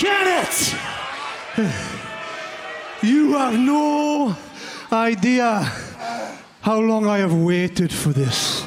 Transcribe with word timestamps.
Kenneth! 0.00 0.74
You 3.02 3.34
have 3.34 3.58
no 3.58 4.34
idea 4.90 5.70
how 6.62 6.78
long 6.80 7.06
I 7.06 7.18
have 7.18 7.34
waited 7.34 7.92
for 7.92 8.08
this. 8.08 8.66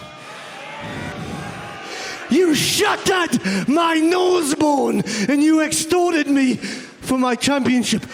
You 2.30 2.54
shattered 2.54 3.68
my 3.68 3.96
nose 3.96 4.54
bone 4.54 5.02
and 5.28 5.42
you 5.42 5.62
extorted 5.62 6.28
me 6.28 6.56
for 6.56 7.18
my 7.18 7.34
championship. 7.36 8.06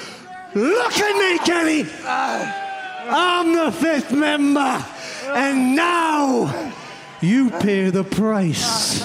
Look 0.55 0.97
at 0.97 1.15
me, 1.17 1.39
Kenny! 1.39 1.85
I'm 3.11 3.53
the 3.53 3.71
fifth 3.71 4.13
member, 4.13 4.85
and 5.27 5.75
now 5.75 6.73
you 7.19 7.49
pay 7.49 7.89
the 7.89 8.05
price. 8.05 9.03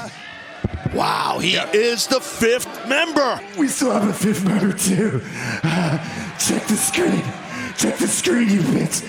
Wow, 0.93 1.39
he 1.41 1.57
is 1.57 2.07
the 2.07 2.21
fifth 2.21 2.74
member. 2.89 3.41
We 3.59 3.69
still 3.69 3.93
have 3.93 4.09
a 4.09 4.13
fifth 4.13 4.45
member, 4.45 4.73
too. 4.73 5.21
Uh, 5.63 5.99
check 6.39 6.67
the 6.67 6.77
screen. 6.77 7.25
Check 7.77 7.99
the 7.99 8.09
screen, 8.09 8.49
you 8.49 8.61
bitch. 8.61 9.03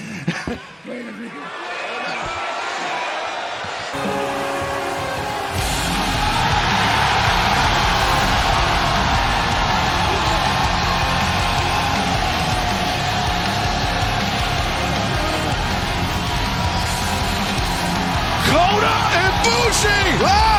Kota 18.47 18.93
Ibushi. 19.25 20.19
Oh, 20.21 20.54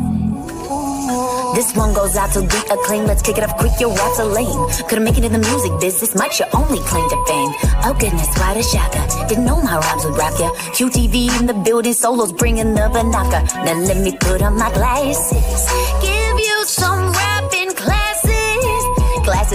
One 1.76 1.94
goes 1.94 2.16
out 2.16 2.32
to 2.34 2.42
the 2.42 2.62
acclaim. 2.72 3.06
Let's 3.06 3.22
kick 3.22 3.38
it 3.38 3.44
off 3.44 3.58
quick. 3.58 3.74
Your 3.80 3.94
raps 3.94 4.20
are 4.20 4.26
lame. 4.26 4.66
Couldn't 4.88 5.04
make 5.04 5.18
it 5.18 5.26
in 5.26 5.34
the 5.34 5.40
music 5.40 5.74
business. 5.80 6.16
Might 6.16 6.40
your 6.40 6.48
only 6.54 6.80
claim 6.80 7.08
to 7.10 7.20
fame. 7.28 7.52
Oh 7.84 7.96
goodness, 8.00 8.32
what 8.40 8.56
a 8.56 8.64
shocker. 8.64 9.04
Didn't 9.28 9.46
know 9.46 9.62
my 9.62 9.78
rhymes 9.78 10.06
would 10.06 10.18
rock 10.18 10.40
ya. 10.40 10.52
QTV 10.72 11.38
in 11.40 11.46
the 11.48 11.54
building. 11.54 11.94
Solos 11.94 12.32
bringing 12.32 12.74
the 12.74 12.88
banaka. 12.96 13.44
Now 13.66 13.78
let 13.80 13.98
me 13.98 14.16
put 14.18 14.42
on 14.42 14.58
my 14.58 14.72
glasses. 14.72 15.68
Give 16.02 16.40
you 16.40 16.64
some 16.66 17.12
classes. 17.12 17.45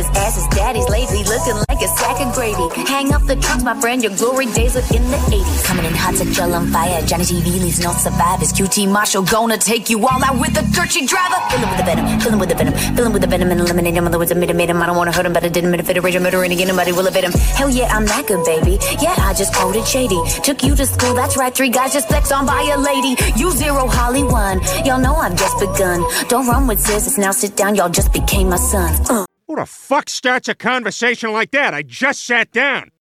Glasses, 0.01 0.17
asses, 0.17 0.57
daddies, 0.57 0.89
lazy, 0.89 1.25
looking 1.25 1.57
like 1.69 1.83
a 1.83 1.89
sack 1.89 2.21
of 2.21 2.33
gravy. 2.33 2.69
Hang 2.89 3.13
up 3.13 3.23
the 3.27 3.37
trunks, 3.37 3.65
my 3.65 3.79
friend, 3.81 4.03
your 4.03 4.15
glory 4.17 4.47
days 4.47 4.77
are 4.77 4.95
in 4.95 5.03
the 5.11 5.17
80s. 5.29 5.65
Coming 5.65 5.85
in 5.85 5.95
hot, 5.95 6.15
set 6.15 6.37
y'all 6.37 6.55
on 6.55 6.69
fire. 6.69 7.03
Johnny 7.03 7.25
TV 7.25 7.61
leaves 7.61 7.81
no 7.81 7.93
survivors. 7.93 8.53
QT 8.53 8.89
Marshall 8.89 9.23
gonna 9.23 9.59
take 9.59 9.91
you 9.91 9.99
all 10.07 10.23
out 10.25 10.39
with 10.41 10.57
a 10.57 10.65
dirty 10.73 11.07
driver. 11.07 11.37
Fill 11.51 11.61
Filling 11.61 11.69
with 11.69 11.79
the 11.79 11.85
venom, 11.85 12.21
filling 12.21 12.39
with 12.41 12.49
the 12.49 12.55
venom, 12.55 12.97
filling 12.97 13.13
with 13.13 13.23
the 13.23 13.29
venom 13.29 13.51
and 13.51 13.61
eliminate 13.61 13.95
him. 13.95 14.07
Otherwise, 14.07 14.33
I 14.33 14.35
made 14.37 14.51
him, 14.51 14.57
made 14.57 14.71
him. 14.71 14.83
I 14.83 14.87
don't 14.87 14.97
wanna 14.97 15.13
hurt 15.13 15.27
him, 15.27 15.33
but 15.33 15.45
I 15.45 15.49
didn't 15.49 15.71
mean 15.71 15.79
to 15.79 15.85
fit 15.85 15.97
a 15.97 16.01
rage, 16.01 16.19
murder, 16.19 16.43
and 16.43 16.53
again, 16.53 16.69
nobody 16.69 16.93
will 16.93 17.07
evade 17.07 17.25
him. 17.25 17.33
Hell 17.33 17.71
yeah, 17.71 17.95
I'm 17.95 18.07
that 18.07 18.27
good, 18.27 18.45
baby. 18.45 18.79
Yeah, 19.01 19.15
I 19.19 19.35
just 19.35 19.55
quoted 19.55 19.87
Shady. 19.87 20.21
Took 20.43 20.63
you 20.63 20.75
to 20.77 20.87
school, 20.87 21.15
that's 21.15 21.37
right. 21.37 21.55
Three 21.55 21.71
guys 21.71 21.93
just 21.93 22.09
flexed 22.09 22.33
on 22.33 22.47
by 22.47 22.63
a 22.75 22.79
lady. 22.79 23.17
You 23.37 23.51
zero, 23.51 23.87
Holly 23.87 24.25
one. 24.25 24.61
Y'all 24.85 25.01
know 25.01 25.15
I've 25.15 25.37
just 25.37 25.59
begun. 25.61 26.05
Don't 26.29 26.47
run 26.47 26.67
with 26.67 26.81
scissors, 26.81 27.19
now 27.19 27.33
sit 27.33 27.57
down. 27.57 27.75
Y'all 27.75 27.91
just 27.91 28.13
became 28.13 28.49
my 28.49 28.57
sons. 28.57 29.11
Uh. 29.11 29.27
Who 29.51 29.57
the 29.57 29.67
fuck 29.67 30.09
starts 30.09 30.47
a 30.47 30.55
conversation 30.55 31.33
like 31.33 31.51
that? 31.51 31.75
I 31.75 31.83
just 31.83 32.25
sat 32.25 32.53
down. 32.53 32.93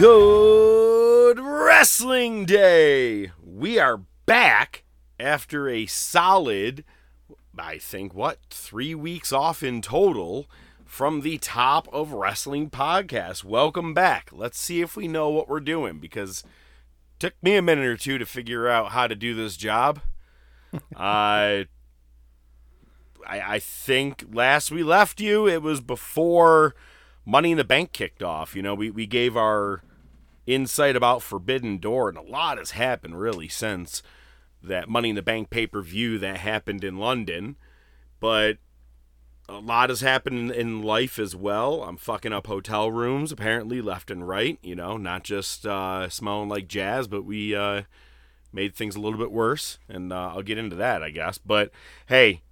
Good 0.00 1.38
Wrestling 1.38 2.46
Day! 2.46 3.32
We 3.44 3.78
are 3.78 4.00
back 4.24 4.84
after 5.18 5.68
a 5.68 5.84
solid, 5.84 6.84
I 7.58 7.76
think, 7.76 8.14
what, 8.14 8.38
three 8.48 8.94
weeks 8.94 9.30
off 9.30 9.62
in 9.62 9.82
total 9.82 10.46
from 10.86 11.20
the 11.20 11.36
top 11.36 11.86
of 11.92 12.14
wrestling 12.14 12.70
podcast. 12.70 13.44
Welcome 13.44 13.92
back. 13.92 14.30
Let's 14.32 14.58
see 14.58 14.80
if 14.80 14.96
we 14.96 15.06
know 15.06 15.28
what 15.28 15.50
we're 15.50 15.60
doing 15.60 15.98
because 15.98 16.44
it 16.46 17.18
took 17.18 17.34
me 17.42 17.56
a 17.56 17.60
minute 17.60 17.84
or 17.84 17.98
two 17.98 18.16
to 18.16 18.24
figure 18.24 18.66
out 18.68 18.92
how 18.92 19.06
to 19.06 19.14
do 19.14 19.34
this 19.34 19.54
job. 19.54 20.00
I 20.96 21.66
I, 23.26 23.40
I 23.56 23.58
think 23.58 24.24
last 24.32 24.70
we 24.70 24.82
left 24.82 25.20
you, 25.20 25.46
it 25.46 25.60
was 25.60 25.82
before 25.82 26.74
Money 27.26 27.50
in 27.50 27.58
the 27.58 27.64
Bank 27.64 27.92
kicked 27.92 28.22
off. 28.22 28.56
You 28.56 28.62
know, 28.62 28.74
we, 28.74 28.90
we 28.90 29.04
gave 29.04 29.36
our 29.36 29.82
insight 30.46 30.96
about 30.96 31.22
Forbidden 31.22 31.78
Door, 31.78 32.10
and 32.10 32.18
a 32.18 32.22
lot 32.22 32.58
has 32.58 32.72
happened 32.72 33.20
really 33.20 33.48
since 33.48 34.02
that 34.62 34.88
Money 34.88 35.10
in 35.10 35.16
the 35.16 35.22
Bank 35.22 35.50
pay 35.50 35.66
per 35.66 35.82
view 35.82 36.18
that 36.18 36.38
happened 36.38 36.84
in 36.84 36.98
London. 36.98 37.56
But 38.18 38.58
a 39.48 39.58
lot 39.58 39.88
has 39.88 40.00
happened 40.00 40.52
in 40.52 40.82
life 40.82 41.18
as 41.18 41.34
well. 41.34 41.82
I'm 41.82 41.96
fucking 41.96 42.32
up 42.32 42.46
hotel 42.46 42.90
rooms 42.90 43.32
apparently 43.32 43.80
left 43.80 44.10
and 44.10 44.26
right. 44.26 44.58
You 44.62 44.76
know, 44.76 44.96
not 44.96 45.24
just 45.24 45.66
uh, 45.66 46.08
smelling 46.08 46.48
like 46.48 46.68
jazz, 46.68 47.08
but 47.08 47.24
we 47.24 47.54
uh, 47.54 47.82
made 48.52 48.74
things 48.74 48.96
a 48.96 49.00
little 49.00 49.18
bit 49.18 49.32
worse, 49.32 49.78
and 49.88 50.12
uh, 50.12 50.32
I'll 50.34 50.42
get 50.42 50.58
into 50.58 50.76
that, 50.76 51.02
I 51.02 51.10
guess. 51.10 51.38
But 51.38 51.70
hey, 52.06 52.42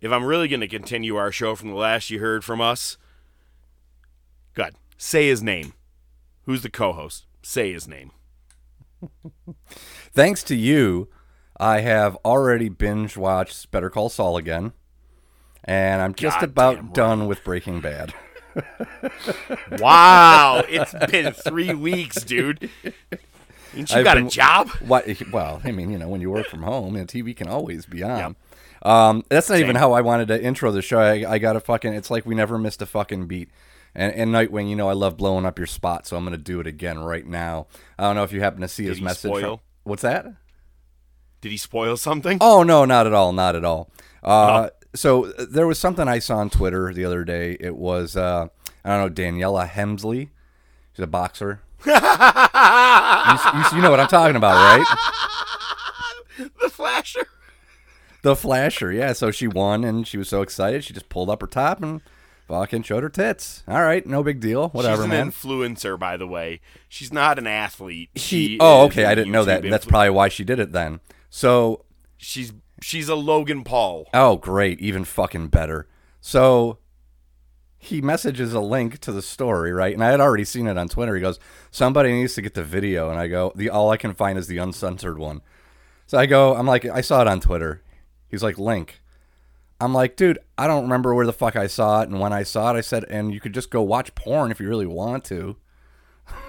if 0.00 0.12
I'm 0.12 0.24
really 0.24 0.48
going 0.48 0.60
to 0.60 0.68
continue 0.68 1.16
our 1.16 1.32
show 1.32 1.54
from 1.54 1.68
the 1.68 1.76
last 1.76 2.10
you 2.10 2.18
heard 2.20 2.44
from 2.44 2.60
us, 2.60 2.98
good. 4.54 4.74
Say 4.98 5.28
his 5.28 5.42
name. 5.42 5.72
Who's 6.46 6.62
the 6.62 6.70
co-host? 6.70 7.26
Say 7.42 7.72
his 7.72 7.86
name. 7.88 8.10
Thanks 10.12 10.42
to 10.44 10.54
you, 10.54 11.08
I 11.58 11.80
have 11.80 12.16
already 12.24 12.68
binge 12.68 13.16
watched 13.16 13.70
Better 13.70 13.90
Call 13.90 14.08
Saul 14.08 14.36
again, 14.36 14.72
and 15.64 16.00
I'm 16.02 16.14
just 16.14 16.36
Goddamn 16.36 16.50
about 16.50 16.76
right. 16.76 16.94
done 16.94 17.26
with 17.26 17.44
Breaking 17.44 17.80
Bad. 17.80 18.14
Wow, 19.78 20.62
it's 20.68 20.94
been 21.10 21.32
three 21.32 21.74
weeks, 21.74 22.22
dude. 22.22 22.70
Ain't 23.74 23.90
you 23.90 23.96
I've 23.96 24.04
got 24.04 24.14
been- 24.14 24.26
a 24.26 24.30
job? 24.30 24.68
What? 24.80 25.06
Well, 25.32 25.60
I 25.64 25.72
mean, 25.72 25.90
you 25.90 25.98
know, 25.98 26.08
when 26.08 26.20
you 26.20 26.30
work 26.30 26.46
from 26.46 26.62
home, 26.62 26.94
and 26.96 27.08
TV 27.08 27.36
can 27.36 27.48
always 27.48 27.86
be 27.86 28.02
on. 28.02 28.36
Um, 28.82 29.24
that's 29.28 29.48
not 29.50 29.58
even 29.58 29.76
how 29.76 29.92
I 29.92 30.02
wanted 30.02 30.28
to 30.28 30.40
intro 30.42 30.70
the 30.70 30.82
show. 30.82 31.00
I, 31.00 31.32
I 31.32 31.38
got 31.38 31.56
a 31.56 31.60
fucking. 31.60 31.92
It's 31.94 32.10
like 32.10 32.26
we 32.26 32.34
never 32.34 32.58
missed 32.58 32.80
a 32.82 32.86
fucking 32.86 33.26
beat. 33.26 33.48
And, 33.94 34.12
and 34.14 34.32
Nightwing, 34.32 34.68
you 34.68 34.76
know, 34.76 34.88
I 34.88 34.92
love 34.92 35.16
blowing 35.16 35.46
up 35.46 35.58
your 35.58 35.66
spot, 35.68 36.06
so 36.06 36.16
I'm 36.16 36.24
gonna 36.24 36.36
do 36.36 36.58
it 36.60 36.66
again 36.66 36.98
right 36.98 37.26
now. 37.26 37.66
I 37.98 38.02
don't 38.04 38.16
know 38.16 38.24
if 38.24 38.32
you 38.32 38.40
happen 38.40 38.60
to 38.62 38.68
see 38.68 38.84
his 38.84 38.98
he 38.98 39.04
message. 39.04 39.30
spoil? 39.30 39.62
What's 39.84 40.02
that? 40.02 40.26
Did 41.40 41.50
he 41.52 41.56
spoil 41.58 41.96
something? 41.96 42.38
Oh 42.40 42.62
no, 42.62 42.84
not 42.84 43.06
at 43.06 43.12
all, 43.14 43.32
not 43.32 43.54
at 43.54 43.64
all. 43.64 43.90
Uh, 44.22 44.70
So 44.94 45.26
uh, 45.26 45.46
there 45.50 45.66
was 45.66 45.78
something 45.78 46.08
I 46.08 46.18
saw 46.18 46.36
on 46.38 46.50
Twitter 46.50 46.92
the 46.92 47.04
other 47.04 47.24
day. 47.24 47.56
It 47.60 47.76
was 47.76 48.16
uh, 48.16 48.48
I 48.84 48.96
don't 48.96 49.16
know 49.16 49.22
Daniela 49.22 49.68
Hemsley. 49.68 50.30
She's 50.94 51.02
a 51.04 51.06
boxer. 51.06 51.60
you, 51.86 51.92
you- 51.92 53.76
you 53.76 53.82
know 53.82 53.90
what 53.90 54.00
I'm 54.00 54.08
talking 54.08 54.36
about, 54.36 54.54
right? 54.78 54.96
the 56.62 56.68
flasher. 56.70 57.26
The 58.22 58.34
flasher, 58.36 58.90
yeah. 58.92 59.12
So 59.12 59.30
she 59.30 59.46
won, 59.46 59.84
and 59.84 60.06
she 60.06 60.16
was 60.16 60.28
so 60.28 60.40
excited, 60.42 60.82
she 60.84 60.94
just 60.94 61.08
pulled 61.10 61.28
up 61.28 61.40
her 61.42 61.46
top 61.46 61.82
and 61.82 62.00
fucking 62.48 62.82
showed 62.82 63.02
her 63.02 63.08
tits. 63.08 63.62
All 63.68 63.82
right, 63.82 64.06
no 64.06 64.22
big 64.22 64.40
deal. 64.40 64.68
Whatever, 64.70 64.96
She's 65.02 65.04
an 65.04 65.10
man. 65.10 65.30
influencer, 65.32 65.98
by 65.98 66.16
the 66.16 66.26
way. 66.26 66.60
She's 66.88 67.12
not 67.12 67.38
an 67.38 67.46
athlete. 67.46 68.10
She. 68.16 68.58
Oh, 68.60 68.84
is 68.86 68.92
okay. 68.92 69.04
a 69.04 69.10
I 69.10 69.14
didn't 69.14 69.32
know 69.32 69.44
that. 69.44 69.62
YouTube 69.62 69.70
That's 69.70 69.86
influ- 69.86 69.90
probably 69.90 70.10
why 70.10 70.28
she 70.28 70.44
did 70.44 70.58
it 70.58 70.72
then. 70.72 71.00
So 71.30 71.84
She's 72.16 72.52
she's 72.80 73.08
a 73.08 73.14
Logan 73.14 73.64
Paul. 73.64 74.08
Oh, 74.14 74.36
great. 74.36 74.80
Even 74.80 75.04
fucking 75.04 75.48
better. 75.48 75.86
So 76.20 76.78
he 77.76 78.00
messages 78.00 78.54
a 78.54 78.60
link 78.60 78.98
to 79.00 79.12
the 79.12 79.20
story, 79.20 79.72
right? 79.72 79.92
And 79.92 80.02
I 80.02 80.10
had 80.10 80.20
already 80.20 80.44
seen 80.44 80.66
it 80.66 80.78
on 80.78 80.88
Twitter. 80.88 81.14
He 81.14 81.20
goes, 81.20 81.38
"Somebody 81.70 82.12
needs 82.12 82.34
to 82.34 82.42
get 82.42 82.54
the 82.54 82.62
video," 82.64 83.10
and 83.10 83.18
I 83.18 83.28
go, 83.28 83.52
"The 83.54 83.68
all 83.68 83.90
I 83.90 83.98
can 83.98 84.14
find 84.14 84.38
is 84.38 84.46
the 84.46 84.56
uncensored 84.58 85.18
one." 85.18 85.42
So 86.06 86.18
I 86.18 86.26
go, 86.26 86.54
I'm 86.54 86.66
like, 86.66 86.84
I 86.84 87.00
saw 87.00 87.22
it 87.22 87.26
on 87.28 87.40
Twitter. 87.40 87.82
He's 88.28 88.42
like, 88.42 88.58
link. 88.58 89.00
I'm 89.84 89.92
like, 89.92 90.16
dude, 90.16 90.38
I 90.56 90.66
don't 90.66 90.84
remember 90.84 91.14
where 91.14 91.26
the 91.26 91.32
fuck 91.32 91.56
I 91.56 91.66
saw 91.66 92.00
it 92.02 92.08
and 92.08 92.18
when 92.18 92.32
I 92.32 92.42
saw 92.42 92.74
it. 92.74 92.78
I 92.78 92.80
said, 92.80 93.04
and 93.10 93.32
you 93.34 93.40
could 93.40 93.52
just 93.54 93.70
go 93.70 93.82
watch 93.82 94.14
porn 94.14 94.50
if 94.50 94.58
you 94.60 94.68
really 94.68 94.86
want 94.86 95.24
to. 95.26 95.56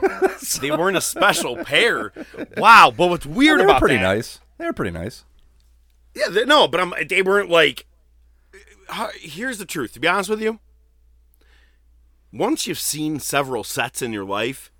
They 0.61 0.71
weren't 0.71 0.95
a 0.97 1.01
special 1.01 1.57
pair. 1.65 2.13
Wow, 2.57 2.93
but 2.95 3.07
what's 3.09 3.25
weird 3.25 3.59
about 3.59 3.61
it? 3.61 3.61
they 3.61 3.65
were 3.65 3.71
about 3.71 3.79
pretty 3.79 3.95
that? 3.95 4.01
nice. 4.03 4.39
They 4.57 4.65
were 4.65 4.73
pretty 4.73 4.91
nice. 4.91 5.25
Yeah, 6.15 6.27
they, 6.29 6.45
no, 6.45 6.67
but 6.67 6.79
I'm, 6.79 6.93
they 7.09 7.21
weren't 7.21 7.49
like. 7.49 7.85
uh, 8.89 9.09
Here's 9.19 9.57
the 9.57 9.65
truth. 9.65 9.93
To 9.93 9.99
be 9.99 10.07
honest 10.07 10.29
with 10.29 10.41
you, 10.41 10.59
once 12.31 12.67
you've 12.67 12.79
seen 12.79 13.19
several 13.19 13.63
sets 13.63 14.01
in 14.01 14.13
your 14.13 14.23
life, 14.25 14.71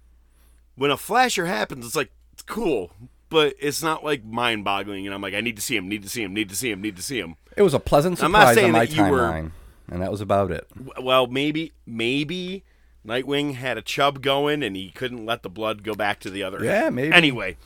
when 0.75 0.91
a 0.91 0.97
flasher 0.97 1.45
happens, 1.45 1.85
it's 1.85 1.95
like 1.95 2.11
it's 2.33 2.43
cool, 2.43 2.91
but 3.35 3.53
it's 3.59 3.83
not 3.83 4.01
like 4.01 4.23
mind-boggling. 4.23 5.05
And 5.05 5.13
I'm 5.13 5.19
like, 5.21 5.33
I 5.33 5.41
need 5.41 5.57
to 5.57 5.61
see 5.61 5.75
him, 5.75 5.89
need 5.89 6.03
to 6.03 6.09
see 6.09 6.23
him, 6.23 6.33
need 6.33 6.47
to 6.47 6.55
see 6.55 6.71
him, 6.71 6.81
need 6.81 6.95
to 6.95 7.01
see 7.01 7.19
him. 7.19 7.35
It 7.57 7.63
was 7.63 7.73
a 7.73 7.79
pleasant 7.79 8.23
I'm 8.23 8.31
not 8.31 8.39
surprise 8.39 8.55
saying 8.55 8.65
on 8.67 8.71
my 8.71 8.85
that 8.85 8.95
you 8.95 9.03
were- 9.03 9.19
timeline, 9.19 9.51
and 9.91 10.01
that 10.01 10.09
was 10.09 10.21
about 10.21 10.51
it. 10.51 10.65
Well, 11.01 11.27
maybe, 11.27 11.73
maybe 11.85 12.63
Nightwing 13.05 13.55
had 13.55 13.77
a 13.77 13.81
chub 13.81 14.21
going, 14.21 14.63
and 14.63 14.75
he 14.77 14.89
couldn't 14.89 15.25
let 15.25 15.43
the 15.43 15.49
blood 15.49 15.83
go 15.83 15.93
back 15.95 16.21
to 16.21 16.29
the 16.29 16.43
other. 16.43 16.63
Yeah, 16.63 16.89
maybe. 16.89 17.11
Anyway, 17.13 17.57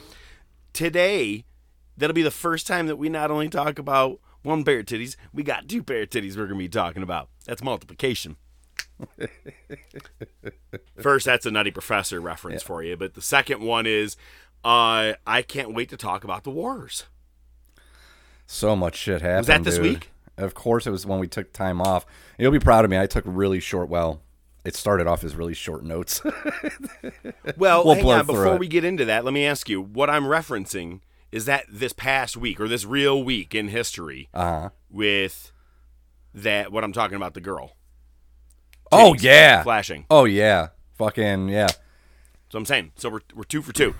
today 0.73 1.45
that'll 1.95 2.15
be 2.15 2.23
the 2.23 2.31
first 2.31 2.65
time 2.65 2.87
that 2.87 2.95
we 2.95 3.09
not 3.09 3.29
only 3.29 3.47
talk 3.49 3.77
about 3.77 4.19
one 4.41 4.63
pair 4.63 4.79
of 4.79 4.85
titties, 4.87 5.15
we 5.31 5.43
got 5.43 5.67
two 5.67 5.83
pair 5.83 6.01
of 6.01 6.09
titties 6.09 6.35
we're 6.35 6.47
gonna 6.47 6.57
be 6.57 6.67
talking 6.67 7.03
about. 7.03 7.29
That's 7.45 7.61
multiplication. 7.61 8.37
First, 11.01 11.25
that's 11.25 11.45
a 11.45 11.51
Nutty 11.51 11.71
Professor 11.71 12.19
reference 12.19 12.61
for 12.63 12.83
you, 12.83 12.97
but 12.97 13.13
the 13.13 13.21
second 13.21 13.61
one 13.61 13.85
is, 13.85 14.17
uh, 14.63 15.13
I 15.25 15.41
can't 15.41 15.73
wait 15.73 15.89
to 15.89 15.97
talk 15.97 16.23
about 16.23 16.43
the 16.43 16.51
Wars. 16.51 17.05
So 18.45 18.75
much 18.75 18.95
shit 18.95 19.21
happened. 19.21 19.37
Was 19.39 19.47
that 19.47 19.63
this 19.63 19.75
dude. 19.75 19.83
week? 19.83 20.11
Of 20.37 20.53
course, 20.53 20.87
it 20.87 20.91
was 20.91 21.05
when 21.05 21.19
we 21.19 21.27
took 21.27 21.51
time 21.53 21.81
off. 21.81 22.05
You'll 22.37 22.51
be 22.51 22.59
proud 22.59 22.85
of 22.85 22.91
me. 22.91 22.97
I 22.97 23.05
took 23.07 23.23
really 23.27 23.59
short. 23.59 23.89
Well, 23.89 24.21
it 24.65 24.75
started 24.75 25.05
off 25.07 25.23
as 25.23 25.35
really 25.35 25.53
short 25.53 25.83
notes. 25.83 26.21
Well, 27.57 27.83
We'll 27.85 27.95
hang 27.95 28.05
on. 28.09 28.25
Before 28.25 28.55
it. 28.55 28.59
we 28.59 28.67
get 28.67 28.83
into 28.85 29.05
that, 29.05 29.25
let 29.25 29.33
me 29.33 29.45
ask 29.45 29.67
you 29.69 29.81
what 29.81 30.09
I'm 30.09 30.23
referencing 30.23 31.01
is 31.31 31.45
that 31.45 31.65
this 31.69 31.91
past 31.93 32.37
week 32.37 32.59
or 32.59 32.67
this 32.67 32.85
real 32.85 33.21
week 33.23 33.53
in 33.53 33.67
history 33.69 34.29
Uh 34.33 34.43
huh. 34.61 34.69
with 34.89 35.51
that 36.33 36.71
what 36.71 36.83
I'm 36.83 36.93
talking 36.93 37.15
about 37.17 37.33
the 37.33 37.41
girl 37.41 37.75
Oh 38.91 39.13
yeah. 39.15 39.63
flashing. 39.63 40.05
Oh 40.09 40.25
yeah. 40.25 40.69
Fucking 40.97 41.49
yeah. 41.49 41.67
So 42.49 42.57
I'm 42.57 42.65
saying 42.65 42.91
so 42.95 43.09
we're 43.09 43.21
we're 43.35 43.43
two 43.43 43.61
for 43.61 43.73
two. 43.73 43.93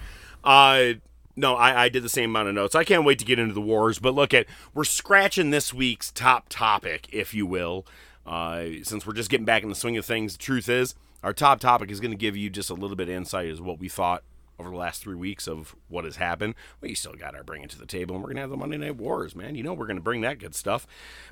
Uh 0.44 0.94
no, 1.36 1.56
I, 1.56 1.86
I 1.86 1.90
did 1.90 2.04
the 2.04 2.10
same 2.10 2.32
amount 2.32 2.50
of 2.50 2.56
notes. 2.56 2.76
I 2.76 2.84
can't 2.84 3.06
wait 3.06 3.18
to 3.20 3.26
get 3.26 3.40
into 3.40 3.54
the 3.54 3.62
wars, 3.62 3.98
but 3.98 4.14
look 4.14 4.34
at 4.34 4.46
we're 4.74 4.84
scratching 4.84 5.52
this 5.52 5.74
week's 5.74 6.12
top 6.12 6.48
topic, 6.50 7.08
if 7.14 7.34
you 7.34 7.46
will. 7.46 7.86
Uh, 8.26 8.66
since 8.84 9.08
we're 9.08 9.14
just 9.14 9.30
getting 9.30 9.46
back 9.46 9.64
in 9.64 9.70
the 9.70 9.76
swing 9.76 9.98
of 9.98 10.06
things, 10.06 10.34
the 10.34 10.44
truth 10.44 10.68
is 10.68 10.96
our 11.24 11.34
top 11.34 11.60
topic 11.60 11.92
is 11.92 12.00
going 12.00 12.12
to 12.12 12.18
give 12.18 12.36
you 12.36 12.50
just 12.50 12.70
a 12.70 12.74
little 12.74 12.96
bit 12.96 13.10
of 13.10 13.16
insight 13.16 13.48
as 13.48 13.62
what 13.62 13.80
we 13.80 13.90
thought 13.90 14.24
over 14.60 14.70
the 14.70 14.76
last 14.76 15.02
three 15.02 15.16
weeks 15.16 15.48
of 15.48 15.76
what 15.88 16.04
has 16.04 16.18
happened. 16.18 16.56
We 16.82 16.94
still 16.94 17.14
got 17.14 17.36
our 17.36 17.44
bring 17.44 17.64
it 17.64 17.70
to 17.72 17.80
the 17.80 17.86
table, 17.86 18.16
and 18.16 18.24
we're 18.24 18.30
going 18.30 18.38
to 18.38 18.42
have 18.42 18.50
the 18.50 18.58
Monday 18.58 18.78
Night 18.78 18.98
Wars, 18.98 19.36
man. 19.36 19.56
You 19.56 19.64
know 19.64 19.74
we're 19.74 19.88
going 19.88 19.98
to 19.98 20.04
bring 20.04 20.22
that 20.22 20.40
good 20.40 20.56
stuff. 20.56 20.86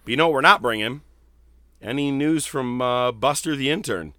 But 0.04 0.12
you 0.12 0.18
know 0.18 0.28
what 0.28 0.34
we're 0.34 0.42
not 0.42 0.62
bringing? 0.62 1.02
Any 1.82 2.12
news 2.12 2.46
from 2.46 2.82
uh, 2.82 3.12
Buster 3.12 3.56
the 3.56 3.70
intern? 3.70 4.14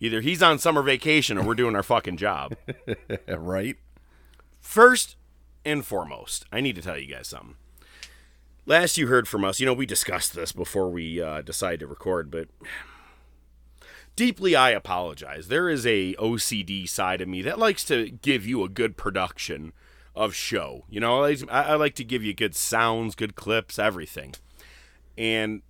Either 0.00 0.22
he's 0.22 0.42
on 0.42 0.58
summer 0.58 0.82
vacation 0.82 1.36
or 1.36 1.44
we're 1.44 1.54
doing 1.54 1.76
our 1.76 1.82
fucking 1.82 2.16
job. 2.16 2.56
right. 3.28 3.76
First 4.60 5.16
and 5.64 5.84
foremost, 5.84 6.44
I 6.52 6.60
need 6.60 6.76
to 6.76 6.82
tell 6.82 6.98
you 6.98 7.12
guys 7.12 7.28
something. 7.28 7.56
Last 8.66 8.98
you 8.98 9.08
heard 9.08 9.26
from 9.26 9.44
us, 9.44 9.58
you 9.58 9.66
know, 9.66 9.72
we 9.72 9.86
discussed 9.86 10.34
this 10.34 10.52
before 10.52 10.90
we 10.90 11.20
uh, 11.20 11.42
decided 11.42 11.80
to 11.80 11.86
record, 11.86 12.30
but 12.30 12.48
deeply 14.14 14.54
I 14.54 14.70
apologize. 14.70 15.48
There 15.48 15.68
is 15.68 15.86
a 15.86 16.14
OCD 16.14 16.88
side 16.88 17.20
of 17.20 17.28
me 17.28 17.42
that 17.42 17.58
likes 17.58 17.84
to 17.84 18.10
give 18.10 18.46
you 18.46 18.62
a 18.62 18.68
good 18.68 18.96
production 18.96 19.72
of 20.14 20.34
show. 20.34 20.84
You 20.88 21.00
know, 21.00 21.24
I, 21.24 21.36
I 21.48 21.74
like 21.74 21.94
to 21.96 22.04
give 22.04 22.22
you 22.22 22.34
good 22.34 22.54
sounds, 22.54 23.14
good 23.14 23.34
clips, 23.34 23.78
everything. 23.78 24.34
And 25.16 25.62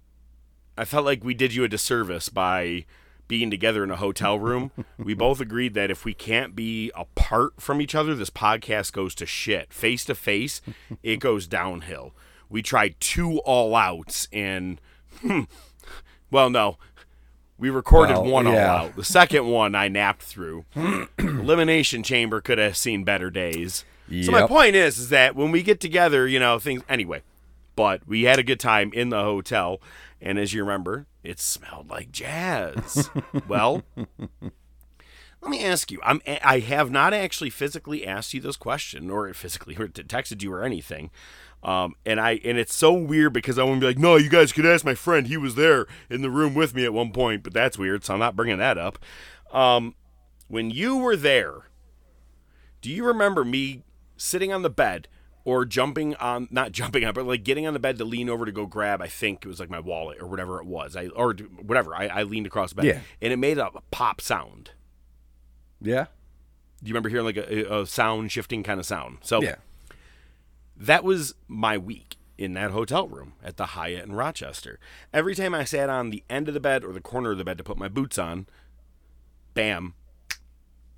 I 0.76 0.84
felt 0.84 1.04
like 1.04 1.24
we 1.24 1.34
did 1.34 1.54
you 1.54 1.64
a 1.64 1.68
disservice 1.68 2.28
by 2.28 2.86
being 3.30 3.48
together 3.48 3.84
in 3.84 3.92
a 3.92 3.96
hotel 3.96 4.38
room. 4.40 4.72
we 4.98 5.14
both 5.14 5.40
agreed 5.40 5.72
that 5.74 5.88
if 5.88 6.04
we 6.04 6.12
can't 6.12 6.56
be 6.56 6.90
apart 6.96 7.52
from 7.60 7.80
each 7.80 7.94
other, 7.94 8.12
this 8.16 8.28
podcast 8.28 8.92
goes 8.92 9.14
to 9.14 9.24
shit. 9.24 9.72
Face 9.72 10.04
to 10.06 10.16
face, 10.16 10.60
it 11.04 11.20
goes 11.20 11.46
downhill. 11.46 12.12
We 12.48 12.60
tried 12.60 12.96
two 12.98 13.38
all 13.38 13.76
outs 13.76 14.26
and, 14.32 14.80
hmm, 15.20 15.42
well, 16.32 16.50
no, 16.50 16.76
we 17.56 17.70
recorded 17.70 18.14
Well, 18.14 18.24
one 18.24 18.46
yeah. 18.46 18.72
all 18.72 18.86
out. 18.86 18.96
The 18.96 19.04
second 19.04 19.46
one 19.50 19.76
I 19.76 19.86
napped 19.86 20.22
through. 20.22 20.64
Elimination 21.18 22.02
Chamber 22.02 22.40
could 22.40 22.58
have 22.58 22.76
seen 22.76 23.04
better 23.04 23.30
days. 23.30 23.84
So 24.24 24.32
my 24.32 24.44
point 24.48 24.74
is, 24.74 24.98
is 24.98 25.10
that 25.10 25.36
when 25.36 25.52
we 25.52 25.62
get 25.62 25.78
together, 25.78 26.26
you 26.26 26.40
know, 26.40 26.58
things 26.58 26.82
anyway. 26.88 27.22
But 27.76 28.08
we 28.08 28.22
had 28.24 28.40
a 28.40 28.42
good 28.42 28.58
time 28.58 28.90
in 28.92 29.10
the 29.10 29.22
hotel, 29.22 29.80
and 30.20 30.36
as 30.36 30.52
you 30.52 30.62
remember, 30.64 31.06
it 31.22 31.40
smelled 31.40 31.90
like 31.90 32.12
jazz. 32.12 33.10
well, 33.48 33.82
let 35.40 35.50
me 35.50 35.64
ask 35.64 35.90
you. 35.90 36.00
I'm 36.02 36.20
I 36.26 36.60
have 36.60 36.90
not 36.90 37.14
actually 37.14 37.50
physically 37.50 38.06
asked 38.06 38.34
you 38.34 38.40
this 38.40 38.56
question, 38.56 39.10
or 39.10 39.32
physically 39.34 39.76
or 39.76 39.88
texted 39.88 40.42
you 40.42 40.52
or 40.52 40.62
anything. 40.62 41.10
Um, 41.62 41.94
and 42.06 42.20
I 42.20 42.40
and 42.44 42.58
it's 42.58 42.74
so 42.74 42.92
weird 42.92 43.32
because 43.32 43.58
I 43.58 43.64
want 43.64 43.80
to 43.80 43.86
be 43.86 43.86
like, 43.86 43.98
no, 43.98 44.16
you 44.16 44.30
guys 44.30 44.52
could 44.52 44.66
ask 44.66 44.84
my 44.84 44.94
friend. 44.94 45.26
He 45.26 45.36
was 45.36 45.54
there 45.54 45.86
in 46.08 46.22
the 46.22 46.30
room 46.30 46.54
with 46.54 46.74
me 46.74 46.84
at 46.84 46.92
one 46.92 47.12
point, 47.12 47.42
but 47.42 47.52
that's 47.52 47.78
weird, 47.78 48.04
so 48.04 48.14
I'm 48.14 48.20
not 48.20 48.36
bringing 48.36 48.58
that 48.58 48.78
up. 48.78 48.98
Um, 49.52 49.94
when 50.48 50.70
you 50.70 50.96
were 50.96 51.16
there, 51.16 51.68
do 52.80 52.90
you 52.90 53.04
remember 53.04 53.44
me 53.44 53.84
sitting 54.16 54.52
on 54.52 54.62
the 54.62 54.70
bed 54.70 55.08
or 55.50 55.64
jumping 55.64 56.14
on 56.16 56.46
not 56.50 56.72
jumping 56.80 57.04
on 57.04 57.12
but 57.14 57.26
like 57.26 57.42
getting 57.42 57.66
on 57.66 57.72
the 57.72 57.78
bed 57.80 57.98
to 57.98 58.04
lean 58.04 58.28
over 58.28 58.44
to 58.46 58.52
go 58.52 58.66
grab 58.66 59.00
i 59.02 59.06
think 59.08 59.44
it 59.44 59.48
was 59.48 59.58
like 59.58 59.70
my 59.70 59.80
wallet 59.80 60.18
or 60.20 60.26
whatever 60.26 60.60
it 60.60 60.66
was 60.66 60.94
i 60.96 61.06
or 61.08 61.32
whatever 61.62 61.94
i, 61.94 62.06
I 62.06 62.22
leaned 62.22 62.46
across 62.46 62.70
the 62.70 62.76
bed 62.76 62.84
Yeah. 62.86 63.00
and 63.22 63.32
it 63.32 63.36
made 63.38 63.58
a 63.58 63.70
pop 63.90 64.20
sound 64.20 64.70
Yeah. 65.80 66.06
do 66.82 66.88
you 66.88 66.92
remember 66.94 67.08
hearing 67.08 67.24
like 67.26 67.36
a, 67.36 67.74
a 67.80 67.86
sound 67.86 68.30
shifting 68.32 68.62
kind 68.62 68.78
of 68.78 68.86
sound 68.86 69.18
so 69.22 69.42
Yeah. 69.42 69.56
that 70.76 71.04
was 71.04 71.34
my 71.48 71.76
week 71.78 72.16
in 72.38 72.54
that 72.54 72.70
hotel 72.70 73.06
room 73.06 73.34
at 73.44 73.58
the 73.58 73.66
Hyatt 73.66 74.06
in 74.06 74.14
Rochester. 74.14 74.78
Every 75.12 75.34
time 75.34 75.54
I 75.54 75.64
sat 75.64 75.90
on 75.90 76.08
the 76.08 76.24
end 76.30 76.48
of 76.48 76.54
the 76.54 76.60
bed 76.60 76.82
or 76.84 76.94
the 76.94 77.00
corner 77.02 77.32
of 77.32 77.36
the 77.36 77.44
bed 77.44 77.58
to 77.58 77.64
put 77.64 77.76
my 77.76 77.86
boots 77.88 78.16
on, 78.16 78.46
bam, 79.52 79.92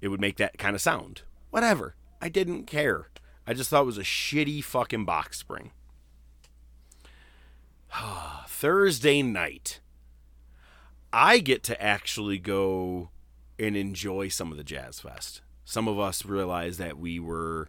it 0.00 0.07
would 0.07 0.21
make 0.21 0.37
that 0.37 0.57
kind 0.57 0.76
of 0.76 0.81
sound. 0.81 1.23
Whatever. 1.50 1.97
I 2.21 2.29
didn't 2.29 2.67
care. 2.69 3.09
I 3.47 3.55
just 3.55 3.71
thought 3.71 3.83
it 3.83 3.87
was 3.87 3.99
a 3.99 4.03
shitty 4.03 4.63
fucking 4.63 5.05
box 5.05 5.39
spring. 5.39 5.73
Thursday 8.47 9.23
night, 9.23 9.81
I 11.13 11.39
get 11.39 11.63
to 11.65 11.83
actually 11.83 12.39
go 12.39 13.11
and 13.59 13.77
enjoy 13.77 14.29
some 14.29 14.51
of 14.51 14.57
the 14.57 14.65
Jazz 14.65 15.01
Fest. 15.01 15.43
Some 15.65 15.89
of 15.89 15.99
us 15.99 16.25
realized 16.25 16.79
that 16.79 16.99
we 16.99 17.19
were 17.19 17.69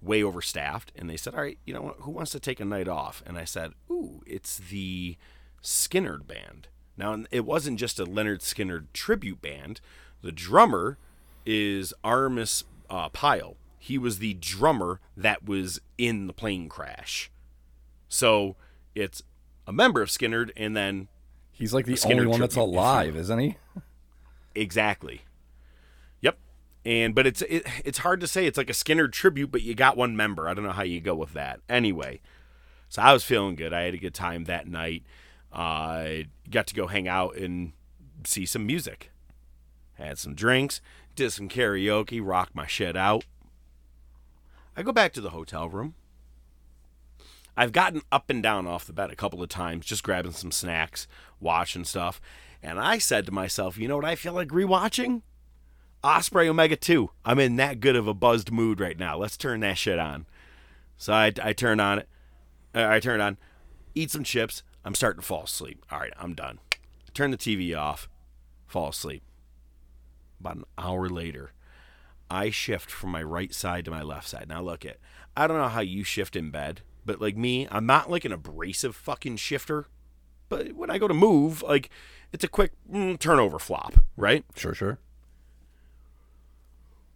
way 0.00 0.22
overstaffed, 0.22 0.92
and 0.96 1.08
they 1.10 1.16
said, 1.16 1.34
"All 1.34 1.42
right, 1.42 1.58
you 1.64 1.74
know 1.74 1.82
what? 1.82 1.96
Who 2.00 2.10
wants 2.10 2.30
to 2.32 2.40
take 2.40 2.60
a 2.60 2.64
night 2.64 2.88
off?" 2.88 3.22
And 3.26 3.36
I 3.36 3.44
said, 3.44 3.72
"Ooh, 3.90 4.22
it's 4.26 4.58
the 4.58 5.16
Skynyrd 5.62 6.26
band." 6.26 6.68
Now, 6.96 7.24
it 7.30 7.44
wasn't 7.44 7.78
just 7.78 8.00
a 8.00 8.06
Lynyrd 8.06 8.40
Skynyrd 8.40 8.86
tribute 8.92 9.40
band. 9.40 9.80
The 10.22 10.32
drummer 10.32 10.98
is 11.46 11.94
Artimus 12.04 12.64
uh, 12.90 13.08
Pyle. 13.10 13.56
He 13.88 13.96
was 13.96 14.18
the 14.18 14.34
drummer 14.34 15.00
that 15.16 15.46
was 15.46 15.80
in 15.96 16.26
the 16.26 16.34
plane 16.34 16.68
crash. 16.68 17.30
So 18.06 18.54
it's 18.94 19.22
a 19.66 19.72
member 19.72 20.02
of 20.02 20.10
Skynyrd, 20.10 20.50
and 20.58 20.76
then 20.76 21.08
He's 21.52 21.72
like 21.72 21.86
the 21.86 21.94
Skynyrd 21.94 22.10
only 22.12 22.26
one 22.26 22.40
that's 22.40 22.54
alive, 22.54 23.16
isn't 23.16 23.38
he? 23.38 23.56
Exactly. 24.54 25.22
Yep. 26.20 26.36
And 26.84 27.14
but 27.14 27.26
it's 27.26 27.40
it, 27.40 27.66
it's 27.82 27.98
hard 27.98 28.20
to 28.20 28.26
say. 28.26 28.44
It's 28.44 28.58
like 28.58 28.68
a 28.68 28.74
Skynyrd 28.74 29.12
tribute, 29.12 29.50
but 29.50 29.62
you 29.62 29.74
got 29.74 29.96
one 29.96 30.14
member. 30.14 30.50
I 30.50 30.54
don't 30.54 30.64
know 30.64 30.72
how 30.72 30.82
you 30.82 31.00
go 31.00 31.14
with 31.14 31.32
that. 31.32 31.60
Anyway, 31.66 32.20
so 32.90 33.00
I 33.00 33.14
was 33.14 33.24
feeling 33.24 33.54
good. 33.54 33.72
I 33.72 33.84
had 33.84 33.94
a 33.94 33.98
good 33.98 34.14
time 34.14 34.44
that 34.44 34.68
night. 34.68 35.02
I 35.50 36.26
got 36.50 36.66
to 36.66 36.74
go 36.74 36.88
hang 36.88 37.08
out 37.08 37.36
and 37.36 37.72
see 38.24 38.44
some 38.44 38.66
music. 38.66 39.10
Had 39.94 40.18
some 40.18 40.34
drinks, 40.34 40.82
did 41.16 41.32
some 41.32 41.48
karaoke, 41.48 42.20
rocked 42.22 42.54
my 42.54 42.66
shit 42.66 42.96
out. 42.98 43.24
I 44.78 44.82
go 44.82 44.92
back 44.92 45.12
to 45.14 45.20
the 45.20 45.30
hotel 45.30 45.68
room. 45.68 45.96
I've 47.56 47.72
gotten 47.72 48.02
up 48.12 48.30
and 48.30 48.40
down 48.40 48.68
off 48.68 48.86
the 48.86 48.92
bed 48.92 49.10
a 49.10 49.16
couple 49.16 49.42
of 49.42 49.48
times, 49.48 49.84
just 49.84 50.04
grabbing 50.04 50.30
some 50.30 50.52
snacks, 50.52 51.08
watching 51.40 51.82
stuff. 51.82 52.20
And 52.62 52.78
I 52.78 52.98
said 52.98 53.26
to 53.26 53.32
myself, 53.32 53.76
you 53.76 53.88
know 53.88 53.96
what 53.96 54.04
I 54.04 54.14
feel 54.14 54.34
like 54.34 54.50
rewatching? 54.50 55.22
Ospreay 56.04 56.46
Omega 56.46 56.76
2. 56.76 57.10
I'm 57.24 57.40
in 57.40 57.56
that 57.56 57.80
good 57.80 57.96
of 57.96 58.06
a 58.06 58.14
buzzed 58.14 58.52
mood 58.52 58.78
right 58.78 58.96
now. 58.96 59.18
Let's 59.18 59.36
turn 59.36 59.58
that 59.60 59.78
shit 59.78 59.98
on. 59.98 60.26
So 60.96 61.12
I, 61.12 61.32
I 61.42 61.52
turn 61.54 61.80
on 61.80 61.98
it. 61.98 62.08
Uh, 62.72 62.86
I 62.88 63.00
turn 63.00 63.20
it 63.20 63.24
on, 63.24 63.36
eat 63.96 64.12
some 64.12 64.22
chips. 64.22 64.62
I'm 64.84 64.94
starting 64.94 65.22
to 65.22 65.26
fall 65.26 65.42
asleep. 65.42 65.84
All 65.90 65.98
right, 65.98 66.12
I'm 66.20 66.34
done. 66.34 66.60
Turn 67.14 67.32
the 67.32 67.36
TV 67.36 67.76
off, 67.76 68.08
fall 68.68 68.90
asleep. 68.90 69.24
About 70.38 70.56
an 70.58 70.64
hour 70.78 71.08
later, 71.08 71.50
I 72.30 72.50
shift 72.50 72.90
from 72.90 73.10
my 73.10 73.22
right 73.22 73.54
side 73.54 73.84
to 73.86 73.90
my 73.90 74.02
left 74.02 74.28
side. 74.28 74.46
Now 74.48 74.62
look 74.62 74.84
it. 74.84 75.00
I 75.36 75.46
don't 75.46 75.58
know 75.58 75.68
how 75.68 75.80
you 75.80 76.04
shift 76.04 76.36
in 76.36 76.50
bed, 76.50 76.82
but 77.06 77.20
like 77.20 77.36
me, 77.36 77.66
I'm 77.70 77.86
not 77.86 78.10
like 78.10 78.24
an 78.24 78.32
abrasive 78.32 78.96
fucking 78.96 79.36
shifter. 79.36 79.86
But 80.48 80.72
when 80.74 80.90
I 80.90 80.98
go 80.98 81.08
to 81.08 81.14
move, 81.14 81.62
like 81.62 81.90
it's 82.32 82.44
a 82.44 82.48
quick 82.48 82.72
mm, 82.90 83.18
turnover 83.18 83.58
flop, 83.58 83.94
right? 84.16 84.44
Sure, 84.56 84.74
sure. 84.74 84.98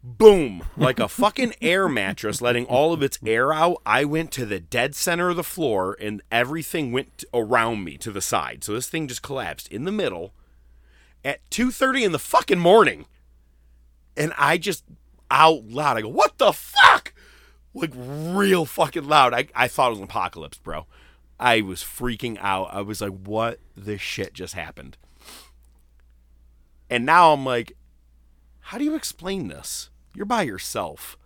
boom, 0.03 0.65
like 0.77 0.99
a 0.99 1.09
fucking 1.09 1.55
air 1.63 1.89
mattress 1.89 2.43
letting 2.43 2.67
all 2.67 2.93
of 2.93 3.03
its 3.03 3.19
air 3.25 3.53
out. 3.53 3.81
I 3.87 4.05
went 4.05 4.33
to 4.33 4.45
the 4.47 4.59
dead 4.61 4.95
center 4.95 5.31
of 5.31 5.37
the 5.37 5.45
floor 5.45 5.97
and 6.01 6.23
everything 6.31 6.93
went 6.93 7.25
around 7.33 7.85
me 7.85 7.97
to 7.99 8.11
the 8.11 8.21
side. 8.21 8.65
So 8.65 8.73
this 8.75 8.89
thing 8.89 9.07
just 9.09 9.23
collapsed 9.23 9.69
in 9.69 9.85
the 9.85 9.93
middle 9.93 10.33
at 11.25 11.39
2:30 11.51 12.05
in 12.05 12.13
the 12.13 12.19
fucking 12.19 12.59
morning. 12.59 13.07
And 14.17 14.33
I 14.37 14.59
just 14.59 14.85
out 15.33 15.65
loud, 15.67 15.97
I 15.97 16.03
go, 16.03 16.09
"What 16.09 16.39
the 16.39 16.53
fuck?" 16.53 17.13
Like 17.75 17.93
real 17.95 18.67
fucking 18.67 19.09
loud. 19.09 19.35
I 19.35 19.49
I 19.55 19.67
thought 19.67 19.89
it 19.89 19.91
was 19.91 19.99
an 19.99 20.05
apocalypse, 20.05 20.59
bro. 20.59 20.87
I 21.41 21.63
was 21.63 21.83
freaking 21.83 22.39
out. 22.41 22.69
I 22.73 22.83
was 22.83 23.01
like, 23.01 23.13
"What 23.13 23.59
the 23.77 23.99
shit 23.99 24.35
just 24.35 24.55
happened?" 24.55 24.97
And 26.91 27.07
now 27.07 27.33
I'm 27.33 27.47
like, 27.47 27.73
how 28.67 28.79
do 28.79 28.85
you 28.85 28.95
explain 28.95 29.49
this? 29.49 29.91
You're 30.15 30.27
by 30.27 30.43
yourself. 30.43 31.17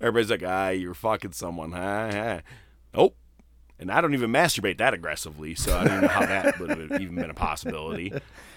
Everybody's 0.00 0.30
like, 0.30 0.42
ah, 0.44 0.70
you're 0.70 0.94
fucking 0.94 1.32
someone. 1.32 1.72
Huh? 1.72 2.10
huh. 2.10 2.40
Nope. 2.94 3.16
And 3.78 3.90
I 3.90 4.00
don't 4.00 4.14
even 4.14 4.30
masturbate 4.30 4.78
that 4.78 4.94
aggressively, 4.94 5.54
so 5.54 5.76
I 5.76 5.84
don't 5.84 6.02
know 6.02 6.08
how 6.08 6.26
that 6.26 6.58
would 6.58 6.70
have 6.70 7.00
even 7.00 7.14
been 7.16 7.30
a 7.30 7.34
possibility. 7.34 8.12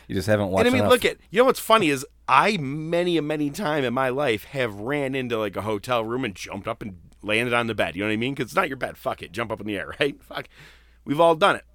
You 0.08 0.16
just 0.16 0.28
haven't 0.28 0.50
watched 0.50 0.68
And 0.68 0.68
I 0.68 0.72
mean, 0.72 0.82
enough. 0.82 0.92
look 0.92 1.06
at 1.06 1.18
you 1.32 1.40
know 1.40 1.46
what's 1.46 1.60
funny 1.60 1.90
is 1.90 2.06
I 2.28 2.58
many 2.58 3.18
a 3.18 3.22
many 3.22 3.50
time 3.50 3.84
in 3.84 3.94
my 3.94 4.10
life 4.10 4.46
have 4.46 4.76
ran 4.76 5.16
into 5.16 5.38
like 5.38 5.56
a 5.56 5.62
hotel 5.62 6.04
room 6.04 6.26
and 6.26 6.34
jumped 6.36 6.68
up 6.68 6.82
and 6.82 6.98
landed 7.22 7.54
on 7.54 7.68
the 7.68 7.76
bed. 7.76 7.96
You 7.96 8.02
know 8.04 8.08
what 8.10 8.14
I 8.14 8.18
mean? 8.18 8.34
Because 8.34 8.48
it's 8.52 8.56
not 8.56 8.68
your 8.68 8.78
bed. 8.78 8.98
Fuck 8.98 9.22
it, 9.22 9.32
jump 9.32 9.52
up 9.52 9.60
in 9.62 9.68
the 9.68 9.78
air, 9.78 9.94
right? 10.00 10.22
Fuck. 10.24 10.48
We've 11.06 11.20
all 11.20 11.36
done 11.36 11.56
it. 11.56 11.66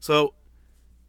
So, 0.00 0.34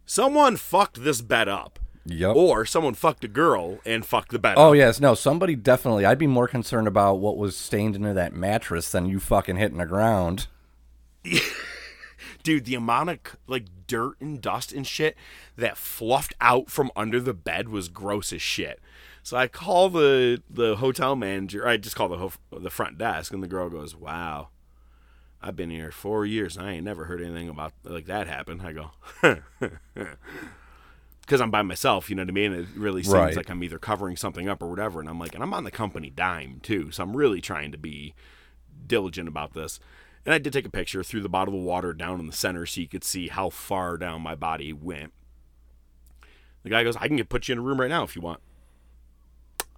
someone 0.06 0.56
fucked 0.56 1.02
this 1.04 1.20
bed 1.20 1.48
up, 1.48 1.78
Yep. 2.06 2.36
or 2.36 2.64
someone 2.64 2.94
fucked 2.94 3.24
a 3.24 3.28
girl 3.28 3.78
and 3.84 4.04
fucked 4.06 4.30
the 4.32 4.38
bed 4.38 4.54
Oh 4.56 4.70
up. 4.70 4.76
yes, 4.76 5.00
no. 5.00 5.14
Somebody 5.14 5.54
definitely. 5.56 6.04
I'd 6.04 6.18
be 6.18 6.26
more 6.26 6.48
concerned 6.48 6.86
about 6.88 7.14
what 7.18 7.36
was 7.36 7.56
stained 7.56 7.96
into 7.96 8.14
that 8.14 8.32
mattress 8.34 8.90
than 8.90 9.06
you 9.06 9.20
fucking 9.20 9.56
hitting 9.56 9.78
the 9.78 9.86
ground. 9.86 10.46
dude, 12.46 12.64
the 12.64 12.76
amount 12.76 13.10
of 13.10 13.18
like 13.48 13.64
dirt 13.88 14.14
and 14.20 14.40
dust 14.40 14.72
and 14.72 14.86
shit 14.86 15.16
that 15.56 15.76
fluffed 15.76 16.32
out 16.40 16.70
from 16.70 16.92
under 16.94 17.20
the 17.20 17.34
bed 17.34 17.68
was 17.68 17.88
gross 17.88 18.32
as 18.32 18.40
shit. 18.40 18.78
So 19.24 19.36
I 19.36 19.48
call 19.48 19.88
the 19.90 20.42
the 20.48 20.76
hotel 20.76 21.16
manager. 21.16 21.66
I 21.66 21.76
just 21.76 21.96
call 21.96 22.08
the 22.08 22.18
ho- 22.18 22.32
the 22.56 22.70
front 22.70 22.98
desk, 22.98 23.32
and 23.34 23.42
the 23.42 23.48
girl 23.48 23.68
goes, 23.68 23.96
"Wow, 23.96 24.50
I've 25.42 25.56
been 25.56 25.70
here 25.70 25.90
four 25.90 26.24
years, 26.24 26.56
and 26.56 26.64
I 26.64 26.72
ain't 26.74 26.84
never 26.84 27.06
heard 27.06 27.20
anything 27.20 27.48
about 27.48 27.72
like 27.82 28.06
that 28.06 28.28
happen." 28.28 28.60
I 28.60 28.72
go, 28.72 28.90
because 31.20 31.40
I'm 31.40 31.50
by 31.50 31.62
myself, 31.62 32.08
you 32.08 32.14
know 32.14 32.22
what 32.22 32.28
I 32.28 32.32
mean. 32.32 32.52
It 32.52 32.66
really 32.76 33.02
seems 33.02 33.14
Right. 33.14 33.36
like 33.36 33.50
I'm 33.50 33.64
either 33.64 33.80
covering 33.80 34.16
something 34.16 34.48
up 34.48 34.62
or 34.62 34.68
whatever, 34.70 35.00
and 35.00 35.08
I'm 35.08 35.18
like, 35.18 35.34
and 35.34 35.42
I'm 35.42 35.52
on 35.52 35.64
the 35.64 35.72
company 35.72 36.10
dime 36.10 36.60
too, 36.62 36.92
so 36.92 37.02
I'm 37.02 37.16
really 37.16 37.40
trying 37.40 37.72
to 37.72 37.78
be 37.78 38.14
diligent 38.86 39.26
about 39.28 39.52
this. 39.54 39.80
And 40.26 40.34
I 40.34 40.38
did 40.38 40.52
take 40.52 40.66
a 40.66 40.70
picture, 40.70 41.02
threw 41.02 41.20
the 41.22 41.28
bottle 41.28 41.54
of 41.54 41.60
water 41.62 41.92
down 41.94 42.18
in 42.20 42.26
the 42.26 42.32
center 42.32 42.66
so 42.66 42.80
you 42.80 42.88
could 42.88 43.04
see 43.04 43.28
how 43.28 43.48
far 43.48 43.96
down 43.96 44.20
my 44.22 44.34
body 44.34 44.72
went. 44.72 45.12
The 46.64 46.70
guy 46.70 46.82
goes, 46.82 46.96
I 46.96 47.06
can 47.06 47.16
get 47.16 47.28
put 47.28 47.46
you 47.48 47.52
in 47.52 47.58
a 47.58 47.62
room 47.62 47.80
right 47.80 47.88
now 47.88 48.02
if 48.02 48.16
you 48.16 48.22
want. 48.22 48.40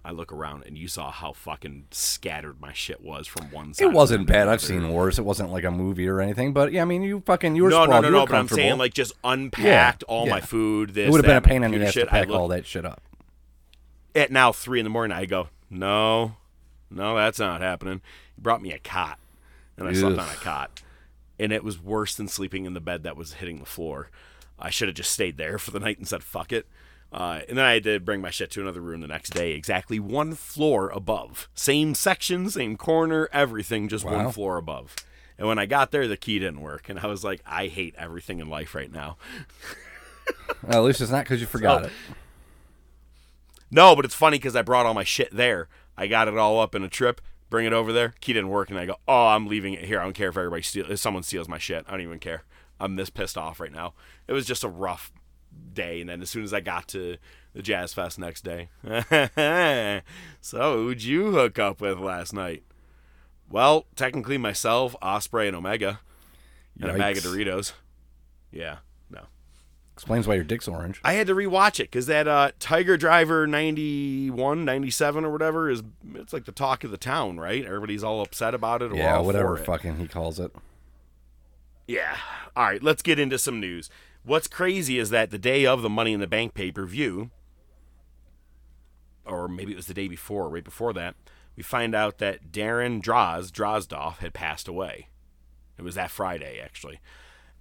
I 0.03 0.11
look 0.11 0.31
around 0.31 0.63
and 0.65 0.75
you 0.77 0.87
saw 0.87 1.11
how 1.11 1.33
fucking 1.33 1.85
scattered 1.91 2.59
my 2.59 2.73
shit 2.73 3.01
was 3.01 3.27
from 3.27 3.51
one 3.51 3.73
side. 3.75 3.83
It 3.83 3.91
wasn't 3.91 4.25
bad. 4.27 4.47
I've 4.47 4.61
seen 4.61 4.91
worse. 4.91 5.19
It 5.19 5.25
wasn't 5.25 5.51
like 5.51 5.65
a 5.65 5.71
movie 5.71 6.07
or 6.07 6.19
anything. 6.21 6.51
But 6.53 6.71
yeah, 6.71 6.81
I 6.81 6.85
mean, 6.85 7.03
you 7.03 7.21
fucking 7.25 7.55
you 7.55 7.63
were 7.65 7.69
No, 7.69 7.79
no, 7.81 7.83
sprawled. 7.85 8.01
no, 8.03 8.07
you 8.07 8.15
no. 8.15 8.25
But 8.25 8.35
I'm 8.35 8.47
saying 8.47 8.77
like 8.77 8.93
just 8.93 9.11
unpacked 9.23 10.03
all 10.03 10.25
my 10.25 10.39
food. 10.41 10.95
This 10.95 11.09
it 11.09 11.11
would 11.11 11.23
have 11.23 11.25
been 11.29 11.35
a 11.37 11.41
pain 11.41 11.63
in 11.63 11.71
the 11.71 11.85
ass 11.85 11.93
to 11.93 11.99
shit. 11.99 12.07
Pack 12.07 12.29
look- 12.29 12.39
all 12.39 12.47
that 12.47 12.65
shit 12.65 12.85
up. 12.85 13.01
at 14.15 14.31
now 14.31 14.51
three 14.51 14.79
in 14.79 14.83
the 14.85 14.89
morning, 14.89 15.15
I 15.15 15.25
go, 15.25 15.49
no, 15.69 16.37
no, 16.89 17.15
that's 17.15 17.37
not 17.37 17.61
happening. 17.61 18.01
He 18.35 18.41
brought 18.41 18.61
me 18.63 18.71
a 18.71 18.79
cot, 18.79 19.19
and 19.79 19.87
I 19.87 19.93
slept 19.93 20.19
on 20.19 20.27
a 20.29 20.35
cot, 20.35 20.81
and 21.39 21.51
it 21.51 21.63
was 21.63 21.81
worse 21.81 22.15
than 22.15 22.27
sleeping 22.27 22.65
in 22.65 22.73
the 22.73 22.79
bed 22.81 23.03
that 23.03 23.17
was 23.17 23.33
hitting 23.33 23.59
the 23.59 23.65
floor. 23.65 24.09
I 24.59 24.69
should 24.69 24.87
have 24.89 24.95
just 24.97 25.11
stayed 25.13 25.37
there 25.37 25.57
for 25.57 25.71
the 25.71 25.79
night 25.79 25.97
and 25.97 26.07
said 26.07 26.21
fuck 26.23 26.51
it. 26.51 26.67
Uh, 27.11 27.39
and 27.49 27.57
then 27.57 27.65
I 27.65 27.73
had 27.73 27.83
to 27.85 27.99
bring 27.99 28.21
my 28.21 28.29
shit 28.29 28.51
to 28.51 28.61
another 28.61 28.81
room 28.81 29.01
the 29.01 29.07
next 29.07 29.31
day, 29.33 29.53
exactly 29.53 29.99
one 29.99 30.35
floor 30.35 30.89
above, 30.91 31.49
same 31.55 31.95
section, 31.95 32.49
same 32.51 32.77
corner, 32.77 33.27
everything, 33.33 33.87
just 33.87 34.05
one 34.05 34.31
floor 34.31 34.57
above. 34.57 34.95
And 35.37 35.47
when 35.47 35.57
I 35.57 35.65
got 35.65 35.89
there, 35.91 36.07
the 36.07 36.17
key 36.17 36.37
didn't 36.37 36.61
work, 36.61 36.87
and 36.89 36.99
I 36.99 37.07
was 37.07 37.23
like, 37.23 37.41
I 37.47 37.67
hate 37.67 37.95
everything 37.97 38.39
in 38.39 38.49
life 38.49 38.75
right 38.75 38.91
now. 38.91 39.17
Well, 40.61 40.81
at 40.83 40.83
least 40.85 41.01
it's 41.01 41.09
not 41.09 41.23
because 41.23 41.41
you 41.41 41.47
forgot 41.47 41.81
Oh. 41.81 41.85
it. 41.85 41.91
No, 43.71 43.95
but 43.95 44.05
it's 44.05 44.13
funny 44.13 44.37
because 44.37 44.55
I 44.55 44.61
brought 44.61 44.85
all 44.85 44.93
my 44.93 45.03
shit 45.03 45.35
there. 45.35 45.67
I 45.97 46.05
got 46.07 46.27
it 46.27 46.37
all 46.37 46.59
up 46.59 46.75
in 46.75 46.83
a 46.83 46.89
trip, 46.89 47.19
bring 47.49 47.65
it 47.65 47.73
over 47.73 47.91
there. 47.91 48.13
Key 48.21 48.33
didn't 48.33 48.49
work, 48.49 48.69
and 48.69 48.79
I 48.79 48.85
go, 48.85 48.97
"Oh, 49.07 49.27
I'm 49.27 49.47
leaving 49.47 49.73
it 49.73 49.85
here. 49.85 49.99
I 49.99 50.03
don't 50.03 50.13
care 50.13 50.29
if 50.29 50.37
everybody 50.37 50.61
steal, 50.61 50.89
if 50.91 50.99
someone 50.99 51.23
steals 51.23 51.47
my 51.47 51.57
shit. 51.57 51.85
I 51.87 51.91
don't 51.91 52.01
even 52.01 52.19
care. 52.19 52.43
I'm 52.79 52.95
this 52.95 53.09
pissed 53.09 53.37
off 53.37 53.59
right 53.59 53.71
now. 53.71 53.93
It 54.27 54.33
was 54.33 54.45
just 54.45 54.63
a 54.63 54.69
rough 54.69 55.11
day, 55.73 56.01
and 56.01 56.09
then 56.09 56.21
as 56.21 56.29
soon 56.29 56.43
as 56.43 56.53
I 56.53 56.59
got 56.59 56.87
to 56.89 57.17
the 57.53 57.61
Jazz 57.61 57.93
Fest 57.93 58.19
next 58.19 58.43
day, 58.43 58.69
so 60.41 60.77
who'd 60.77 61.03
you 61.03 61.31
hook 61.31 61.59
up 61.59 61.81
with 61.81 61.99
last 61.99 62.33
night? 62.33 62.63
Well, 63.49 63.87
technically 63.95 64.37
myself, 64.37 64.95
Ospreay, 65.01 65.47
and 65.47 65.57
Omega, 65.57 65.99
and 66.79 66.91
a 66.91 66.97
bag 66.97 67.17
of 67.17 67.23
Doritos. 67.23 67.73
Yeah. 68.51 68.77
Explains 69.99 70.29
why 70.29 70.35
your 70.35 70.45
dick's 70.45 70.65
orange. 70.65 71.01
I 71.03 71.11
had 71.11 71.27
to 71.27 71.35
rewatch 71.35 71.81
it 71.81 71.91
because 71.91 72.05
that 72.05 72.25
uh, 72.25 72.51
Tiger 72.57 72.95
Driver 72.95 73.45
91, 73.45 74.63
97 74.63 75.25
or 75.25 75.29
whatever 75.29 75.69
is 75.69 75.83
it's 76.15 76.31
like 76.31 76.45
the 76.45 76.53
talk 76.53 76.85
of 76.85 76.91
the 76.91 76.97
town, 76.97 77.37
right? 77.37 77.65
Everybody's 77.65 78.01
all 78.01 78.21
upset 78.21 78.53
about 78.53 78.81
it. 78.81 78.93
Or 78.93 78.95
yeah, 78.95 79.19
whatever 79.19 79.57
fucking 79.57 79.97
he 79.97 80.07
calls 80.07 80.39
it. 80.39 80.55
Yeah. 81.85 82.15
All 82.55 82.63
right, 82.63 82.81
let's 82.81 83.01
get 83.01 83.19
into 83.19 83.37
some 83.37 83.59
news. 83.59 83.89
What's 84.23 84.47
crazy 84.47 84.99
is 84.99 85.09
that 85.09 85.31
the 85.31 85.37
day 85.37 85.65
of 85.65 85.81
the 85.81 85.89
Money 85.89 86.13
in 86.13 86.21
the 86.21 86.27
Bank 86.27 86.53
pay 86.53 86.71
per 86.71 86.85
view, 86.85 87.29
or 89.25 89.49
maybe 89.49 89.73
it 89.73 89.75
was 89.75 89.87
the 89.87 89.93
day 89.93 90.07
before, 90.07 90.47
right 90.47 90.63
before 90.63 90.93
that, 90.93 91.15
we 91.57 91.61
find 91.61 91.93
out 91.93 92.19
that 92.19 92.53
Darren 92.53 93.01
Droz, 93.01 93.51
Drozdov, 93.51 94.19
had 94.19 94.33
passed 94.33 94.69
away. 94.69 95.09
It 95.77 95.81
was 95.81 95.95
that 95.95 96.09
Friday, 96.09 96.57
actually. 96.63 97.01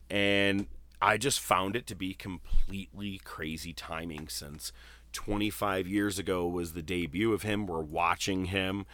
And 0.09 0.69
I 1.01 1.17
just 1.17 1.41
found 1.41 1.77
it 1.77 1.87
to 1.89 1.95
be 1.95 2.15
completely 2.15 3.21
crazy 3.25 3.73
timing 3.73 4.29
since 4.29 4.73
25 5.13 5.87
years 5.87 6.19
ago 6.19 6.47
was 6.47 6.73
the 6.73 6.83
debut 6.83 7.33
of 7.33 7.43
him. 7.43 7.67
We're 7.67 7.81
watching 7.81 8.47
him, 8.47 8.85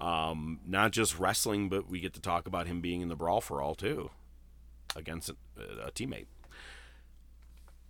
um, 0.00 0.60
not 0.66 0.92
just 0.92 1.18
wrestling, 1.18 1.68
but 1.68 1.88
we 1.88 2.00
get 2.00 2.12
to 2.14 2.20
talk 2.20 2.46
about 2.46 2.66
him 2.66 2.80
being 2.80 3.00
in 3.00 3.08
the 3.08 3.16
Brawl 3.16 3.40
for 3.40 3.62
All, 3.62 3.74
too 3.74 4.10
against 4.96 5.28
a, 5.28 5.36
a 5.86 5.90
teammate. 5.90 6.26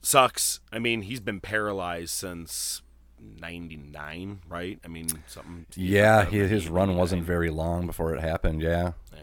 Sucks. 0.00 0.60
I 0.72 0.78
mean, 0.78 1.02
he's 1.02 1.20
been 1.20 1.40
paralyzed 1.40 2.10
since 2.10 2.82
'99, 3.18 4.40
right? 4.48 4.78
I 4.84 4.88
mean, 4.88 5.08
something. 5.26 5.66
Yeah, 5.74 6.24
he, 6.24 6.38
his 6.38 6.68
run 6.68 6.96
wasn't 6.96 7.24
very 7.24 7.50
long 7.50 7.86
before 7.86 8.14
it 8.14 8.20
happened. 8.20 8.60
Yeah. 8.60 8.92
Yeah. 9.12 9.20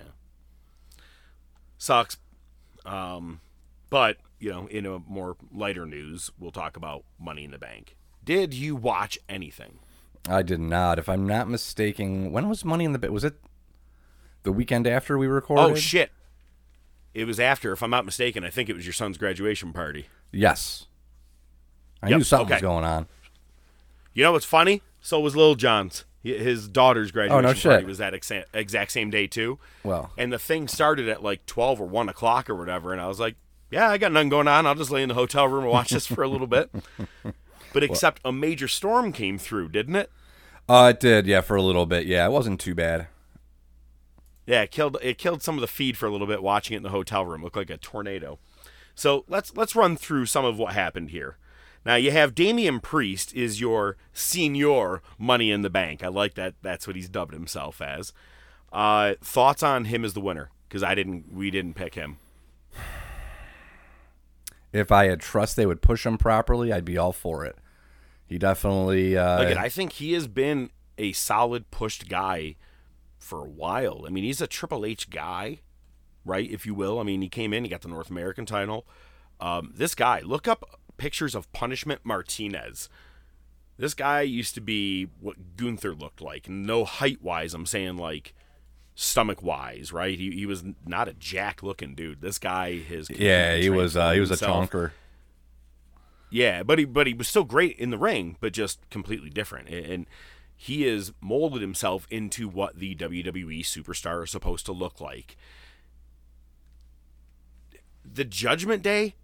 Sucks. 1.78 2.18
Um, 2.86 3.42
but 3.90 4.18
you 4.42 4.50
know, 4.52 4.68
in 4.68 4.86
a 4.86 5.00
more 5.00 5.38
lighter 5.54 5.86
news, 5.86 6.32
we'll 6.40 6.52
talk 6.52 6.76
about 6.76 7.04
Money 7.20 7.44
in 7.46 7.52
the 7.52 7.58
Bank. 7.58 7.96
Did 8.24 8.54
you 8.54 8.76
watch 8.76 9.18
anything? 9.30 9.80
I 10.30 10.42
did 10.42 10.60
not. 10.60 11.00
If 11.00 11.08
I'm 11.08 11.26
not 11.26 11.48
mistaken, 11.50 12.32
when 12.32 12.50
was 12.50 12.66
Money 12.66 12.86
in 12.86 12.92
the 12.94 13.00
Bank? 13.00 13.14
Was 13.14 13.24
it 13.24 13.36
the 14.44 14.52
weekend 14.52 14.86
after 14.88 15.18
we 15.18 15.28
recorded? 15.28 15.64
Oh 15.64 15.76
shit! 15.76 16.12
It 17.14 17.26
was 17.26 17.40
after, 17.40 17.72
if 17.74 17.82
I'm 17.84 17.90
not 17.90 18.06
mistaken. 18.06 18.44
I 18.44 18.50
think 18.50 18.70
it 18.70 18.76
was 18.76 18.86
your 18.86 18.94
son's 18.94 19.18
graduation 19.18 19.74
party. 19.74 20.08
Yes. 20.32 20.88
I 22.04 22.10
Yep, 22.10 22.18
knew 22.18 22.24
something 22.24 22.50
was 22.50 22.62
going 22.62 22.86
on. 22.86 23.08
You 24.14 24.24
know 24.24 24.32
what's 24.32 24.46
funny? 24.46 24.82
So 25.02 25.20
was 25.20 25.36
Lil 25.36 25.56
John's. 25.56 26.06
His 26.24 26.68
daughter's 26.68 27.12
graduation 27.12 27.38
Oh, 27.46 27.50
no 27.50 27.54
party 27.54 27.60
shit. 27.82 27.86
was 27.88 27.98
that 27.98 28.14
exa- 28.14 28.46
exact 28.54 28.92
same 28.92 29.10
day 29.10 29.26
too. 29.28 29.58
Well. 29.84 30.12
and 30.18 30.32
the 30.32 30.38
thing 30.40 30.68
started 30.68 31.10
at 31.10 31.24
like 31.24 31.46
twelve 31.48 31.82
or 31.82 31.88
one 31.88 32.10
o'clock 32.10 32.50
or 32.50 32.56
whatever, 32.56 32.92
and 32.92 33.02
I 33.02 33.08
was 33.08 33.20
like, 33.20 33.36
"Yeah, 33.72 33.90
I 33.90 33.98
got 33.98 34.12
nothing 34.12 34.30
going 34.30 34.48
on. 34.48 34.68
I'll 34.68 34.76
just 34.76 34.92
lay 34.92 35.02
in 35.02 35.10
the 35.10 35.16
hotel 35.16 35.48
room 35.48 35.64
and 35.64 35.72
watch 35.72 35.90
this 35.90 36.06
for 36.06 36.24
a 36.24 36.28
little 36.28 36.48
bit." 36.48 36.70
But 37.74 37.84
except 37.84 38.22
a 38.26 38.32
major 38.32 38.68
storm 38.68 39.12
came 39.12 39.38
through, 39.38 39.70
didn't 39.70 39.96
it? 39.96 40.12
Uh, 40.68 40.92
it 40.94 41.00
did, 41.00 41.26
yeah, 41.26 41.42
for 41.42 41.56
a 41.56 41.62
little 41.62 41.86
bit. 41.86 42.06
Yeah, 42.06 42.26
it 42.26 42.32
wasn't 42.32 42.60
too 42.60 42.76
bad. 42.76 43.08
Yeah, 44.46 44.64
it 44.64 44.72
killed 44.72 44.98
it 45.02 45.18
killed 45.18 45.42
some 45.42 45.56
of 45.56 45.62
the 45.62 45.68
feed 45.68 45.98
for 45.98 46.06
a 46.06 46.12
little 46.12 46.28
bit 46.28 46.44
watching 46.44 46.74
it 46.74 46.78
in 46.78 46.84
the 46.84 46.90
hotel 46.90 47.26
room. 47.26 47.44
Looked 47.44 47.56
like 47.56 47.70
a 47.70 47.78
tornado. 47.78 48.40
So 48.96 49.24
let's 49.28 49.56
let's 49.56 49.76
run 49.76 49.96
through 49.96 50.26
some 50.26 50.46
of 50.46 50.58
what 50.58 50.74
happened 50.74 51.12
here. 51.12 51.38
Now 51.86 51.96
you 51.96 52.12
have 52.12 52.36
Damian 52.36 52.80
Priest 52.80 53.34
is 53.34 53.62
your 53.62 53.98
senior 54.14 55.02
money 55.18 55.52
in 55.52 55.62
the 55.62 55.70
bank. 55.70 56.04
I 56.04 56.10
like 56.10 56.34
that 56.36 56.56
that's 56.62 56.88
what 56.88 56.96
he's 56.96 57.10
dubbed 57.10 57.34
himself 57.34 57.82
as. 57.82 58.14
Uh, 58.74 59.16
thoughts 59.22 59.64
on 59.64 59.86
him 59.86 60.04
as 60.04 60.14
the 60.14 60.22
winner? 60.22 60.50
Because 60.68 60.84
I 60.84 60.96
didn't 60.96 61.32
we 61.34 61.52
didn't 61.52 61.76
pick 61.76 61.96
him. 61.96 62.18
If 64.74 64.92
I 64.92 65.06
had 65.06 65.20
trust 65.20 65.56
they 65.56 65.66
would 65.66 65.82
push 65.82 66.06
him 66.06 66.18
properly, 66.18 66.72
I'd 66.72 66.86
be 66.86 66.98
all 66.98 67.12
for 67.12 67.46
it. 67.46 67.58
He 68.26 68.38
definitely. 68.38 69.18
Uh, 69.18 69.42
Again, 69.42 69.58
I 69.58 69.70
think 69.70 69.94
he 69.94 70.14
has 70.14 70.28
been 70.28 70.70
a 70.98 71.12
solid 71.12 71.70
pushed 71.72 72.08
guy 72.08 72.56
for 73.18 73.40
a 73.42 73.50
while. 73.50 74.06
I 74.08 74.10
mean, 74.10 74.24
he's 74.24 74.42
a 74.42 74.48
Triple 74.48 74.86
H 74.86 75.10
guy, 75.10 75.60
right? 76.24 76.50
If 76.50 76.66
you 76.66 76.74
will. 76.74 77.00
I 77.00 77.04
mean, 77.04 77.22
he 77.22 77.30
came 77.30 77.54
in, 77.54 77.64
he 77.64 77.70
got 77.70 77.82
the 77.82 77.90
North 77.90 78.10
American 78.10 78.46
title. 78.46 78.88
Um, 79.40 79.74
this 79.76 79.96
guy, 79.96 80.22
look 80.22 80.48
up 80.48 80.64
pictures 80.98 81.36
of 81.36 81.52
Punishment 81.52 82.02
Martinez. 82.04 82.88
This 83.78 83.94
guy 83.94 84.22
used 84.22 84.54
to 84.56 84.62
be 84.62 85.08
what 85.20 85.58
Gunther 85.58 85.96
looked 85.96 86.22
like. 86.22 86.48
No 86.48 86.86
height 86.86 87.22
wise, 87.22 87.54
I'm 87.54 87.66
saying 87.66 87.98
like 87.98 88.34
stomach 89.02 89.42
wise, 89.42 89.92
right? 89.92 90.18
He, 90.18 90.32
he 90.32 90.46
was 90.46 90.64
not 90.86 91.08
a 91.08 91.14
jack 91.14 91.64
looking 91.64 91.96
dude. 91.96 92.22
This 92.22 92.38
guy 92.38 92.80
has 92.80 93.10
yeah, 93.10 93.56
he 93.56 93.70
was. 93.70 93.98
Uh, 93.98 94.12
he 94.12 94.20
was 94.20 94.30
a 94.32 94.36
chonker. 94.70 94.92
Yeah, 96.30 96.64
but 96.64 96.80
he 96.80 96.86
but 96.86 97.08
he 97.08 97.14
was 97.14 97.28
still 97.28 97.44
great 97.44 97.78
in 97.78 97.90
the 97.90 97.98
ring, 97.98 98.38
but 98.40 98.54
just 98.54 98.90
completely 98.90 99.30
different. 99.30 99.68
And- 99.70 99.86
And 99.86 100.06
he 100.56 100.84
has 100.84 101.12
molded 101.20 101.62
himself 101.62 102.06
into 102.12 102.48
what 102.48 102.78
the 102.78 102.94
WWE 102.96 103.62
superstar 103.62 104.24
is 104.24 104.30
supposed 104.30 104.64
to 104.68 104.72
look 104.72 105.02
like. 105.02 105.36
The 108.06 108.24
Judgment 108.26 108.84
Day 108.84 109.16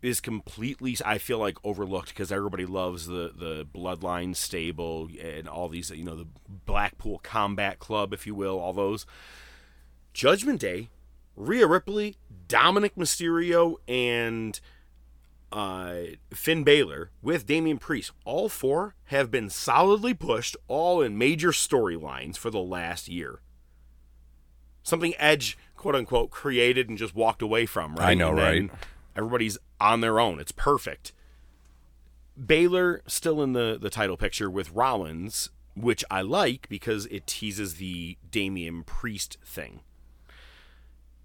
is 0.00 0.20
completely 0.20 0.96
I 1.04 1.18
feel 1.18 1.38
like 1.38 1.58
overlooked 1.64 2.08
because 2.10 2.30
everybody 2.30 2.66
loves 2.66 3.06
the 3.06 3.32
the 3.36 3.66
Bloodline 3.66 4.36
stable 4.36 5.08
and 5.20 5.48
all 5.48 5.68
these 5.68 5.90
you 5.90 6.04
know 6.04 6.16
the 6.16 6.28
Blackpool 6.48 7.18
Combat 7.18 7.78
Club 7.78 8.12
if 8.12 8.26
you 8.26 8.34
will 8.34 8.58
all 8.58 8.72
those 8.72 9.06
Judgment 10.12 10.60
Day 10.60 10.88
Rhea 11.34 11.66
Ripley 11.66 12.16
Dominik 12.48 12.92
Mysterio 12.96 13.76
and 13.86 14.60
uh, 15.50 15.94
Finn 16.32 16.62
Balor 16.62 17.10
with 17.22 17.46
Damian 17.46 17.78
Priest, 17.78 18.12
all 18.24 18.48
four 18.48 18.94
have 19.04 19.30
been 19.30 19.48
solidly 19.48 20.12
pushed, 20.12 20.56
all 20.66 21.00
in 21.00 21.16
major 21.16 21.50
storylines 21.50 22.36
for 22.36 22.50
the 22.50 22.60
last 22.60 23.08
year. 23.08 23.40
Something 24.82 25.14
Edge, 25.18 25.56
quote 25.76 25.94
unquote, 25.94 26.30
created 26.30 26.88
and 26.88 26.98
just 26.98 27.14
walked 27.14 27.42
away 27.42 27.66
from, 27.66 27.94
right? 27.96 28.10
I 28.10 28.14
know, 28.14 28.30
And 28.30 28.38
right? 28.38 28.70
Everybody's 29.16 29.58
on 29.80 30.00
their 30.00 30.18
own. 30.20 30.40
It's 30.40 30.52
perfect. 30.52 31.12
Balor 32.36 33.02
still 33.06 33.42
in 33.42 33.52
the, 33.52 33.78
the 33.80 33.90
title 33.90 34.16
picture 34.16 34.48
with 34.50 34.70
Rollins, 34.72 35.50
which 35.76 36.04
I 36.10 36.22
like 36.22 36.68
because 36.68 37.06
it 37.06 37.26
teases 37.26 37.74
the 37.74 38.16
Damian 38.30 38.84
Priest 38.84 39.38
thing. 39.44 39.80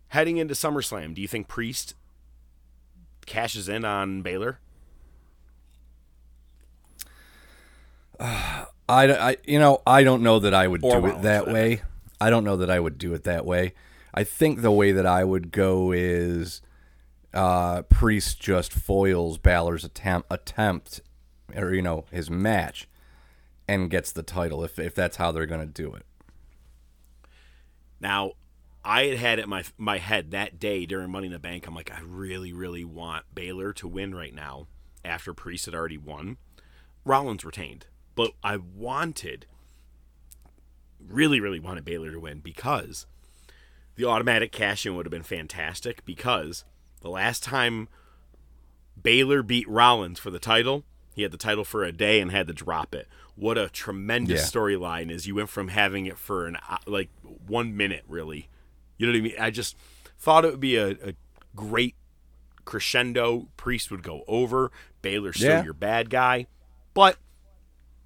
Heading 0.10 0.38
into 0.38 0.54
SummerSlam, 0.54 1.14
do 1.14 1.22
you 1.22 1.28
think 1.28 1.48
Priest 1.48 1.96
cashes 3.26 3.70
in 3.70 3.86
on 3.86 4.22
Balor? 4.22 4.60
I, 8.20 8.68
I, 8.90 9.38
you 9.46 9.60
know, 9.60 9.82
I 9.88 10.04
don't 10.04 10.22
know 10.22 10.40
that 10.40 10.54
I 10.54 10.68
would 10.68 10.84
Or 10.84 10.92
do 10.92 10.98
it 10.98 11.02
Rollins, 11.02 11.18
for 11.18 11.24
that 11.24 11.48
way. 11.48 11.82
I 12.20 12.30
don't 12.30 12.44
know 12.44 12.58
that 12.58 12.70
I 12.70 12.80
would 12.80 12.98
do 12.98 13.14
it 13.14 13.24
that 13.24 13.46
way. 13.46 13.74
I 14.14 14.24
think 14.24 14.62
the 14.62 14.72
way 14.72 14.92
that 14.92 15.06
I 15.06 15.24
would 15.24 15.52
go 15.52 15.92
is 15.92 16.62
uh, 17.34 17.82
Priest 17.84 18.40
just 18.40 18.74
foils 18.74 19.38
Balor's 19.38 19.84
attempt, 19.84 20.28
attempt, 20.32 21.02
or 21.56 21.74
you 21.74 21.82
know, 21.82 22.06
his 22.12 22.30
match, 22.30 22.88
and 23.68 23.90
gets 23.90 24.12
the 24.12 24.24
title 24.24 24.64
if 24.64 24.78
if 24.80 24.94
that's 24.94 25.18
how 25.18 25.32
they're 25.32 25.46
to 25.62 25.66
do 25.66 25.94
it. 25.94 26.06
Now, 28.00 28.34
I 28.84 29.06
had 29.06 29.18
had 29.18 29.40
it 29.40 29.44
in 29.44 29.50
my 29.50 29.64
my 29.78 29.98
head 29.98 30.32
that 30.32 30.60
day 30.60 30.86
during 30.86 31.10
Money 31.10 31.28
in 31.28 31.34
the 31.34 31.40
Bank. 31.40 31.66
I'm 31.66 31.76
like, 31.76 31.92
I 31.92 32.02
really, 32.06 32.54
really 32.54 32.84
want 32.84 33.26
Balor 33.34 33.74
to 33.74 33.88
win 33.88 34.14
right 34.14 34.34
now. 34.34 34.68
After 35.06 35.34
Priest 35.34 35.66
had 35.66 35.76
already 35.76 35.98
won, 35.98 36.38
Rollins 37.04 37.44
retained, 37.44 37.88
but 38.16 38.32
I 38.42 38.58
wanted, 38.58 39.46
really, 41.00 41.42
really 41.42 41.60
wanted 41.60 41.84
Balor 41.84 42.12
to 42.12 42.20
win 42.20 42.40
because 42.40 43.06
the 43.96 44.06
automatic 44.06 44.52
cash 44.52 44.86
in 44.86 44.96
would 44.96 45.06
have 45.06 45.12
been 45.12 45.24
fantastic. 45.24 46.06
Because 46.06 46.64
the 47.04 47.10
last 47.10 47.44
time 47.44 47.88
Balor 48.98 49.44
beat 49.44 49.68
Rollins 49.70 50.20
for 50.20 50.32
the 50.32 50.40
title, 50.40 50.84
he 51.16 51.22
had 51.22 51.32
the 51.32 51.38
title 51.38 51.64
for 51.64 51.84
a 51.84 51.92
day 51.92 52.20
and 52.20 52.32
had 52.32 52.48
to 52.48 52.54
drop 52.54 52.96
it. 52.96 53.08
What 53.36 53.58
a 53.58 53.70
tremendous 53.70 54.42
Yeah. 54.42 54.60
storyline 54.62 55.12
is 55.12 55.28
you 55.28 55.36
went 55.36 55.50
from 55.50 55.68
having 55.70 56.06
it 56.08 56.18
for 56.18 56.46
an 56.48 56.58
like 56.88 57.10
one 57.48 57.76
minute 57.78 58.04
really. 58.08 58.50
You 58.98 59.08
know 59.08 59.14
what 59.14 59.20
I 59.20 59.22
mean? 59.22 59.36
I 59.40 59.50
just 59.52 59.76
thought 60.18 60.46
it 60.46 60.52
would 60.52 60.60
be 60.60 60.76
a, 60.78 60.92
a 60.92 61.14
great 61.56 61.96
crescendo. 62.66 63.48
Priest 63.58 63.92
would 63.92 64.04
go 64.04 64.24
over. 64.28 64.72
Balor 65.02 65.34
still 65.34 65.50
Yeah. 65.50 65.64
your 65.64 65.74
bad 65.74 66.10
guy, 66.10 66.48
but 66.94 67.18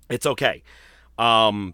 it's 0.10 0.26
okay. 0.26 0.64
Um, 1.20 1.74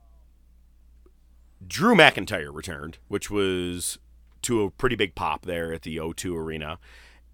Drew 1.66 1.96
McIntyre 1.96 2.54
returned, 2.54 2.98
which 3.08 3.30
was 3.32 3.98
to 4.42 4.64
a 4.64 4.72
pretty 4.72 4.96
big 4.98 5.16
pop 5.16 5.46
there 5.46 5.72
at 5.74 5.84
the 5.84 5.98
O2 5.98 6.36
Arena, 6.36 6.78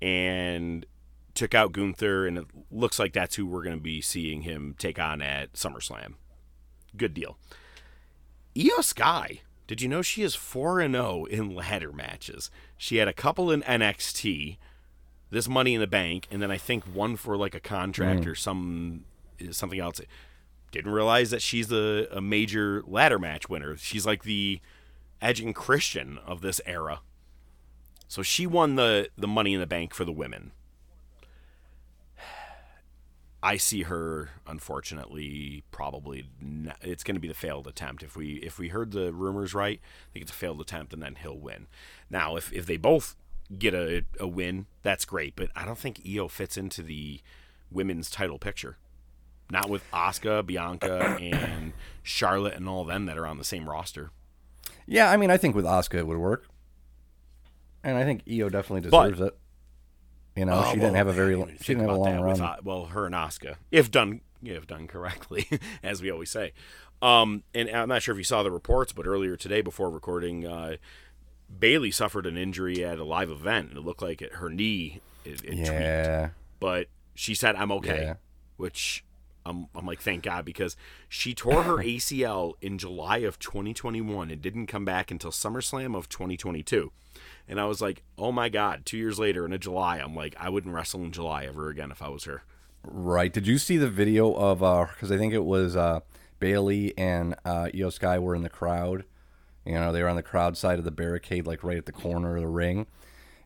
and 0.01 0.85
took 1.33 1.53
out 1.53 1.71
Gunther, 1.71 2.27
and 2.27 2.37
it 2.37 2.45
looks 2.71 2.99
like 2.99 3.13
that's 3.13 3.35
who 3.35 3.45
we're 3.45 3.63
going 3.63 3.77
to 3.77 3.81
be 3.81 4.01
seeing 4.01 4.41
him 4.41 4.75
take 4.77 4.99
on 4.99 5.21
at 5.21 5.53
SummerSlam. 5.53 6.15
Good 6.97 7.13
deal. 7.13 7.37
Iyo 8.55 8.83
Sky, 8.83 9.41
did 9.67 9.81
you 9.81 9.87
know 9.87 10.01
she 10.01 10.23
is 10.23 10.35
4 10.35 10.79
and 10.79 10.95
0 10.95 11.25
in 11.25 11.55
ladder 11.55 11.93
matches? 11.93 12.49
She 12.77 12.97
had 12.97 13.07
a 13.07 13.13
couple 13.13 13.51
in 13.51 13.61
NXT, 13.61 14.57
this 15.29 15.47
Money 15.47 15.75
in 15.75 15.81
the 15.81 15.87
Bank, 15.87 16.27
and 16.31 16.41
then 16.41 16.51
I 16.51 16.57
think 16.57 16.83
one 16.85 17.15
for 17.15 17.37
like 17.37 17.55
a 17.55 17.59
contract 17.59 18.21
mm. 18.21 18.27
or 18.27 18.35
some 18.35 19.05
something 19.51 19.79
else. 19.79 20.01
Didn't 20.71 20.91
realize 20.91 21.31
that 21.31 21.41
she's 21.41 21.71
a, 21.71 22.07
a 22.11 22.21
major 22.21 22.83
ladder 22.85 23.17
match 23.17 23.47
winner. 23.49 23.77
She's 23.77 24.05
like 24.05 24.23
the 24.23 24.59
Edge 25.21 25.39
and 25.39 25.55
Christian 25.55 26.17
of 26.25 26.41
this 26.41 26.61
era. 26.65 27.01
So 28.09 28.23
she 28.23 28.45
won 28.45 28.75
the 28.75 29.09
the 29.17 29.27
Money 29.27 29.53
in 29.53 29.61
the 29.61 29.67
Bank 29.67 29.93
for 29.93 30.03
the 30.03 30.11
women. 30.11 30.51
I 33.41 33.55
see 33.55 33.83
her, 33.83 34.31
unfortunately, 34.45 35.63
probably 35.71 36.25
n 36.41 36.73
it's 36.81 37.03
going 37.03 37.15
to 37.15 37.21
be 37.21 37.29
the 37.29 37.33
failed 37.33 37.67
attempt. 37.67 38.03
If 38.03 38.17
we 38.17 38.33
if 38.37 38.57
we 38.59 38.69
heard 38.69 38.91
the 38.91 39.13
rumors 39.13 39.53
right, 39.53 39.79
I 39.79 40.09
think 40.11 40.23
it's 40.23 40.31
a 40.31 40.35
failed 40.35 40.59
attempt, 40.59 40.91
and 40.91 41.01
then 41.01 41.15
he'll 41.21 41.37
win. 41.37 41.67
Now, 42.09 42.35
if 42.35 42.51
if 42.51 42.65
they 42.65 42.77
both 42.77 43.15
get 43.57 43.73
a, 43.75 44.03
a 44.19 44.27
win, 44.27 44.65
that's 44.81 45.05
great. 45.05 45.35
But 45.35 45.51
I 45.55 45.63
don't 45.63 45.77
think 45.77 46.03
Iyo 46.03 46.29
fits 46.29 46.57
into 46.57 46.81
the 46.81 47.21
women's 47.71 48.09
title 48.09 48.39
picture. 48.39 48.77
Not 49.51 49.69
with 49.69 49.83
Asuka, 49.91 50.45
Bianca, 50.45 51.17
and 51.21 51.73
Charlotte, 52.03 52.55
and 52.55 52.67
all 52.67 52.83
them 52.83 53.05
that 53.05 53.17
are 53.17 53.25
on 53.25 53.37
the 53.37 53.43
same 53.43 53.69
roster. 53.69 54.09
Yeah, 54.85 55.11
I 55.11 55.17
mean, 55.17 55.31
I 55.31 55.37
think 55.37 55.55
with 55.55 55.65
Asuka 55.65 55.99
it 55.99 56.07
would 56.07 56.17
work, 56.17 56.47
and 57.83 57.97
I 57.97 58.03
think 58.03 58.25
Iyo 58.25 58.51
definitely 58.51 58.89
But- 58.89 59.09
deserves 59.09 59.21
it. 59.21 59.37
You 60.35 60.45
know, 60.45 60.53
Oh, 60.53 60.61
she 60.71 60.77
well, 60.79 60.87
didn't 60.87 60.95
have 60.95 61.07
a 61.07 61.13
very 61.13 61.35
long, 61.35 61.49
she 61.59 61.73
didn't 61.73 61.81
have 61.81 61.89
a 61.89 61.99
long 61.99 62.11
that 62.13 62.23
with, 62.23 62.39
run. 62.39 62.49
uh, 62.49 62.57
well, 62.63 62.85
her 62.85 63.05
and 63.05 63.15
Asuka, 63.15 63.55
if 63.71 63.91
done, 63.91 64.21
if 64.41 64.67
done 64.67 64.87
correctly, 64.87 65.47
as 65.83 66.01
we 66.01 66.09
always 66.09 66.29
say. 66.29 66.53
Um, 67.01 67.43
and 67.53 67.69
I'm 67.69 67.89
not 67.89 68.03
sure 68.03 68.13
if 68.13 68.17
you 68.17 68.23
saw 68.23 68.41
the 68.43 68.51
reports, 68.51 68.93
but 68.93 69.05
earlier 69.05 69.35
today, 69.35 69.61
before 69.61 69.89
recording, 69.89 70.45
uh, 70.47 70.77
Bayley 71.59 71.91
suffered 71.91 72.25
an 72.25 72.37
injury 72.37 72.85
at 72.85 72.99
a 72.99 73.03
live 73.03 73.29
event, 73.31 73.69
and 73.69 73.77
it 73.79 73.81
looked 73.81 74.01
like 74.01 74.21
it, 74.21 74.33
her 74.35 74.49
knee 74.49 75.01
it, 75.25 75.43
it 75.43 75.47
tweaked. 75.47 75.67
Yeah, 75.67 76.29
But 76.59 76.87
she 77.15 77.33
said, 77.33 77.55
"I'm 77.55 77.71
okay," 77.73 78.01
Yeah. 78.03 78.13
which 78.55 79.03
I'm, 79.45 79.67
I'm 79.75 79.85
like, 79.85 79.99
thank 79.99 80.23
God, 80.23 80.45
because 80.45 80.77
she 81.09 81.33
tore 81.33 81.63
her 81.63 81.77
ACL 81.83 82.53
in 82.61 82.77
July 82.77 83.17
of 83.19 83.39
2021 83.39 84.29
and 84.31 84.41
didn't 84.41 84.67
come 84.67 84.85
back 84.85 85.09
until 85.11 85.31
SummerSlam 85.31 85.97
of 85.97 86.07
2022. 86.07 86.91
And 87.49 87.59
I 87.59 87.65
was 87.65 87.81
like, 87.81 88.03
oh 88.17 88.31
my 88.31 88.47
God, 88.47 88.85
two 88.85 88.97
years 88.97 89.17
later 89.19 89.43
in 89.43 89.51
a 89.51 89.57
July, 89.57 89.97
I'm 89.97 90.15
like, 90.15 90.35
I 90.39 90.49
wouldn't 90.49 90.73
wrestle 90.73 91.01
in 91.01 91.11
July 91.11 91.45
ever 91.45 91.69
again 91.69 91.91
if 91.91 92.01
I 92.01 92.07
was 92.07 92.25
her. 92.25 92.43
right. 92.83 93.33
Did 93.33 93.47
you 93.47 93.57
see 93.57 93.77
the 93.77 93.89
video 93.89 94.31
of 94.33 94.61
uh? 94.63 94.85
Because 94.93 95.11
I 95.11 95.17
think 95.17 95.33
it 95.33 95.43
was 95.43 95.75
uh, 95.75 96.01
Bayley 96.39 96.95
and 96.97 97.33
uh, 97.43 97.67
Iyo 97.73 97.91
Sky 97.91 98.19
were 98.19 98.35
in 98.35 98.43
the 98.43 98.49
crowd. 98.49 99.03
You 99.65 99.73
know, 99.73 99.91
they 99.91 100.01
were 100.03 100.09
on 100.09 100.15
the 100.15 100.23
crowd 100.23 100.57
side 100.57 100.77
of 100.79 100.85
the 100.85 100.91
barricade, 100.91 101.45
like 101.47 101.63
right 101.63 101.77
at 101.77 101.85
the 101.87 101.91
corner 101.91 102.35
of 102.35 102.41
the 102.43 102.47
ring. 102.47 102.85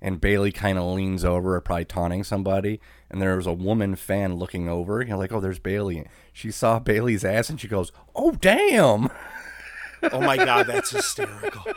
And 0.01 0.19
Bayley 0.19 0.51
kind 0.51 0.77
of 0.77 0.83
leans 0.83 1.23
over, 1.23 1.59
probably 1.61 1.85
taunting 1.85 2.25
somebody. 2.25 2.81
And 3.09 3.21
there 3.21 3.37
was 3.37 3.47
a 3.47 3.53
woman 3.53 3.95
fan 3.95 4.35
looking 4.35 4.67
over. 4.67 5.01
You're 5.01 5.15
like, 5.17 5.31
oh, 5.31 5.39
there's 5.39 5.59
Bayley. 5.59 6.05
She 6.33 6.51
saw 6.51 6.77
Bayley's 6.79 7.23
ass 7.23 7.49
and 7.49 7.59
she 7.59 7.69
goes, 7.69 7.93
oh, 8.13 8.31
damn. 8.31 9.09
Oh 10.11 10.19
my 10.19 10.35
god, 10.35 10.67
that's 10.67 10.91
hysterical. 10.91 11.63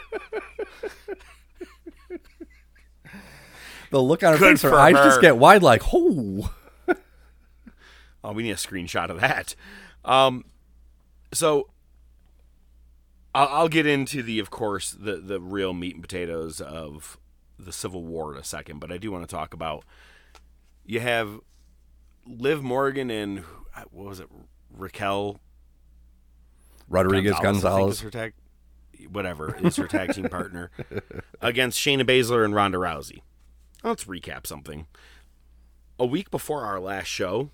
The 3.96 4.02
look 4.02 4.22
on 4.22 4.34
her 4.34 4.38
Good 4.38 4.60
face, 4.60 4.70
her 4.70 4.74
eyes 4.74 4.92
just 4.92 5.22
get 5.22 5.38
wide, 5.38 5.62
like, 5.62 5.80
oh. 5.90 6.52
Oh, 8.22 8.32
we 8.32 8.42
need 8.42 8.50
a 8.50 8.56
screenshot 8.56 9.08
of 9.08 9.22
that. 9.22 9.54
Um, 10.04 10.44
so 11.32 11.70
I'll, 13.34 13.48
I'll 13.48 13.68
get 13.70 13.86
into 13.86 14.22
the, 14.22 14.38
of 14.38 14.50
course, 14.50 14.90
the 14.90 15.16
the 15.16 15.40
real 15.40 15.72
meat 15.72 15.94
and 15.94 16.02
potatoes 16.02 16.60
of 16.60 17.16
the 17.58 17.72
Civil 17.72 18.02
War 18.04 18.34
in 18.34 18.38
a 18.38 18.44
second, 18.44 18.80
but 18.80 18.92
I 18.92 18.98
do 18.98 19.10
want 19.10 19.26
to 19.26 19.34
talk 19.34 19.54
about. 19.54 19.82
You 20.84 21.00
have 21.00 21.40
Liv 22.26 22.62
Morgan 22.62 23.10
and 23.10 23.44
what 23.90 24.08
was 24.08 24.20
it, 24.20 24.28
Raquel 24.76 25.40
Rodriguez 26.86 27.36
Gonzalez. 27.40 28.00
her 28.00 28.10
tag, 28.10 28.34
whatever 29.10 29.56
is 29.64 29.76
her 29.76 29.88
tag 29.88 30.12
team 30.12 30.28
partner 30.28 30.70
against 31.40 31.80
Shayna 31.80 32.02
Baszler 32.02 32.44
and 32.44 32.54
Ronda 32.54 32.76
Rousey. 32.76 33.20
Let's 33.82 34.04
recap 34.04 34.46
something. 34.46 34.86
A 35.98 36.06
week 36.06 36.30
before 36.30 36.64
our 36.64 36.80
last 36.80 37.06
show, 37.06 37.50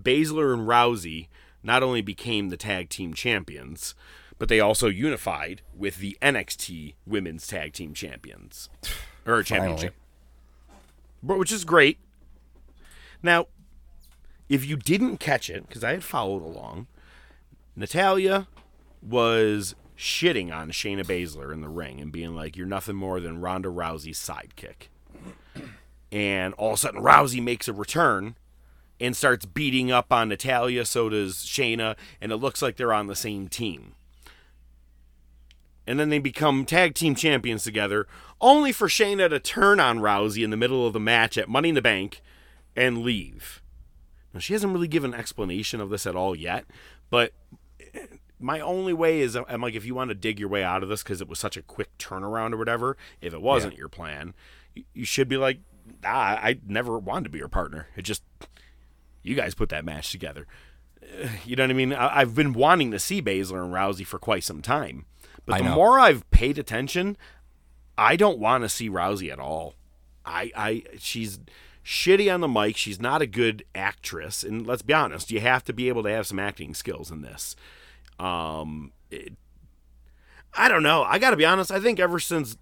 Baszler 0.00 0.54
and 0.54 0.66
Rousey 0.66 1.28
not 1.62 1.82
only 1.82 2.00
became 2.00 2.48
the 2.48 2.56
tag 2.56 2.88
team 2.88 3.12
champions, 3.12 3.94
but 4.38 4.48
they 4.48 4.60
also 4.60 4.88
unified 4.88 5.60
with 5.76 5.98
the 5.98 6.16
NXT 6.22 6.94
Women's 7.06 7.46
Tag 7.46 7.74
Team 7.74 7.92
Champions 7.92 8.70
or 9.26 9.42
championship, 9.42 9.94
which 11.22 11.52
is 11.52 11.66
great. 11.66 11.98
Now, 13.22 13.48
if 14.48 14.64
you 14.64 14.76
didn't 14.76 15.18
catch 15.18 15.50
it, 15.50 15.68
because 15.68 15.84
I 15.84 15.90
had 15.90 16.02
followed 16.02 16.42
along, 16.42 16.86
Natalya 17.76 18.48
was 19.02 19.74
shitting 19.96 20.50
on 20.50 20.70
Shayna 20.70 21.04
Baszler 21.04 21.52
in 21.52 21.60
the 21.60 21.68
ring 21.68 22.00
and 22.00 22.10
being 22.10 22.34
like, 22.34 22.56
"You're 22.56 22.66
nothing 22.66 22.96
more 22.96 23.20
than 23.20 23.42
Ronda 23.42 23.68
Rousey's 23.68 24.18
sidekick." 24.18 24.88
And 26.12 26.54
all 26.54 26.70
of 26.70 26.74
a 26.74 26.76
sudden, 26.76 27.02
Rousey 27.02 27.40
makes 27.40 27.68
a 27.68 27.72
return 27.72 28.34
and 28.98 29.16
starts 29.16 29.46
beating 29.46 29.92
up 29.92 30.12
on 30.12 30.28
Natalya. 30.28 30.84
So 30.84 31.08
does 31.08 31.36
Shayna, 31.36 31.96
and 32.20 32.32
it 32.32 32.38
looks 32.38 32.60
like 32.60 32.76
they're 32.76 32.92
on 32.92 33.06
the 33.06 33.14
same 33.14 33.46
team. 33.46 33.94
And 35.86 36.00
then 36.00 36.08
they 36.08 36.18
become 36.18 36.64
tag 36.64 36.94
team 36.94 37.14
champions 37.14 37.62
together, 37.62 38.08
only 38.40 38.72
for 38.72 38.88
Shayna 38.88 39.28
to 39.30 39.38
turn 39.38 39.78
on 39.78 40.00
Rousey 40.00 40.42
in 40.42 40.50
the 40.50 40.56
middle 40.56 40.84
of 40.86 40.92
the 40.92 41.00
match 41.00 41.38
at 41.38 41.48
Money 41.48 41.70
in 41.70 41.74
the 41.76 41.82
Bank 41.82 42.22
and 42.74 42.98
leave. 42.98 43.62
Now, 44.34 44.40
she 44.40 44.52
hasn't 44.52 44.72
really 44.72 44.88
given 44.88 45.14
an 45.14 45.20
explanation 45.20 45.80
of 45.80 45.90
this 45.90 46.06
at 46.06 46.14
all 46.14 46.36
yet, 46.36 46.64
but 47.08 47.32
my 48.38 48.60
only 48.60 48.92
way 48.92 49.20
is 49.20 49.36
I'm 49.36 49.60
like, 49.60 49.74
if 49.74 49.84
you 49.84 49.94
want 49.94 50.08
to 50.10 50.14
dig 50.14 50.40
your 50.40 50.48
way 50.48 50.64
out 50.64 50.82
of 50.82 50.88
this 50.88 51.02
because 51.02 51.20
it 51.20 51.28
was 51.28 51.38
such 51.38 51.56
a 51.56 51.62
quick 51.62 51.96
turnaround 51.98 52.52
or 52.52 52.56
whatever, 52.56 52.96
if 53.20 53.34
it 53.34 53.42
wasn't 53.42 53.76
your 53.76 53.88
plan, 53.88 54.34
you, 54.94 55.04
should 55.04 55.28
be 55.28 55.36
like, 55.36 55.58
ah, 56.04 56.38
I 56.42 56.60
never 56.66 56.98
wanted 56.98 57.24
to 57.24 57.30
be 57.30 57.38
your 57.38 57.48
partner. 57.48 57.88
It 57.96 58.02
just, 58.02 58.22
you 59.22 59.34
guys 59.34 59.54
put 59.54 59.68
that 59.70 59.84
match 59.84 60.10
together. 60.10 60.46
Uh, 61.02 61.28
You 61.44 61.56
know 61.56 61.64
what 61.64 61.70
I 61.70 61.74
mean? 61.74 61.92
I, 61.92 62.20
I've 62.20 62.34
been 62.34 62.52
wanting 62.52 62.90
to 62.92 62.98
see 62.98 63.20
Baszler 63.22 63.62
and 63.64 63.72
Rousey 63.72 64.06
for 64.06 64.18
quite 64.18 64.44
some 64.44 64.62
time, 64.62 65.06
but 65.46 65.54
I 65.56 65.58
the 65.58 65.64
know. 65.64 65.74
more 65.74 65.98
I've 66.00 66.28
paid 66.30 66.58
attention, 66.58 67.16
I 67.98 68.16
don't 68.16 68.38
want 68.38 68.64
to 68.64 68.68
see 68.68 68.88
Rousey 68.88 69.30
at 69.32 69.38
all. 69.38 69.74
I, 70.24 70.52
I, 70.54 70.82
she's 70.98 71.40
shitty 71.84 72.32
on 72.32 72.40
the 72.40 72.48
mic. 72.48 72.76
She's 72.76 73.00
not 73.00 73.22
a 73.22 73.26
good 73.26 73.64
actress, 73.74 74.44
and 74.44 74.66
let's 74.66 74.82
be 74.82 74.92
honest, 74.92 75.30
you 75.30 75.40
have 75.40 75.64
to 75.64 75.72
be 75.72 75.88
able 75.88 76.02
to 76.04 76.10
have 76.10 76.26
some 76.26 76.38
acting 76.38 76.74
skills 76.74 77.10
in 77.10 77.22
this. 77.22 77.56
Um, 78.18 78.92
it, 79.10 79.32
I 80.54 80.68
don't 80.68 80.82
know. 80.82 81.02
I 81.02 81.18
got 81.18 81.30
to 81.30 81.36
be 81.36 81.44
honest. 81.46 81.70
I 81.70 81.80
think 81.80 81.98
ever 81.98 82.18
since 82.18 82.56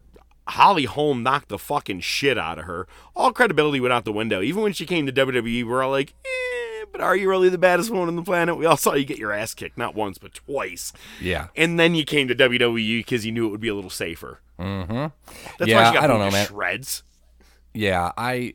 Holly 0.49 0.85
Holm 0.85 1.23
knocked 1.23 1.49
the 1.49 1.59
fucking 1.59 2.01
shit 2.01 2.39
out 2.39 2.59
of 2.59 2.65
her, 2.65 2.87
all 3.15 3.33
credibility 3.33 3.81
went 3.81 3.93
out 3.93 4.05
the 4.05 4.13
window. 4.13 4.41
Even 4.43 4.63
when 4.63 4.73
she 4.73 4.87
came 4.87 5.07
to 5.07 5.13
WWE, 5.13 5.67
we're 5.67 5.83
all 5.83 5.91
like, 5.91 6.15
eh, 6.25 6.85
but 6.91 7.01
are 7.01 7.15
you 7.17 7.29
really 7.29 7.49
the 7.49 7.59
baddest 7.59 7.91
woman 7.91 8.09
on 8.09 8.17
the 8.17 8.23
planet? 8.23 8.57
We 8.57 8.65
all 8.67 8.77
saw 8.77 8.95
you 8.95 9.05
get 9.05 9.19
your 9.19 9.33
ass 9.33 9.55
kicked, 9.55 9.77
not 9.77 9.95
once, 9.95 10.19
but 10.19 10.35
twice. 10.35 10.93
Yeah. 11.21 11.49
And 11.57 11.79
then 11.79 11.95
you 11.95 12.05
came 12.05 12.29
to 12.29 12.35
WWE 12.35 13.01
because 13.01 13.27
you 13.27 13.33
knew 13.33 13.47
it 13.47 13.51
would 13.51 13.61
be 13.61 13.69
a 13.69 13.75
little 13.75 13.91
safer. 13.91 14.41
Mm-hmm. 14.59 15.07
That's 15.59 15.69
Yeah, 15.69 15.83
why 15.83 15.89
she 15.91 15.95
got 15.95 16.05
I 16.05 16.07
don't 16.07 16.19
know, 16.21 16.31
man. 16.31 16.47
shreds. 16.47 17.03
Yeah, 17.75 18.13
I, 18.17 18.55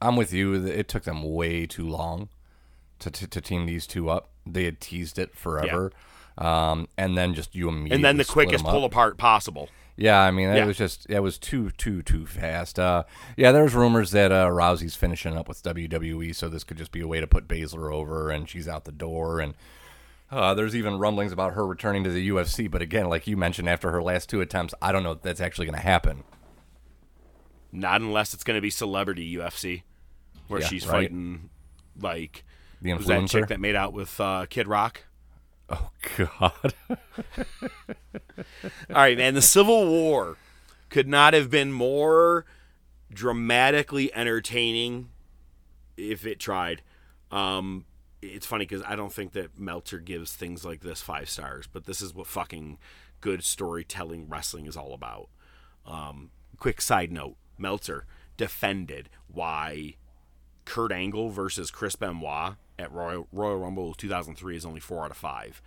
I'm 0.00 0.16
with 0.16 0.32
you. 0.32 0.54
It 0.54 0.88
took 0.88 1.02
them 1.04 1.22
way 1.22 1.66
too 1.66 1.88
long 1.88 2.28
to, 3.00 3.10
to, 3.10 3.26
to 3.26 3.40
team 3.40 3.66
these 3.66 3.86
two 3.86 4.08
up. 4.08 4.30
They 4.46 4.64
had 4.64 4.80
teased 4.80 5.18
it 5.18 5.36
forever, 5.36 5.92
um, 6.38 6.88
and 6.96 7.16
then 7.16 7.34
just 7.34 7.54
you 7.54 7.68
immediately 7.68 7.94
And 7.96 8.04
then 8.04 8.16
the 8.16 8.24
quickest 8.24 8.64
pull 8.64 8.84
apart 8.84 9.18
possible. 9.18 9.68
Yeah, 9.96 10.18
I 10.20 10.30
mean, 10.30 10.48
it 10.48 10.56
Yeah. 10.56 10.64
was 10.64 10.76
just 10.78 11.08
it 11.10 11.20
was 11.20 11.36
too 11.38 11.70
too 11.72 12.02
too 12.02 12.26
fast. 12.26 12.78
Uh, 12.78 13.04
yeah, 13.36 13.52
there's 13.52 13.74
rumors 13.74 14.10
that 14.12 14.32
uh, 14.32 14.48
Rousey's 14.48 14.96
finishing 14.96 15.36
up 15.36 15.48
with 15.48 15.62
WWE, 15.62 16.34
so 16.34 16.48
this 16.48 16.64
could 16.64 16.78
just 16.78 16.92
be 16.92 17.00
a 17.00 17.06
way 17.06 17.20
to 17.20 17.26
put 17.26 17.46
Baszler 17.46 17.92
over, 17.92 18.30
and 18.30 18.48
she's 18.48 18.66
out 18.66 18.84
the 18.84 18.92
door. 18.92 19.38
And 19.40 19.54
uh, 20.30 20.54
there's 20.54 20.74
even 20.74 20.98
rumblings 20.98 21.30
about 21.30 21.52
her 21.52 21.66
returning 21.66 22.04
to 22.04 22.10
the 22.10 22.26
UFC. 22.30 22.70
But 22.70 22.80
again, 22.80 23.08
like 23.10 23.26
you 23.26 23.36
mentioned, 23.36 23.68
after 23.68 23.90
her 23.92 24.02
last 24.02 24.30
two 24.30 24.40
attempts, 24.40 24.72
I 24.80 24.92
don't 24.92 25.02
know 25.02 25.12
if 25.12 25.20
that's 25.22 25.42
actually 25.42 25.66
going 25.66 25.76
to 25.78 25.84
happen. 25.86 26.24
Not 27.70 28.00
unless 28.00 28.34
it's 28.34 28.44
going 28.44 28.56
to 28.56 28.60
be 28.62 28.70
celebrity 28.70 29.34
UFC, 29.36 29.82
where 30.48 30.60
Yeah, 30.60 30.66
she's 30.68 30.86
right. 30.86 31.04
fighting 31.04 31.50
like 32.00 32.44
The 32.80 32.90
who's 32.92 33.06
that 33.06 33.28
chick 33.28 33.44
influencer? 33.44 33.48
that 33.48 33.60
made 33.60 33.76
out 33.76 33.92
with 33.92 34.18
uh, 34.20 34.46
Kid 34.48 34.68
Rock. 34.68 35.04
Oh 35.72 35.90
God. 36.18 36.74
All 38.90 38.96
right, 38.96 39.16
man. 39.16 39.34
The 39.34 39.42
Civil 39.42 39.86
War 39.86 40.36
could 40.90 41.08
not 41.08 41.32
have 41.32 41.48
been 41.50 41.72
more 41.72 42.44
dramatically 43.10 44.12
entertaining 44.14 45.08
if 45.96 46.26
it 46.26 46.38
tried. 46.38 46.82
Um, 47.30 47.86
it's 48.20 48.46
funny 48.46 48.66
because 48.66 48.82
I 48.86 48.96
don't 48.96 49.12
think 49.12 49.32
that 49.32 49.58
Meltzer 49.58 49.98
gives 49.98 50.34
things 50.34 50.64
like 50.64 50.80
this 50.80 51.00
five 51.00 51.30
stars, 51.30 51.66
but 51.66 51.86
this 51.86 52.02
is 52.02 52.14
what 52.14 52.26
fucking 52.26 52.78
good 53.20 53.42
storytelling 53.42 54.28
wrestling 54.28 54.66
is 54.66 54.76
all 54.76 54.92
about. 54.92 55.28
Um, 55.86 56.30
quick 56.58 56.80
side 56.80 57.10
note 57.10 57.36
Meltzer 57.58 58.06
defended 58.36 59.08
why 59.28 59.96
Kurt 60.64 60.92
Angle 60.92 61.30
versus 61.30 61.70
Chris 61.70 61.96
Benoit 61.96 62.56
at 62.78 62.92
Royal, 62.92 63.26
Royal 63.32 63.58
Rumble 63.58 63.94
2003 63.94 64.56
is 64.56 64.64
only 64.64 64.80
four 64.80 65.04
out 65.04 65.10
of 65.10 65.16
five. 65.16 65.62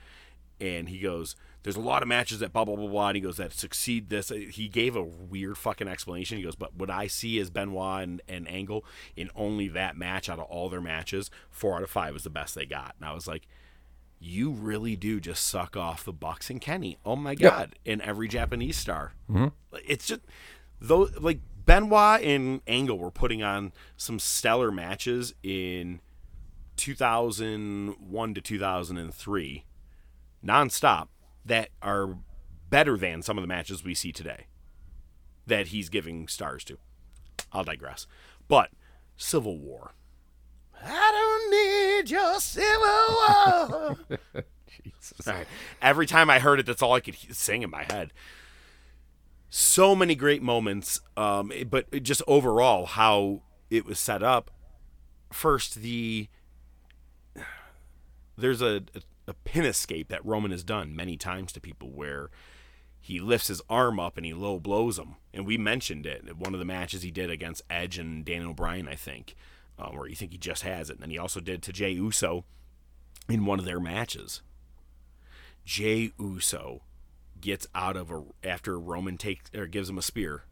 And 0.60 0.88
he 0.90 1.00
goes, 1.00 1.36
There's 1.64 1.76
a 1.76 1.82
lot 1.82 2.02
of 2.02 2.08
matches 2.08 2.40
that 2.40 2.54
blah, 2.54 2.64
blah, 2.64 2.76
blah, 2.76 2.88
blah. 2.88 3.08
And 3.10 3.16
he 3.18 3.22
goes, 3.22 3.38
That 3.38 3.54
succeed 3.54 4.10
this. 4.10 4.30
He 4.30 4.68
gave 4.68 4.96
a 4.96 5.04
weird 5.04 5.58
fucking 5.58 5.88
explanation. 5.88 6.38
He 6.38 6.44
goes, 6.44 6.56
But 6.56 6.76
what 6.76 6.90
I 6.90 7.08
see 7.08 7.38
is 7.38 7.50
Benoit 7.50 8.04
and, 8.04 8.22
and 8.28 8.48
Angle 8.48 8.86
in 9.16 9.30
only 9.36 9.68
that 9.70 9.98
match 9.98 10.30
out 10.30 10.40
of 10.40 10.46
all 10.46 10.70
their 10.70 10.82
matches, 10.82 11.30
four 11.50 11.76
out 11.76 11.84
of 11.84 11.90
five 11.90 12.14
was 12.14 12.24
the 12.24 12.30
best 12.30 12.56
they 12.56 12.66
got. 12.66 12.96
And 13.00 13.10
I 13.10 13.14
was 13.14 13.28
like, 13.28 13.48
you 14.20 14.50
really 14.50 14.96
do 14.96 15.20
just 15.20 15.46
suck 15.46 15.78
off 15.78 16.04
the 16.04 16.14
Bucks 16.14 16.50
and 16.50 16.60
Kenny. 16.60 16.98
Oh 17.06 17.16
my 17.16 17.36
god! 17.36 17.76
And 17.86 18.02
every 18.02 18.28
Japanese 18.28 18.78
star. 18.78 19.14
Mm-hmm. 19.30 19.48
It's 19.86 20.08
just 20.08 20.22
though 20.80 21.10
like 21.20 21.40
Benoit 21.66 22.22
and 22.22 22.62
Angle 22.68 22.98
were 22.98 23.12
putting 23.12 23.44
on 23.44 23.74
some 23.98 24.20
stellar 24.20 24.72
matches 24.72 25.34
in 25.44 26.00
2001 26.76 28.34
to 28.34 28.42
2003, 28.42 29.66
nonstop. 30.46 31.08
That 31.48 31.70
are 31.80 32.18
better 32.72 32.98
than 32.98 33.22
some 33.22 33.38
of 33.38 33.44
the 33.44 33.48
matches 33.48 33.84
we 33.84 33.94
see 33.94 34.12
today. 34.12 34.48
That 35.46 35.68
he's 35.68 35.90
giving 35.90 36.28
stars 36.28 36.64
to. 36.64 36.80
I'll 37.54 37.64
digress. 37.64 38.08
But 38.48 38.72
Civil 39.16 39.60
War. 39.60 39.94
I 40.84 41.12
don't 41.12 41.52
need 41.52 42.10
your 42.10 42.40
civil 42.40 42.78
war. 42.80 43.98
All 45.28 45.34
right. 45.34 45.48
Every 45.82 46.06
time 46.06 46.30
I 46.30 46.40
heard 46.40 46.60
it, 46.60 46.66
that's 46.66 46.82
all 46.82 46.94
I 46.94 47.00
could 47.00 47.16
sing 47.32 47.62
in 47.62 47.70
my 47.70 47.84
head. 47.84 48.12
So 49.50 49.96
many 49.96 50.16
great 50.16 50.42
moments, 50.42 51.00
um, 51.16 51.52
but 51.70 52.04
just 52.04 52.22
overall 52.28 52.86
how 52.86 53.44
it 53.70 53.86
was 53.86 54.00
set 54.00 54.22
up. 54.22 54.52
First, 55.32 55.76
the 55.76 56.28
there's 58.38 58.62
a, 58.62 58.84
a, 58.96 59.02
a 59.28 59.34
pin 59.34 59.66
escape 59.66 60.10
that 60.10 60.26
Roman 60.26 60.52
has 60.52 60.64
done 60.64 60.96
many 60.96 61.18
times 61.18 61.52
to 61.54 61.62
people 61.62 61.92
where 61.92 62.30
he 63.00 63.20
lifts 63.20 63.48
his 63.48 63.62
arm 63.70 64.00
up 64.00 64.18
and 64.18 64.26
he 64.26 64.34
low 64.34 64.60
blows 64.60 64.98
him. 64.98 65.16
And 65.34 65.46
we 65.46 65.58
mentioned 65.58 66.06
it 66.06 66.38
one 66.38 66.54
of 66.54 66.60
the 66.60 66.66
matches 66.66 67.04
he 67.04 67.12
did 67.12 67.30
against 67.30 67.64
Edge 67.70 67.98
and 67.98 68.26
Daniel 68.26 68.54
Bryan, 68.54 68.88
I 68.88 68.96
think, 68.96 69.36
uh, 69.78 69.90
where 69.90 70.08
you 70.08 70.16
think 70.16 70.32
he 70.32 70.38
just 70.38 70.64
has 70.64 70.90
it. 70.90 70.94
And 70.94 71.04
then 71.04 71.12
he 71.12 71.18
also 71.18 71.40
did 71.40 71.62
to 71.64 71.74
Jey 71.74 71.92
Uso 71.92 72.46
in 73.30 73.46
one 73.46 73.60
of 73.60 73.66
their 73.66 73.80
matches. 73.80 74.42
Jey 75.66 76.12
Uso 76.20 76.82
gets 77.40 77.68
out 77.76 77.96
of 77.96 78.12
a 78.12 78.24
after 78.44 78.80
Roman 78.80 79.18
takes 79.18 79.52
or 79.56 79.68
gives 79.68 79.90
him 79.90 79.98
a 79.98 80.02
spear 80.02 80.44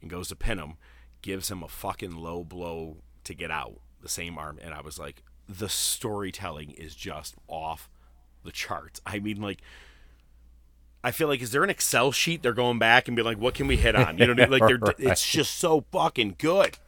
and 0.00 0.10
goes 0.10 0.28
to 0.28 0.36
pin 0.36 0.58
him, 0.58 0.74
gives 1.22 1.50
him 1.50 1.62
a 1.62 1.68
fucking 1.68 2.16
low 2.16 2.44
blow 2.44 2.98
to 3.24 3.34
get 3.34 3.50
out 3.50 3.80
the 4.04 4.08
same 4.08 4.38
arm, 4.38 4.58
and 4.62 4.72
I 4.72 4.80
was 4.80 4.98
like, 4.98 5.22
the 5.48 5.68
storytelling 5.68 6.70
is 6.72 6.94
just 6.94 7.34
off 7.48 7.88
the 8.44 8.52
charts. 8.52 9.00
I 9.06 9.18
mean, 9.18 9.40
like. 9.40 9.60
I 11.06 11.10
feel 11.10 11.28
like 11.28 11.42
is 11.42 11.50
there 11.52 11.62
an 11.62 11.68
Excel 11.68 12.12
sheet 12.12 12.42
they're 12.42 12.54
going 12.54 12.78
back 12.78 13.08
and 13.08 13.14
be 13.14 13.22
like, 13.22 13.36
what 13.36 13.52
can 13.52 13.66
we 13.66 13.76
hit 13.76 13.94
on? 13.94 14.16
You 14.16 14.26
know, 14.26 14.32
what 14.32 14.40
I 14.40 14.48
mean? 14.48 14.58
like 14.58 14.96
they're 14.96 15.10
it's 15.10 15.30
just 15.30 15.54
so 15.58 15.84
fucking 15.92 16.36
good. 16.38 16.78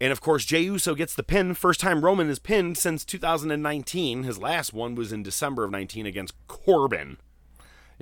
And 0.00 0.10
of 0.10 0.20
course, 0.20 0.44
Jey 0.44 0.62
Uso 0.62 0.96
gets 0.96 1.14
the 1.14 1.22
pin. 1.22 1.54
First 1.54 1.78
time 1.78 2.04
Roman 2.04 2.28
is 2.28 2.40
pinned 2.40 2.76
since 2.76 3.04
2019. 3.04 4.24
His 4.24 4.36
last 4.36 4.72
one 4.72 4.96
was 4.96 5.12
in 5.12 5.22
December 5.22 5.62
of 5.62 5.70
19 5.70 6.06
against 6.06 6.34
Corbin. 6.48 7.18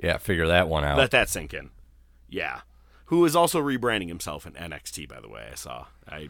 Yeah, 0.01 0.17
figure 0.17 0.47
that 0.47 0.67
one 0.67 0.83
out. 0.83 0.97
Let 0.97 1.11
that 1.11 1.29
sink 1.29 1.53
in. 1.53 1.69
Yeah. 2.27 2.61
Who 3.05 3.23
is 3.23 3.35
also 3.35 3.61
rebranding 3.61 4.07
himself 4.07 4.47
in 4.47 4.53
NXT, 4.53 5.07
by 5.09 5.19
the 5.19 5.29
way. 5.29 5.49
I 5.51 5.53
saw. 5.53 5.85
I 6.09 6.29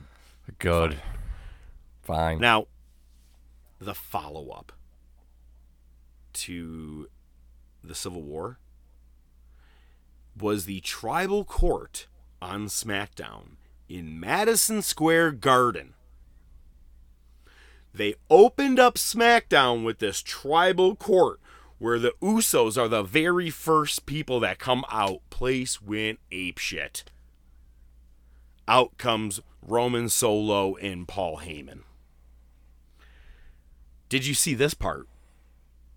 Good. 0.59 0.97
Fine. 2.01 2.39
now 2.39 2.67
the 3.81 3.95
follow 3.95 4.49
up 4.49 4.71
to 6.33 7.09
the 7.83 7.95
Civil 7.95 8.21
War 8.21 8.59
was 10.39 10.65
the 10.65 10.79
tribal 10.81 11.43
court 11.43 12.07
on 12.41 12.67
SmackDown 12.67 13.57
in 13.89 14.19
Madison 14.19 14.81
Square 14.81 15.33
Garden. 15.33 15.95
They 17.93 18.15
opened 18.29 18.79
up 18.79 18.95
SmackDown 18.95 19.83
with 19.83 19.99
this 19.99 20.21
tribal 20.21 20.95
court 20.95 21.39
where 21.79 21.99
the 21.99 22.13
Usos 22.21 22.77
are 22.77 22.87
the 22.87 23.03
very 23.03 23.49
first 23.49 24.05
people 24.05 24.39
that 24.39 24.59
come 24.59 24.85
out. 24.89 25.21
Place 25.31 25.81
went 25.81 26.19
ape 26.31 26.59
shit. 26.59 27.03
Out 28.67 28.97
comes 28.97 29.41
Roman 29.61 30.07
Solo 30.07 30.75
and 30.75 31.07
Paul 31.07 31.39
Heyman. 31.39 31.81
Did 34.11 34.25
you 34.25 34.33
see 34.33 34.55
this 34.55 34.73
part? 34.73 35.07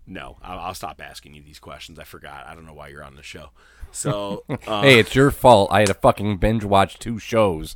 No, 0.07 0.37
I'll, 0.41 0.57
I'll 0.57 0.73
stop 0.73 1.01
asking 1.03 1.33
you 1.33 1.43
these 1.43 1.59
questions. 1.59 1.99
I 1.99 2.05
forgot. 2.05 2.47
I 2.47 2.55
don't 2.55 2.65
know 2.65 2.73
why 2.73 2.87
you're 2.87 3.03
on 3.03 3.17
the 3.17 3.23
show. 3.23 3.49
So, 3.91 4.45
uh, 4.65 4.83
hey, 4.83 4.99
it's 4.99 5.15
your 5.15 5.31
fault. 5.31 5.69
I 5.69 5.79
had 5.79 5.87
to 5.89 5.95
fucking 5.95 6.37
binge 6.37 6.63
watch 6.63 6.97
two 6.97 7.19
shows. 7.19 7.75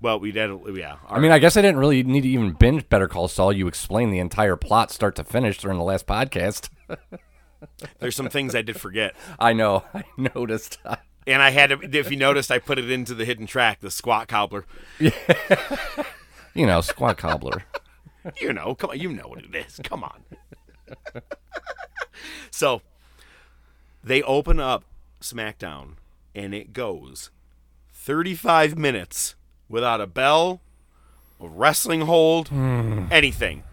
well, 0.00 0.18
we 0.18 0.32
did. 0.32 0.50
Yeah, 0.74 0.96
I 1.08 1.20
mean, 1.20 1.30
I 1.30 1.38
guess 1.38 1.56
I 1.56 1.62
didn't 1.62 1.78
really 1.78 2.02
need 2.02 2.22
to 2.22 2.28
even 2.28 2.54
binge 2.54 2.88
Better 2.88 3.06
Call 3.06 3.28
Saul. 3.28 3.52
You 3.52 3.68
explained 3.68 4.12
the 4.12 4.18
entire 4.18 4.56
plot, 4.56 4.90
start 4.90 5.14
to 5.14 5.22
finish, 5.22 5.58
during 5.58 5.78
the 5.78 5.84
last 5.84 6.08
podcast. 6.08 6.68
there's 8.00 8.16
some 8.16 8.28
things 8.28 8.56
I 8.56 8.62
did 8.62 8.80
forget, 8.80 9.14
I 9.38 9.52
know. 9.52 9.84
I 9.94 10.02
noticed. 10.16 10.78
and 11.24 11.40
I 11.40 11.50
had 11.50 11.70
to. 11.70 11.96
If 11.96 12.10
you 12.10 12.16
noticed, 12.16 12.50
I 12.50 12.58
put 12.58 12.80
it 12.80 12.90
into 12.90 13.14
the 13.14 13.24
hidden 13.24 13.46
track, 13.46 13.78
the 13.78 13.92
squat 13.92 14.26
cobbler. 14.26 14.66
Yeah. 14.98 15.12
You 16.52 16.66
know, 16.66 16.80
squat 16.80 17.16
cobbler. 17.16 17.62
You 18.40 18.52
know, 18.52 18.74
come 18.74 18.90
on, 18.90 19.00
you 19.00 19.12
know 19.12 19.28
what 19.28 19.44
it 19.44 19.54
is. 19.54 19.80
Come 19.84 20.04
on. 20.04 20.24
so 22.50 22.82
they 24.02 24.22
open 24.22 24.60
up 24.60 24.84
SmackDown 25.20 25.94
and 26.34 26.54
it 26.54 26.72
goes 26.72 27.30
35 27.92 28.76
minutes 28.76 29.34
without 29.68 30.00
a 30.00 30.06
bell, 30.06 30.60
a 31.40 31.48
wrestling 31.48 32.02
hold, 32.02 32.48
hmm. 32.48 33.06
anything. 33.10 33.64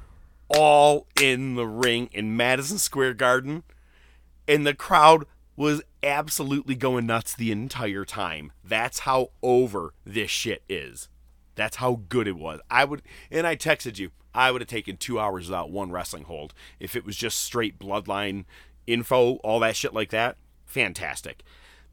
All 0.50 1.08
in 1.20 1.56
the 1.56 1.66
ring 1.66 2.10
in 2.12 2.38
Madison 2.38 2.78
Square 2.78 3.16
Garden. 3.16 3.64
And 4.48 4.66
the 4.66 4.76
crowd 4.76 5.26
was 5.56 5.82
absolutely 6.04 6.76
going 6.76 7.08
nuts 7.08 7.34
the 7.34 7.52
entire 7.52 8.06
time. 8.06 8.52
That's 8.64 9.00
how 9.00 9.32
over 9.42 9.94
this 10.06 10.30
shit 10.30 10.62
is. 10.70 11.10
That's 11.56 11.78
how 11.78 12.02
good 12.10 12.28
it 12.28 12.36
was. 12.36 12.60
I 12.70 12.86
would, 12.86 13.02
and 13.32 13.48
I 13.48 13.56
texted 13.56 13.98
you. 13.98 14.12
I 14.34 14.52
would 14.52 14.62
have 14.62 14.70
taken 14.70 14.98
two 14.98 15.20
hours 15.20 15.48
without 15.48 15.72
one 15.72 15.92
wrestling 15.92 16.26
hold 16.26 16.54
if 16.80 16.96
it 16.96 17.06
was 17.06 17.16
just 17.16 17.42
straight 17.42 17.80
bloodline 17.80 18.44
info, 18.86 19.36
all 19.36 19.62
that 19.62 19.78
shit 19.78 19.94
like 19.94 20.10
that. 20.10 20.38
Fantastic. 20.66 21.44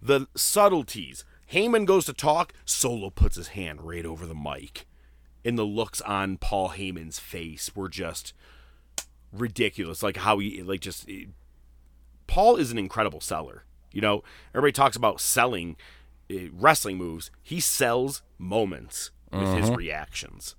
The 0.01 0.27
subtleties. 0.35 1.25
Heyman 1.53 1.87
goes 1.87 2.07
to 2.07 2.13
talk. 2.13 2.53
Solo 2.65 3.11
puts 3.11 3.37
his 3.37 3.49
hand 3.49 3.83
right 3.83 4.05
over 4.05 4.27
the 4.27 4.35
mic, 4.35 4.87
and 5.45 5.57
the 5.57 5.65
looks 5.65 6.01
on 6.01 6.39
Paul 6.39 6.71
Heyman's 6.71 7.19
face 7.19 7.77
were 7.77 7.89
just 7.89 8.33
ridiculous. 9.33 10.03
Like 10.03 10.17
how 10.17 10.39
he, 10.39 10.63
like 10.63 10.81
just 10.81 11.09
Paul 12.27 12.57
is 12.57 12.73
an 12.73 12.79
incredible 12.79 13.21
seller. 13.21 13.65
You 13.93 14.01
know, 14.01 14.25
everybody 14.55 14.73
talks 14.73 14.97
about 14.97 15.21
selling 15.21 15.77
uh, 16.33 16.49
wrestling 16.53 16.97
moves. 16.97 17.31
He 17.43 17.61
sells 17.61 18.23
moments 18.39 19.11
with 19.33 19.57
his 19.57 19.71
reactions. 19.71 20.55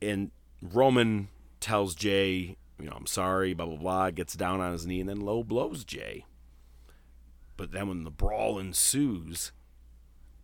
And 0.00 0.30
Roman 0.60 1.28
tells 1.60 1.94
Jey, 1.94 2.56
you 2.80 2.86
know, 2.86 2.96
I'm 2.96 3.06
sorry, 3.06 3.54
blah, 3.54 3.66
blah, 3.66 3.76
blah, 3.76 4.10
gets 4.10 4.34
down 4.34 4.60
on 4.60 4.72
his 4.72 4.86
knee 4.86 5.00
and 5.00 5.08
then 5.08 5.20
low 5.20 5.44
blows 5.44 5.84
Jey. 5.84 6.24
But 7.56 7.70
then 7.72 7.88
when 7.88 8.04
the 8.04 8.10
brawl 8.10 8.58
ensues, 8.58 9.52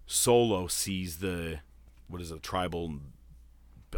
Solo 0.07 0.68
sees 0.68 1.18
the, 1.18 1.61
what 2.07 2.23
is 2.23 2.31
it, 2.31 2.42
tribal 2.42 2.94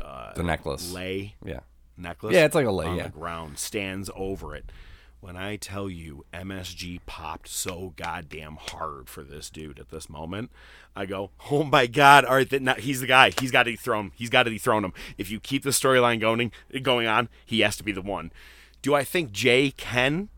uh, 0.01 0.33
The 0.35 0.43
necklace. 0.43 0.93
lay 0.93 1.35
Yeah. 1.45 1.61
necklace. 1.97 2.35
Yeah, 2.35 2.47
it's 2.47 2.55
like 2.55 2.67
a 2.67 2.71
lei, 2.71 2.87
on 2.87 2.97
yeah. 2.97 3.03
the 3.05 3.11
ground, 3.11 3.59
stands 3.59 4.09
over 4.17 4.55
it. 4.55 4.73
When 5.21 5.37
I 5.37 5.57
tell 5.57 5.91
you 5.91 6.25
MSG 6.33 7.01
popped 7.05 7.49
so 7.49 7.93
goddamn 7.97 8.57
hard 8.59 9.11
for 9.11 9.23
this 9.23 9.51
dude 9.51 9.79
at 9.79 9.91
this 9.91 10.09
moment, 10.09 10.51
I 10.97 11.05
go, 11.05 11.31
oh 11.51 11.63
my 11.63 11.87
god, 11.87 12.25
all 12.25 12.37
right, 12.37 12.63
now, 12.63 12.75
he's 12.75 13.01
the 13.01 13.07
guy. 13.07 13.31
He's 13.39 13.51
got 13.51 13.65
to 13.65 13.71
dethrone. 13.71 14.13
He's 14.15 14.31
got 14.31 14.45
to 14.45 14.51
dethrone 14.51 14.83
him. 14.83 14.95
If 15.19 15.31
you 15.31 15.39
keep 15.39 15.63
the 15.63 15.71
storyline 15.71 16.21
going, 16.21 16.53
going 16.83 17.07
on, 17.07 17.29
he 17.45 17.61
has 17.61 17.77
to 17.77 17.85
be 17.85 17.93
the 17.93 18.01
one. 18.01 18.33
Do 18.81 18.95
I 18.95 19.05
think 19.05 19.31
Jey 19.31 19.73
can? 19.73 20.31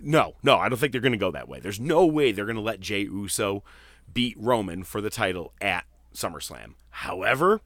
No, 0.00 0.34
no, 0.42 0.58
I 0.58 0.68
don't 0.68 0.78
think 0.78 0.90
they're 0.90 1.00
going 1.00 1.12
to 1.12 1.18
go 1.18 1.30
that 1.30 1.48
way. 1.48 1.60
There's 1.60 1.80
no 1.80 2.04
way 2.04 2.32
they're 2.32 2.44
going 2.44 2.56
to 2.56 2.62
let 2.62 2.80
Jey 2.80 3.02
Uso 3.02 3.62
beat 4.12 4.36
Roman 4.36 4.82
for 4.82 5.00
the 5.00 5.10
title 5.10 5.52
at 5.60 5.84
SummerSlam. 6.12 6.74
However, 6.90 7.60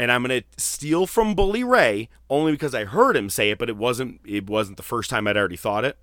and 0.00 0.10
I'm 0.10 0.22
gonna 0.22 0.42
steal 0.56 1.06
from 1.06 1.34
Bully 1.34 1.62
Ray 1.62 2.08
only 2.30 2.52
because 2.52 2.74
I 2.74 2.86
heard 2.86 3.18
him 3.18 3.28
say 3.28 3.50
it, 3.50 3.58
but 3.58 3.68
it 3.68 3.76
wasn't 3.76 4.22
it 4.24 4.48
wasn't 4.48 4.78
the 4.78 4.82
first 4.82 5.10
time 5.10 5.26
I'd 5.26 5.36
already 5.36 5.58
thought 5.58 5.84
it. 5.84 5.98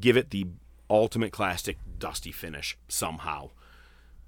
Give 0.00 0.16
it 0.16 0.30
the 0.30 0.46
ultimate 0.90 1.30
classic 1.30 1.78
dusty 2.00 2.32
finish 2.32 2.76
somehow. 2.88 3.50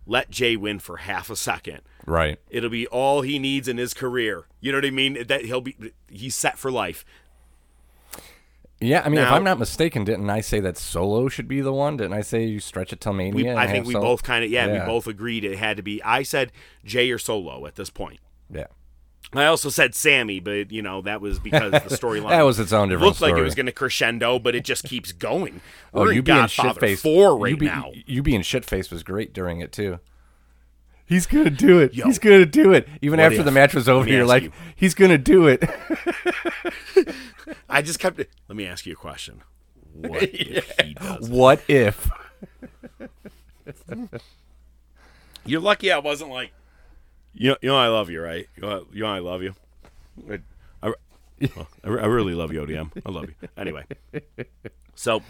Let 0.07 0.31
Jey 0.31 0.57
win 0.57 0.79
for 0.79 0.99
half 0.99 1.29
a 1.29 1.35
second. 1.35 1.81
Right. 2.07 2.39
It'll 2.51 2.71
be 2.71 2.87
all 2.87 3.23
he 3.23 3.41
needs 3.41 3.67
in 3.67 3.79
his 3.79 3.95
career. 3.95 4.47
You 4.61 4.71
know 4.71 4.79
what 4.79 4.85
I 4.85 4.91
mean? 4.91 5.27
That 5.27 5.45
he'll 5.45 5.61
be 5.61 5.77
he's 6.09 6.37
set 6.37 6.57
for 6.57 6.71
life. 6.71 7.05
Yeah, 8.81 9.03
I 9.05 9.09
mean, 9.09 9.21
if 9.21 9.29
I'm 9.31 9.45
not 9.45 9.59
mistaken, 9.59 10.05
didn't 10.05 10.31
I 10.31 10.41
say 10.41 10.61
that 10.61 10.77
Solo 10.79 11.29
should 11.29 11.49
be 11.49 11.61
the 11.61 11.73
one? 11.73 11.97
Didn't 11.97 12.15
I 12.15 12.21
say 12.21 12.45
you 12.45 12.61
stretch 12.61 12.93
it 12.93 13.01
till 13.01 13.13
Mania? 13.13 13.35
We, 13.35 13.51
I 13.51 13.67
think 13.67 13.87
we 13.87 13.93
Solo? 13.95 14.05
both 14.07 14.23
kind 14.23 14.45
of 14.45 14.51
yeah, 14.51 14.67
Yeah. 14.67 14.81
we 14.85 14.87
both 14.87 15.09
agreed 15.09 15.45
it 15.45 15.59
had 15.59 15.77
to 15.79 15.83
be. 15.83 16.01
I 16.05 16.23
said 16.23 16.53
Jey 16.85 17.11
or 17.11 17.19
Solo 17.19 17.67
at 17.67 17.75
this 17.75 17.91
point. 17.91 18.21
Yeah. 18.53 18.67
I 19.35 19.47
also 19.47 19.71
said 19.71 19.95
Sammy, 19.95 20.41
but 20.41 20.71
you 20.71 20.83
know 20.83 21.01
that 21.03 21.21
was 21.21 21.39
because 21.39 21.73
the 21.73 21.79
storyline 21.97 22.31
That 22.31 22.43
was 22.43 22.61
its 22.61 22.73
own 22.73 22.91
different 22.91 23.07
looked 23.07 23.21
like 23.23 23.35
it 23.35 23.43
was 23.43 23.55
going 23.55 23.67
to 23.67 23.73
crescendo, 23.73 24.39
but 24.39 24.55
it 24.55 24.65
just 24.65 24.85
keeps 24.85 25.13
going. 25.13 25.61
Oh, 25.95 26.03
We're 26.03 26.13
you 26.13 26.23
being 26.23 26.39
Godfather 26.39 26.69
shit 26.71 26.81
faced 26.81 27.03
four 27.03 27.39
right 27.39 27.53
you 27.53 27.57
be, 27.57 27.67
now. 27.67 27.91
You 28.07 28.23
being 28.23 28.43
shit 28.43 28.65
faced 28.65 28.91
was 28.91 29.03
great 29.03 29.33
during 29.33 29.61
it 29.61 29.73
too. 29.73 30.01
He's 31.05 31.27
gonna 31.27 31.51
do 31.51 31.79
it. 31.79 31.95
Yo. 31.95 32.07
he's 32.07 32.19
gonna 32.19 32.47
do 32.47 32.73
it. 32.73 32.89
Even 33.03 33.21
after 33.21 33.41
if? 33.41 33.45
the 33.45 33.51
match 33.51 33.75
was 33.75 33.89
over, 33.89 34.09
you're 34.09 34.25
like, 34.25 34.45
you. 34.45 34.53
he's 34.77 34.95
gonna 34.95 35.19
do 35.19 35.47
it. 35.47 35.63
I 37.69 37.83
just 37.83 37.99
kept. 37.99 38.19
It. 38.19 38.31
Let 38.49 38.57
me 38.57 38.67
ask 38.67 38.87
you 38.87 38.93
a 38.93 38.97
question. 38.97 39.43
What 39.93 40.23
if 40.33 40.73
he 40.83 40.95
does? 40.95 41.29
what 41.29 41.63
if? 41.69 42.11
You're 45.45 45.61
lucky 45.61 45.93
I 45.93 45.99
wasn't 45.99 46.31
like, 46.31 46.53
you 47.35 47.51
know, 47.51 47.57
you 47.63 47.69
know 47.69 47.77
I 47.77 47.89
love 47.89 48.11
you, 48.11 48.23
right? 48.23 48.47
You 48.57 48.63
know, 48.63 48.87
you 48.93 49.03
know 49.03 49.09
I 49.09 49.19
love 49.21 49.43
you. 49.43 49.55
I, 50.31 50.39
I, 50.83 50.93
well, 51.57 51.69
I 51.85 51.89
I 51.89 52.07
really 52.07 52.35
love 52.35 52.53
you, 52.53 52.61
ODM. 52.61 52.91
I 53.05 53.11
love 53.11 53.29
you. 53.29 53.49
Anyway, 53.57 53.85
so, 54.95 55.23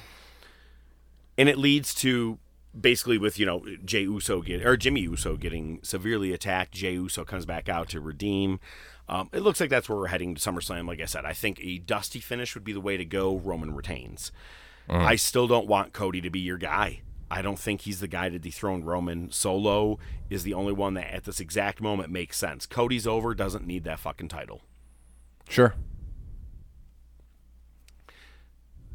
and 1.39 1.49
it 1.49 1.59
leads 1.59 1.95
to 1.97 2.39
basically 2.79 3.19
with 3.19 3.39
you 3.39 3.47
know 3.47 3.65
Jey 3.85 4.03
Uso 4.03 4.43
get 4.43 4.65
or 4.65 4.77
Jimmy 4.77 5.01
Uso 5.03 5.37
getting 5.37 5.81
severely 5.83 6.33
attacked. 6.33 6.73
Jey 6.73 6.93
Uso 6.93 7.25
comes 7.25 7.47
back 7.47 7.69
out 7.69 7.89
to 7.91 8.01
redeem. 8.01 8.61
Um, 9.09 9.29
it 9.33 9.41
looks 9.41 9.61
like 9.61 9.69
that's 9.69 9.89
where 9.89 9.99
we're 9.99 10.07
heading 10.07 10.35
to 10.35 10.41
SummerSlam. 10.41 10.87
Like 10.87 11.01
I 11.01 11.07
said, 11.07 11.25
I 11.25 11.33
think 11.33 11.61
a 11.61 11.79
dusty 11.79 12.21
finish 12.21 12.55
would 12.55 12.65
be 12.65 12.73
the 12.73 12.81
way 12.81 12.97
to 12.97 13.05
go. 13.05 13.37
Roman 13.37 13.75
retains. 13.75 14.33
I 14.89 15.17
still 15.17 15.47
don't 15.47 15.67
want 15.67 15.93
Cody 15.93 16.21
to 16.21 16.29
be 16.29 16.41
your 16.41 16.59
guy. 16.59 17.01
I 17.33 17.41
don't 17.41 17.59
think 17.59 17.81
he's 17.81 18.01
the 18.01 18.09
guy 18.09 18.29
to 18.29 18.39
dethrone 18.39 18.85
Roman. 18.85 19.31
Solo 19.31 19.99
is 20.29 20.43
the 20.43 20.53
only 20.53 20.75
one 20.75 20.93
that 20.95 21.11
at 21.11 21.25
this 21.25 21.41
exact 21.41 21.81
moment 21.81 22.11
makes 22.11 22.37
sense. 22.37 22.67
Cody's 22.67 23.07
over, 23.07 23.35
doesn't 23.35 23.67
need 23.67 23.85
that 23.85 24.01
fucking 24.01 24.29
title. 24.29 24.61
Sure. 25.49 25.75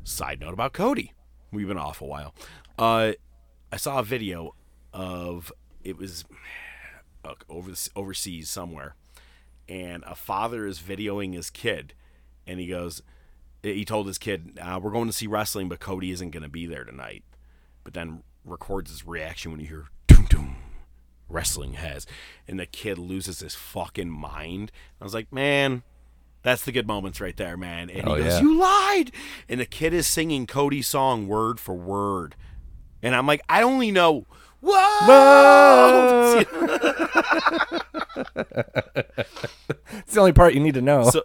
Side 0.03 0.39
note 0.39 0.53
about 0.53 0.73
Cody. 0.73 1.13
We've 1.51 1.67
been 1.67 1.79
off 1.79 1.99
a 1.99 2.05
while. 2.05 2.35
Uh, 2.77 3.13
I 3.71 3.77
saw 3.77 3.97
a 3.97 4.03
video 4.03 4.53
of 4.93 5.51
it 5.83 5.97
was 5.97 6.23
uh, 7.25 7.33
over 7.49 7.71
the, 7.71 7.89
overseas 7.95 8.51
somewhere, 8.51 8.93
and 9.67 10.03
a 10.05 10.13
father 10.13 10.67
is 10.67 10.79
videoing 10.79 11.33
his 11.33 11.49
kid, 11.49 11.95
and 12.45 12.59
he 12.59 12.67
goes, 12.67 13.01
he 13.63 13.83
told 13.83 14.05
his 14.05 14.19
kid, 14.19 14.59
uh, 14.61 14.79
"We're 14.81 14.91
going 14.91 15.07
to 15.07 15.13
see 15.13 15.25
wrestling, 15.25 15.69
but 15.69 15.79
Cody 15.79 16.11
isn't 16.11 16.29
going 16.29 16.43
to 16.43 16.49
be 16.49 16.67
there 16.67 16.85
tonight." 16.85 17.23
But 17.83 17.93
then 17.93 18.23
records 18.47 18.89
his 18.91 19.05
reaction 19.05 19.51
when 19.51 19.59
you 19.59 19.67
hear 19.67 19.85
"Doom 20.07 20.25
doom." 20.25 20.55
Wrestling 21.29 21.73
has, 21.73 22.05
and 22.47 22.57
the 22.59 22.65
kid 22.65 22.97
loses 22.97 23.39
his 23.41 23.53
fucking 23.53 24.09
mind. 24.09 24.71
I 25.01 25.03
was 25.03 25.13
like, 25.13 25.31
man, 25.33 25.83
that's 26.41 26.63
the 26.63 26.71
good 26.71 26.87
moments 26.87 27.19
right 27.19 27.35
there, 27.35 27.57
man. 27.57 27.89
And 27.89 28.07
Oh, 28.07 28.15
he 28.15 28.23
goes, 28.23 28.33
yeah. 28.35 28.39
"You 28.41 28.57
lied," 28.57 29.11
and 29.49 29.59
the 29.59 29.65
kid 29.65 29.93
is 29.93 30.07
singing 30.07 30.47
Cody's 30.47 30.87
song 30.87 31.27
word 31.27 31.59
for 31.59 31.75
word, 31.75 32.35
and 33.03 33.13
I'm 33.13 33.27
like, 33.27 33.41
I 33.49 33.61
only 33.61 33.91
know. 33.91 34.25
Whoa! 34.61 36.43
It's 39.99 40.13
the 40.13 40.19
only 40.19 40.33
part 40.33 40.53
you 40.53 40.59
need 40.59 40.73
to 40.75 40.81
know. 40.81 41.09
So- 41.09 41.23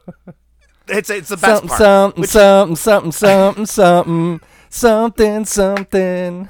it's 0.89 1.09
it's 1.11 1.29
the 1.29 1.37
best 1.37 1.63
something, 1.63 1.69
part. 1.69 1.79
something, 1.79 2.21
Which- 2.21 2.31
something, 2.31 2.77
something, 2.77 3.13
something, 3.13 3.67
something, 3.67 4.41
something, 4.69 5.45
something. 5.45 6.49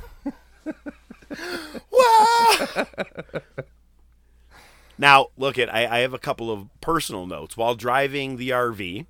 Now, 4.98 5.28
look 5.36 5.58
at 5.58 5.72
I, 5.74 5.86
I 5.86 5.98
have 6.00 6.12
a 6.14 6.18
couple 6.18 6.50
of 6.50 6.68
personal 6.80 7.26
notes 7.26 7.56
while 7.56 7.74
driving 7.74 8.36
the 8.36 8.50
RV. 8.50 9.06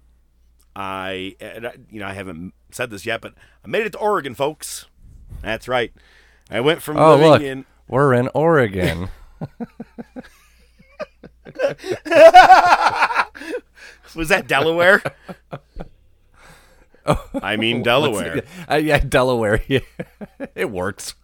I, 0.74 1.36
you 1.90 2.00
know, 2.00 2.06
I 2.06 2.14
haven't 2.14 2.54
said 2.70 2.88
this 2.90 3.04
yet, 3.04 3.20
but 3.20 3.34
I 3.64 3.68
made 3.68 3.84
it 3.84 3.92
to 3.92 3.98
Oregon, 3.98 4.34
folks. 4.34 4.86
That's 5.42 5.68
right. 5.68 5.92
I 6.50 6.60
went 6.60 6.80
from 6.82 6.96
Oh, 6.96 7.12
living 7.16 7.28
look, 7.30 7.42
in 7.42 7.64
we're 7.88 8.14
in 8.14 8.28
Oregon. 8.34 9.10
was 14.14 14.28
that 14.28 14.46
Delaware? 14.46 15.02
I 17.42 17.56
mean 17.56 17.82
Delaware. 17.82 18.44
Uh, 18.70 18.76
yeah, 18.76 18.98
Delaware. 18.98 19.60
Yeah. 19.68 19.80
it 20.54 20.70
works. 20.70 21.14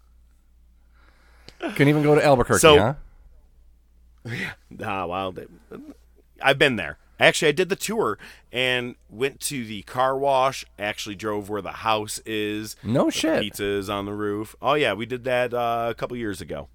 Can 1.74 1.88
even 1.88 2.02
go 2.02 2.14
to 2.14 2.24
Albuquerque, 2.24 2.60
So- 2.60 2.78
huh? 2.78 2.94
Ah, 4.84 5.06
well, 5.06 5.34
I've 6.42 6.58
been 6.58 6.76
there. 6.76 6.98
Actually, 7.20 7.48
I 7.48 7.52
did 7.52 7.68
the 7.68 7.76
tour 7.76 8.16
and 8.52 8.94
went 9.10 9.40
to 9.40 9.64
the 9.64 9.82
car 9.82 10.16
wash. 10.16 10.64
Actually, 10.78 11.16
drove 11.16 11.48
where 11.48 11.62
the 11.62 11.72
house 11.72 12.20
is. 12.24 12.76
No 12.84 13.10
shit. 13.10 13.42
Pizzas 13.42 13.92
on 13.92 14.04
the 14.04 14.12
roof. 14.12 14.54
Oh 14.62 14.74
yeah, 14.74 14.92
we 14.92 15.04
did 15.06 15.24
that 15.24 15.52
uh, 15.52 15.86
a 15.90 15.94
couple 15.94 16.16
years 16.16 16.40
ago. 16.40 16.68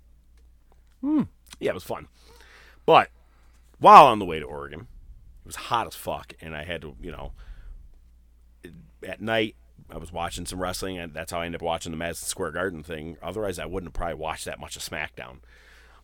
Hmm. 1.02 1.24
Yeah, 1.60 1.72
it 1.72 1.76
was 1.76 1.84
fun. 1.84 2.08
But 2.86 3.10
while 3.80 4.06
on 4.08 4.20
the 4.20 4.26
way 4.26 4.40
to 4.40 4.46
Oregon, 4.46 4.82
it 4.82 5.46
was 5.46 5.56
hot 5.56 5.88
as 5.88 5.96
fuck, 5.96 6.34
and 6.42 6.56
I 6.56 6.64
had 6.66 6.82
to, 6.82 6.96
you 7.02 7.12
know, 7.12 7.32
at 9.08 9.22
night 9.22 9.56
I 9.90 9.98
was 9.98 10.12
watching 10.12 10.46
some 10.46 10.62
wrestling, 10.62 10.98
and 10.98 11.14
that's 11.14 11.32
how 11.32 11.42
I 11.42 11.46
ended 11.46 11.62
up 11.62 11.66
watching 11.66 11.92
the 11.92 11.98
Madison 11.98 12.28
Square 12.28 12.52
Garden 12.52 12.84
thing. 12.84 13.18
Otherwise, 13.22 13.60
I 13.60 13.66
wouldn't 13.66 13.90
have 13.90 13.94
probably 13.94 14.16
watched 14.16 14.46
that 14.46 14.60
much 14.60 14.76
of 14.76 14.82
SmackDown. 14.82 15.38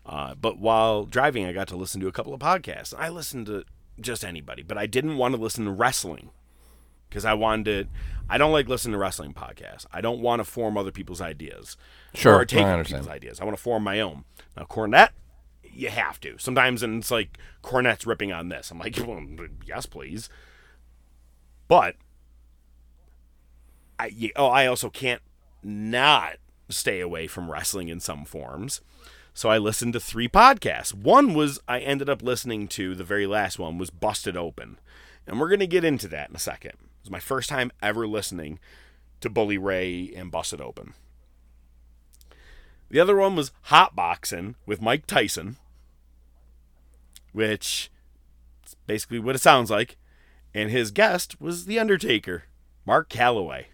Uh, 0.06 0.36
but 0.36 0.60
while 0.60 1.06
driving, 1.06 1.46
I 1.46 1.54
got 1.54 1.68
to 1.70 1.76
listen 1.76 2.02
to 2.02 2.08
a 2.08 2.12
couple 2.12 2.34
of 2.34 2.40
podcasts. 2.40 2.94
I 2.98 3.10
listened 3.10 3.46
to 3.48 3.64
just 4.00 4.24
anybody, 4.24 4.64
but 4.64 4.78
I 4.78 4.86
didn't 4.86 5.18
want 5.18 5.36
to 5.36 5.42
listen 5.42 5.66
to 5.66 5.72
wrestling 5.72 6.30
because 7.10 7.26
I 7.26 7.34
wanted 7.34 7.66
to. 7.66 7.90
I 8.30 8.38
don't 8.38 8.52
like 8.52 8.68
listening 8.68 8.94
to 8.94 9.00
wrestling 9.00 9.34
podcasts. 9.34 9.86
I 9.92 10.02
don't 10.02 10.22
want 10.22 10.40
to 10.40 10.44
form 10.44 10.78
other 10.78 10.92
people's 10.92 11.22
ideas. 11.22 11.78
Sure, 12.14 12.36
or 12.36 12.46
take 12.46 12.60
I 12.60 12.64
other 12.64 12.74
understand. 12.74 13.04
people's 13.04 13.16
ideas. 13.16 13.40
I 13.40 13.46
want 13.46 13.58
to 13.58 13.64
form 13.64 13.84
my 13.84 14.00
own. 14.00 14.24
Now, 14.56 14.64
Cornette, 14.64 15.10
you 15.64 15.90
have 15.90 16.20
to. 16.22 16.38
Sometimes, 16.38 16.84
and 16.84 17.02
it's 17.02 17.12
like 17.12 17.38
Cornette's 17.64 18.06
ripping 18.06 18.32
on 18.32 18.50
this. 18.50 18.72
I'm 18.72 18.80
like, 18.80 18.98
well, 19.06 19.24
yes, 19.66 19.86
please. 19.86 20.30
But 21.68 21.96
I 24.00 24.32
oh 24.36 24.48
I 24.48 24.66
also 24.66 24.90
can't 24.90 25.22
not 25.62 26.38
stay 26.70 27.02
away 27.02 27.28
from 27.28 27.52
wrestling 27.52 27.90
in 27.90 28.00
some 28.00 28.26
forms. 28.26 28.82
So 29.34 29.50
I 29.50 29.58
listened 29.58 29.94
to 29.94 30.00
three 30.00 30.28
podcasts. 30.28 30.94
One 30.94 31.34
was 31.34 31.60
I 31.68 31.80
ended 31.80 32.10
up 32.10 32.22
listening 32.22 32.68
to 32.70 32.96
the 32.96 33.04
very 33.04 33.28
last 33.28 33.60
one 33.60 33.78
was 33.78 33.90
Busted 33.90 34.36
Open. 34.36 34.80
And 35.28 35.40
we're 35.40 35.50
going 35.50 35.60
to 35.60 35.68
get 35.68 35.84
into 35.84 36.08
that 36.10 36.30
in 36.30 36.36
a 36.36 36.40
second. 36.40 36.72
It 36.72 37.04
was 37.04 37.12
my 37.12 37.20
first 37.20 37.50
time 37.50 37.72
ever 37.82 38.08
listening 38.08 38.60
to 39.22 39.30
Bully 39.30 39.58
Ray 39.58 40.12
and 40.16 40.32
Busted 40.32 40.60
Open. 40.60 40.94
The 42.90 43.00
other 43.00 43.16
one 43.16 43.36
was 43.36 43.52
Hot 43.64 43.96
Boxing 43.96 44.56
with 44.66 44.82
Mike 44.82 45.06
Tyson, 45.06 45.58
which 47.32 47.92
is 48.66 48.76
basically 48.88 49.20
what 49.20 49.36
it 49.36 49.42
sounds 49.42 49.70
like. 49.70 49.98
And 50.54 50.72
his 50.72 50.90
guest 50.90 51.40
was 51.40 51.66
The 51.66 51.78
Undertaker, 51.78 52.46
Mark 52.86 53.08
Calloway. 53.08 53.68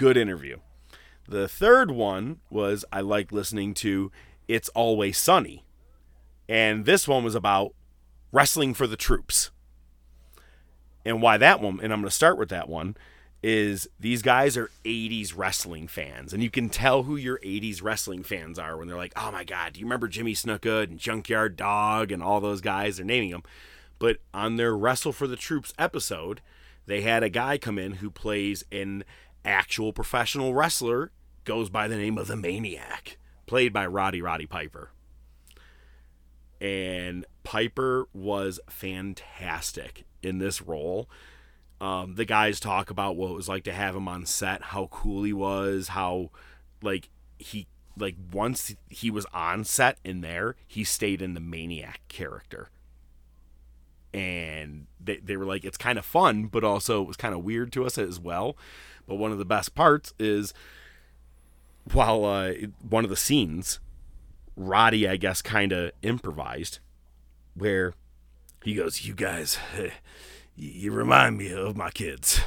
Good 0.00 0.16
interview. 0.16 0.60
The 1.28 1.46
third 1.46 1.90
one 1.90 2.40
was 2.48 2.86
I 2.90 3.02
like 3.02 3.32
listening 3.32 3.74
to 3.74 4.10
It's 4.48 4.70
Always 4.70 5.18
Sunny. 5.18 5.62
And 6.48 6.86
this 6.86 7.06
one 7.06 7.22
was 7.22 7.34
about 7.34 7.74
wrestling 8.32 8.72
for 8.72 8.86
the 8.86 8.96
troops. 8.96 9.50
And 11.04 11.20
why 11.20 11.36
that 11.36 11.60
one, 11.60 11.80
and 11.82 11.92
I'm 11.92 12.00
going 12.00 12.08
to 12.08 12.14
start 12.14 12.38
with 12.38 12.48
that 12.48 12.66
one, 12.66 12.96
is 13.42 13.90
these 14.00 14.22
guys 14.22 14.56
are 14.56 14.70
80s 14.86 15.36
wrestling 15.36 15.86
fans. 15.86 16.32
And 16.32 16.42
you 16.42 16.48
can 16.48 16.70
tell 16.70 17.02
who 17.02 17.16
your 17.16 17.38
80s 17.40 17.82
wrestling 17.82 18.22
fans 18.22 18.58
are 18.58 18.78
when 18.78 18.88
they're 18.88 18.96
like, 18.96 19.12
oh 19.16 19.30
my 19.30 19.44
God, 19.44 19.74
do 19.74 19.80
you 19.80 19.84
remember 19.84 20.08
Jimmy 20.08 20.32
Snuka 20.32 20.84
and 20.84 20.98
Junkyard 20.98 21.56
Dog 21.56 22.10
and 22.10 22.22
all 22.22 22.40
those 22.40 22.62
guys? 22.62 22.96
They're 22.96 23.04
naming 23.04 23.32
them. 23.32 23.42
But 23.98 24.16
on 24.32 24.56
their 24.56 24.74
Wrestle 24.74 25.12
for 25.12 25.26
the 25.26 25.36
Troops 25.36 25.74
episode, 25.78 26.40
they 26.86 27.02
had 27.02 27.22
a 27.22 27.28
guy 27.28 27.58
come 27.58 27.78
in 27.78 27.96
who 27.96 28.10
plays 28.10 28.64
an 28.72 29.04
actual 29.44 29.92
professional 29.92 30.54
wrestler, 30.54 31.10
goes 31.44 31.70
by 31.70 31.88
the 31.88 31.96
name 31.96 32.18
of 32.18 32.26
the 32.26 32.36
Maniac, 32.36 33.18
played 33.46 33.72
by 33.72 33.86
Roddy 33.86 34.22
Roddy 34.22 34.46
Piper. 34.46 34.90
And 36.60 37.24
Piper 37.42 38.06
was 38.12 38.60
fantastic 38.68 40.04
in 40.22 40.38
this 40.38 40.60
role. 40.60 41.08
Um, 41.80 42.14
the 42.16 42.26
guys 42.26 42.60
talk 42.60 42.90
about 42.90 43.16
what 43.16 43.30
it 43.30 43.34
was 43.34 43.48
like 43.48 43.64
to 43.64 43.72
have 43.72 43.96
him 43.96 44.06
on 44.06 44.26
set, 44.26 44.62
how 44.62 44.88
cool 44.90 45.22
he 45.22 45.32
was, 45.32 45.88
how 45.88 46.30
like 46.82 47.08
he 47.38 47.66
like 47.96 48.16
once 48.32 48.74
he 48.88 49.10
was 49.10 49.26
on 49.32 49.64
set 49.64 49.98
in 50.04 50.20
there, 50.20 50.56
he 50.66 50.84
stayed 50.84 51.22
in 51.22 51.34
the 51.34 51.40
maniac 51.40 52.00
character. 52.08 52.68
And 54.12 54.86
they, 54.98 55.18
they 55.18 55.36
were 55.36 55.46
like, 55.46 55.64
it's 55.64 55.78
kind 55.78 55.98
of 55.98 56.04
fun, 56.04 56.46
but 56.46 56.64
also 56.64 57.00
it 57.00 57.06
was 57.06 57.16
kind 57.16 57.34
of 57.34 57.44
weird 57.44 57.72
to 57.72 57.86
us 57.86 57.96
as 57.96 58.18
well. 58.18 58.56
But 59.10 59.16
one 59.16 59.32
of 59.32 59.38
the 59.38 59.44
best 59.44 59.74
parts 59.74 60.14
is 60.20 60.54
while 61.92 62.24
uh, 62.24 62.52
one 62.88 63.02
of 63.02 63.10
the 63.10 63.16
scenes, 63.16 63.80
Roddy, 64.54 65.08
I 65.08 65.16
guess, 65.16 65.42
kind 65.42 65.72
of 65.72 65.90
improvised, 66.00 66.78
where 67.54 67.94
he 68.62 68.72
goes, 68.72 69.04
"You 69.04 69.14
guys, 69.14 69.58
you 70.54 70.92
remind 70.92 71.38
me 71.38 71.52
of 71.52 71.76
my 71.76 71.90
kids," 71.90 72.40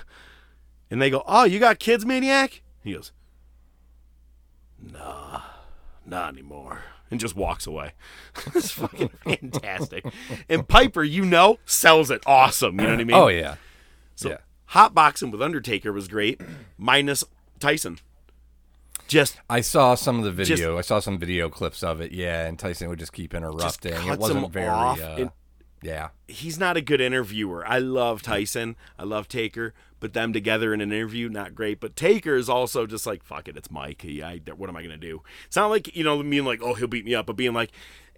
and 0.89 1.02
they 1.02 1.10
go, 1.10 1.21
"Oh, 1.28 1.43
you 1.43 1.60
got 1.60 1.80
kids, 1.80 2.06
maniac?" 2.06 2.62
He 2.82 2.93
goes, 2.93 3.12
"Nah, 4.82 5.41
not 6.06 6.32
anymore," 6.32 6.84
and 7.12 7.19
just 7.19 7.36
walks 7.36 7.67
away. 7.67 7.91
it's 8.56 8.71
fucking 8.71 9.10
fantastic. 9.26 10.06
And 10.47 10.65
Piper, 10.65 11.04
you 11.04 11.26
know, 11.26 11.60
sells 11.65 12.10
it 12.10 12.23
awesome. 12.26 12.80
You 12.80 12.86
know 12.86 12.91
what 12.91 13.02
I 13.02 13.04
mean? 13.04 13.17
Oh 13.17 13.28
yeah. 13.28 13.56
So 14.15 14.30
yeah. 14.30 14.38
Hot 14.73 14.93
boxing 14.95 15.29
with 15.29 15.41
Undertaker 15.41 15.93
was 15.93 16.07
great, 16.07 16.41
minus 16.77 17.23
Tyson. 17.59 17.99
Just 19.07 19.39
I 19.49 19.62
saw 19.62 19.95
some 19.95 20.19
of 20.19 20.24
the 20.36 20.43
Just- 20.43 20.59
video. 20.61 20.78
I 20.78 20.82
saw 20.82 20.99
some 20.99 21.17
video 21.19 21.47
clips 21.49 21.84
of 21.84 22.01
it. 22.01 22.11
Yeah, 22.11 22.45
and 22.45 22.57
Tyson 22.57 22.89
would 22.89 22.99
just 22.99 23.13
keep 23.13 23.34
interrupting. 23.34 23.93
cuts 23.93 24.07
it 24.07 24.19
wasn't 24.19 24.51
very. 24.51 24.67
off 24.67 24.99
uh, 24.99 25.15
and- 25.17 25.32
yeah. 25.84 26.09
he's 26.30 26.57
not 26.57 26.78
a 26.78 26.82
good 26.82 27.01
interviewer. 27.01 27.67
I 27.67 27.80
love 27.80 28.21
Tyson. 28.21 28.78
I 28.97 29.03
love 29.03 29.28
Taker, 29.28 29.74
but 29.99 30.13
them 30.13 30.32
together 30.32 30.74
in 30.74 30.80
an 30.80 30.93
interview, 30.93 31.28
not 31.28 31.53
great. 31.53 31.82
But 31.82 31.97
Taker 31.97 32.36
is 32.36 32.47
also 32.47 32.88
just 32.88 33.05
like, 33.05 33.21
fuck 33.21 33.49
it, 33.49 33.57
it's 33.57 33.69
Mike. 33.69 34.01
He, 34.01 34.24
I, 34.24 34.38
what 34.55 34.69
am 34.69 34.78
I 34.78 34.82
gonna 34.82 34.95
do? 34.97 35.21
It's 35.45 35.57
not 35.57 35.67
like 35.67 35.93
you 35.95 36.03
know, 36.05 36.24
being 36.24 36.45
like, 36.45 36.61
oh, 36.63 36.74
he'll 36.74 36.88
beat 36.88 37.05
me 37.05 37.13
up, 37.13 37.26
but 37.26 37.36
being 37.36 37.53
like, 37.53 37.71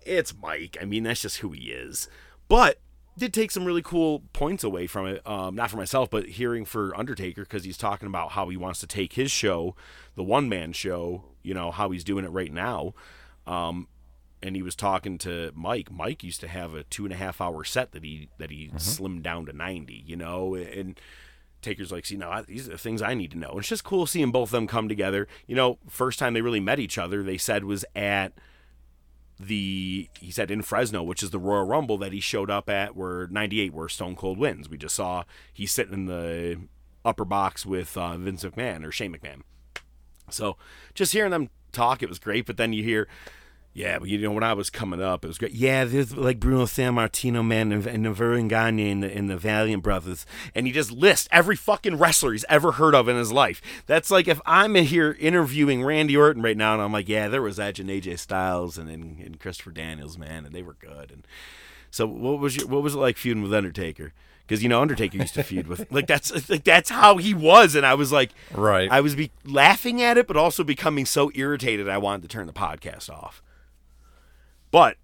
it's 0.05 0.33
Mike. 0.39 0.77
I 0.79 0.85
mean, 0.85 1.03
that's 1.03 1.23
just 1.23 1.37
who 1.37 1.51
he 1.51 1.71
is. 1.71 2.07
But 2.47 2.79
did 3.17 3.33
take 3.33 3.51
some 3.51 3.65
really 3.65 3.81
cool 3.81 4.23
points 4.33 4.63
away 4.63 4.87
from 4.87 5.07
it. 5.07 5.25
Um, 5.25 5.55
not 5.55 5.71
for 5.71 5.77
myself, 5.77 6.09
but 6.09 6.25
hearing 6.25 6.65
for 6.65 6.95
Undertaker 6.97 7.43
because 7.43 7.63
he's 7.63 7.77
talking 7.77 8.07
about 8.07 8.31
how 8.31 8.49
he 8.49 8.57
wants 8.57 8.79
to 8.81 8.87
take 8.87 9.13
his 9.13 9.31
show, 9.31 9.75
the 10.15 10.23
one 10.23 10.49
man 10.49 10.73
show. 10.73 11.23
You 11.43 11.53
know 11.53 11.71
how 11.71 11.91
he's 11.91 12.03
doing 12.03 12.25
it 12.25 12.31
right 12.31 12.51
now. 12.51 12.93
Um, 13.47 13.87
and 14.43 14.55
he 14.55 14.61
was 14.61 14.75
talking 14.75 15.17
to 15.19 15.51
Mike. 15.55 15.91
Mike 15.91 16.23
used 16.23 16.39
to 16.41 16.47
have 16.47 16.73
a 16.73 16.83
two 16.83 17.05
and 17.05 17.13
a 17.13 17.17
half 17.17 17.39
hour 17.39 17.63
set 17.63 17.91
that 17.93 18.03
he 18.03 18.29
that 18.37 18.51
he 18.51 18.69
slimmed 18.75 19.23
down 19.23 19.45
to 19.45 19.53
ninety. 19.53 20.03
You 20.05 20.17
know, 20.17 20.55
and 20.55 20.99
Taker's 21.61 21.91
like, 21.91 22.05
see, 22.05 22.17
now 22.17 22.29
I- 22.31 22.41
these 22.43 22.67
are 22.67 22.71
the 22.73 22.77
things 22.77 23.01
I 23.01 23.13
need 23.13 23.31
to 23.31 23.37
know. 23.37 23.51
And 23.51 23.59
it's 23.59 23.69
just 23.69 23.83
cool 23.83 24.05
seeing 24.05 24.31
both 24.31 24.49
of 24.49 24.51
them 24.51 24.67
come 24.67 24.87
together. 24.89 25.27
You 25.47 25.55
know, 25.55 25.79
first 25.87 26.19
time 26.19 26.33
they 26.33 26.41
really 26.41 26.59
met 26.59 26.79
each 26.79 26.97
other, 26.97 27.23
they 27.23 27.37
said 27.37 27.63
was 27.63 27.85
at 27.95 28.33
the 29.39 30.09
he 30.19 30.31
said 30.31 30.51
in 30.51 30.61
Fresno, 30.61 31.03
which 31.03 31.23
is 31.23 31.31
the 31.31 31.39
Royal 31.39 31.65
Rumble 31.65 31.97
that 31.97 32.13
he 32.13 32.19
showed 32.19 32.49
up 32.49 32.69
at, 32.69 32.95
where 32.95 33.27
'98, 33.27 33.73
where 33.73 33.89
Stone 33.89 34.15
Cold 34.15 34.37
wins. 34.37 34.69
We 34.69 34.77
just 34.77 34.95
saw 34.95 35.23
he's 35.51 35.71
sitting 35.71 35.93
in 35.93 36.05
the 36.05 36.59
upper 37.03 37.25
box 37.25 37.65
with 37.65 37.95
uh, 37.97 38.17
Vince 38.17 38.43
McMahon 38.43 38.85
or 38.85 38.91
Shane 38.91 39.13
McMahon. 39.13 39.41
So 40.29 40.57
just 40.93 41.13
hearing 41.13 41.31
them 41.31 41.49
talk, 41.71 42.01
it 42.01 42.09
was 42.09 42.19
great. 42.19 42.45
But 42.45 42.57
then 42.57 42.73
you 42.73 42.83
hear, 42.83 43.07
yeah, 43.75 43.99
but 43.99 44.07
you 44.07 44.17
know 44.17 44.31
when 44.31 44.41
I 44.41 44.53
was 44.53 44.69
coming 44.69 45.01
up, 45.01 45.25
it 45.25 45.27
was 45.27 45.37
great. 45.37 45.51
Yeah, 45.51 45.83
there's 45.83 46.15
like 46.15 46.39
Bruno 46.39 46.63
Sammartino, 46.63 47.45
man, 47.45 47.73
and, 47.73 47.85
and 47.85 48.03
Navarro 48.03 48.37
and 48.37 48.49
Gagne 48.49 48.89
and 48.89 49.03
the, 49.03 49.13
and 49.13 49.29
the 49.29 49.35
Valiant 49.35 49.83
Brothers, 49.83 50.25
and 50.55 50.65
he 50.65 50.71
just 50.71 50.93
lists 50.93 51.27
every 51.29 51.57
fucking 51.57 51.97
wrestler 51.97 52.31
he's 52.31 52.45
ever 52.47 52.71
heard 52.71 52.95
of 52.95 53.09
in 53.09 53.17
his 53.17 53.33
life. 53.33 53.61
That's 53.85 54.09
like 54.09 54.29
if 54.29 54.39
I'm 54.45 54.75
here 54.75 55.17
interviewing 55.19 55.83
Randy 55.83 56.15
Orton 56.15 56.41
right 56.41 56.55
now, 56.55 56.71
and 56.71 56.81
I'm 56.81 56.93
like, 56.93 57.09
yeah, 57.09 57.27
there 57.27 57.41
was 57.41 57.59
Edge 57.59 57.81
and 57.81 57.89
AJ 57.89 58.19
Styles 58.19 58.77
and, 58.77 58.89
and, 58.89 59.19
and 59.19 59.39
Christopher 59.41 59.71
Daniels, 59.71 60.17
man, 60.17 60.45
and 60.45 60.55
they 60.55 60.63
were 60.63 60.77
good. 60.79 61.11
And 61.11 61.27
so, 61.91 62.07
what 62.07 62.39
was 62.39 62.55
your 62.55 62.67
what 62.67 62.81
was 62.81 62.95
it 62.95 62.99
like 62.99 63.17
feuding 63.17 63.43
with 63.43 63.53
Undertaker? 63.53 64.13
Because 64.47 64.63
you 64.63 64.69
know 64.69 64.81
Undertaker 64.81 65.17
used 65.17 65.33
to 65.33 65.43
feud 65.43 65.67
with 65.67 65.91
like 65.91 66.07
that's 66.07 66.49
like 66.49 66.63
that's 66.63 66.91
how 66.91 67.17
he 67.17 67.33
was, 67.33 67.75
and 67.75 67.85
I 67.85 67.95
was 67.95 68.13
like, 68.13 68.29
Right. 68.53 68.89
I 68.89 69.01
was 69.01 69.15
be 69.15 69.31
laughing 69.43 70.01
at 70.01 70.17
it, 70.17 70.27
but 70.27 70.37
also 70.37 70.63
becoming 70.63 71.05
so 71.05 71.29
irritated 71.35 71.89
I 71.89 71.97
wanted 71.97 72.21
to 72.21 72.29
turn 72.29 72.47
the 72.47 72.53
podcast 72.53 73.09
off. 73.09 73.41
But 74.75 74.97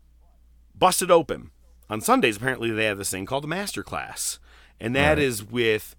busted 0.78 1.10
open 1.10 1.52
on 1.90 2.02
Sundays. 2.02 2.36
Apparently, 2.36 2.72
they 2.72 2.84
have 2.84 2.98
this 2.98 3.12
thing 3.12 3.26
called 3.26 3.46
the 3.46 3.48
Master 3.48 3.84
Class, 3.84 4.38
and 4.82 4.94
that 4.98 5.18
is 5.18 5.46
with. 5.46 5.96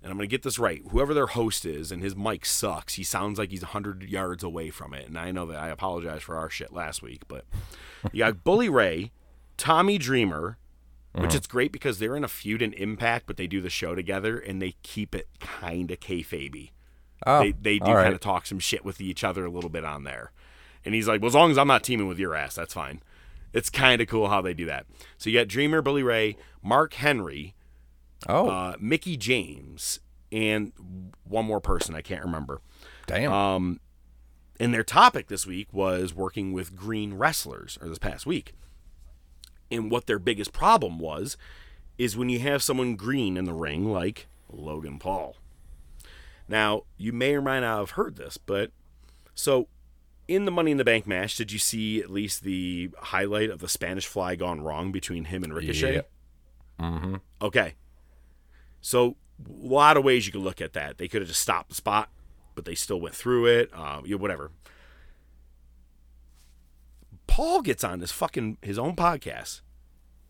And 0.00 0.12
I'm 0.12 0.16
gonna 0.16 0.28
get 0.28 0.44
this 0.44 0.60
right. 0.60 0.80
Whoever 0.92 1.12
their 1.12 1.26
host 1.26 1.66
is, 1.66 1.90
and 1.90 2.00
his 2.00 2.14
mic 2.14 2.46
sucks. 2.46 2.94
He 2.94 3.02
sounds 3.02 3.36
like 3.36 3.50
he's 3.50 3.62
100 3.62 4.04
yards 4.04 4.44
away 4.44 4.70
from 4.70 4.94
it. 4.94 5.08
And 5.08 5.18
I 5.18 5.32
know 5.32 5.46
that 5.46 5.58
I 5.58 5.70
apologize 5.70 6.22
for 6.22 6.36
our 6.36 6.48
shit 6.48 6.72
last 6.72 7.02
week, 7.02 7.22
but 7.26 7.44
you 8.12 8.20
got 8.20 8.44
Bully 8.44 8.68
Ray, 8.68 9.10
Tommy 9.56 9.98
Dreamer, 9.98 10.56
which 11.10 11.30
uh-huh. 11.30 11.38
is 11.38 11.46
great 11.48 11.72
because 11.72 11.98
they're 11.98 12.14
in 12.14 12.22
a 12.22 12.28
feud 12.28 12.62
in 12.62 12.72
Impact, 12.74 13.26
but 13.26 13.36
they 13.36 13.48
do 13.48 13.60
the 13.60 13.68
show 13.68 13.96
together 13.96 14.38
and 14.38 14.62
they 14.62 14.76
keep 14.84 15.16
it 15.16 15.26
kind 15.40 15.90
of 15.90 15.98
kayfabe 15.98 16.70
Oh, 17.26 17.40
they 17.40 17.50
they 17.52 17.78
do 17.80 17.92
right. 17.92 18.04
kind 18.04 18.14
of 18.14 18.20
talk 18.20 18.46
some 18.46 18.60
shit 18.60 18.84
with 18.84 19.00
each 19.00 19.24
other 19.24 19.44
a 19.44 19.50
little 19.50 19.70
bit 19.70 19.84
on 19.84 20.04
there. 20.04 20.30
And 20.84 20.94
he's 20.94 21.08
like, 21.08 21.20
well, 21.20 21.28
as 21.28 21.34
long 21.34 21.50
as 21.50 21.58
I'm 21.58 21.66
not 21.66 21.82
teaming 21.82 22.06
with 22.06 22.18
your 22.18 22.34
ass, 22.34 22.54
that's 22.54 22.74
fine. 22.74 23.02
It's 23.52 23.70
kind 23.70 24.00
of 24.00 24.08
cool 24.08 24.28
how 24.28 24.40
they 24.42 24.54
do 24.54 24.66
that. 24.66 24.86
So 25.16 25.30
you 25.30 25.38
got 25.38 25.48
Dreamer, 25.48 25.82
Bully 25.82 26.02
Ray, 26.02 26.36
Mark 26.62 26.94
Henry, 26.94 27.54
Oh, 28.28 28.48
uh, 28.48 28.76
Mickie 28.80 29.16
James, 29.16 30.00
and 30.32 30.72
one 31.24 31.44
more 31.46 31.60
person 31.60 31.94
I 31.94 32.02
can't 32.02 32.24
remember. 32.24 32.60
damn. 33.06 33.32
Um, 33.32 33.80
and 34.60 34.74
their 34.74 34.82
topic 34.82 35.28
this 35.28 35.46
week 35.46 35.68
was 35.72 36.12
working 36.12 36.52
with 36.52 36.74
green 36.74 37.14
wrestlers, 37.14 37.78
or 37.80 37.88
this 37.88 37.98
past 37.98 38.26
week. 38.26 38.52
And 39.70 39.90
what 39.90 40.06
their 40.06 40.18
biggest 40.18 40.52
problem 40.52 40.98
was 40.98 41.36
is 41.96 42.16
when 42.16 42.28
you 42.28 42.40
have 42.40 42.62
someone 42.62 42.96
green 42.96 43.36
in 43.36 43.44
the 43.44 43.52
ring, 43.52 43.92
like 43.92 44.26
Logan 44.50 44.98
Paul. 44.98 45.36
Now, 46.48 46.82
you 46.96 47.12
may 47.12 47.34
or 47.36 47.42
may 47.42 47.60
not 47.60 47.78
have 47.78 47.90
heard 47.92 48.16
this, 48.16 48.36
but 48.36 48.72
so 49.34 49.68
in 50.28 50.44
the 50.44 50.50
Money 50.50 50.70
in 50.70 50.76
the 50.76 50.84
Bank 50.84 51.06
match, 51.06 51.36
did 51.36 51.50
you 51.50 51.58
see 51.58 52.00
at 52.00 52.10
least 52.10 52.42
the 52.44 52.90
highlight 52.98 53.48
of 53.50 53.60
the 53.60 53.68
Spanish 53.68 54.06
fly 54.06 54.36
gone 54.36 54.60
wrong 54.60 54.92
between 54.92 55.24
him 55.24 55.42
and 55.42 55.54
Ricochet? 55.54 55.94
Yeah. 55.96 56.02
Mm-hmm. 56.78 57.16
Okay. 57.40 57.74
So 58.80 59.16
a 59.44 59.66
lot 59.66 59.96
of 59.96 60.04
ways 60.04 60.26
you 60.26 60.32
could 60.32 60.42
look 60.42 60.60
at 60.60 60.74
that. 60.74 60.98
They 60.98 61.08
could 61.08 61.22
have 61.22 61.28
just 61.28 61.40
stopped 61.40 61.70
the 61.70 61.74
spot, 61.74 62.10
but 62.54 62.66
they 62.66 62.74
still 62.74 63.00
went 63.00 63.14
through 63.14 63.46
it. 63.46 63.70
Uh, 63.72 64.02
you 64.04 64.16
know, 64.16 64.22
whatever. 64.22 64.50
Paul 67.26 67.62
gets 67.62 67.82
on 67.82 68.00
this 68.00 68.12
fucking 68.12 68.58
his 68.62 68.78
own 68.78 68.96
podcast. 68.96 69.62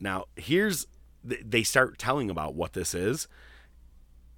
Now 0.01 0.27
here's 0.37 0.87
they 1.25 1.63
start 1.65 1.99
telling 1.99 2.31
about 2.31 2.55
what 2.55 2.73
this 2.73 2.95
is, 2.95 3.27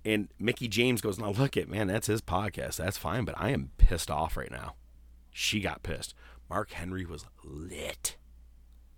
and 0.04 0.28
Mickie 0.38 0.68
James 0.68 1.00
goes, 1.00 1.18
"Now 1.18 1.30
look 1.30 1.56
at 1.56 1.68
man, 1.68 1.88
that's 1.88 2.06
his 2.06 2.22
podcast. 2.22 2.76
That's 2.76 2.96
fine, 2.96 3.24
but 3.24 3.34
I 3.36 3.50
am 3.50 3.70
pissed 3.76 4.10
off 4.10 4.36
right 4.36 4.50
now." 4.50 4.74
She 5.40 5.60
got 5.60 5.82
pissed. 5.82 6.14
Mark 6.50 6.72
Henry 6.72 7.06
was 7.06 7.24
lit 7.42 8.16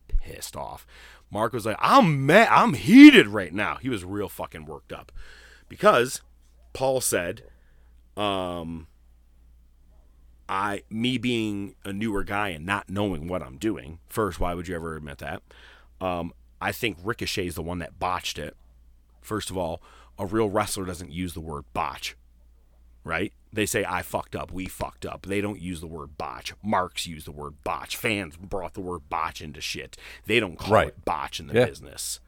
pissed 0.09 0.57
off. 0.57 0.87
Mark 1.31 1.53
was 1.53 1.65
like, 1.65 1.77
"I'm 1.79 2.27
mad. 2.27 2.49
I'm 2.51 2.75
heated 2.75 3.29
right 3.29 3.55
now." 3.55 3.77
He 3.77 3.89
was 3.89 4.05
real 4.05 4.29
fucking 4.29 4.65
worked 4.65 4.93
up 4.93 5.13
because 5.69 6.21
Paul 6.73 7.01
said, 7.01 7.45
"Um, 8.17 8.89
I, 10.49 10.83
me 10.91 11.17
being 11.17 11.77
a 11.85 11.93
newer 11.93 12.25
guy 12.25 12.49
and 12.49 12.67
not 12.67 12.91
knowing 12.91 13.29
what 13.29 13.43
I'm 13.43 13.57
doing. 13.57 14.01
First, 14.09 14.41
why 14.41 14.55
would 14.55 14.67
you 14.67 14.75
ever 14.75 14.97
admit 14.97 15.19
that? 15.19 15.43
Um, 16.01 16.33
I 16.61 16.73
think 16.73 16.99
Ricochet 17.05 17.47
is 17.47 17.55
the 17.55 17.63
one 17.63 17.79
that 17.79 18.01
botched 18.01 18.39
it. 18.39 18.57
First 19.21 19.49
of 19.49 19.57
all, 19.57 19.81
a 20.19 20.27
real 20.27 20.51
wrestler 20.51 20.85
doesn't 20.85 21.13
use 21.13 21.35
the 21.35 21.41
word 21.41 21.65
botch, 21.73 22.17
right? 23.05 23.33
They 23.53 23.67
say 23.67 23.85
I 23.85 24.03
fucked 24.03 24.35
up, 24.35 24.51
we 24.53 24.67
fucked 24.67 25.05
up. 25.05 25.27
They 25.27 25.41
don't 25.41 25.61
use 25.61 25.81
the 25.81 25.87
word 25.87 26.17
botch. 26.17 26.55
Marks 26.63 27.07
use 27.07 27.25
the 27.25 27.33
word 27.33 27.63
botch. 27.65 27.97
Fans 27.97 28.37
brought 28.37 28.75
the 28.75 28.81
word 28.81 29.09
botch 29.11 29.43
into 29.43 29.61
shit. 29.61 29.97
They 30.27 30.41
don't 30.41 30.59
call 30.59 30.73
Right. 30.73 30.89
it 30.89 31.05
botch 31.05 31.39
in 31.41 31.49
the 31.49 31.55
Yeah. 31.55 31.67
business. 31.67 32.21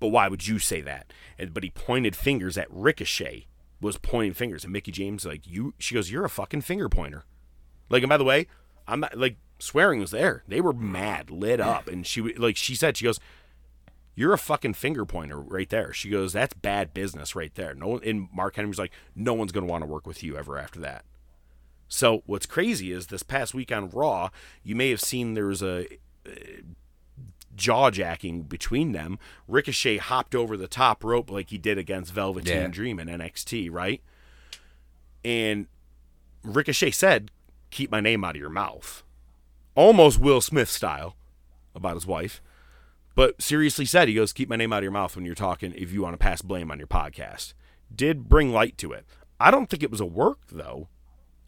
But 0.00 0.08
why 0.08 0.28
would 0.28 0.46
you 0.46 0.58
say 0.58 0.80
that? 0.82 1.12
And, 1.38 1.54
but 1.54 1.62
he 1.62 1.70
pointed 1.70 2.14
fingers 2.16 2.58
at 2.58 2.70
Ricochet. 2.70 3.46
Was 3.80 3.98
pointing 3.98 4.32
fingers, 4.32 4.64
and 4.64 4.72
Mickie 4.72 4.92
James 4.92 5.26
like 5.26 5.46
you. 5.46 5.74
She 5.78 5.94
goes, 5.94 6.10
"You're 6.10 6.24
a 6.24 6.30
fucking 6.30 6.62
finger 6.62 6.88
pointer." 6.88 7.24
Like, 7.90 8.02
and 8.02 8.08
by 8.08 8.16
the 8.16 8.24
way, 8.24 8.46
I'm 8.88 9.00
not 9.00 9.18
like 9.18 9.36
swearing 9.58 10.00
was 10.00 10.10
there. 10.10 10.42
They 10.48 10.62
were 10.62 10.72
mad, 10.72 11.28
lit 11.30 11.60
up, 11.60 11.86
and 11.88 12.06
she 12.06 12.22
like 12.22 12.56
she 12.56 12.74
said, 12.76 12.96
she 12.96 13.04
goes, 13.04 13.20
"You're 14.14 14.32
a 14.32 14.38
fucking 14.38 14.74
finger 14.74 15.04
pointer 15.04 15.40
right 15.40 15.68
there." 15.68 15.92
She 15.92 16.08
goes, 16.10 16.32
"That's 16.32 16.54
bad 16.54 16.94
business 16.94 17.34
right 17.34 17.54
there." 17.54 17.74
No, 17.74 17.98
and 17.98 18.28
Mark 18.32 18.56
Henry's 18.56 18.78
like, 18.78 18.92
"No 19.14 19.34
one's 19.34 19.52
gonna 19.52 19.66
want 19.66 19.82
to 19.82 19.86
work 19.88 20.06
with 20.06 20.22
you 20.22 20.36
ever 20.36 20.58
after 20.58 20.80
that." 20.80 21.04
So 21.88 22.22
what's 22.26 22.46
crazy 22.46 22.92
is 22.92 23.06
this 23.08 23.22
past 23.22 23.54
week 23.54 23.70
on 23.70 23.90
Raw, 23.90 24.30
you 24.62 24.74
may 24.74 24.90
have 24.90 25.00
seen 25.00 25.34
there 25.34 25.46
was 25.46 25.62
a 25.62 25.86
uh, 26.26 26.30
jaw 27.54 27.90
jacking 27.90 28.42
between 28.42 28.92
them. 28.92 29.18
Ricochet 29.46 29.98
hopped 29.98 30.34
over 30.34 30.56
the 30.56 30.66
top 30.66 31.04
rope 31.04 31.30
like 31.30 31.50
he 31.50 31.58
did 31.58 31.78
against 31.78 32.12
Velveteen 32.12 32.46
Yeah. 32.62 32.66
Dream 32.68 32.98
in 32.98 33.08
NXT, 33.08 33.70
right? 33.70 34.02
And 35.24 35.66
Ricochet 36.42 36.90
said, 36.90 37.30
"Keep 37.70 37.90
my 37.90 38.00
name 38.00 38.24
out 38.24 38.34
of 38.36 38.40
your 38.40 38.50
mouth," 38.50 39.02
almost 39.74 40.18
Will 40.18 40.40
Smith 40.40 40.68
style 40.68 41.16
about 41.74 41.94
his 41.94 42.06
wife. 42.06 42.42
But 43.14 43.40
seriously 43.40 43.84
said, 43.84 44.08
he 44.08 44.14
goes, 44.14 44.32
"Keep 44.32 44.48
my 44.48 44.56
name 44.56 44.72
out 44.72 44.78
of 44.78 44.82
your 44.84 44.92
mouth 44.92 45.14
when 45.14 45.24
you're 45.24 45.34
talking. 45.34 45.72
If 45.76 45.92
you 45.92 46.02
want 46.02 46.14
to 46.14 46.18
pass 46.18 46.42
blame 46.42 46.70
on 46.70 46.78
your 46.78 46.88
podcast." 46.88 47.54
Did 47.94 48.28
bring 48.28 48.50
light 48.52 48.76
to 48.78 48.92
it. 48.92 49.06
I 49.38 49.50
don't 49.50 49.68
think 49.70 49.82
it 49.82 49.90
was 49.90 50.00
a 50.00 50.06
work 50.06 50.40
though. 50.50 50.88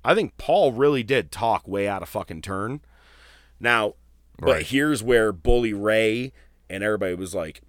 I 0.04 0.14
think 0.14 0.36
Paul 0.36 0.72
really 0.72 1.02
did 1.02 1.32
talk 1.32 1.66
way 1.66 1.88
out 1.88 2.02
of 2.02 2.08
fucking 2.08 2.42
turn. 2.42 2.80
Now, 3.58 3.94
but 4.38 4.46
Right. 4.46 4.66
here's 4.66 5.02
where 5.02 5.32
Bully 5.32 5.72
Ray 5.72 6.32
and 6.70 6.84
everybody 6.84 7.14
was 7.14 7.34
like, 7.34 7.62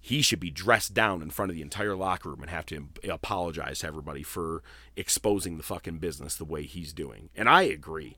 he 0.00 0.22
should 0.22 0.40
be 0.40 0.50
dressed 0.50 0.94
down 0.94 1.20
in 1.22 1.30
front 1.30 1.50
of 1.50 1.56
the 1.56 1.62
entire 1.62 1.96
locker 1.96 2.30
room 2.30 2.40
and 2.42 2.50
have 2.50 2.66
to 2.66 2.88
apologize 3.10 3.80
to 3.80 3.86
everybody 3.88 4.22
for 4.22 4.62
exposing 4.96 5.56
the 5.56 5.62
fucking 5.62 5.98
business 5.98 6.36
the 6.36 6.44
way 6.44 6.62
he's 6.64 6.92
doing. 6.92 7.30
And 7.34 7.48
I 7.48 7.62
agree. 7.62 8.16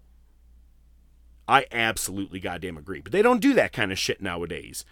I 1.48 1.66
absolutely 1.70 2.40
goddamn 2.40 2.76
agree. 2.76 3.00
But 3.00 3.12
they 3.12 3.22
don't 3.22 3.40
do 3.40 3.54
that 3.54 3.72
kind 3.72 3.92
of 3.92 3.98
shit 3.98 4.20
nowadays. 4.20 4.84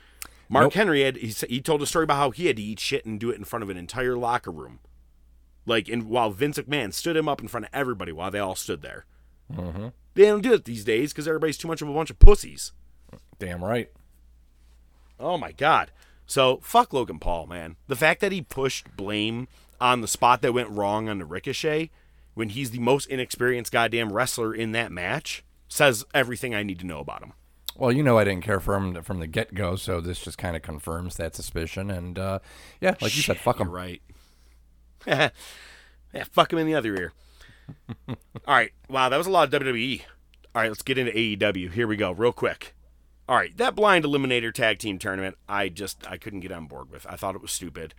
Mark 0.48 0.64
Nope. 0.64 0.72
Henry 0.74 1.02
had 1.02 1.16
he, 1.16 1.28
he 1.48 1.60
told 1.60 1.82
a 1.82 1.86
story 1.86 2.04
about 2.04 2.16
how 2.16 2.30
he 2.30 2.46
had 2.46 2.56
to 2.56 2.62
eat 2.62 2.80
shit 2.80 3.04
and 3.04 3.18
do 3.18 3.30
it 3.30 3.38
in 3.38 3.44
front 3.44 3.62
of 3.62 3.70
an 3.70 3.76
entire 3.76 4.16
locker 4.16 4.50
room. 4.50 4.80
Like, 5.66 5.88
and 5.88 6.04
while 6.04 6.30
Vince 6.30 6.58
McMahon 6.58 6.92
stood 6.92 7.16
him 7.16 7.28
up 7.28 7.40
in 7.40 7.48
front 7.48 7.66
of 7.66 7.70
everybody 7.72 8.12
while 8.12 8.30
they 8.30 8.38
all 8.38 8.54
stood 8.54 8.82
there. 8.82 9.06
Mm-hmm. 9.52 9.88
They 10.14 10.24
don't 10.24 10.42
do 10.42 10.52
it 10.52 10.64
these 10.64 10.84
days 10.84 11.12
because 11.12 11.26
everybody's 11.26 11.58
too 11.58 11.68
much 11.68 11.82
of 11.82 11.88
a 11.88 11.94
bunch 11.94 12.10
of 12.10 12.18
pussies. 12.18 12.72
Damn 13.38 13.64
right. 13.64 13.90
Oh 15.18 15.38
my 15.38 15.52
god. 15.52 15.90
So 16.26 16.60
fuck 16.62 16.92
Logan 16.92 17.18
Paul, 17.18 17.46
man. 17.46 17.76
The 17.88 17.96
fact 17.96 18.20
that 18.20 18.32
he 18.32 18.42
pushed 18.42 18.96
blame 18.96 19.48
on 19.80 20.00
the 20.00 20.08
spot 20.08 20.42
that 20.42 20.54
went 20.54 20.70
wrong 20.70 21.08
on 21.08 21.18
the 21.18 21.24
Ricochet 21.24 21.90
when 22.34 22.50
he's 22.50 22.70
the 22.70 22.78
most 22.78 23.06
inexperienced 23.06 23.72
goddamn 23.72 24.12
wrestler 24.12 24.54
in 24.54 24.72
that 24.72 24.92
match 24.92 25.44
says 25.74 26.04
everything 26.14 26.54
I 26.54 26.62
need 26.62 26.78
to 26.78 26.86
know 26.86 27.00
about 27.00 27.22
him. 27.22 27.32
Well, 27.76 27.90
you 27.90 28.04
know 28.04 28.16
I 28.16 28.22
didn't 28.22 28.44
care 28.44 28.60
for 28.60 28.76
him 28.76 29.02
from 29.02 29.18
the 29.18 29.26
get 29.26 29.54
go, 29.54 29.74
so 29.74 30.00
this 30.00 30.20
just 30.20 30.38
kind 30.38 30.54
of 30.54 30.62
confirms 30.62 31.16
that 31.16 31.34
suspicion. 31.34 31.90
And 31.90 32.16
uh, 32.16 32.38
yeah, 32.80 32.94
like 33.00 33.16
you 33.16 33.22
said, 33.22 33.38
fuck 33.38 33.58
him. 33.58 33.68
right. 33.68 34.00
yeah, 35.06 35.30
fuck 36.30 36.52
him 36.52 36.60
in 36.60 36.68
the 36.68 36.76
other 36.76 36.94
ear. 36.94 37.12
All 38.08 38.14
right. 38.46 38.70
Wow, 38.88 39.08
that 39.08 39.16
was 39.16 39.26
a 39.26 39.30
lot 39.30 39.52
of 39.52 39.60
WWE. 39.60 40.02
All 40.54 40.62
right, 40.62 40.68
let's 40.68 40.82
get 40.82 40.96
into 40.96 41.10
AEW. 41.10 41.72
Here 41.72 41.88
we 41.88 41.96
go, 41.96 42.12
real 42.12 42.32
quick. 42.32 42.76
All 43.28 43.36
right, 43.36 43.56
that 43.56 43.74
blind 43.74 44.04
eliminator 44.04 44.54
tag 44.54 44.78
team 44.78 44.98
tournament, 44.98 45.36
I 45.48 45.70
just 45.70 46.08
I 46.08 46.18
couldn't 46.18 46.40
get 46.40 46.52
on 46.52 46.66
board 46.66 46.90
with. 46.90 47.04
I 47.08 47.16
thought 47.16 47.34
it 47.34 47.42
was 47.42 47.50
stupid. 47.50 47.94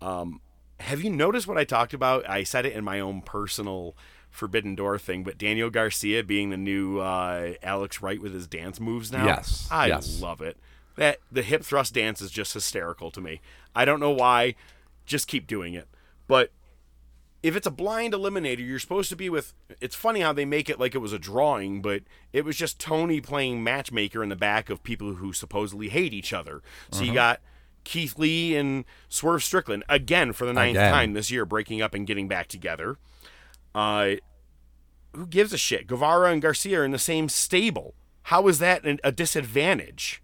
Um, 0.00 0.40
have 0.80 1.02
you 1.02 1.10
noticed 1.10 1.46
what 1.46 1.58
I 1.58 1.64
talked 1.64 1.92
about? 1.92 2.28
I 2.28 2.44
said 2.44 2.64
it 2.64 2.72
in 2.72 2.84
my 2.84 3.00
own 3.00 3.20
personal 3.20 3.96
Forbidden 4.30 4.74
Door 4.74 4.98
thing, 5.00 5.22
but 5.24 5.38
Daniel 5.38 5.70
Garcia 5.70 6.22
being 6.22 6.50
the 6.50 6.56
new 6.56 6.98
uh, 6.98 7.54
Alex 7.62 8.00
Wright 8.02 8.20
with 8.20 8.32
his 8.34 8.46
dance 8.46 8.78
moves 8.80 9.10
now. 9.10 9.24
Yes, 9.24 9.66
I 9.70 9.86
yes. 9.88 10.20
love 10.20 10.40
it. 10.40 10.56
That 10.96 11.18
the 11.30 11.42
hip 11.42 11.62
thrust 11.64 11.94
dance 11.94 12.20
is 12.20 12.30
just 12.30 12.54
hysterical 12.54 13.10
to 13.12 13.20
me. 13.20 13.40
I 13.74 13.84
don't 13.84 14.00
know 14.00 14.10
why. 14.10 14.54
Just 15.06 15.28
keep 15.28 15.46
doing 15.46 15.74
it. 15.74 15.88
But 16.26 16.50
if 17.42 17.54
it's 17.56 17.66
a 17.66 17.70
blind 17.70 18.12
eliminator, 18.14 18.66
you're 18.66 18.78
supposed 18.80 19.08
to 19.10 19.16
be 19.16 19.30
with. 19.30 19.54
It's 19.80 19.94
funny 19.94 20.20
how 20.20 20.32
they 20.32 20.44
make 20.44 20.68
it 20.68 20.78
like 20.80 20.94
it 20.94 20.98
was 20.98 21.12
a 21.12 21.18
drawing, 21.18 21.80
but 21.80 22.02
it 22.32 22.44
was 22.44 22.56
just 22.56 22.78
Tony 22.80 23.20
playing 23.20 23.62
matchmaker 23.62 24.22
in 24.22 24.28
the 24.28 24.36
back 24.36 24.68
of 24.70 24.82
people 24.82 25.14
who 25.14 25.32
supposedly 25.32 25.88
hate 25.88 26.12
each 26.12 26.32
other. 26.32 26.62
So 26.90 26.98
Uh-huh. 26.98 27.04
you 27.06 27.14
got 27.14 27.40
Keith 27.84 28.18
Lee 28.18 28.56
and 28.56 28.84
Swerve 29.08 29.42
Strickland 29.44 29.84
again 29.88 30.32
for 30.32 30.46
the 30.46 30.52
ninth 30.52 30.76
Again. 30.76 30.92
time 30.92 31.12
this 31.14 31.30
year, 31.30 31.44
breaking 31.46 31.80
up 31.80 31.94
and 31.94 32.06
getting 32.06 32.28
back 32.28 32.48
together. 32.48 32.98
Uh, 33.74 34.16
who 35.14 35.26
gives 35.26 35.52
a 35.52 35.58
shit? 35.58 35.86
Guevara 35.86 36.30
and 36.32 36.42
Garcia 36.42 36.80
are 36.80 36.84
in 36.84 36.90
the 36.90 36.98
same 36.98 37.28
stable. 37.28 37.94
How 38.24 38.46
is 38.48 38.58
that 38.58 38.84
an, 38.84 38.98
a 39.02 39.12
disadvantage? 39.12 40.22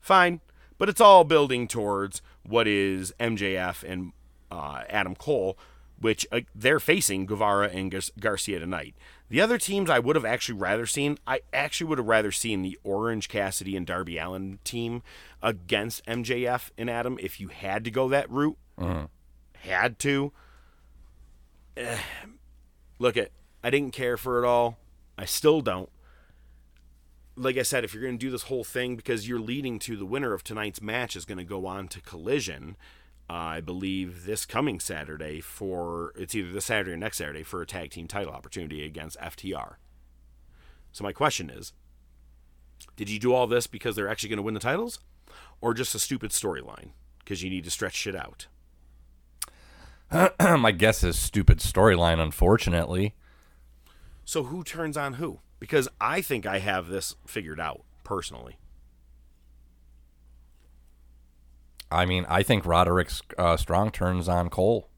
Fine, 0.00 0.40
but 0.78 0.88
it's 0.88 1.00
all 1.00 1.24
building 1.24 1.68
towards 1.68 2.22
what 2.44 2.66
is 2.66 3.12
MJF 3.20 3.82
and 3.84 4.12
uh, 4.50 4.82
Adam 4.88 5.14
Cole, 5.14 5.56
which 5.98 6.26
uh, 6.32 6.40
they're 6.54 6.80
facing 6.80 7.26
Guevara 7.26 7.68
and 7.68 7.90
Gar- 7.90 8.00
Garcia 8.18 8.58
tonight. 8.58 8.94
The 9.28 9.40
other 9.40 9.56
teams 9.58 9.88
I 9.88 9.98
would 9.98 10.16
have 10.16 10.24
actually 10.24 10.58
rather 10.58 10.84
seen, 10.84 11.18
I 11.26 11.40
actually 11.52 11.86
would 11.88 11.98
have 11.98 12.06
rather 12.06 12.30
seen 12.32 12.62
the 12.62 12.78
Orange 12.84 13.28
Cassidy 13.28 13.76
and 13.76 13.86
Darby 13.86 14.18
Allin 14.18 14.58
team 14.62 15.02
against 15.42 16.04
MJF 16.06 16.70
and 16.76 16.90
Adam 16.90 17.16
if 17.20 17.40
you 17.40 17.48
had 17.48 17.84
to 17.84 17.90
go 17.90 18.08
that 18.08 18.30
route. 18.30 18.58
Had 19.54 19.98
to. 20.00 20.32
Eh, 21.76 21.98
look 22.98 23.16
at, 23.16 23.30
I 23.62 23.70
didn't 23.70 23.92
care 23.92 24.16
for 24.16 24.42
it 24.42 24.46
all. 24.46 24.78
I 25.16 25.24
still 25.24 25.60
don't 25.60 25.90
like 27.36 27.56
I 27.56 27.62
said, 27.62 27.84
if 27.84 27.94
you're 27.94 28.02
going 28.02 28.18
to 28.18 28.24
do 28.24 28.30
this 28.30 28.44
whole 28.44 28.64
thing 28.64 28.96
because 28.96 29.28
you're 29.28 29.40
leading 29.40 29.78
to 29.80 29.96
the 29.96 30.04
winner 30.04 30.32
of 30.34 30.44
tonight's 30.44 30.82
match 30.82 31.16
is 31.16 31.24
going 31.24 31.38
to 31.38 31.44
go 31.44 31.66
on 31.66 31.88
to 31.88 32.00
Collision, 32.00 32.76
uh, 33.30 33.32
I 33.32 33.60
believe 33.60 34.26
this 34.26 34.44
coming 34.44 34.80
Saturday 34.80 35.40
for 35.40 36.12
it's 36.16 36.34
either 36.34 36.52
this 36.52 36.66
Saturday 36.66 36.92
or 36.92 36.96
next 36.96 37.18
Saturday 37.18 37.42
for 37.42 37.62
a 37.62 37.66
tag 37.66 37.90
team 37.90 38.06
title 38.06 38.32
opportunity 38.32 38.84
against 38.84 39.18
FTR. 39.18 39.74
So 40.92 41.04
my 41.04 41.12
question 41.12 41.48
is, 41.48 41.72
did 42.96 43.08
you 43.08 43.18
do 43.18 43.32
all 43.32 43.46
this 43.46 43.66
because 43.66 43.96
they're 43.96 44.08
actually 44.08 44.28
going 44.28 44.38
to 44.38 44.42
win 44.42 44.54
the 44.54 44.60
titles, 44.60 44.98
or 45.60 45.72
just 45.72 45.94
a 45.94 45.98
stupid 45.98 46.32
storyline 46.32 46.90
because 47.20 47.42
you 47.42 47.48
need 47.48 47.64
to 47.64 47.70
stretch 47.70 47.94
shit 47.94 48.16
out? 48.16 48.48
My 50.40 50.72
guess 50.72 51.02
is 51.02 51.18
stupid 51.18 51.58
storyline, 51.58 52.20
unfortunately. 52.20 53.14
So 54.24 54.44
who 54.44 54.62
turns 54.62 54.96
on 54.96 55.14
who? 55.14 55.40
Because 55.58 55.88
I 56.00 56.20
think 56.20 56.44
I 56.46 56.58
have 56.58 56.88
this 56.88 57.16
figured 57.26 57.60
out 57.60 57.82
personally. 58.04 58.58
I 61.90 62.06
mean, 62.06 62.24
I 62.28 62.42
think 62.42 62.64
Roderick 62.64 63.10
uh, 63.38 63.56
Strong 63.56 63.92
turns 63.92 64.28
on 64.28 64.48
Cole. 64.48 64.88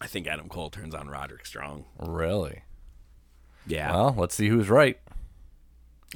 I 0.00 0.06
think 0.06 0.26
Adam 0.26 0.48
Cole 0.48 0.70
turns 0.70 0.94
on 0.94 1.08
Roderick 1.08 1.46
Strong. 1.46 1.84
Really? 1.98 2.62
Yeah. 3.66 3.92
Well, 3.92 4.14
let's 4.18 4.34
see 4.34 4.48
who's 4.48 4.68
right. 4.68 4.98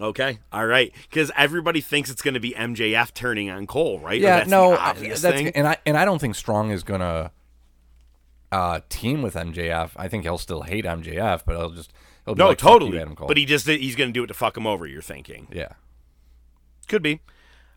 Okay, 0.01 0.39
all 0.53 0.67
right, 0.67 0.93
because 1.11 1.31
everybody 1.37 1.81
thinks 1.81 2.09
it's 2.11 2.23
going 2.23 2.35
to 2.35 2.41
be 2.41 2.53
MJF 2.53 3.13
turning 3.15 3.51
on 3.51 3.67
Cole, 3.67 3.99
right? 3.99 4.21
Yeah, 4.21 4.39
that's 4.39 4.51
no, 4.51 4.73
I- 4.75 4.91
obvious 4.91 5.21
that's 5.23 5.37
thing. 5.37 5.49
and 5.49 5.67
I 5.67 5.77
and 5.85 5.97
I 5.97 6.05
don't 6.05 6.21
think 6.21 6.35
Strong 6.37 6.71
is 6.71 6.83
gonna 6.85 7.33
uh, 8.53 8.81
team 8.89 9.23
with 9.23 9.35
MJF. 9.35 9.91
I 9.97 10.09
think 10.09 10.23
he'll 10.25 10.39
still 10.39 10.63
hate 10.63 10.85
MJF, 10.85 11.43
but 11.45 11.57
he'll 11.57 11.71
just 11.71 11.93
he'll 12.25 12.35
be 12.35 12.39
no, 12.39 12.49
like, 12.49 12.61
"Fuck 12.61 12.67
you, 12.67 12.79
totally. 12.79 13.01
Adam 13.01 13.17
Cole." 13.17 13.27
But 13.29 13.37
he 13.37 13.45
just 13.45 13.67
he's 13.67 13.97
going 13.97 14.11
to 14.11 14.13
do 14.13 14.25
it 14.25 14.29
to 14.29 14.35
fuck 14.35 14.57
him 14.57 14.67
over. 14.67 14.87
You're 14.87 15.03
thinking 15.03 15.49
yeah, 15.53 15.73
could 16.87 17.03
be. 17.03 17.21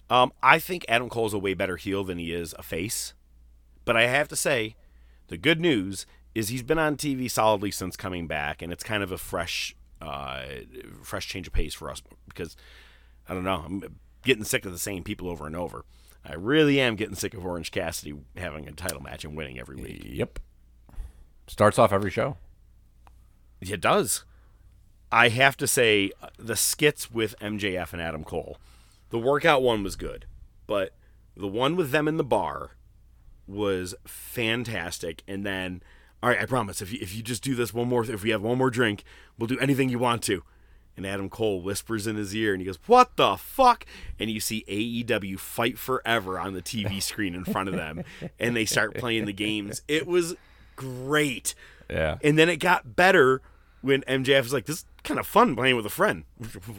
Um, 0.09 0.33
I 0.43 0.59
think 0.59 0.85
Adam 0.89 1.09
Cole's 1.09 1.33
a 1.33 1.39
way 1.39 1.53
better 1.53 1.77
heel 1.77 2.03
than 2.03 2.17
he 2.17 2.33
is 2.33 2.53
a 2.59 2.63
face. 2.63 3.13
But 3.85 3.95
I 3.97 4.07
have 4.07 4.27
to 4.27 4.35
say, 4.35 4.75
the 5.27 5.37
good 5.37 5.59
news 5.59 6.05
is 6.35 6.49
he's 6.49 6.63
been 6.63 6.77
on 6.77 6.97
TV 6.97 7.31
solidly 7.31 7.71
since 7.71 7.95
coming 7.95 8.27
back, 8.27 8.61
and 8.61 8.71
it's 8.71 8.83
kind 8.83 9.03
of 9.03 9.11
a 9.11 9.17
fresh, 9.17 9.75
uh, 10.01 10.43
fresh 11.03 11.27
change 11.27 11.47
of 11.47 11.53
pace 11.53 11.73
for 11.73 11.89
us 11.89 12.01
because 12.27 12.55
I 13.27 13.33
don't 13.33 13.43
know. 13.43 13.63
I'm 13.65 13.99
getting 14.23 14.43
sick 14.43 14.65
of 14.65 14.71
the 14.71 14.79
same 14.79 15.03
people 15.03 15.29
over 15.29 15.47
and 15.47 15.55
over. 15.55 15.85
I 16.23 16.33
really 16.33 16.79
am 16.79 16.95
getting 16.95 17.15
sick 17.15 17.33
of 17.33 17.45
Orange 17.45 17.71
Cassidy 17.71 18.13
having 18.37 18.67
a 18.67 18.71
title 18.71 19.01
match 19.01 19.25
and 19.25 19.35
winning 19.35 19.59
every 19.59 19.75
week. 19.75 20.03
yep. 20.05 20.39
Starts 21.47 21.79
off 21.79 21.91
every 21.91 22.11
show. 22.11 22.37
It 23.59 23.81
does. 23.81 24.23
I 25.11 25.29
have 25.29 25.57
to 25.57 25.67
say, 25.67 26.11
uh, 26.21 26.29
the 26.37 26.55
skits 26.55 27.11
with 27.11 27.37
MJF 27.39 27.91
and 27.91 28.01
Adam 28.01 28.23
Cole, 28.23 28.57
the 29.09 29.19
workout 29.19 29.61
one 29.61 29.83
was 29.83 29.95
good, 29.95 30.25
but 30.67 30.95
the 31.35 31.47
one 31.47 31.75
with 31.75 31.91
them 31.91 32.07
in 32.07 32.17
the 32.17 32.23
bar 32.23 32.71
was 33.47 33.93
fantastic. 34.05 35.23
And 35.27 35.45
then, 35.45 35.83
all 36.23 36.29
right, 36.29 36.39
I 36.39 36.45
promise, 36.45 36.81
if 36.81 36.91
you, 36.93 36.99
if 37.01 37.15
you 37.15 37.23
just 37.23 37.43
do 37.43 37.55
this 37.55 37.73
one 37.73 37.87
more, 37.87 38.03
if 38.03 38.23
we 38.23 38.29
have 38.29 38.41
one 38.41 38.57
more 38.57 38.69
drink, 38.69 39.03
we'll 39.37 39.47
do 39.47 39.59
anything 39.59 39.89
you 39.89 39.99
want 39.99 40.21
to. 40.23 40.43
And 40.97 41.05
Adam 41.05 41.29
Cole 41.29 41.61
whispers 41.61 42.05
in 42.05 42.15
his 42.17 42.35
ear 42.35 42.51
and 42.53 42.61
he 42.61 42.65
goes, 42.65 42.77
What 42.85 43.15
the 43.15 43.37
fuck? 43.37 43.85
And 44.19 44.29
you 44.29 44.39
see 44.41 44.65
AEW 44.67 45.39
fight 45.39 45.77
forever 45.77 46.37
on 46.37 46.53
the 46.53 46.61
TV 46.61 47.01
screen 47.03 47.33
in 47.33 47.45
front 47.45 47.69
of 47.69 47.75
them. 47.75 48.03
and 48.39 48.55
they 48.55 48.65
start 48.65 48.95
playing 48.95 49.25
the 49.25 49.33
games. 49.33 49.81
It 49.87 50.05
was 50.05 50.35
great. 50.75 51.55
Yeah. 51.89 52.17
And 52.23 52.37
then 52.37 52.49
it 52.49 52.57
got 52.57 52.95
better 52.95 53.41
when 53.81 54.01
MJF 54.01 54.43
was 54.43 54.53
like, 54.53 54.65
"This 54.65 54.77
is 54.79 54.85
kind 55.03 55.19
of 55.19 55.25
fun 55.25 55.55
playing 55.55 55.75
with 55.75 55.85
a 55.85 55.89
friend." 55.89 56.25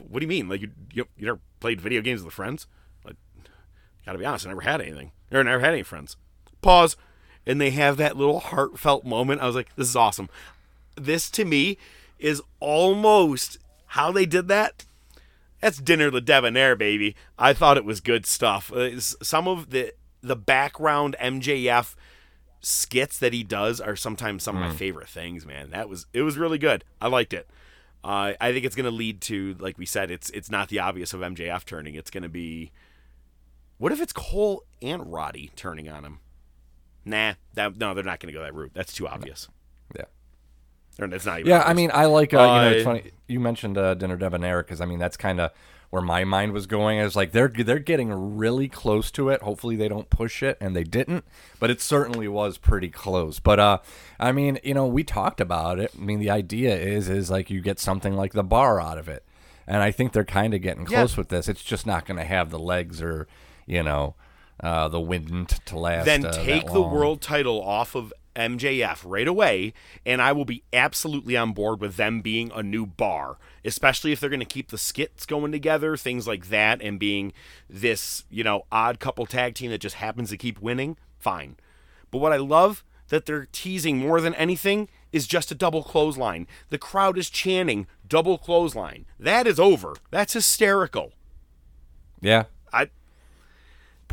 What 0.08 0.20
do 0.20 0.24
you 0.24 0.28
mean? 0.28 0.48
Like 0.48 0.60
you 0.60 0.70
you, 0.92 1.06
you 1.16 1.26
never 1.26 1.40
played 1.60 1.80
video 1.80 2.00
games 2.00 2.22
with 2.22 2.34
friends? 2.34 2.66
Like, 3.04 3.16
gotta 4.06 4.18
be 4.18 4.24
honest, 4.24 4.46
I 4.46 4.50
never 4.50 4.60
had 4.60 4.80
anything. 4.80 5.12
Or 5.32 5.42
never 5.42 5.60
had 5.60 5.72
any 5.72 5.82
friends. 5.82 6.16
Pause. 6.60 6.96
And 7.46 7.60
they 7.60 7.70
have 7.70 7.96
that 7.96 8.16
little 8.16 8.40
heartfelt 8.40 9.04
moment. 9.04 9.40
I 9.40 9.46
was 9.46 9.56
like, 9.56 9.74
"This 9.76 9.88
is 9.88 9.96
awesome." 9.96 10.28
This 10.96 11.30
to 11.30 11.44
me 11.44 11.78
is 12.18 12.40
almost 12.60 13.58
how 13.86 14.12
they 14.12 14.26
did 14.26 14.48
that. 14.48 14.84
That's 15.60 15.78
dinner 15.78 16.10
the 16.10 16.20
debonair, 16.20 16.76
baby. 16.76 17.14
I 17.38 17.52
thought 17.52 17.76
it 17.76 17.84
was 17.84 18.00
good 18.00 18.26
stuff. 18.26 18.72
Uh, 18.72 18.98
Some 19.00 19.48
of 19.48 19.70
the 19.70 19.92
the 20.22 20.36
background 20.36 21.16
MJF 21.20 21.94
skits 22.60 23.18
that 23.18 23.32
he 23.32 23.42
does 23.42 23.80
are 23.80 23.96
sometimes 23.96 24.44
some 24.44 24.56
of 24.56 24.62
my 24.62 24.68
favorite 24.76 25.08
things, 25.08 25.44
man. 25.44 25.70
That 25.70 25.88
was 25.88 26.06
it 26.12 26.22
was 26.22 26.36
really 26.38 26.58
good. 26.58 26.84
I 27.00 27.08
liked 27.08 27.32
it. 27.32 27.48
Uh, 28.04 28.34
I 28.40 28.52
think 28.52 28.64
it's 28.64 28.74
going 28.74 28.84
to 28.84 28.90
lead 28.90 29.20
to, 29.22 29.54
like 29.60 29.78
we 29.78 29.86
said, 29.86 30.10
it's 30.10 30.30
it's 30.30 30.50
not 30.50 30.68
the 30.68 30.78
obvious 30.80 31.12
of 31.12 31.20
MJF 31.20 31.64
turning. 31.64 31.94
It's 31.94 32.10
going 32.10 32.24
to 32.24 32.28
be, 32.28 32.72
what 33.78 33.92
if 33.92 34.00
it's 34.00 34.12
Cole 34.12 34.64
and 34.80 35.12
Roddy 35.12 35.52
turning 35.54 35.88
on 35.88 36.04
him? 36.04 36.18
Nah, 37.04 37.34
that, 37.54 37.76
no, 37.76 37.94
they're 37.94 38.04
not 38.04 38.20
going 38.20 38.32
to 38.32 38.38
go 38.38 38.44
that 38.44 38.54
route. 38.54 38.72
That's 38.74 38.92
too 38.92 39.08
obvious. 39.08 39.48
Yeah. 39.96 40.04
Or 41.00 41.06
it's 41.06 41.26
not 41.26 41.40
even. 41.40 41.50
Yeah, 41.50 41.62
I 41.64 41.74
mean, 41.74 41.90
I 41.92 42.06
like. 42.06 42.32
Uh, 42.34 42.38
you 42.38 42.46
know, 42.46 42.70
it's 42.70 42.84
funny 42.84 43.10
you 43.26 43.40
mentioned 43.40 43.78
uh, 43.78 43.94
dinner 43.94 44.16
debonair 44.16 44.62
because 44.62 44.80
I 44.80 44.84
mean 44.84 44.98
that's 44.98 45.16
kind 45.16 45.40
of 45.40 45.50
where 45.90 46.02
my 46.02 46.24
mind 46.24 46.52
was 46.52 46.66
going. 46.66 47.00
I 47.00 47.04
was 47.04 47.16
like, 47.16 47.32
they're 47.32 47.48
they're 47.48 47.78
getting 47.78 48.36
really 48.36 48.68
close 48.68 49.10
to 49.12 49.28
it. 49.30 49.42
Hopefully, 49.42 49.74
they 49.74 49.88
don't 49.88 50.10
push 50.10 50.42
it, 50.42 50.58
and 50.60 50.76
they 50.76 50.84
didn't, 50.84 51.24
but 51.58 51.70
it 51.70 51.80
certainly 51.80 52.28
was 52.28 52.58
pretty 52.58 52.88
close. 52.90 53.40
But 53.40 53.58
uh, 53.58 53.78
I 54.20 54.32
mean, 54.32 54.58
you 54.62 54.74
know, 54.74 54.86
we 54.86 55.02
talked 55.02 55.40
about 55.40 55.78
it. 55.78 55.92
I 55.98 56.00
mean, 56.00 56.18
the 56.20 56.30
idea 56.30 56.76
is 56.76 57.08
is 57.08 57.30
like 57.30 57.50
you 57.50 57.60
get 57.62 57.78
something 57.78 58.14
like 58.14 58.32
the 58.34 58.44
bar 58.44 58.80
out 58.80 58.98
of 58.98 59.08
it, 59.08 59.24
and 59.66 59.82
I 59.82 59.90
think 59.90 60.12
they're 60.12 60.24
kind 60.24 60.52
of 60.54 60.60
getting 60.60 60.82
Yeah. 60.86 60.98
close 60.98 61.16
with 61.16 61.28
this. 61.30 61.48
It's 61.48 61.62
just 61.62 61.86
not 61.86 62.04
going 62.06 62.18
to 62.18 62.24
have 62.24 62.50
the 62.50 62.58
legs 62.58 63.00
or 63.02 63.26
you 63.66 63.82
know. 63.82 64.14
Uh, 64.60 64.88
the 64.88 65.00
wind 65.00 65.48
to 65.66 65.78
last. 65.78 66.04
then 66.04 66.24
uh, 66.24 66.32
take 66.32 66.66
the 66.66 66.82
world 66.82 67.20
title 67.20 67.60
off 67.60 67.94
of 67.96 68.12
MJF 68.36 69.02
right 69.04 69.28
away, 69.28 69.74
and 70.06 70.22
I 70.22 70.32
will 70.32 70.44
be 70.44 70.62
absolutely 70.72 71.36
on 71.36 71.52
board 71.52 71.80
with 71.80 71.96
them 71.96 72.20
being 72.20 72.50
a 72.54 72.62
new 72.62 72.86
bar, 72.86 73.38
especially 73.64 74.12
if 74.12 74.20
they're 74.20 74.30
going 74.30 74.40
to 74.40 74.46
keep 74.46 74.70
the 74.70 74.78
skits 74.78 75.26
going 75.26 75.52
together, 75.52 75.96
things 75.96 76.26
like 76.26 76.48
that, 76.48 76.80
and 76.80 76.98
being 76.98 77.32
this, 77.68 78.24
you 78.30 78.44
know, 78.44 78.64
odd 78.70 79.00
couple 79.00 79.26
tag 79.26 79.54
team 79.54 79.70
that 79.70 79.78
just 79.78 79.96
happens 79.96 80.30
to 80.30 80.36
keep 80.36 80.60
winning. 80.60 80.96
Fine. 81.18 81.56
But 82.10 82.18
what 82.18 82.32
I 82.32 82.36
love 82.36 82.84
that 83.08 83.26
they're 83.26 83.48
teasing 83.52 83.98
more 83.98 84.20
than 84.20 84.34
anything 84.34 84.88
is 85.12 85.26
just 85.26 85.50
a 85.50 85.54
double 85.54 85.82
clothesline. 85.82 86.46
The 86.70 86.78
crowd 86.78 87.18
is 87.18 87.28
chanting 87.28 87.86
double 88.08 88.38
clothesline. 88.38 89.04
That 89.18 89.46
is 89.46 89.60
over. 89.60 89.94
That's 90.10 90.32
hysterical. 90.32 91.12
Yeah, 92.20 92.44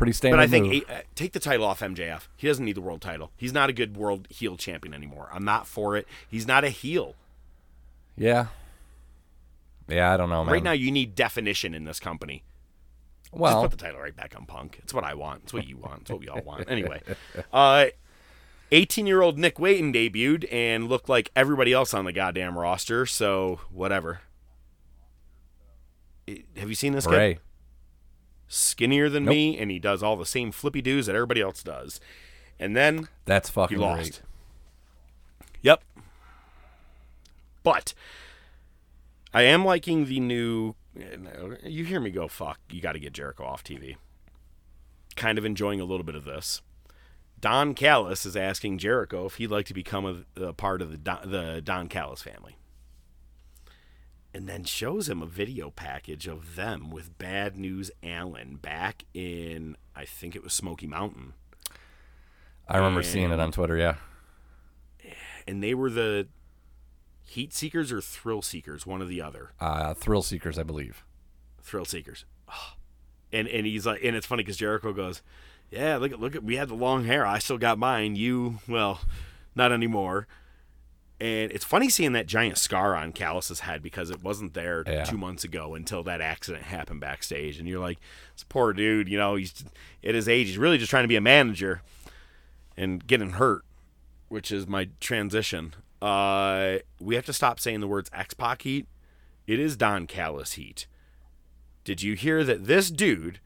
pretty 0.00 0.12
standard. 0.12 0.38
but 0.38 0.42
I 0.42 0.46
think 0.46 0.66
move. 0.66 0.84
uh, 0.88 1.02
take 1.14 1.32
the 1.32 1.40
title 1.40 1.66
off 1.66 1.80
MJF. 1.80 2.22
He 2.36 2.46
doesn't 2.46 2.64
need 2.64 2.74
the 2.74 2.80
world 2.80 3.00
title. 3.00 3.30
He's 3.36 3.52
not 3.52 3.68
a 3.70 3.72
good 3.72 3.96
world 3.96 4.26
heel 4.30 4.56
champion 4.56 4.94
anymore. 4.94 5.28
I'm 5.32 5.44
not 5.44 5.66
for 5.66 5.96
it. 5.96 6.08
He's 6.28 6.46
not 6.46 6.64
a 6.64 6.70
heel. 6.70 7.14
Yeah. 8.16 8.46
Yeah, 9.88 10.12
I 10.12 10.16
don't 10.16 10.30
know, 10.30 10.44
man. 10.44 10.52
Right 10.52 10.62
now, 10.62 10.72
you 10.72 10.90
need 10.90 11.14
definition 11.14 11.74
in 11.74 11.84
this 11.84 12.00
company. 12.00 12.44
Just 13.24 13.40
well, 13.40 13.62
put 13.62 13.70
the 13.70 13.76
title 13.76 14.00
right 14.00 14.14
back 14.14 14.34
on 14.36 14.46
Punk. 14.46 14.78
It's 14.82 14.94
what 14.94 15.04
I 15.04 15.14
want. 15.14 15.42
It's 15.44 15.52
what 15.52 15.66
you 15.66 15.76
want. 15.76 16.02
It's 16.02 16.10
what 16.10 16.20
we 16.20 16.28
all 16.28 16.40
want. 16.42 16.64
Anyway, 16.68 17.00
uh, 17.52 17.86
18-year-old 18.72 19.38
Nick 19.38 19.58
Wayne 19.58 19.92
debuted 19.92 20.50
and 20.52 20.88
looked 20.88 21.08
like 21.08 21.30
everybody 21.36 21.72
else 21.72 21.92
on 21.92 22.04
the 22.04 22.12
goddamn 22.12 22.58
roster. 22.58 23.06
So 23.06 23.60
whatever. 23.70 24.20
Have 26.56 26.68
you 26.68 26.74
seen 26.74 26.92
this 26.92 27.06
kid? 27.06 27.40
Skinnier 28.52 29.08
than 29.08 29.24
Nope. 29.26 29.32
me, 29.32 29.56
and 29.58 29.70
he 29.70 29.78
does 29.78 30.02
all 30.02 30.16
the 30.16 30.26
same 30.26 30.50
flippy 30.50 30.82
doos 30.82 31.06
that 31.06 31.14
everybody 31.14 31.40
else 31.40 31.62
does. 31.62 32.00
And 32.58 32.76
then 32.76 33.08
That's 33.24 33.48
he 33.48 33.52
fucking 33.52 33.78
lost. 33.78 33.96
great. 34.00 34.22
Yep. 35.62 35.82
But 37.62 37.94
I 39.32 39.42
am 39.42 39.64
liking 39.64 40.06
the 40.06 40.18
new. 40.20 40.74
You 41.64 41.84
hear 41.84 42.00
me 42.00 42.10
go, 42.10 42.26
fuck. 42.26 42.58
You 42.70 42.80
got 42.80 42.92
to 42.92 42.98
get 42.98 43.12
Jericho 43.12 43.44
off 43.44 43.62
TV. 43.62 43.96
Kind 45.14 45.38
of 45.38 45.44
enjoying 45.44 45.80
a 45.80 45.84
little 45.84 46.04
bit 46.04 46.16
of 46.16 46.24
this. 46.24 46.60
Don 47.40 47.72
Callis 47.74 48.26
is 48.26 48.36
asking 48.36 48.78
Jericho 48.78 49.26
if 49.26 49.36
he'd 49.36 49.50
like 49.50 49.66
to 49.66 49.74
become 49.74 50.26
a, 50.36 50.42
a 50.48 50.52
part 50.52 50.82
of 50.82 50.90
the 50.90 50.98
Don, 50.98 51.30
the 51.30 51.62
Don 51.62 51.88
Callis 51.88 52.22
family. 52.22 52.56
And 54.32 54.48
then 54.48 54.62
shows 54.64 55.08
him 55.08 55.22
a 55.22 55.26
video 55.26 55.70
package 55.70 56.28
of 56.28 56.54
them 56.54 56.90
with 56.90 57.18
Bad 57.18 57.56
News 57.56 57.90
Allen 58.02 58.58
back 58.62 59.04
in, 59.12 59.76
I 59.96 60.04
think 60.04 60.36
it 60.36 60.44
was 60.44 60.52
Smoky 60.52 60.86
Mountain. 60.86 61.32
I 62.68 62.76
remember 62.76 63.02
seeing 63.02 63.32
it 63.32 63.40
on 63.40 63.50
Twitter. 63.50 63.76
Yeah. 63.76 63.96
and 65.48 65.60
they 65.62 65.74
were 65.74 65.90
the 65.90 66.28
heat 67.24 67.52
seekers 67.52 67.90
or 67.90 68.00
thrill 68.00 68.42
seekers, 68.42 68.86
one 68.86 69.02
or 69.02 69.06
the 69.06 69.20
other. 69.20 69.50
Uh, 69.60 69.94
Thrill 69.94 70.22
Seekers, 70.22 70.58
I 70.58 70.62
believe. 70.62 71.04
Thrill 71.62 71.84
seekers. 71.84 72.24
Ah. 72.48 72.76
And 73.32 73.46
and 73.46 73.64
he's 73.64 73.86
like, 73.86 74.02
and 74.02 74.16
it's 74.16 74.26
funny 74.26 74.42
because 74.42 74.56
Jericho 74.56 74.92
goes, 74.92 75.22
"Yeah, 75.70 75.98
look 75.98 76.10
at 76.10 76.18
look 76.18 76.34
at 76.34 76.42
we 76.42 76.56
had 76.56 76.66
the 76.66 76.74
long 76.74 77.04
hair. 77.04 77.24
I 77.24 77.38
still 77.38 77.58
got 77.58 77.78
mine. 77.78 78.16
You, 78.16 78.58
well, 78.66 79.02
not 79.54 79.70
anymore." 79.70 80.26
And 81.20 81.52
it's 81.52 81.64
funny 81.66 81.90
seeing 81.90 82.12
that 82.14 82.26
giant 82.26 82.56
scar 82.56 82.94
on 82.96 83.12
Callis's 83.12 83.60
head 83.60 83.82
because 83.82 84.08
it 84.10 84.22
wasn't 84.22 84.54
there 84.54 84.82
Yeah. 84.86 85.04
two 85.04 85.18
months 85.18 85.44
ago 85.44 85.74
until 85.74 86.02
that 86.04 86.20
accident 86.22 86.64
happened 86.64 87.00
backstage. 87.00 87.58
And 87.58 87.68
you're 87.68 87.78
like, 87.80 87.98
this 88.34 88.44
poor 88.48 88.72
dude, 88.72 89.06
you 89.08 89.18
know, 89.18 89.34
he's 89.34 89.62
at 90.02 90.14
his 90.14 90.28
age, 90.28 90.46
he's 90.48 90.56
really 90.58 90.78
just 90.78 90.88
trying 90.88 91.04
to 91.04 91.08
be 91.08 91.16
a 91.16 91.20
manager 91.20 91.82
and 92.76 93.06
getting 93.06 93.32
hurt, 93.32 93.64
which 94.28 94.50
is 94.50 94.66
my 94.66 94.88
transition. 94.98 95.74
Uh, 96.00 96.78
we 96.98 97.14
have 97.16 97.26
to 97.26 97.32
stop 97.34 97.60
saying 97.60 97.80
the 97.80 97.86
words 97.88 98.08
X 98.14 98.32
Pac 98.32 98.62
heat. 98.62 98.86
It 99.46 99.58
is 99.60 99.76
Don 99.76 100.06
Callis 100.06 100.52
heat. 100.52 100.86
Did 101.84 102.02
you 102.02 102.14
hear 102.14 102.44
that 102.44 102.66
this 102.66 102.90
dude, 102.90 103.40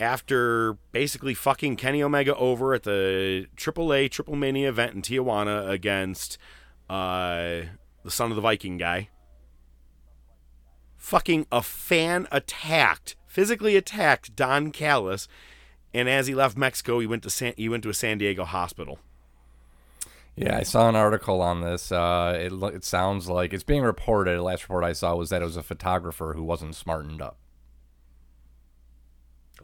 after 0.00 0.74
basically 0.92 1.34
fucking 1.34 1.76
Kenny 1.76 2.02
Omega 2.02 2.34
over 2.36 2.74
at 2.74 2.82
the 2.82 3.46
AAA 3.56 4.10
Triple 4.10 4.34
Mania 4.34 4.68
event 4.68 4.94
in 4.94 5.02
Tijuana 5.02 5.68
against 5.68 6.36
uh, 6.88 7.62
the 8.02 8.10
son 8.10 8.30
of 8.30 8.36
the 8.36 8.42
Viking 8.42 8.76
guy, 8.78 9.08
fucking 10.96 11.46
a 11.52 11.62
fan 11.62 12.26
attacked, 12.30 13.16
physically 13.26 13.76
attacked 13.76 14.36
Don 14.36 14.70
Callis, 14.70 15.28
and 15.92 16.08
as 16.08 16.26
he 16.26 16.34
left 16.34 16.56
Mexico, 16.56 16.98
he 16.98 17.06
went 17.06 17.22
to 17.22 17.30
San, 17.30 17.54
he 17.56 17.68
went 17.68 17.82
to 17.84 17.90
a 17.90 17.94
San 17.94 18.18
Diego 18.18 18.44
hospital. 18.44 18.98
Yeah, 20.36 20.56
I 20.56 20.64
saw 20.64 20.88
an 20.88 20.96
article 20.96 21.40
on 21.40 21.60
this. 21.60 21.92
Uh, 21.92 22.36
it 22.36 22.52
it 22.74 22.84
sounds 22.84 23.28
like 23.28 23.52
it's 23.52 23.62
being 23.62 23.82
reported. 23.82 24.36
The 24.36 24.42
last 24.42 24.64
report 24.64 24.82
I 24.82 24.92
saw 24.92 25.14
was 25.14 25.30
that 25.30 25.42
it 25.42 25.44
was 25.44 25.56
a 25.56 25.62
photographer 25.62 26.32
who 26.34 26.42
wasn't 26.42 26.74
smartened 26.74 27.22
up. 27.22 27.36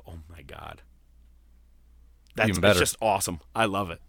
Oh 0.07 0.19
my 0.29 0.43
god. 0.43 0.83
That's 2.37 2.51
Even 2.51 2.61
better. 2.61 2.79
just 2.79 2.97
awesome. 3.03 3.41
I 3.55 3.65
love 3.65 3.91
it. 3.91 4.01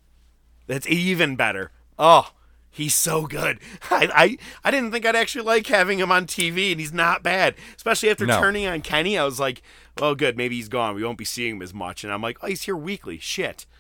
That's 0.68 0.88
even 0.88 1.36
better. 1.36 1.72
Oh, 1.98 2.32
he's 2.72 2.96
so 2.96 3.28
good. 3.28 3.60
I, 3.92 4.10
I 4.16 4.38
I 4.64 4.72
didn't 4.72 4.92
think 4.92 5.06
I'd 5.06 5.16
actually 5.16 5.44
like 5.46 5.68
having 5.68 6.00
him 6.00 6.12
on 6.12 6.26
TV, 6.26 6.72
and 6.72 6.80
he's 6.80 6.94
not 6.94 7.22
bad. 7.22 7.56
Especially 7.76 8.10
after 8.10 8.26
No. 8.26 8.40
turning 8.40 8.66
on 8.66 8.82
Kenny, 8.82 9.18
I 9.18 9.24
was 9.26 9.40
like, 9.40 9.62
"Oh, 10.02 10.16
good. 10.16 10.38
Maybe 10.38 10.56
he's 10.56 10.70
gone. 10.70 10.96
We 10.96 11.04
won't 11.04 11.18
be 11.18 11.26
seeing 11.26 11.58
him 11.58 11.62
as 11.62 11.74
much." 11.74 12.04
And 12.04 12.12
I'm 12.12 12.22
like, 12.22 12.38
"Oh, 12.42 12.48
he's 12.48 12.64
here 12.64 12.76
weekly. 12.78 13.20
Shit." 13.20 13.66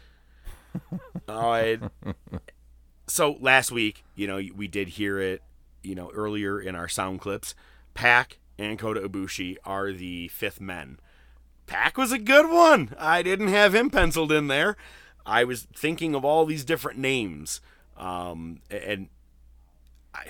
Uh, 1.27 1.37
I- 1.49 1.79
so 3.07 3.37
last 3.39 3.71
week, 3.71 4.03
you 4.15 4.27
know, 4.27 4.41
we 4.55 4.67
did 4.67 4.89
hear 4.89 5.19
it, 5.19 5.41
you 5.83 5.95
know, 5.95 6.09
earlier 6.13 6.59
in 6.59 6.75
our 6.75 6.87
sound 6.87 7.19
clips. 7.19 7.53
Pac 7.93 8.39
and 8.57 8.79
Kota 8.79 9.01
Ibushi 9.01 9.57
are 9.65 9.91
the 9.91 10.29
fifth 10.29 10.61
men. 10.61 10.97
Pac 11.67 11.97
was 11.97 12.11
a 12.11 12.17
good 12.19 12.49
one. 12.49 12.95
I 12.97 13.21
didn't 13.21 13.49
have 13.49 13.75
him 13.75 13.89
penciled 13.89 14.31
in 14.31 14.47
there. 14.47 14.77
I 15.25 15.43
was 15.43 15.67
thinking 15.75 16.15
of 16.15 16.23
all 16.25 16.45
these 16.45 16.63
different 16.65 16.99
names, 16.99 17.59
um, 18.01 18.59
and 18.69 19.07
I, 20.13 20.25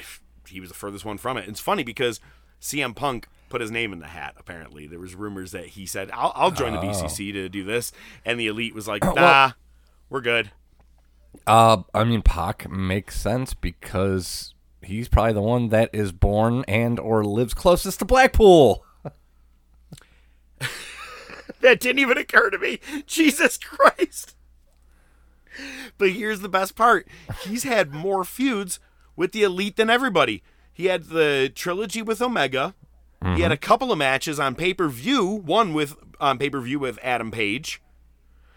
he 0.47 0.59
was 0.59 0.69
the 0.69 0.75
furthest 0.75 1.05
one 1.05 1.17
from 1.17 1.37
it. 1.37 1.47
It's 1.49 1.59
funny 1.59 1.83
because 1.83 2.19
CM 2.61 2.95
Punk 2.95 3.27
put 3.49 3.61
his 3.61 3.71
name 3.71 3.93
in 3.93 3.99
the 3.99 4.07
hat. 4.07 4.35
Apparently, 4.37 4.85
there 4.85 4.99
was 4.99 5.15
rumors 5.15 5.51
that 5.51 5.67
he 5.67 5.85
said, 5.85 6.11
"I'll, 6.13 6.31
I'll 6.35 6.51
join 6.51 6.73
the 6.73 6.79
BCC 6.79 7.33
to 7.33 7.49
do 7.49 7.63
this," 7.63 7.91
and 8.23 8.39
the 8.39 8.47
Elite 8.47 8.75
was 8.75 8.87
like, 8.87 9.03
"Nah, 9.15 9.51
we're 10.09 10.21
good." 10.21 10.51
Uh, 11.47 11.83
I 11.93 12.03
mean, 12.03 12.21
Pac 12.21 12.69
makes 12.69 13.19
sense 13.19 13.53
because 13.53 14.53
he's 14.83 15.07
probably 15.07 15.33
the 15.33 15.41
one 15.41 15.69
that 15.69 15.89
is 15.93 16.11
born 16.11 16.65
and 16.67 16.99
or 16.99 17.23
lives 17.23 17.53
closest 17.53 17.99
to 17.99 18.05
Blackpool. 18.05 18.85
That 21.61 21.79
didn't 21.79 21.99
even 21.99 22.17
occur 22.17 22.49
to 22.49 22.57
me. 22.57 22.79
Jesus 23.05 23.57
Christ. 23.57 24.35
But 25.97 26.11
here's 26.11 26.39
the 26.39 26.49
best 26.49 26.75
part. 26.75 27.07
He's 27.43 27.63
had 27.63 27.93
more 27.93 28.23
feuds 28.23 28.79
with 29.15 29.31
the 29.31 29.43
elite 29.43 29.75
than 29.75 29.89
everybody. 29.89 30.43
He 30.73 30.85
had 30.85 31.05
the 31.05 31.51
trilogy 31.53 32.01
with 32.01 32.21
Omega. 32.21 32.75
He 33.23 33.41
had 33.41 33.51
a 33.51 33.55
mm-hmm. 33.55 33.61
couple 33.61 33.91
of 33.91 33.99
matches 33.99 34.39
on 34.39 34.55
pay-per-view, 34.55 35.27
one 35.27 35.75
with 35.75 35.95
on 36.19 36.39
pay-per-view 36.39 36.79
with 36.79 36.97
Adam 37.03 37.29
Page. 37.29 37.79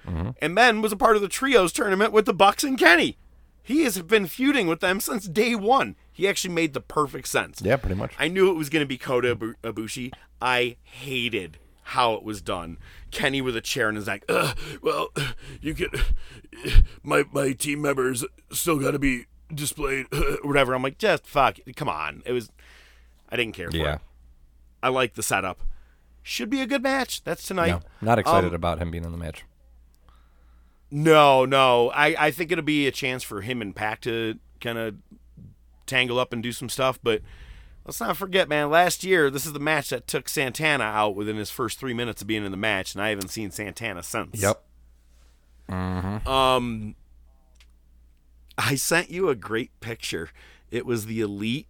Mm-hmm. 0.07 0.30
And 0.40 0.57
then 0.57 0.80
was 0.80 0.92
a 0.92 0.97
part 0.97 1.16
of 1.16 1.22
the 1.22 1.28
trios 1.28 1.70
tournament 1.70 2.12
with 2.12 2.24
the 2.24 2.32
Bucks 2.32 2.64
and 2.64 2.78
Kenny. 2.78 3.18
He 3.62 3.84
has 3.84 4.01
been 4.01 4.26
feuding 4.26 4.66
with 4.66 4.80
them 4.80 5.01
since 5.01 5.26
day 5.26 5.55
one. 5.55 5.97
He 6.12 6.26
actually 6.28 6.55
made 6.55 6.72
the 6.72 6.80
perfect 6.80 7.28
sense. 7.28 7.61
Yeah, 7.62 7.76
pretty 7.76 7.95
much. 7.95 8.14
I 8.18 8.28
knew 8.28 8.51
it 8.51 8.55
was 8.55 8.70
going 8.70 8.82
to 8.82 8.86
be 8.86 8.97
Kota 8.97 9.36
Ibu- 9.36 9.55
Ibushi. 9.62 10.12
I 10.40 10.76
hated 10.82 11.59
how 11.89 12.14
it 12.14 12.22
was 12.22 12.41
done. 12.41 12.78
Kenny 13.11 13.41
with 13.41 13.57
a 13.57 13.61
chair 13.61 13.89
in 13.89 13.95
his 13.97 14.07
neck. 14.07 14.24
Ugh, 14.28 14.57
well, 14.82 15.09
you 15.61 15.74
could. 15.74 16.01
My 17.03 17.24
my 17.32 17.53
team 17.53 17.80
members 17.82 18.24
still 18.51 18.78
got 18.78 18.91
to 18.93 18.99
be 18.99 19.26
displayed. 19.55 20.07
whatever. 20.43 20.74
I'm 20.74 20.82
like, 20.82 20.99
just 20.99 21.26
fuck. 21.26 21.59
Come 21.76 21.89
on. 21.89 22.22
It 22.26 22.32
was. 22.32 22.51
I 23.30 23.37
didn't 23.37 23.55
care 23.55 23.70
for 23.70 23.76
Yeah. 23.76 23.95
it. 23.97 24.01
I 24.82 24.89
like 24.89 25.14
the 25.14 25.22
setup. 25.22 25.61
Should 26.22 26.51
be 26.51 26.61
a 26.61 26.66
good 26.66 26.82
match. 26.82 27.22
That's 27.24 27.47
tonight. 27.47 27.68
No, 27.68 27.80
not 28.01 28.18
excited 28.18 28.49
Um, 28.49 28.55
about 28.55 28.78
him 28.78 28.91
being 28.91 29.05
in 29.05 29.12
the 29.12 29.18
match. 29.18 29.45
No, 30.91 31.45
no. 31.45 31.91
I, 31.91 32.14
I 32.18 32.30
think 32.30 32.53
it'll 32.53 32.64
be 32.64 32.87
a 32.87 32.93
chance 32.93 33.22
for 33.22 33.41
him 33.41 33.61
and 33.61 33.74
Pac 33.74 34.01
to 34.03 34.39
kind 34.61 34.78
of 34.78 34.95
tangle 35.87 36.18
up 36.18 36.32
and 36.32 36.43
do 36.43 36.53
some 36.53 36.68
stuff. 36.68 36.99
But 37.03 37.20
let's 37.85 38.01
not 38.01 38.16
forget, 38.16 38.49
man, 38.49 38.70
last 38.70 39.05
year, 39.05 39.30
this 39.30 39.47
is 39.47 39.53
the 39.53 39.59
match 39.61 39.91
that 39.91 40.07
took 40.07 40.28
Santana 40.28 40.85
out 40.85 41.14
within 41.16 41.37
his 41.37 41.51
first 41.51 41.78
three 41.78 41.95
minutes 41.95 42.22
of 42.22 42.28
being 42.28 42.45
in 42.45 42.51
the 42.51 42.57
match, 42.57 42.95
and 42.95 43.03
I 43.03 43.11
haven't 43.11 43.28
seen 43.28 43.51
Santana 43.51 44.03
since. 44.03 44.41
Yep. 44.41 44.62
Um, 46.26 46.95
I 48.59 48.74
sent 48.74 49.11
you 49.11 49.28
a 49.28 49.35
great 49.35 49.78
picture. 49.80 50.30
It 50.70 50.87
was 50.87 51.07
the 51.07 51.20
Elite 51.20 51.66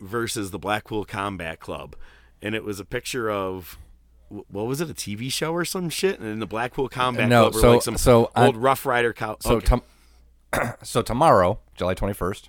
versus 0.00 0.50
the 0.50 0.58
Blackpool 0.58 1.04
Combat 1.04 1.60
Club, 1.60 1.96
and 2.42 2.54
it 2.54 2.64
was 2.64 2.78
a 2.80 2.84
picture 2.84 3.30
of 3.30 3.78
what 4.28 4.66
was 4.66 4.80
it, 4.82 4.90
a 4.90 4.94
TV 4.94 5.32
show 5.32 5.52
or 5.54 5.64
some 5.64 5.88
shit? 5.88 6.18
And 6.20 6.28
in 6.28 6.38
the 6.38 6.46
Blackpool 6.46 6.88
Combat 6.90 7.28
No, 7.28 7.44
Club 7.44 7.54
were 7.54 7.60
so- 7.60 7.72
like 7.72 7.82
some 7.82 7.96
so 7.96 8.30
I- 8.36 8.46
old 8.46 8.56
Rough 8.58 8.84
Rider 8.84 9.12
cow. 9.14 9.38
So, 9.40 9.56
okay. 9.56 9.66
tom- 9.66 9.82
so 10.82 11.00
tomorrow, 11.02 11.60
July 11.76 11.94
21st, 11.94 12.48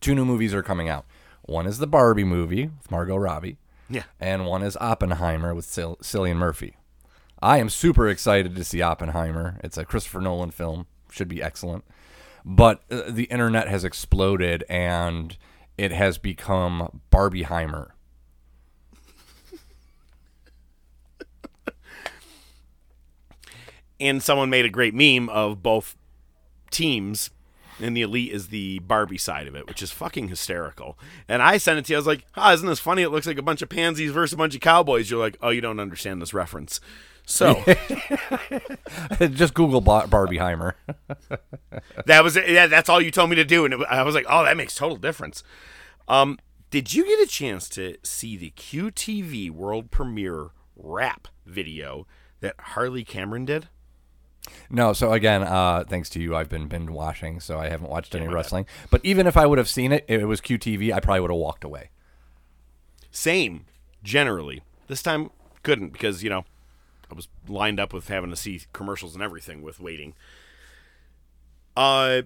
two 0.00 0.14
new 0.14 0.24
movies 0.24 0.52
are 0.52 0.62
coming 0.62 0.88
out. 0.88 1.04
One 1.46 1.66
is 1.66 1.78
the 1.78 1.86
Barbie 1.86 2.24
movie 2.24 2.66
with 2.66 2.90
Margot 2.90 3.16
Robbie, 3.16 3.58
yeah. 3.90 4.04
and 4.18 4.46
one 4.46 4.62
is 4.62 4.78
Oppenheimer 4.80 5.54
with 5.54 5.66
Cil- 5.66 5.98
Cillian 6.02 6.36
Murphy. 6.36 6.76
I 7.42 7.58
am 7.58 7.68
super 7.68 8.08
excited 8.08 8.56
to 8.56 8.64
see 8.64 8.80
Oppenheimer. 8.80 9.60
It's 9.62 9.76
a 9.76 9.84
Christopher 9.84 10.22
Nolan 10.22 10.50
film, 10.50 10.86
should 11.10 11.28
be 11.28 11.42
excellent. 11.42 11.84
But 12.44 12.82
uh, 12.90 13.02
the 13.08 13.24
internet 13.24 13.68
has 13.68 13.84
exploded 13.84 14.64
and 14.68 15.36
it 15.76 15.92
has 15.92 16.16
become 16.16 17.02
Barbieheimer. 17.10 17.90
and 24.00 24.22
someone 24.22 24.50
made 24.50 24.64
a 24.64 24.70
great 24.70 24.94
meme 24.94 25.28
of 25.28 25.62
both 25.62 25.96
teams 26.70 27.30
and 27.80 27.96
the 27.96 28.02
elite 28.02 28.32
is 28.32 28.48
the 28.48 28.78
Barbie 28.80 29.18
side 29.18 29.46
of 29.46 29.54
it, 29.54 29.66
which 29.66 29.82
is 29.82 29.90
fucking 29.90 30.28
hysterical. 30.28 30.98
And 31.28 31.42
I 31.42 31.58
sent 31.58 31.78
it 31.78 31.84
to 31.86 31.92
you. 31.92 31.96
I 31.96 32.00
was 32.00 32.06
like, 32.06 32.24
"Ah, 32.36 32.52
isn't 32.52 32.66
this 32.66 32.80
funny? 32.80 33.02
It 33.02 33.10
looks 33.10 33.26
like 33.26 33.38
a 33.38 33.42
bunch 33.42 33.62
of 33.62 33.68
pansies 33.68 34.12
versus 34.12 34.34
a 34.34 34.36
bunch 34.36 34.54
of 34.54 34.60
cowboys." 34.60 35.10
You're 35.10 35.20
like, 35.20 35.36
"Oh, 35.40 35.50
you 35.50 35.60
don't 35.60 35.80
understand 35.80 36.20
this 36.22 36.34
reference." 36.34 36.80
So 37.26 37.62
Just 39.18 39.54
Google 39.54 39.80
Bar- 39.80 40.06
Barbieheimer. 40.06 40.74
that 42.06 42.22
was 42.22 42.36
it. 42.36 42.48
Yeah, 42.48 42.66
that's 42.66 42.88
all 42.88 43.00
you 43.00 43.10
told 43.10 43.30
me 43.30 43.36
to 43.36 43.44
do, 43.44 43.64
and 43.64 43.74
it, 43.74 43.80
I 43.88 44.02
was 44.02 44.14
like, 44.14 44.26
"Oh, 44.28 44.44
that 44.44 44.56
makes 44.56 44.74
total 44.74 44.96
difference." 44.96 45.42
Um, 46.06 46.38
did 46.70 46.92
you 46.92 47.04
get 47.06 47.20
a 47.20 47.26
chance 47.26 47.68
to 47.70 47.96
see 48.02 48.36
the 48.36 48.50
QTV 48.50 49.50
world 49.50 49.90
premiere 49.90 50.48
rap 50.76 51.28
video 51.46 52.06
that 52.40 52.56
Harley 52.58 53.04
Cameron 53.04 53.44
did? 53.44 53.68
No, 54.70 54.92
so 54.92 55.12
again, 55.12 55.42
uh, 55.42 55.84
thanks 55.86 56.08
to 56.10 56.20
you, 56.20 56.34
I've 56.36 56.48
been 56.48 56.68
binge 56.68 56.90
watching, 56.90 57.40
so 57.40 57.58
I 57.58 57.68
haven't 57.68 57.88
watched 57.90 58.14
any 58.14 58.26
bad. 58.26 58.34
wrestling. 58.34 58.66
But 58.90 59.00
even 59.04 59.26
if 59.26 59.36
I 59.36 59.46
would 59.46 59.58
have 59.58 59.68
seen 59.68 59.92
it, 59.92 60.04
if 60.08 60.20
it 60.20 60.26
was 60.26 60.40
QTV, 60.40 60.92
I 60.92 61.00
probably 61.00 61.20
would 61.20 61.30
have 61.30 61.38
walked 61.38 61.64
away. 61.64 61.90
Same, 63.10 63.66
generally. 64.02 64.62
This 64.88 65.02
time 65.02 65.30
couldn't 65.62 65.92
because 65.92 66.22
you 66.22 66.30
know 66.30 66.44
I 67.10 67.14
was 67.14 67.28
lined 67.48 67.80
up 67.80 67.92
with 67.92 68.08
having 68.08 68.30
to 68.30 68.36
see 68.36 68.62
commercials 68.72 69.14
and 69.14 69.22
everything 69.22 69.62
with 69.62 69.80
waiting. 69.80 70.14
Uh, 71.76 72.22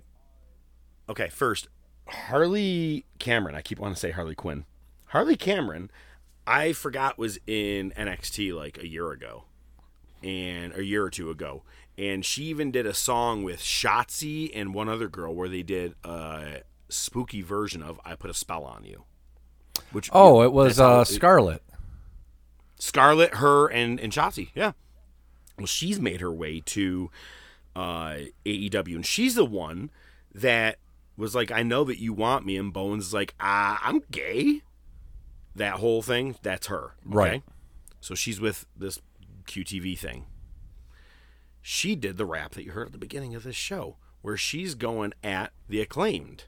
okay. 1.08 1.28
First, 1.28 1.68
Harley 2.06 3.04
Cameron. 3.18 3.54
I 3.54 3.62
keep 3.62 3.78
wanting 3.78 3.94
to 3.94 4.00
say 4.00 4.10
Harley 4.10 4.34
Quinn. 4.34 4.64
Harley 5.06 5.36
Cameron. 5.36 5.90
I 6.46 6.72
forgot 6.72 7.18
was 7.18 7.38
in 7.46 7.92
NXT 7.92 8.54
like 8.56 8.78
a 8.78 8.88
year 8.88 9.10
ago, 9.10 9.44
and 10.22 10.74
a 10.74 10.82
year 10.82 11.04
or 11.04 11.10
two 11.10 11.28
ago, 11.30 11.62
and 11.98 12.24
she 12.24 12.44
even 12.44 12.70
did 12.70 12.86
a 12.86 12.94
song 12.94 13.42
with 13.42 13.60
Shotzi 13.60 14.50
and 14.54 14.72
one 14.72 14.88
other 14.88 15.08
girl 15.08 15.34
where 15.34 15.48
they 15.48 15.62
did 15.62 15.94
a 16.04 16.60
spooky 16.88 17.42
version 17.42 17.82
of 17.82 18.00
"I 18.04 18.14
Put 18.14 18.30
a 18.30 18.34
Spell 18.34 18.64
on 18.64 18.84
You." 18.84 19.04
Which 19.92 20.08
Oh, 20.12 20.42
it 20.42 20.52
was 20.52 20.78
uh, 20.80 21.04
it- 21.06 21.12
Scarlet. 22.78 23.34
Her, 23.34 23.66
and 23.66 23.98
and 24.00 24.12
Shotzi. 24.12 24.50
Yeah. 24.54 24.72
Well, 25.56 25.66
she's 25.66 25.98
made 26.00 26.20
her 26.20 26.32
way 26.32 26.60
to 26.66 27.10
uh, 27.74 28.16
AEW, 28.46 28.94
and 28.94 29.04
she's 29.06 29.34
the 29.34 29.44
one 29.44 29.90
that 30.34 30.78
was 31.16 31.34
like, 31.34 31.50
"I 31.50 31.62
know 31.64 31.82
that 31.84 32.00
you 32.00 32.12
want 32.12 32.46
me," 32.46 32.56
and 32.56 32.72
Bowens 32.72 33.06
is 33.08 33.14
like, 33.14 33.34
"Ah, 33.40 33.80
I'm 33.82 34.02
gay." 34.10 34.62
That 35.56 35.74
whole 35.74 36.02
thing, 36.02 36.36
that's 36.42 36.68
her. 36.68 36.92
Okay? 37.04 37.16
Right. 37.16 37.42
So 38.00 38.14
she's 38.14 38.40
with 38.40 38.64
this 38.76 39.00
QTV 39.46 39.98
thing. 39.98 40.26
She 41.70 41.94
did 41.94 42.16
the 42.16 42.26
rap 42.26 42.52
that 42.52 42.64
you 42.64 42.72
heard 42.72 42.86
at 42.86 42.92
the 42.92 42.98
beginning 42.98 43.34
of 43.34 43.42
this 43.42 43.56
show, 43.56 43.96
where 44.22 44.36
she's 44.36 44.74
going 44.74 45.12
at 45.22 45.52
the 45.68 45.80
acclaimed 45.80 46.44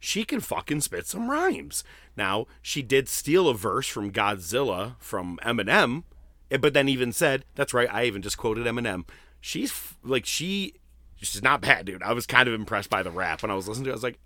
she 0.00 0.24
can 0.24 0.40
fucking 0.40 0.80
spit 0.80 1.06
some 1.06 1.30
rhymes. 1.30 1.84
Now, 2.16 2.46
she 2.62 2.82
did 2.82 3.08
steal 3.08 3.48
a 3.48 3.54
verse 3.54 3.86
from 3.86 4.10
Godzilla 4.10 4.94
from 4.98 5.38
Eminem, 5.44 6.04
eh, 6.50 6.56
but 6.56 6.72
then 6.72 6.88
even 6.88 7.12
said, 7.12 7.44
that's 7.54 7.74
right, 7.74 7.88
I 7.92 8.06
even 8.06 8.22
just 8.22 8.38
quoted 8.38 8.66
Eminem. 8.66 9.04
She's 9.40 9.94
like, 10.02 10.26
she. 10.26 10.74
She's 11.22 11.42
not 11.42 11.60
bad, 11.60 11.84
dude. 11.84 12.02
I 12.02 12.14
was 12.14 12.24
kind 12.24 12.48
of 12.48 12.54
impressed 12.54 12.88
by 12.88 13.02
the 13.02 13.10
rap 13.10 13.42
when 13.42 13.50
I 13.50 13.54
was 13.54 13.68
listening 13.68 13.84
to 13.84 13.90
it. 13.90 13.92
I 13.92 13.96
was 13.96 14.02
like, 14.02 14.18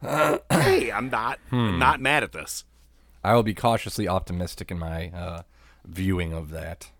hey, 0.52 0.92
I'm 0.92 1.10
not 1.10 1.40
not 1.50 2.00
mad 2.00 2.22
at 2.22 2.30
this. 2.30 2.64
I 3.24 3.34
will 3.34 3.42
be 3.42 3.52
cautiously 3.52 4.06
optimistic 4.06 4.70
in 4.70 4.78
my 4.78 5.08
uh, 5.08 5.42
viewing 5.84 6.32
of 6.32 6.50
that. 6.50 6.90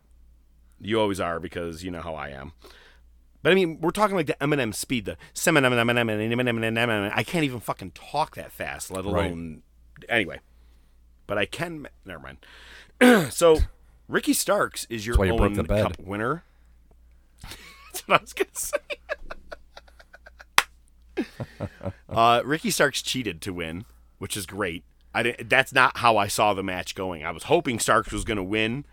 You 0.81 1.01
always 1.01 1.20
are 1.20 1.41
because 1.41 1.83
you 1.85 1.91
know 1.91 2.01
how 2.03 2.14
I 2.14 2.29
am. 2.31 2.53
But 3.43 3.53
I 3.53 3.55
mean, 3.55 3.81
we're 3.81 3.91
talking 3.91 4.16
like 4.16 4.27
the 4.27 4.37
Eminem 4.41 4.75
speed, 4.75 5.05
the 5.05 5.16
Eminem. 6.81 7.12
I 7.14 7.22
can't 7.22 7.45
even 7.45 7.61
fucking 7.61 7.91
talk 7.93 8.37
that 8.37 8.53
fast, 8.53 8.91
let 8.91 9.05
Right. 9.05 9.27
alone 9.27 9.62
anyway. 10.09 10.41
But 11.27 11.39
I 11.39 11.47
can. 11.47 11.87
Never 12.05 12.35
mind. 13.01 13.33
so, 13.33 13.59
Ricky 14.09 14.33
Starks 14.33 14.87
is 14.89 15.07
your 15.07 15.16
why 15.16 15.27
you 15.27 15.37
broke 15.37 15.59
own 15.59 15.66
cup 15.66 15.99
winner. 15.99 16.45
That's 17.43 18.09
what 18.09 18.20
I 18.20 18.22
was 18.22 18.33
gonna 18.33 18.51
say. 18.55 18.79
uh, 22.09 22.43
Ricky 22.45 22.70
Starks 22.70 23.03
cheated 23.03 23.41
to 23.43 23.53
win, 23.53 23.85
which 24.18 24.37
is 24.37 24.47
great. 24.47 24.85
I 25.14 25.22
didn't, 25.22 25.49
that's 25.49 25.72
not 25.72 25.99
how 25.99 26.16
I 26.16 26.27
saw 26.27 26.55
the 26.55 26.62
match 26.62 26.95
going. 26.95 27.25
I 27.25 27.31
was 27.31 27.45
hoping 27.45 27.79
Starks 27.79 28.11
was 28.12 28.25
going 28.25 28.37
to 28.37 28.43
win 28.43 28.85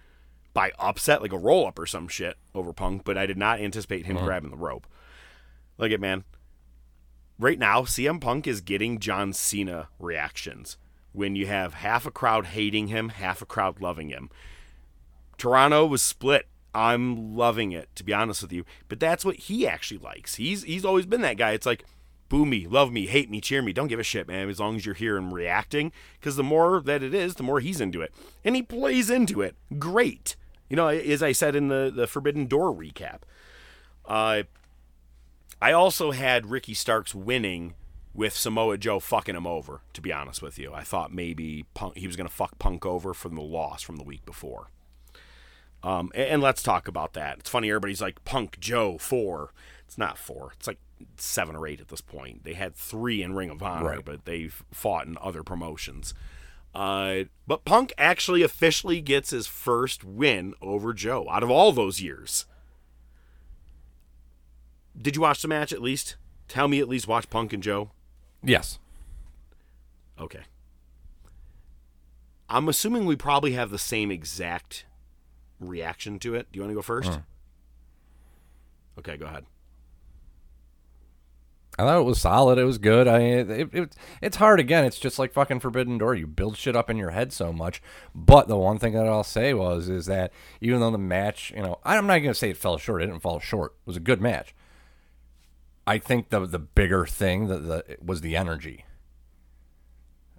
by 0.53 0.71
upset, 0.79 1.21
like 1.21 1.33
a 1.33 1.37
roll 1.37 1.67
up 1.67 1.79
or 1.79 1.85
some 1.85 2.07
shit 2.07 2.37
over 2.53 2.73
Punk, 2.73 3.03
but 3.03 3.17
I 3.17 3.25
did 3.25 3.37
not 3.37 3.59
anticipate 3.59 4.05
him 4.05 4.17
uh-huh. 4.17 4.25
grabbing 4.25 4.51
the 4.51 4.57
rope. 4.57 4.87
Look 5.77 5.91
at 5.91 5.99
man. 5.99 6.23
Right 7.39 7.57
now, 7.57 7.81
CM 7.81 8.21
Punk 8.21 8.45
is 8.45 8.61
getting 8.61 8.99
John 8.99 9.33
Cena 9.33 9.87
reactions 9.97 10.77
when 11.13 11.35
you 11.35 11.47
have 11.47 11.75
half 11.75 12.05
a 12.05 12.11
crowd 12.11 12.47
hating 12.47 12.87
him, 12.87 13.09
half 13.09 13.41
a 13.41 13.45
crowd 13.45 13.81
loving 13.81 14.09
him. 14.09 14.29
Toronto 15.37 15.85
was 15.85 16.01
split. 16.01 16.47
I'm 16.73 17.35
loving 17.35 17.71
it, 17.71 17.89
to 17.95 18.03
be 18.03 18.13
honest 18.13 18.41
with 18.41 18.53
you. 18.53 18.63
But 18.87 18.99
that's 18.99 19.25
what 19.25 19.35
he 19.35 19.67
actually 19.67 19.97
likes. 19.97 20.35
He's 20.35 20.63
he's 20.63 20.85
always 20.85 21.05
been 21.05 21.21
that 21.21 21.37
guy. 21.37 21.51
It's 21.51 21.65
like, 21.65 21.83
boo 22.29 22.45
me, 22.45 22.65
love 22.65 22.91
me, 22.91 23.07
hate 23.07 23.29
me, 23.29 23.41
cheer 23.41 23.61
me. 23.61 23.73
Don't 23.73 23.89
give 23.89 23.99
a 23.99 24.03
shit, 24.03 24.27
man, 24.27 24.49
as 24.49 24.59
long 24.59 24.77
as 24.77 24.85
you're 24.85 24.95
here 24.95 25.17
and 25.17 25.33
reacting. 25.33 25.91
Because 26.19 26.35
the 26.35 26.43
more 26.43 26.79
that 26.81 27.03
it 27.03 27.13
is, 27.13 27.35
the 27.35 27.43
more 27.43 27.59
he's 27.59 27.81
into 27.81 28.01
it. 28.01 28.13
And 28.45 28.55
he 28.55 28.61
plays 28.61 29.09
into 29.09 29.41
it. 29.41 29.55
Great. 29.77 30.35
You 30.71 30.77
know, 30.77 30.87
as 30.87 31.21
I 31.21 31.33
said 31.33 31.53
in 31.53 31.67
the, 31.67 31.91
the 31.93 32.07
Forbidden 32.07 32.45
Door 32.45 32.75
recap. 32.75 33.23
Uh, 34.05 34.43
I 35.61 35.73
also 35.73 36.11
had 36.11 36.45
Ricky 36.45 36.73
Starks 36.73 37.13
winning 37.13 37.73
with 38.13 38.31
Samoa 38.33 38.77
Joe 38.77 39.01
fucking 39.01 39.35
him 39.35 39.45
over, 39.45 39.81
to 39.91 39.99
be 39.99 40.13
honest 40.13 40.41
with 40.41 40.57
you. 40.57 40.73
I 40.73 40.83
thought 40.83 41.13
maybe 41.13 41.65
Punk, 41.73 41.97
he 41.97 42.07
was 42.07 42.15
going 42.15 42.27
to 42.27 42.33
fuck 42.33 42.57
Punk 42.57 42.85
over 42.85 43.13
from 43.13 43.35
the 43.35 43.41
loss 43.41 43.81
from 43.81 43.97
the 43.97 44.03
week 44.03 44.25
before. 44.25 44.67
Um, 45.83 46.09
and, 46.15 46.29
and 46.29 46.41
let's 46.41 46.63
talk 46.63 46.87
about 46.87 47.11
that. 47.15 47.39
It's 47.39 47.49
funny, 47.49 47.69
everybody's 47.69 48.01
like 48.01 48.23
Punk 48.23 48.57
Joe 48.61 48.97
four. 48.97 49.51
It's 49.85 49.97
not 49.97 50.17
four. 50.17 50.53
It's 50.57 50.67
like 50.67 50.79
seven 51.17 51.53
or 51.53 51.67
eight 51.67 51.81
at 51.81 51.89
this 51.89 51.99
point. 51.99 52.45
They 52.45 52.53
had 52.53 52.75
three 52.75 53.21
in 53.21 53.33
Ring 53.33 53.49
of 53.49 53.61
Honor, 53.61 53.89
Right. 53.89 54.05
but 54.05 54.23
they've 54.23 54.63
fought 54.71 55.05
in 55.05 55.17
other 55.21 55.43
promotions. 55.43 56.13
Uh, 56.73 57.23
but 57.47 57.65
Punk 57.65 57.93
actually 57.97 58.43
officially 58.43 59.01
gets 59.01 59.31
his 59.31 59.47
first 59.47 60.03
win 60.03 60.53
over 60.61 60.93
Joe 60.93 61.27
out 61.29 61.43
of 61.43 61.51
all 61.51 61.71
those 61.71 62.01
years. 62.01 62.45
Did 64.99 65.15
you 65.15 65.21
watch 65.21 65.41
the 65.41 65.47
match 65.47 65.73
at 65.73 65.81
least? 65.81 66.15
Tell 66.47 66.67
me 66.67 66.79
at 66.79 66.87
least 66.87 67.07
watch 67.07 67.29
Punk 67.29 67.53
and 67.53 67.63
Joe. 67.63 67.91
Yes. 68.43 68.79
Okay. 70.19 70.41
I'm 72.49 72.67
assuming 72.67 73.05
we 73.05 73.15
probably 73.15 73.53
have 73.53 73.69
the 73.69 73.79
same 73.79 74.11
exact 74.11 74.85
reaction 75.59 76.19
to 76.19 76.35
it. 76.35 76.51
Do 76.51 76.57
you 76.57 76.61
want 76.61 76.71
to 76.71 76.75
go 76.75 76.81
first? 76.81 77.19
Okay, 78.99 79.15
go 79.17 79.25
ahead. 79.25 79.45
I 81.79 81.83
thought 81.83 81.99
it 81.99 82.05
was 82.05 82.19
solid. 82.21 82.57
It 82.57 82.65
was 82.65 82.77
good. 82.77 83.07
I 83.07 83.19
it, 83.21 83.49
it, 83.73 83.95
it's 84.21 84.37
hard 84.37 84.59
again. 84.59 84.83
It's 84.85 84.99
just 84.99 85.17
like 85.17 85.31
fucking 85.33 85.61
Forbidden 85.61 85.97
Door. 85.97 86.15
You 86.15 86.27
build 86.27 86.57
shit 86.57 86.75
up 86.75 86.89
in 86.89 86.97
your 86.97 87.11
head 87.11 87.31
so 87.33 87.51
much. 87.53 87.81
But 88.13 88.47
the 88.47 88.57
one 88.57 88.77
thing 88.77 88.93
that 88.93 89.07
I'll 89.07 89.23
say 89.23 89.53
was 89.53 89.87
is 89.89 90.05
that 90.07 90.31
even 90.59 90.79
though 90.81 90.91
the 90.91 90.97
match, 90.97 91.51
you 91.55 91.63
know, 91.63 91.79
I'm 91.83 92.05
not 92.07 92.19
gonna 92.19 92.33
say 92.33 92.49
it 92.51 92.57
fell 92.57 92.77
short. 92.77 93.01
It 93.01 93.07
didn't 93.07 93.21
fall 93.21 93.39
short. 93.39 93.71
It 93.81 93.87
was 93.87 93.97
a 93.97 94.01
good 94.01 94.21
match. 94.21 94.53
I 95.87 95.97
think 95.97 96.29
the 96.29 96.45
the 96.45 96.59
bigger 96.59 97.05
thing 97.05 97.47
that 97.47 97.59
the 97.65 97.97
was 98.03 98.21
the 98.21 98.35
energy. 98.35 98.85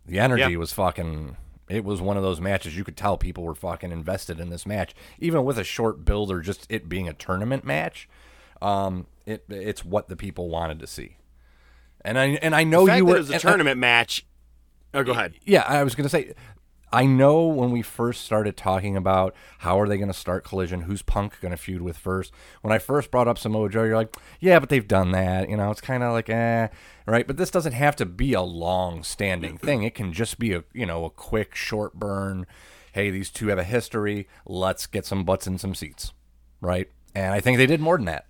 The 0.07 0.19
energy 0.19 0.53
Yeah. 0.53 0.57
was 0.59 0.73
fucking. 0.73 1.37
It 1.69 1.85
was 1.85 2.01
one 2.03 2.17
of 2.17 2.23
those 2.23 2.41
matches 2.41 2.77
you 2.77 2.85
could 2.85 2.97
tell 2.97 3.17
people 3.17 3.45
were 3.45 3.55
fucking 3.55 3.93
invested 3.93 4.39
in 4.39 4.51
this 4.51 4.67
match, 4.67 4.95
even 5.19 5.45
with 5.45 5.59
a 5.59 5.65
short 5.65 6.05
build 6.05 6.31
or 6.31 6.41
just 6.41 6.67
it 6.69 6.89
being 6.89 7.09
a 7.09 7.13
tournament 7.15 7.65
match. 7.65 8.09
Um, 8.61 9.07
it 9.27 9.45
it's 9.49 9.85
what 9.85 10.09
the 10.09 10.17
people 10.17 10.49
wanted 10.51 10.79
to 10.81 10.87
see, 10.87 11.17
and 12.05 12.19
I 12.19 12.27
and 12.43 12.55
I 12.55 12.65
know 12.65 12.81
you 12.83 12.87
that 12.87 13.05
were 13.05 13.17
it 13.17 13.19
was 13.19 13.31
a 13.31 13.35
and 13.35 13.45
I- 13.45 13.49
tournament 13.49 13.79
match. 13.79 14.27
Oh, 14.95 15.03
go 15.03 15.13
ahead. 15.13 15.35
yeah, 15.45 15.63
I 15.67 15.83
was 15.85 15.95
gonna 15.95 16.11
say, 16.11 16.35
I 16.93 17.07
know 17.07 17.47
when 17.47 17.71
we 17.71 17.81
first 17.81 18.25
started 18.27 18.59
talking 18.59 18.95
about 18.95 19.35
how 19.61 19.81
are 19.81 19.89
they 19.89 19.97
gonna 19.97 20.13
start 20.13 20.45
Collision, 20.45 20.83
who's 20.83 21.01
Punk 21.01 21.41
gonna 21.41 21.57
feud 21.57 21.81
with 21.81 21.97
first. 21.97 22.31
When 22.61 22.73
I 22.75 22.79
first 22.79 23.11
brought 23.11 23.27
up 23.27 23.39
Samoa 23.39 23.71
Joe, 23.71 23.85
you're 23.85 23.97
like, 23.97 24.15
yeah, 24.39 24.59
but 24.59 24.69
they've 24.69 24.87
done 24.87 25.13
that. 25.13 25.49
You 25.49 25.57
know, 25.57 25.71
it's 25.71 25.81
kind 25.81 26.03
of 26.03 26.13
like, 26.13 26.29
eh, 26.29 26.69
right? 27.07 27.27
But 27.27 27.39
this 27.39 27.51
doesn't 27.51 27.73
have 27.73 27.97
to 27.97 28.05
be 28.05 28.35
a 28.35 28.43
long-standing 28.43 29.57
thing. 29.57 29.83
It 29.83 29.95
can 29.95 30.13
just 30.13 30.39
be 30.39 30.53
a 30.53 30.65
you 30.75 30.85
know 30.85 31.07
a 31.07 31.11
quick, 31.11 31.55
short 31.55 31.95
burn. 31.95 32.47
Hey, 32.93 33.09
these 33.11 33.31
two 33.31 33.47
have 33.49 33.59
a 33.59 33.65
history. 33.65 34.29
Let's 34.45 34.87
get 34.87 35.07
some 35.07 35.25
butts 35.25 35.47
in 35.47 35.57
some 35.57 35.75
seats, 35.75 36.13
right? 36.61 36.91
And 37.15 37.33
I 37.33 37.41
think 37.41 37.57
they 37.57 37.65
did 37.65 37.81
more 37.81 37.97
than 37.97 38.05
that. 38.05 38.27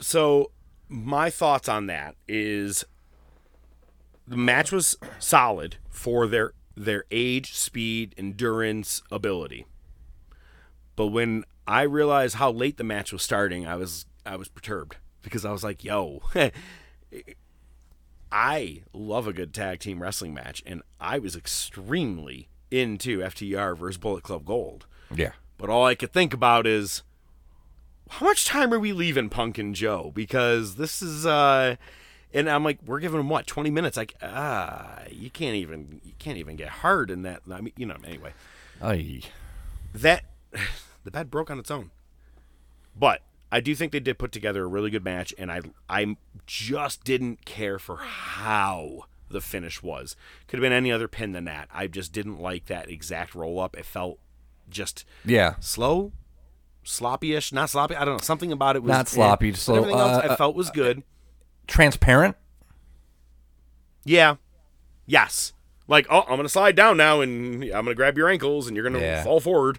So, 0.00 0.50
my 0.88 1.30
thoughts 1.30 1.68
on 1.68 1.86
that 1.86 2.14
is 2.28 2.84
the 4.26 4.36
match 4.36 4.72
was 4.72 4.96
solid 5.18 5.76
for 5.90 6.26
their 6.26 6.52
their 6.76 7.04
age, 7.10 7.54
speed, 7.54 8.14
endurance, 8.18 9.02
ability. 9.10 9.66
But 10.96 11.08
when 11.08 11.44
I 11.66 11.82
realized 11.82 12.36
how 12.36 12.50
late 12.50 12.76
the 12.76 12.84
match 12.84 13.12
was 13.12 13.22
starting, 13.22 13.66
I 13.66 13.76
was 13.76 14.06
I 14.26 14.36
was 14.36 14.48
perturbed 14.48 14.96
because 15.22 15.44
I 15.44 15.52
was 15.52 15.64
like, 15.64 15.84
"Yo, 15.84 16.22
I 18.32 18.82
love 18.92 19.26
a 19.26 19.32
good 19.32 19.54
tag 19.54 19.80
team 19.80 20.02
wrestling 20.02 20.34
match, 20.34 20.62
and 20.66 20.82
I 21.00 21.18
was 21.18 21.36
extremely 21.36 22.48
into 22.70 23.20
FTR 23.20 23.76
versus 23.76 23.98
Bullet 23.98 24.24
Club 24.24 24.44
Gold. 24.44 24.86
Yeah. 25.14 25.32
But 25.56 25.70
all 25.70 25.84
I 25.86 25.94
could 25.94 26.12
think 26.12 26.34
about 26.34 26.66
is 26.66 27.04
how 28.10 28.26
much 28.26 28.44
time 28.44 28.72
are 28.72 28.78
we 28.78 28.92
leaving 28.92 29.28
Punk 29.28 29.58
and 29.58 29.74
Joe? 29.74 30.12
Because 30.14 30.76
this 30.76 31.02
is 31.02 31.26
uh 31.26 31.76
and 32.32 32.50
I'm 32.50 32.64
like, 32.64 32.78
we're 32.84 32.98
giving 33.00 33.18
them 33.18 33.28
what, 33.28 33.46
twenty 33.46 33.70
minutes? 33.70 33.96
Like, 33.96 34.14
ah, 34.22 35.02
you 35.10 35.30
can't 35.30 35.54
even 35.56 36.00
you 36.04 36.12
can't 36.18 36.38
even 36.38 36.56
get 36.56 36.68
hard 36.68 37.10
in 37.10 37.22
that. 37.22 37.42
I 37.50 37.60
mean, 37.60 37.72
you 37.76 37.86
know, 37.86 37.96
anyway. 38.04 38.32
Ay. 38.82 39.20
That 39.94 40.24
the 41.04 41.10
bed 41.10 41.30
broke 41.30 41.50
on 41.50 41.58
its 41.58 41.70
own. 41.70 41.90
But 42.96 43.22
I 43.52 43.60
do 43.60 43.74
think 43.74 43.92
they 43.92 44.00
did 44.00 44.18
put 44.18 44.32
together 44.32 44.64
a 44.64 44.68
really 44.68 44.90
good 44.90 45.04
match, 45.04 45.32
and 45.38 45.50
I 45.50 45.60
I 45.88 46.16
just 46.46 47.04
didn't 47.04 47.44
care 47.44 47.78
for 47.78 47.96
how 47.98 49.04
the 49.30 49.40
finish 49.40 49.82
was. 49.82 50.16
Could 50.48 50.58
have 50.58 50.62
been 50.62 50.72
any 50.72 50.92
other 50.92 51.08
pin 51.08 51.32
than 51.32 51.44
that. 51.44 51.68
I 51.72 51.86
just 51.86 52.12
didn't 52.12 52.40
like 52.40 52.66
that 52.66 52.90
exact 52.90 53.34
roll 53.34 53.58
up. 53.60 53.76
It 53.76 53.84
felt 53.84 54.18
just 54.68 55.04
Yeah. 55.24 55.54
slow, 55.60 56.12
sloppy-ish, 56.84 57.52
not 57.52 57.70
sloppy. 57.70 57.96
I 57.96 58.04
don't 58.04 58.14
know. 58.16 58.22
Something 58.22 58.52
about 58.52 58.76
it 58.76 58.82
was 58.82 58.90
Not 58.90 59.08
sloppy, 59.08 59.50
eh. 59.50 59.54
Slow. 59.54 59.76
Everything 59.76 59.98
else 59.98 60.24
Uh, 60.24 60.28
I 60.32 60.36
felt 60.36 60.54
was 60.54 60.70
good. 60.70 61.02
Transparent? 61.66 62.36
Yeah. 64.04 64.36
Yes. 65.06 65.52
Like, 65.88 66.06
oh, 66.10 66.22
I'm 66.28 66.36
gonna 66.36 66.48
slide 66.48 66.76
down 66.76 66.96
now, 66.96 67.20
and 67.20 67.62
I'm 67.64 67.84
gonna 67.84 67.94
grab 67.94 68.16
your 68.16 68.28
ankles, 68.28 68.66
and 68.66 68.76
you're 68.76 68.84
gonna 68.88 69.00
Yeah. 69.04 69.22
fall 69.24 69.40
forward. 69.40 69.78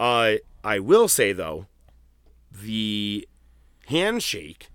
Uh, 0.00 0.34
I 0.64 0.78
will 0.80 1.08
say 1.08 1.32
though, 1.32 1.66
the 2.50 3.28
handshake 3.86 4.68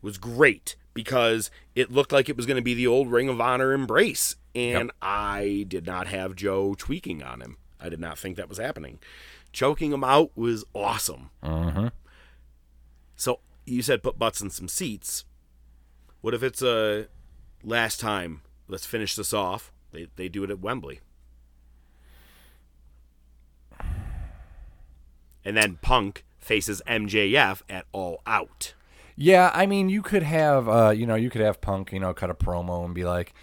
was 0.00 0.18
great 0.18 0.76
because 0.94 1.50
it 1.74 1.90
looked 1.90 2.12
like 2.12 2.28
it 2.28 2.36
was 2.36 2.46
gonna 2.46 2.62
be 2.62 2.74
the 2.74 2.86
old 2.86 3.10
Ring 3.10 3.28
of 3.28 3.40
Honor 3.40 3.72
embrace, 3.72 4.36
and 4.54 4.90
I 5.02 5.64
did 5.68 5.86
not 5.86 6.06
have 6.06 6.36
Joe 6.36 6.74
tweaking 6.74 7.22
on 7.22 7.40
him. 7.40 7.56
I 7.80 7.88
did 7.88 8.00
not 8.00 8.18
think 8.18 8.36
that 8.36 8.48
was 8.48 8.58
happening. 8.58 8.98
Choking 9.52 9.92
him 9.92 10.04
out 10.04 10.30
was 10.36 10.64
awesome. 10.74 11.30
Mm-hmm. 11.42 11.88
So 13.16 13.40
you 13.66 13.82
said 13.82 14.02
put 14.02 14.18
butts 14.18 14.40
in 14.40 14.50
some 14.50 14.68
seats. 14.68 15.24
What 16.20 16.34
if 16.34 16.42
it's 16.42 16.62
a 16.62 17.08
last 17.62 18.00
time? 18.00 18.42
Let's 18.68 18.86
finish 18.86 19.14
this 19.14 19.32
off. 19.32 19.72
They 19.92 20.08
they 20.16 20.28
do 20.28 20.44
it 20.44 20.50
at 20.50 20.60
Wembley. 20.60 21.00
And 25.44 25.56
then 25.56 25.78
Punk 25.82 26.24
faces 26.38 26.80
MJF 26.86 27.62
at 27.68 27.86
All 27.92 28.22
Out. 28.26 28.74
Yeah, 29.16 29.50
I 29.52 29.66
mean, 29.66 29.88
you 29.88 30.00
could 30.00 30.22
have, 30.22 30.68
uh, 30.68 30.90
you 30.90 31.06
know, 31.06 31.16
you 31.16 31.30
could 31.30 31.40
have 31.40 31.60
Punk, 31.60 31.92
you 31.92 32.00
know, 32.00 32.14
cut 32.14 32.30
a 32.30 32.34
promo 32.34 32.84
and 32.84 32.94
be 32.94 33.04
like, 33.04 33.34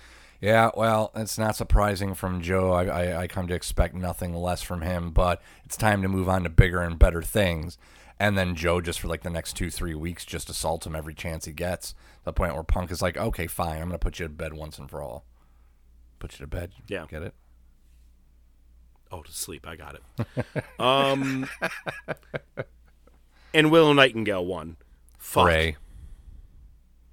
"Yeah, 0.41 0.71
well, 0.75 1.11
it's 1.15 1.37
not 1.37 1.55
surprising 1.55 2.13
from 2.13 2.41
Joe. 2.41 2.71
I, 2.71 2.85
I, 2.85 3.21
I 3.21 3.27
come 3.27 3.47
to 3.47 3.53
expect 3.53 3.93
nothing 3.95 4.33
less 4.33 4.61
from 4.61 4.81
him, 4.81 5.11
but 5.11 5.41
it's 5.65 5.77
time 5.77 6.01
to 6.01 6.07
move 6.07 6.29
on 6.29 6.43
to 6.43 6.49
bigger 6.49 6.81
and 6.81 6.97
better 6.99 7.21
things." 7.21 7.77
And 8.21 8.37
then 8.37 8.55
Joe 8.55 8.81
just 8.81 8.99
for 8.99 9.07
like 9.07 9.23
the 9.23 9.29
next 9.29 9.53
two, 9.53 9.69
three 9.69 9.95
weeks 9.95 10.25
just 10.25 10.49
assaults 10.49 10.85
him 10.85 10.95
every 10.95 11.13
chance 11.13 11.45
he 11.45 11.53
gets. 11.53 11.91
To 11.91 12.25
the 12.25 12.33
point 12.33 12.53
where 12.53 12.63
Punk 12.63 12.91
is 12.91 13.01
like, 13.01 13.17
"Okay, 13.17 13.47
fine, 13.47 13.81
I'm 13.81 13.87
gonna 13.87 13.97
put 13.97 14.19
you 14.19 14.27
to 14.27 14.33
bed 14.33 14.53
once 14.53 14.77
and 14.77 14.89
for 14.89 15.01
all." 15.01 15.25
Put 16.19 16.33
you 16.33 16.39
to 16.39 16.47
bed. 16.47 16.71
Yeah. 16.87 17.05
get 17.09 17.23
it? 17.23 17.33
Oh, 19.11 19.23
to 19.23 19.31
sleep. 19.31 19.65
I 19.67 19.75
got 19.75 19.95
it. 19.95 20.45
um, 20.79 21.49
and 23.53 23.71
Willow 23.71 23.93
Nightingale 23.93 24.45
won. 24.45 24.77
Fuck. 25.17 25.47
Ray. 25.47 25.77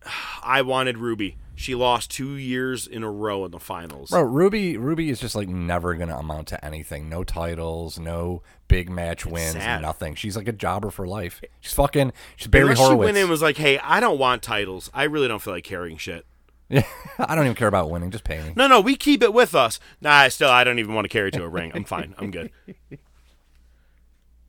I 0.42 0.62
wanted 0.62 0.98
Ruby. 0.98 1.36
She 1.58 1.74
lost 1.74 2.10
two 2.10 2.36
years 2.36 2.86
in 2.86 3.02
a 3.02 3.10
row 3.10 3.44
in 3.46 3.50
the 3.50 3.58
finals. 3.58 4.10
Bro, 4.10 4.22
Ruby 4.24 4.76
Ruby 4.76 5.08
is 5.08 5.18
just 5.18 5.34
like 5.34 5.48
never 5.48 5.94
gonna 5.94 6.16
amount 6.16 6.48
to 6.48 6.62
anything. 6.64 7.08
No 7.08 7.24
titles, 7.24 7.98
no 7.98 8.42
big 8.68 8.90
match 8.90 9.24
wins, 9.24 9.52
sad. 9.54 9.80
nothing. 9.80 10.14
She's 10.14 10.36
like 10.36 10.48
a 10.48 10.52
jobber 10.52 10.90
for 10.90 11.06
life. 11.06 11.40
She's 11.60 11.72
fucking 11.72 12.12
she's 12.36 12.48
Barry 12.48 12.64
Unless 12.64 12.78
she 12.78 12.84
Horowitz. 12.84 13.06
went 13.06 13.16
in 13.16 13.22
and 13.22 13.30
was 13.30 13.40
like, 13.42 13.56
"Hey, 13.56 13.78
I 13.78 14.00
don't 14.00 14.18
want 14.18 14.42
titles. 14.42 14.90
I 14.92 15.04
really 15.04 15.28
don't 15.28 15.40
feel 15.40 15.54
like 15.54 15.64
carrying 15.64 15.96
shit." 15.96 16.26
Yeah, 16.68 16.82
I 17.18 17.34
don't 17.34 17.44
even 17.44 17.56
care 17.56 17.68
about 17.68 17.90
winning. 17.90 18.10
Just 18.10 18.24
pay 18.24 18.36
me. 18.42 18.52
No, 18.54 18.66
no, 18.66 18.80
we 18.80 18.94
keep 18.94 19.22
it 19.22 19.32
with 19.32 19.54
us. 19.54 19.80
Nah, 20.02 20.28
still, 20.28 20.50
I 20.50 20.62
don't 20.62 20.78
even 20.78 20.94
want 20.94 21.06
to 21.06 21.08
carry 21.08 21.30
to 21.30 21.42
a 21.42 21.48
ring. 21.48 21.72
I'm 21.74 21.84
fine. 21.84 22.14
I'm 22.18 22.30
good. 22.30 22.50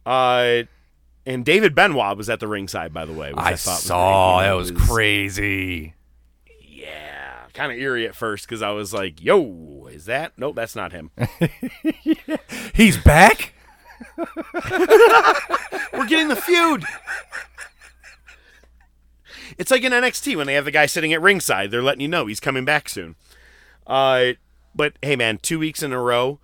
Uh, 0.05 0.63
and 1.25 1.43
David 1.43 1.75
Benoit 1.75 2.15
was 2.15 2.29
at 2.29 2.39
the 2.39 2.47
ringside, 2.47 2.93
by 2.93 3.03
the 3.03 3.11
way. 3.11 3.33
which 3.33 3.37
I, 3.43 3.55
thought 3.57 3.71
was 3.75 3.83
saw 3.83 4.37
great. 4.37 4.47
That 4.47 4.53
was 4.53 4.69
it 4.71 4.77
crazy. 4.77 5.93
Kind 7.57 7.71
of 7.71 7.79
eerie 7.79 8.05
at 8.05 8.15
first 8.15 8.45
because 8.47 8.61
I 8.61 8.69
was 8.69 8.93
like, 8.93 9.19
"Yo, 9.19 9.87
is 9.91 10.05
that? 10.05 10.33
Nope, 10.37 10.55
that's 10.55 10.75
not 10.75 10.91
him." 10.91 11.09
He's 12.75 12.97
back. 12.97 13.55
We're 14.15 16.05
getting 16.05 16.27
the 16.27 16.39
feud. 16.39 16.83
It's 19.57 19.71
like 19.71 19.83
in 19.83 19.91
NXT 19.91 20.35
when 20.35 20.45
they 20.45 20.53
have 20.53 20.65
the 20.65 20.71
guy 20.71 20.85
sitting 20.85 21.13
at 21.13 21.21
ringside. 21.21 21.71
They're 21.71 21.81
letting 21.81 22.01
you 22.01 22.07
know 22.07 22.27
he's 22.27 22.39
coming 22.39 22.63
back 22.63 22.89
soon. 22.89 23.15
Uh, 23.87 24.33
but 24.75 24.93
hey, 25.01 25.15
man, 25.15 25.39
two 25.39 25.57
weeks 25.57 25.81
in 25.81 25.91
a 25.91 25.99
row. 25.99 26.39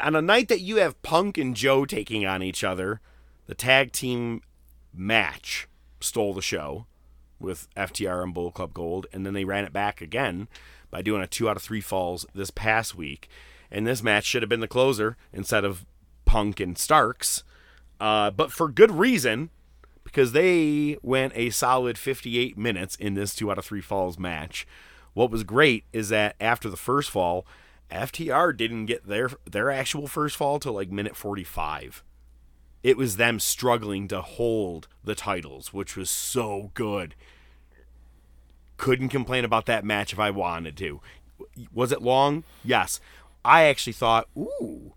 On 0.00 0.16
a 0.16 0.22
night 0.22 0.48
that 0.48 0.62
you 0.62 0.78
have 0.78 1.00
Punk 1.02 1.38
and 1.38 1.54
Joe 1.54 1.84
taking 1.84 2.26
on 2.26 2.42
each 2.42 2.64
other, 2.64 3.00
the 3.46 3.54
tag 3.54 3.92
team 3.92 4.42
match 4.92 5.68
stole 6.00 6.34
the 6.34 6.42
show 6.42 6.86
with 7.38 7.68
FTR 7.76 8.22
and 8.22 8.34
Bull 8.34 8.50
Club 8.50 8.72
Gold, 8.74 9.06
and 9.12 9.24
then 9.24 9.34
they 9.34 9.44
ran 9.44 9.64
it 9.64 9.72
back 9.72 10.00
again 10.00 10.48
by 10.90 11.02
doing 11.02 11.22
a 11.22 11.26
two 11.26 11.48
out 11.48 11.56
of 11.56 11.62
three 11.62 11.80
falls 11.80 12.26
this 12.34 12.50
past 12.50 12.94
week. 12.94 13.28
And 13.70 13.86
this 13.86 14.02
match 14.02 14.24
should 14.24 14.42
have 14.42 14.48
been 14.48 14.60
the 14.60 14.68
closer 14.68 15.16
instead 15.32 15.64
of 15.64 15.84
Punk 16.24 16.60
and 16.60 16.78
Starks, 16.78 17.44
uh, 18.00 18.30
but 18.30 18.52
for 18.52 18.68
good 18.68 18.90
reason 18.90 19.50
because 20.04 20.32
they 20.32 20.96
went 21.02 21.32
a 21.34 21.50
solid 21.50 21.98
58 21.98 22.56
minutes 22.56 22.94
in 22.96 23.14
this 23.14 23.34
two 23.34 23.50
out 23.50 23.58
of 23.58 23.64
three 23.64 23.80
falls 23.80 24.18
match. 24.18 24.66
What 25.14 25.30
was 25.30 25.42
great 25.44 25.84
is 25.92 26.10
that 26.10 26.36
after 26.40 26.70
the 26.70 26.76
first 26.76 27.10
fall, 27.10 27.44
FTR 27.90 28.56
didn't 28.56 28.86
get 28.86 29.06
their 29.06 29.30
their 29.50 29.70
actual 29.70 30.06
first 30.06 30.36
fall 30.36 30.58
till 30.58 30.74
like 30.74 30.90
minute 30.90 31.16
45. 31.16 32.04
It 32.86 32.96
was 32.96 33.16
them 33.16 33.40
struggling 33.40 34.06
to 34.08 34.22
hold 34.22 34.86
the 35.02 35.16
titles, 35.16 35.72
which 35.72 35.96
was 35.96 36.08
so 36.08 36.70
good. 36.74 37.16
Couldn't 38.76 39.08
complain 39.08 39.44
about 39.44 39.66
that 39.66 39.84
match 39.84 40.12
if 40.12 40.20
I 40.20 40.30
wanted 40.30 40.76
to. 40.76 41.00
Was 41.74 41.90
it 41.90 42.00
long? 42.00 42.44
Yes. 42.62 43.00
I 43.44 43.64
actually 43.64 43.94
thought, 43.94 44.28
ooh, 44.38 44.94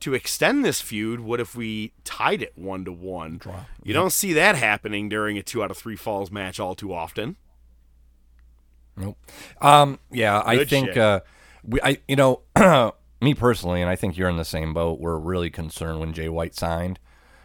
to 0.00 0.12
extend 0.12 0.62
this 0.62 0.82
feud, 0.82 1.20
what 1.20 1.40
if 1.40 1.56
we 1.56 1.94
tied 2.04 2.42
it 2.42 2.52
one 2.54 2.84
to 2.84 2.92
one? 2.92 3.40
You 3.82 3.94
don't 3.94 4.12
see 4.12 4.34
that 4.34 4.56
happening 4.56 5.08
during 5.08 5.38
a 5.38 5.42
two 5.42 5.62
out 5.62 5.70
of 5.70 5.78
three 5.78 5.96
falls 5.96 6.30
match 6.30 6.60
all 6.60 6.74
too 6.74 6.92
often. 6.92 7.36
Nope. 8.94 9.16
Um. 9.58 10.00
Yeah, 10.10 10.42
I 10.44 10.66
think. 10.66 10.98
Uh, 10.98 11.20
we. 11.64 11.80
I. 11.82 11.96
You 12.06 12.16
know, 12.16 12.42
me 13.22 13.32
personally, 13.32 13.80
and 13.80 13.88
I 13.88 13.96
think 13.96 14.18
you're 14.18 14.28
in 14.28 14.36
the 14.36 14.44
same 14.44 14.74
boat. 14.74 15.00
We're 15.00 15.16
really 15.16 15.48
concerned 15.48 15.98
when 15.98 16.12
Jay 16.12 16.28
White 16.28 16.54
signed 16.54 16.98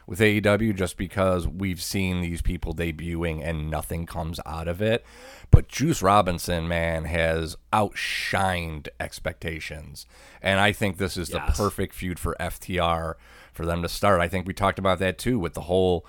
with 0.08 0.20
AEW, 0.20 0.74
just 0.76 0.98
because 0.98 1.48
we've 1.48 1.82
seen 1.82 2.22
these 2.22 2.42
people 2.42 2.74
debuting 2.74 3.44
and 3.44 3.70
nothing 3.70 4.06
comes 4.06 4.40
out 4.46 4.68
of 4.68 4.82
it. 4.82 5.06
But 5.52 5.68
Juice 5.68 6.02
Robinson, 6.02 6.68
man, 6.68 7.06
has 7.06 7.56
outshined 7.74 8.88
expectations, 9.00 10.06
and 10.42 10.60
I 10.60 10.72
think 10.72 10.98
this 10.98 11.18
is 11.18 11.30
the 11.30 11.40
perfect 11.40 11.94
feud 11.94 12.18
for 12.18 12.36
FTR 12.40 13.16
for 13.54 13.66
them 13.66 13.82
to 13.82 13.90
start. 13.90 14.22
I 14.22 14.28
think 14.28 14.48
we 14.48 14.54
talked 14.54 14.80
about 14.80 15.00
that 15.00 15.18
too 15.18 15.38
with 15.38 15.54
the 15.54 15.62
whole 15.62 16.06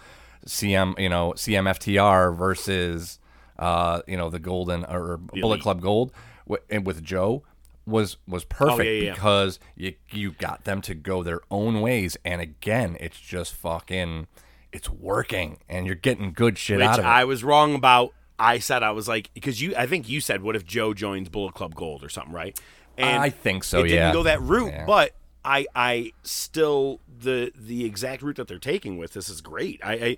CM, 0.47 0.99
you 0.99 1.09
know, 1.09 1.33
CMFTR 1.33 2.37
versus 2.37 3.19
uh, 3.59 4.03
you 4.07 4.17
know, 4.17 4.31
the 4.31 4.39
Golden 4.39 4.85
or 4.85 5.17
Bullet 5.17 5.43
Elite. 5.43 5.63
Club 5.63 5.81
Gold 5.81 6.13
wi- 6.47 6.65
and 6.71 6.87
with 6.87 7.03
Joe 7.03 7.43
was 7.89 8.17
was 8.27 8.45
oh, 8.45 8.47
perfect 8.49 8.81
Oh, 8.81 8.83
yeah, 8.83 9.03
yeah. 9.03 9.13
because 9.15 9.59
you 9.77 9.95
you 10.11 10.33
got 10.33 10.65
them 10.65 10.81
to 10.83 10.95
go 10.95 11.23
their 11.23 11.41
own 11.51 11.81
ways, 11.81 12.17
and 12.25 12.41
again, 12.41 12.97
it's 13.01 13.19
just 13.19 13.55
fucking, 13.55 14.27
it's 14.73 14.89
working, 14.91 15.59
and 15.69 15.87
you're 15.87 15.95
getting 15.95 16.33
good 16.33 16.59
shit 16.59 16.79
which 16.79 16.87
out 16.87 16.99
of 16.99 17.05
it. 17.05 17.09
I 17.09 17.25
was 17.25 17.43
wrong 17.45 17.75
about. 17.75 18.13
I 18.39 18.59
said 18.61 18.83
I 18.85 18.93
was 18.93 19.09
like 19.09 19.31
because 19.35 19.61
you. 19.61 19.75
I 19.77 19.87
think 19.87 20.09
you 20.09 20.21
said 20.21 20.43
what 20.43 20.55
if 20.55 20.65
Joe 20.65 20.95
joins 20.95 21.29
Bullet 21.29 21.55
Club 21.55 21.75
Gold 21.75 22.05
or 22.05 22.09
something, 22.09 22.33
right? 22.33 22.59
And 22.97 23.23
I 23.23 23.31
think 23.31 23.65
so, 23.65 23.81
It 23.85 23.91
yeah. 23.91 23.97
didn't 24.07 24.13
go 24.15 24.23
that 24.25 24.41
route, 24.43 24.73
Yeah. 24.73 24.85
but 24.87 25.13
I 25.45 25.67
I 25.75 26.13
still 26.23 27.01
the 27.07 27.53
the 27.57 27.85
exact 27.85 28.23
route 28.23 28.37
that 28.37 28.49
they're 28.49 28.59
taking 28.59 28.99
with 28.99 29.13
this 29.15 29.29
is 29.29 29.41
great. 29.41 29.81
I, 29.85 29.93
I 29.93 30.17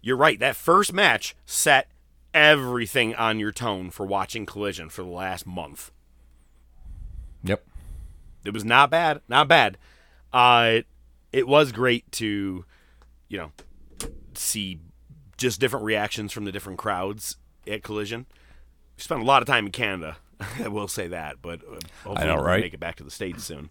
you're 0.00 0.16
right. 0.16 0.38
That 0.40 0.56
first 0.56 0.92
match 0.92 1.36
set 1.44 1.88
everything 2.32 3.14
on 3.14 3.38
your 3.38 3.52
tone 3.52 3.90
for 3.90 4.06
watching 4.06 4.46
Collision 4.46 4.88
for 4.88 5.02
the 5.02 5.08
last 5.08 5.46
month. 5.46 5.90
Yep. 7.42 7.64
It 8.44 8.54
was 8.54 8.64
not 8.64 8.90
bad, 8.90 9.20
not 9.28 9.48
bad. 9.48 9.78
Uh, 10.32 10.80
it 11.32 11.46
was 11.46 11.72
great 11.72 12.10
to, 12.12 12.64
you 13.28 13.38
know, 13.38 13.52
see 14.34 14.80
just 15.36 15.60
different 15.60 15.84
reactions 15.84 16.32
from 16.32 16.44
the 16.44 16.52
different 16.52 16.78
crowds 16.78 17.36
at 17.66 17.82
Collision. 17.82 18.26
We 18.96 19.02
spent 19.02 19.20
a 19.20 19.24
lot 19.24 19.42
of 19.42 19.48
time 19.48 19.66
in 19.66 19.72
Canada. 19.72 20.18
I 20.58 20.68
will 20.68 20.88
say 20.88 21.08
that, 21.08 21.36
but 21.42 21.60
uh, 21.62 21.78
hopefully 22.04 22.26
know, 22.26 22.36
we'll 22.36 22.44
right? 22.44 22.60
make 22.60 22.74
it 22.74 22.80
back 22.80 22.96
to 22.96 23.04
the 23.04 23.10
states 23.10 23.44
soon. 23.44 23.70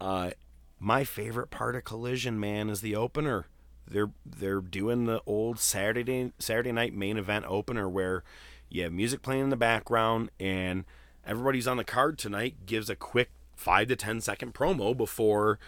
Uh, 0.00 0.30
my 0.78 1.04
favorite 1.04 1.50
part 1.50 1.76
of 1.76 1.84
Collision, 1.84 2.40
man, 2.40 2.70
is 2.70 2.80
the 2.80 2.96
opener. 2.96 3.46
They're 3.86 4.10
they're 4.24 4.60
doing 4.60 5.04
the 5.04 5.20
old 5.26 5.58
Saturday 5.58 6.32
Saturday 6.38 6.72
night 6.72 6.94
main 6.94 7.18
event 7.18 7.44
opener 7.48 7.88
where 7.88 8.22
you 8.68 8.84
have 8.84 8.92
music 8.92 9.20
playing 9.20 9.44
in 9.44 9.50
the 9.50 9.56
background 9.56 10.30
and 10.38 10.84
everybody's 11.26 11.68
on 11.68 11.76
the 11.76 11.84
card 11.84 12.18
tonight 12.18 12.66
gives 12.66 12.90
a 12.90 12.96
quick 12.96 13.30
five 13.54 13.88
to 13.88 13.96
ten 13.96 14.20
second 14.20 14.54
promo 14.54 14.96
before 14.96 15.58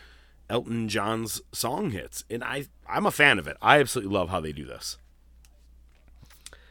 Elton 0.49 0.89
John's 0.89 1.41
song 1.53 1.91
hits, 1.91 2.25
and 2.29 2.43
I 2.45 2.67
I'm 2.89 3.07
a 3.07 3.11
fan 3.11 3.39
of 3.39 3.47
it. 3.47 3.57
I 3.63 3.79
absolutely 3.81 4.13
love 4.13 4.29
how 4.29 4.41
they 4.41 4.53
do 4.53 4.65
this. 4.65 4.99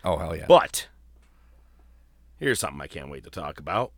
Oh 0.04 0.18
hell 0.18 0.36
yeah! 0.36 0.46
But 0.48 0.88
here's 2.38 2.60
something 2.60 2.82
I 2.82 2.88
can't 2.88 3.10
wait 3.10 3.24
to 3.24 3.30
talk 3.30 3.60
about. 3.60 3.92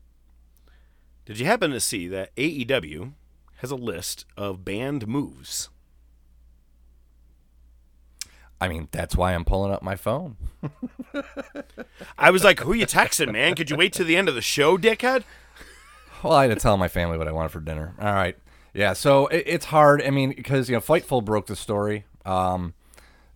Did 1.26 1.40
you 1.40 1.46
happen 1.46 1.72
to 1.72 1.80
see 1.80 2.08
that 2.08 2.36
AEW 2.36 3.14
has 3.58 3.72
a 3.72 3.76
list 3.76 4.26
of 4.36 4.66
banned 4.66 5.08
moves? 5.08 5.70
I 8.64 8.70
mean, 8.70 8.88
that's 8.91 9.18
why 9.18 9.34
I'm 9.34 9.43
pulling 9.43 9.74
up 9.74 9.84
my 9.84 9.97
phone. 9.97 10.38
I 12.18 12.32
was 12.32 12.45
like, 12.45 12.61
"Who 12.61 12.72
you 12.72 12.86
texting, 12.86 13.34
man? 13.34 13.55
Could 13.55 13.70
you 13.70 13.76
wait 13.76 13.91
till 13.91 14.05
the 14.05 14.16
end 14.16 14.30
of 14.30 14.36
the 14.36 14.41
show, 14.41 14.78
dickhead?" 14.78 15.24
Well, 16.24 16.32
I 16.32 16.47
had 16.47 16.55
to 16.55 16.61
tell 16.61 16.78
my 16.78 16.88
family 16.88 17.18
what 17.18 17.28
I 17.28 17.34
wanted 17.34 17.51
for 17.51 17.59
dinner. 17.59 17.93
All 17.99 18.14
right. 18.14 18.38
Yeah, 18.74 18.93
so 18.93 19.28
it, 19.28 19.43
it's 19.45 19.66
hard. 19.66 20.01
I 20.01 20.11
mean, 20.11 20.30
because, 20.30 20.70
you 20.70 20.76
know, 20.78 20.80
Fightful 20.80 21.26
broke 21.26 21.47
the 21.47 21.57
story. 21.57 22.05
Um, 22.26 22.74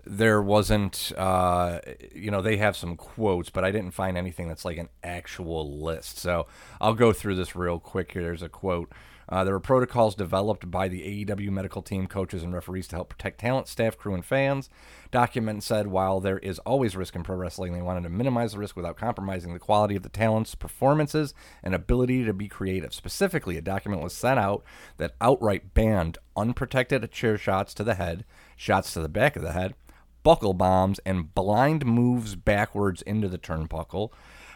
there 0.05 0.41
wasn't, 0.41 1.11
uh, 1.17 1.79
you 2.15 2.31
know, 2.31 2.41
they 2.41 2.55
have 2.55 2.77
some 2.77 2.95
quotes, 2.95 3.49
but 3.49 3.65
I 3.65 3.71
didn't 3.71 3.91
find 3.91 4.17
anything 4.17 4.47
that's 4.47 4.63
like 4.63 4.77
an 4.77 4.87
actual 5.03 5.77
list. 5.81 6.19
So 6.19 6.47
I'll 6.79 6.93
go 6.93 7.11
through 7.11 7.35
this 7.35 7.53
real 7.53 7.79
quick 7.79 8.13
here. 8.13 8.21
There's 8.21 8.41
a 8.41 8.47
quote. 8.47 8.93
Uh, 9.29 9.43
there 9.43 9.53
were 9.53 9.59
protocols 9.59 10.15
developed 10.15 10.71
by 10.71 10.87
the 10.87 11.25
AEW 11.25 11.49
medical 11.49 11.81
team, 11.81 12.07
coaches, 12.07 12.43
and 12.43 12.53
referees 12.53 12.87
to 12.87 12.95
help 12.95 13.09
protect 13.09 13.39
talent, 13.39 13.67
staff, 13.67 13.97
crew, 13.97 14.13
and 14.13 14.25
fans. 14.25 14.69
Document 15.11 15.63
said 15.63 15.87
while 15.87 16.19
there 16.19 16.39
is 16.39 16.59
always 16.59 16.95
risk 16.95 17.15
in 17.15 17.23
pro 17.23 17.35
wrestling, 17.35 17.73
they 17.73 17.81
wanted 17.81 18.03
to 18.03 18.09
minimize 18.09 18.53
the 18.53 18.59
risk 18.59 18.75
without 18.75 18.97
compromising 18.97 19.53
the 19.53 19.59
quality 19.59 19.95
of 19.95 20.03
the 20.03 20.09
talent's 20.09 20.55
performances 20.55 21.33
and 21.61 21.75
ability 21.75 22.23
to 22.23 22.33
be 22.33 22.47
creative. 22.47 22.93
Specifically, 22.93 23.57
a 23.57 23.61
document 23.61 24.01
was 24.01 24.13
sent 24.13 24.39
out 24.39 24.63
that 24.97 25.15
outright 25.19 25.73
banned 25.73 26.17
unprotected 26.35 27.09
chair 27.11 27.37
shots 27.37 27.73
to 27.73 27.83
the 27.83 27.95
head, 27.95 28.23
shots 28.55 28.93
to 28.93 29.01
the 29.01 29.09
back 29.09 29.35
of 29.35 29.41
the 29.41 29.53
head, 29.53 29.75
buckle 30.23 30.53
bombs, 30.53 30.99
and 31.05 31.33
blind 31.33 31.85
moves 31.85 32.35
backwards 32.35 33.01
into 33.01 33.27
the 33.27 33.37
turnbuckle, 33.37 34.11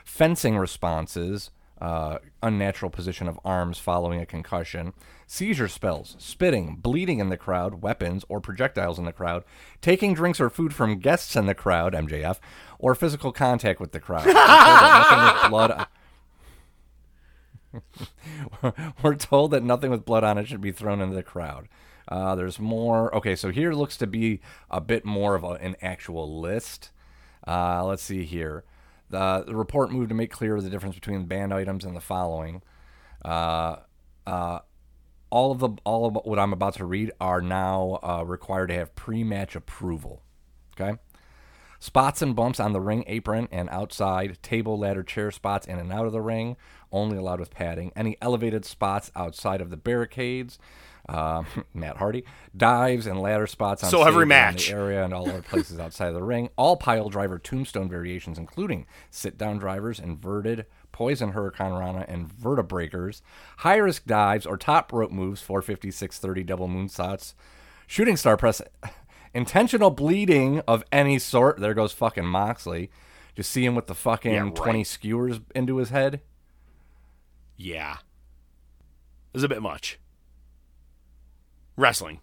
fencing 0.06 0.58
responses, 0.58 1.52
uh, 1.82 2.20
unnatural 2.44 2.92
position 2.92 3.28
of 3.28 3.40
arms 3.44 3.80
following 3.80 4.22
a 4.22 4.26
concussion, 4.26 4.94
seizure 5.26 5.68
spells, 5.68 6.16
spitting, 6.20 6.76
bleeding 6.76 7.20
in 7.20 7.30
the 7.30 7.38
crowd, 7.38 7.82
weapons 7.82 8.24
or 8.30 8.40
projectiles 8.40 9.00
in 9.00 9.06
the 9.06 9.12
crowd, 9.12 9.44
taking 9.82 10.14
drinks 10.14 10.40
or 10.40 10.50
food 10.50 10.76
from 10.76 11.00
guests 11.00 11.36
in 11.36 11.48
the 11.48 11.56
crowd, 11.56 11.94
MJF, 11.94 12.38
or 12.78 12.94
physical 12.94 13.32
contact 13.32 13.80
with 13.80 13.94
the 13.94 14.00
crowd. 14.00 14.26
We're 14.28 14.34
told 14.34 14.46
that 14.70 15.10
nothing 15.10 15.42
with 15.42 15.50
blood. 15.50 15.88
We're 19.04 19.16
told 19.16 19.52
that 19.52 19.64
nothing 19.64 19.90
with 19.90 20.06
blood 20.06 20.24
on 20.24 20.38
it 20.38 20.48
should 20.48 20.62
be 20.62 20.72
thrown 20.72 21.02
into 21.02 21.16
the 21.16 21.24
crowd. 21.24 21.68
Uh, 22.08 22.36
there's 22.36 22.60
more. 22.60 23.14
Okay, 23.16 23.36
so 23.36 23.50
here 23.50 23.74
looks 23.74 23.98
to 23.98 24.06
be 24.06 24.40
a 24.70 24.82
bit 24.82 25.04
more 25.04 25.34
of 25.34 25.44
a, 25.44 25.52
an 25.54 25.76
actual 25.82 26.40
list. 26.40 26.92
Uh, 27.48 27.84
let's 27.86 28.04
see 28.04 28.24
here. 28.24 28.66
The, 29.12 29.44
the 29.46 29.56
report 29.56 29.92
moved 29.92 30.10
to 30.10 30.16
make 30.16 30.32
clear 30.32 30.60
the 30.60 30.70
difference 30.70 30.96
between 30.96 31.26
banned 31.26 31.54
items 31.54 31.86
and 31.86 31.96
the 31.96 32.02
following. 32.02 32.64
Uh, 33.24 33.78
uh, 34.26 34.60
all 35.30 35.52
of 35.52 35.60
the 35.60 35.70
all 35.84 36.06
of 36.06 36.18
what 36.26 36.40
I'm 36.40 36.54
about 36.54 36.76
to 36.76 36.86
read 36.86 37.12
are 37.20 37.42
now 37.42 38.00
uh, 38.04 38.24
required 38.26 38.68
to 38.68 38.76
have 38.76 38.96
pre-match 38.96 39.56
approval. 39.56 40.22
Okay. 40.80 40.98
Spots 41.80 42.22
and 42.22 42.36
bumps 42.36 42.60
on 42.60 42.74
the 42.74 42.80
ring 42.80 43.04
apron 43.08 43.48
and 43.52 43.68
outside, 43.72 44.38
table, 44.44 44.78
ladder, 44.78 45.02
chair 45.02 45.32
spots 45.32 45.66
in 45.66 45.80
and 45.80 45.92
out 45.92 46.06
of 46.06 46.12
the 46.12 46.22
ring, 46.22 46.56
only 46.92 47.18
allowed 47.18 47.40
with 47.40 47.50
padding. 47.50 47.92
Any 47.96 48.18
elevated 48.22 48.66
spots 48.66 49.12
outside 49.16 49.62
of 49.62 49.72
the 49.72 49.78
barricades, 49.78 50.60
uh, 51.10 51.44
Matt 51.74 51.98
Hardy, 51.98 52.24
dives 52.56 53.08
and 53.08 53.20
ladder 53.22 53.48
spots 53.48 53.84
on 53.84 53.90
So 53.90 54.04
every 54.04 54.26
match. 54.26 54.68
the 54.70 54.76
area 54.76 55.04
and 55.04 55.14
all 55.14 55.28
other 55.30 55.42
places 55.42 55.80
outside 55.80 56.08
of 56.08 56.14
the 56.14 56.24
ring. 56.24 56.50
All 56.58 56.78
pile 56.78 57.10
driver 57.10 57.38
tombstone 57.40 57.90
variations, 57.90 58.38
including 58.38 58.86
sit 59.10 59.38
down 59.38 59.58
drivers, 59.58 60.00
inverted, 60.00 60.66
poison 60.92 61.32
hurricane 61.32 61.74
rana, 61.74 62.06
and 62.08 62.30
vertebreakers, 62.30 63.22
high 63.60 63.78
risk 63.78 64.06
dives 64.06 64.46
or 64.46 64.58
top 64.58 64.92
rope 64.94 65.12
moves, 65.12 65.42
450, 65.42 65.92
630 65.92 66.44
double 66.44 66.68
moonsaults, 66.68 67.34
shooting 67.88 68.18
star 68.18 68.38
press, 68.38 68.62
intentional 69.34 69.90
bleeding 69.90 70.60
of 70.68 70.84
any 70.92 71.18
sort. 71.20 71.60
There 71.60 71.74
goes 71.74 71.94
fucking 71.94 72.26
Moxley. 72.26 72.90
Just 73.36 73.50
see 73.52 73.64
him 73.66 73.76
with 73.76 73.88
the 73.88 73.96
fucking 73.96 74.34
Yeah, 74.34 74.42
right. 74.42 74.56
20 74.56 74.84
skewers 74.84 75.40
into 75.56 75.78
his 75.78 75.90
head. 75.90 76.20
Yeah, 77.56 77.94
it 77.94 79.34
was 79.34 79.44
a 79.44 79.48
bit 79.50 79.62
much. 79.62 80.00
Wrestling. 81.82 82.20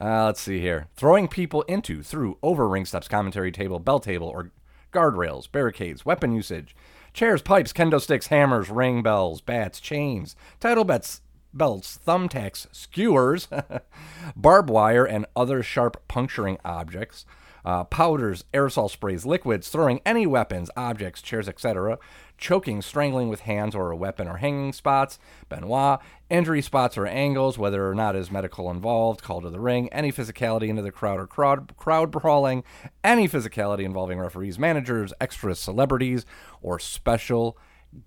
Uh, 0.00 0.24
let's 0.24 0.40
see 0.40 0.58
here. 0.58 0.86
Throwing 0.96 1.28
people 1.28 1.62
into, 1.62 2.02
through, 2.02 2.38
over 2.42 2.66
ring 2.66 2.86
steps, 2.86 3.06
commentary 3.06 3.52
table, 3.52 3.78
bell 3.78 4.00
table, 4.00 4.26
or 4.26 4.52
guardrails, 4.90 5.50
barricades, 5.52 6.06
weapon 6.06 6.32
usage, 6.32 6.74
chairs, 7.12 7.42
pipes, 7.42 7.74
kendo 7.74 8.00
sticks, 8.00 8.28
hammers, 8.28 8.70
ring 8.70 9.02
bells, 9.02 9.42
bats, 9.42 9.80
chains, 9.80 10.34
title 10.60 10.84
bets, 10.84 11.20
belts, 11.52 11.98
thumbtacks, 12.06 12.66
skewers, 12.72 13.48
barbed 14.36 14.70
wire, 14.70 15.04
and 15.04 15.26
other 15.36 15.62
sharp 15.62 16.02
puncturing 16.08 16.56
objects, 16.64 17.26
uh, 17.66 17.84
powders, 17.84 18.44
aerosol 18.54 18.90
sprays, 18.90 19.26
liquids, 19.26 19.68
throwing 19.68 20.00
any 20.06 20.26
weapons, 20.26 20.70
objects, 20.74 21.20
chairs, 21.20 21.50
etc., 21.50 21.98
choking, 22.38 22.80
strangling 22.80 23.28
with 23.28 23.40
hands 23.40 23.74
or 23.74 23.90
a 23.90 23.96
weapon 23.96 24.28
or 24.28 24.38
hanging 24.38 24.72
spots, 24.72 25.18
Benoit, 25.48 26.00
injury 26.30 26.62
spots 26.62 26.96
or 26.96 27.06
angles, 27.06 27.58
whether 27.58 27.88
or 27.88 27.94
not 27.94 28.16
is 28.16 28.30
medical 28.30 28.70
involved, 28.70 29.22
call 29.22 29.40
to 29.42 29.50
the 29.50 29.60
ring, 29.60 29.88
any 29.92 30.10
physicality 30.10 30.68
into 30.68 30.82
the 30.82 30.92
crowd 30.92 31.20
or 31.20 31.26
crowd, 31.26 31.76
crowd 31.76 32.10
brawling, 32.10 32.64
any 33.04 33.28
physicality 33.28 33.82
involving 33.84 34.18
referees, 34.18 34.58
managers, 34.58 35.12
extras, 35.20 35.58
celebrities, 35.58 36.24
or 36.62 36.78
special 36.78 37.58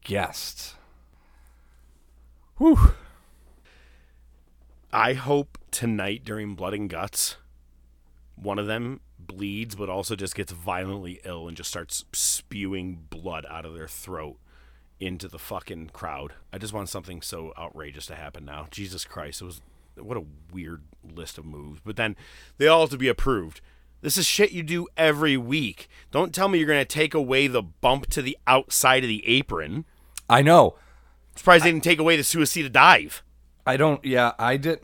guests. 0.03 0.75
Whew. 2.57 2.93
I 4.93 5.13
hope 5.13 5.57
tonight 5.71 6.23
during 6.25 6.55
Blood 6.55 6.73
and 6.73 6.89
Guts, 6.89 7.38
one 8.36 8.59
of 8.59 8.67
them 8.67 8.99
bleeds, 9.32 9.75
but 9.75 9.89
also 9.89 10.15
just 10.15 10.36
gets 10.36 10.51
violently 10.51 11.19
ill 11.23 11.47
and 11.47 11.57
just 11.57 11.69
starts 11.69 12.05
spewing 12.13 13.05
blood 13.09 13.45
out 13.49 13.65
of 13.65 13.73
their 13.73 13.88
throat 13.88 14.38
into 14.99 15.27
the 15.27 15.39
fucking 15.39 15.89
crowd. 15.89 16.34
I 16.53 16.57
just 16.57 16.73
want 16.73 16.89
something 16.89 17.21
so 17.21 17.53
outrageous 17.57 18.05
to 18.07 18.15
happen 18.15 18.45
now. 18.45 18.67
Jesus 18.69 19.05
Christ, 19.05 19.41
it 19.41 19.45
was 19.45 19.61
what 19.95 20.17
a 20.17 20.25
weird 20.53 20.84
list 21.03 21.38
of 21.38 21.45
moves. 21.45 21.82
But 21.84 21.95
then 21.95 22.15
they 22.57 22.67
all 22.67 22.82
have 22.82 22.89
to 22.91 22.97
be 22.97 23.07
approved. 23.07 23.61
This 24.01 24.17
is 24.17 24.25
shit 24.25 24.51
you 24.51 24.63
do 24.63 24.88
every 24.97 25.38
week. 25.38 25.88
Don't 26.11 26.34
tell 26.34 26.47
me 26.47 26.59
you're 26.59 26.67
gonna 26.67 26.86
take 26.86 27.13
away 27.13 27.47
the 27.47 27.61
bump 27.61 28.07
to 28.07 28.21
the 28.21 28.38
outside 28.47 29.03
of 29.03 29.07
the 29.07 29.27
apron. 29.27 29.86
I 30.29 30.41
know. 30.41 30.75
Surprised 31.36 31.65
they 31.65 31.71
didn't 31.71 31.84
take 31.84 31.99
away 31.99 32.17
the 32.17 32.23
suicide 32.23 32.71
dive. 32.71 33.23
I 33.65 33.77
don't. 33.77 34.03
Yeah, 34.03 34.34
I 34.39 34.57
did. 34.57 34.82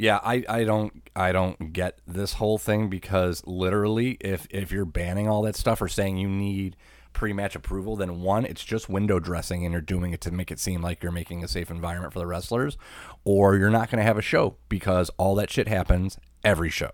Yeah, 0.00 0.18
I, 0.24 0.42
I 0.48 0.64
don't 0.64 1.10
I 1.14 1.30
don't 1.30 1.74
get 1.74 1.98
this 2.06 2.32
whole 2.32 2.56
thing 2.56 2.88
because 2.88 3.46
literally, 3.46 4.16
if 4.20 4.46
if 4.48 4.72
you're 4.72 4.86
banning 4.86 5.28
all 5.28 5.42
that 5.42 5.56
stuff 5.56 5.82
or 5.82 5.88
saying 5.88 6.16
you 6.16 6.26
need 6.26 6.74
pre-match 7.12 7.54
approval, 7.54 7.96
then 7.96 8.22
one, 8.22 8.46
it's 8.46 8.64
just 8.64 8.88
window 8.88 9.20
dressing, 9.20 9.62
and 9.62 9.72
you're 9.72 9.82
doing 9.82 10.14
it 10.14 10.22
to 10.22 10.30
make 10.30 10.50
it 10.50 10.58
seem 10.58 10.80
like 10.80 11.02
you're 11.02 11.12
making 11.12 11.44
a 11.44 11.48
safe 11.48 11.70
environment 11.70 12.14
for 12.14 12.18
the 12.18 12.26
wrestlers, 12.26 12.78
or 13.24 13.56
you're 13.56 13.68
not 13.68 13.90
going 13.90 13.98
to 13.98 14.02
have 14.02 14.16
a 14.16 14.22
show 14.22 14.56
because 14.70 15.10
all 15.18 15.34
that 15.34 15.50
shit 15.50 15.68
happens 15.68 16.16
every 16.42 16.70
show. 16.70 16.92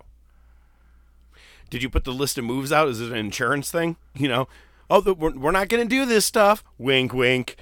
Did 1.69 1.83
you 1.83 1.89
put 1.89 2.03
the 2.03 2.11
list 2.11 2.37
of 2.37 2.43
moves 2.43 2.73
out? 2.73 2.89
Is 2.89 2.99
it 2.99 3.13
an 3.13 3.17
insurance 3.17 3.71
thing? 3.71 3.95
You 4.15 4.27
know, 4.27 4.49
oh, 4.89 4.99
the, 4.99 5.13
we're, 5.13 5.31
we're 5.31 5.51
not 5.51 5.69
going 5.69 5.81
to 5.81 5.89
do 5.89 6.05
this 6.05 6.25
stuff. 6.25 6.61
Wink, 6.77 7.13
wink. 7.13 7.55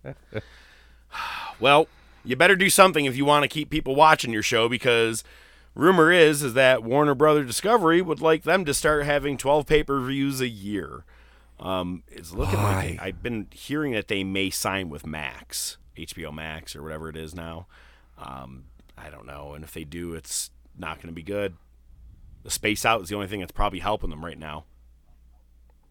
well, 1.60 1.86
you 2.24 2.36
better 2.36 2.56
do 2.56 2.70
something 2.70 3.04
if 3.04 3.16
you 3.16 3.24
want 3.24 3.42
to 3.42 3.48
keep 3.48 3.70
people 3.70 3.94
watching 3.94 4.32
your 4.32 4.42
show 4.42 4.68
because 4.68 5.24
rumor 5.74 6.12
is 6.12 6.42
is 6.42 6.54
that 6.54 6.82
Warner 6.82 7.14
Brother 7.14 7.44
Discovery 7.44 8.02
would 8.02 8.20
like 8.20 8.44
them 8.44 8.64
to 8.64 8.74
start 8.74 9.04
having 9.04 9.36
12 9.36 9.66
pay-per-views 9.66 10.40
a 10.40 10.48
year. 10.48 11.04
Um, 11.58 12.02
it's 12.08 12.32
looking 12.32 12.62
like 12.62 13.00
I've 13.00 13.22
been 13.22 13.46
hearing 13.52 13.92
that 13.92 14.08
they 14.08 14.24
may 14.24 14.50
sign 14.50 14.88
with 14.88 15.06
Max, 15.06 15.78
HBO 15.96 16.32
Max 16.32 16.74
or 16.74 16.82
whatever 16.82 17.08
it 17.08 17.16
is 17.16 17.34
now. 17.34 17.66
Um, 18.18 18.64
I 18.98 19.10
don't 19.10 19.26
know, 19.26 19.52
and 19.54 19.64
if 19.64 19.72
they 19.72 19.84
do, 19.84 20.14
it's 20.14 20.50
not 20.76 20.96
going 20.96 21.08
to 21.08 21.14
be 21.14 21.22
good. 21.22 21.54
The 22.42 22.50
space 22.50 22.84
out 22.84 23.02
is 23.02 23.08
the 23.08 23.14
only 23.14 23.28
thing 23.28 23.40
that's 23.40 23.52
probably 23.52 23.78
helping 23.78 24.10
them 24.10 24.24
right 24.24 24.38
now. 24.38 24.64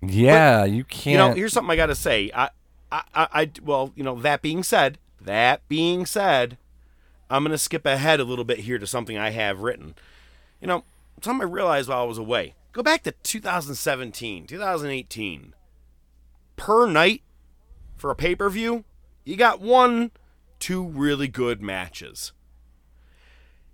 Yeah, 0.01 0.65
you 0.65 0.83
can't. 0.83 1.11
You 1.11 1.17
know, 1.17 1.33
here's 1.33 1.53
something 1.53 1.71
I 1.71 1.75
got 1.75 1.85
to 1.87 1.95
say. 1.95 2.31
I, 2.33 2.49
I, 2.91 3.03
I, 3.13 3.27
I, 3.33 3.51
well, 3.63 3.93
you 3.95 4.03
know, 4.03 4.19
that 4.21 4.41
being 4.41 4.63
said, 4.63 4.97
that 5.23 5.67
being 5.67 6.05
said, 6.05 6.57
I'm 7.29 7.43
going 7.43 7.51
to 7.51 7.57
skip 7.57 7.85
ahead 7.85 8.19
a 8.19 8.25
little 8.25 8.45
bit 8.45 8.59
here 8.59 8.77
to 8.77 8.87
something 8.87 9.17
I 9.17 9.29
have 9.29 9.61
written. 9.61 9.95
You 10.59 10.67
know, 10.67 10.83
something 11.21 11.47
I 11.47 11.51
realized 11.51 11.89
while 11.89 12.01
I 12.01 12.05
was 12.05 12.17
away. 12.17 12.55
Go 12.73 12.83
back 12.83 13.03
to 13.03 13.11
2017, 13.11 14.47
2018. 14.47 15.53
Per 16.55 16.87
night 16.87 17.23
for 17.97 18.11
a 18.11 18.15
pay 18.15 18.35
per 18.35 18.49
view, 18.49 18.83
you 19.23 19.35
got 19.35 19.61
one, 19.61 20.11
two 20.59 20.83
really 20.83 21.27
good 21.27 21.61
matches. 21.61 22.31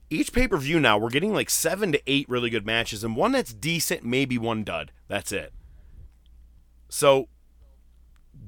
Each 0.09 0.31
pay 0.31 0.47
per 0.47 0.57
view 0.57 0.79
now, 0.79 0.97
we're 0.97 1.09
getting 1.09 1.33
like 1.33 1.49
seven 1.49 1.91
to 1.91 2.01
eight 2.07 2.29
really 2.29 2.49
good 2.49 2.65
matches, 2.65 3.03
and 3.03 3.15
one 3.15 3.33
that's 3.33 3.53
decent, 3.53 4.03
maybe 4.03 4.37
one 4.37 4.63
dud. 4.63 4.91
That's 5.07 5.31
it. 5.31 5.53
So 6.89 7.27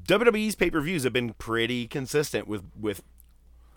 WWE's 0.10 0.56
pay 0.56 0.72
per 0.72 0.82
views 0.82 1.04
have 1.04 1.14
been 1.14 1.34
pretty 1.34 1.88
consistent 1.88 2.48
with 2.48 2.64
with. 2.80 3.04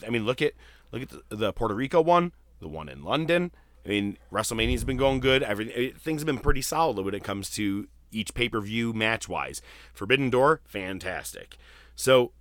I 0.04 0.10
mean, 0.10 0.24
look 0.24 0.40
at 0.40 0.54
look 0.90 1.02
at 1.02 1.10
the, 1.10 1.22
the 1.28 1.52
Puerto 1.52 1.74
Rico 1.74 2.00
one, 2.00 2.32
the 2.58 2.68
one 2.68 2.88
in 2.88 3.04
London. 3.04 3.52
I 3.84 3.88
mean, 3.88 4.16
WrestleMania's 4.32 4.84
been 4.84 4.96
going 4.96 5.20
good. 5.20 5.42
Every 5.42 5.72
eh, 5.74 5.90
things 5.98 6.22
have 6.22 6.26
been 6.26 6.38
pretty 6.38 6.62
solid 6.62 7.04
when 7.04 7.14
it 7.14 7.22
comes 7.22 7.50
to 7.50 7.86
each 8.10 8.32
pay 8.32 8.48
per 8.48 8.60
view 8.62 8.94
match 8.94 9.28
wise. 9.28 9.60
Forbidden 9.92 10.30
Door, 10.30 10.62
fantastic. 10.64 11.58
So, 11.94 12.32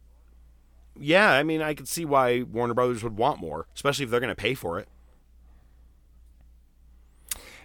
yeah, 0.97 1.31
I 1.31 1.43
mean, 1.43 1.61
I 1.61 1.73
could 1.73 1.89
see 1.89 2.05
why 2.05 2.43
Warner 2.43 2.73
Brothers 2.73 3.03
would 3.03 3.17
want 3.17 3.41
more, 3.41 3.67
especially 3.75 4.05
if 4.05 4.11
they're 4.11 4.21
going 4.21 4.33
to 4.33 4.41
pay 4.41 4.53
for 4.53 4.79
it. 4.79 4.87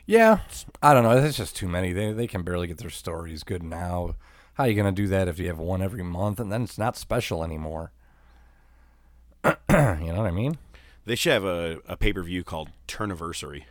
Yeah, 0.07 0.41
I 0.83 0.93
don't 0.93 1.05
know. 1.05 1.17
It's 1.19 1.37
just 1.37 1.55
too 1.55 1.69
many. 1.69 1.93
They 1.93 2.11
they 2.11 2.27
can 2.27 2.43
barely 2.43 2.67
get 2.67 2.79
their 2.79 2.91
stories 2.91 3.45
good 3.45 3.63
now. 3.63 4.17
How 4.57 4.65
are 4.65 4.69
you 4.69 4.75
gonna 4.75 4.91
do 4.91 5.07
that 5.09 5.29
if 5.29 5.39
you 5.39 5.49
have 5.49 5.59
one 5.59 5.83
every 5.83 6.03
month 6.03 6.41
and 6.41 6.51
then 6.51 6.63
it's 6.63 6.79
not 6.79 6.97
special 6.97 7.45
anymore? 7.45 7.93
you 9.45 9.53
know 9.69 10.17
what 10.17 10.27
I 10.27 10.31
mean? 10.31 10.57
They 11.05 11.15
should 11.15 11.33
have 11.33 11.45
a, 11.45 11.79
a 11.87 11.97
pay 11.97 12.15
per 12.15 12.23
view 12.23 12.43
called 12.43 12.71
Turniversary. 12.87 13.67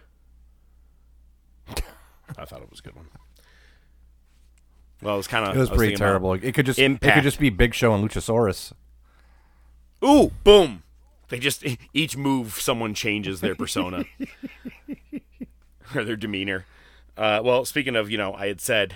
I 2.38 2.46
thought 2.46 2.62
it 2.62 2.70
was 2.70 2.80
a 2.80 2.84
good 2.84 2.96
one. 2.96 3.08
Well, 5.02 5.16
it 5.16 5.18
was 5.18 5.28
kind 5.28 5.50
of 5.50 5.56
It 5.56 5.60
was 5.60 5.72
pretty 5.72 5.96
terrible. 5.96 6.34
It 6.34 6.54
could 6.54 6.68
just 6.68 6.78
impact. 6.78 7.12
it 7.12 7.14
could 7.16 7.24
just 7.24 7.40
be 7.40 7.50
Big 7.50 7.74
Show 7.74 7.94
and 7.94 8.08
Luchasaurus. 8.08 8.72
Ooh, 10.04 10.32
boom! 10.44 10.84
They 11.30 11.40
just 11.40 11.64
each 11.94 12.16
move, 12.16 12.54
someone 12.54 12.94
changes 12.94 13.42
their 13.42 13.56
persona 13.56 14.06
or 15.96 16.04
their 16.04 16.16
demeanor. 16.16 16.66
Uh, 17.18 17.42
well, 17.44 17.66
speaking 17.66 17.96
of, 17.96 18.12
you 18.12 18.20
know, 18.20 18.36
I 18.36 18.48
had 18.48 18.62
said 18.62 18.96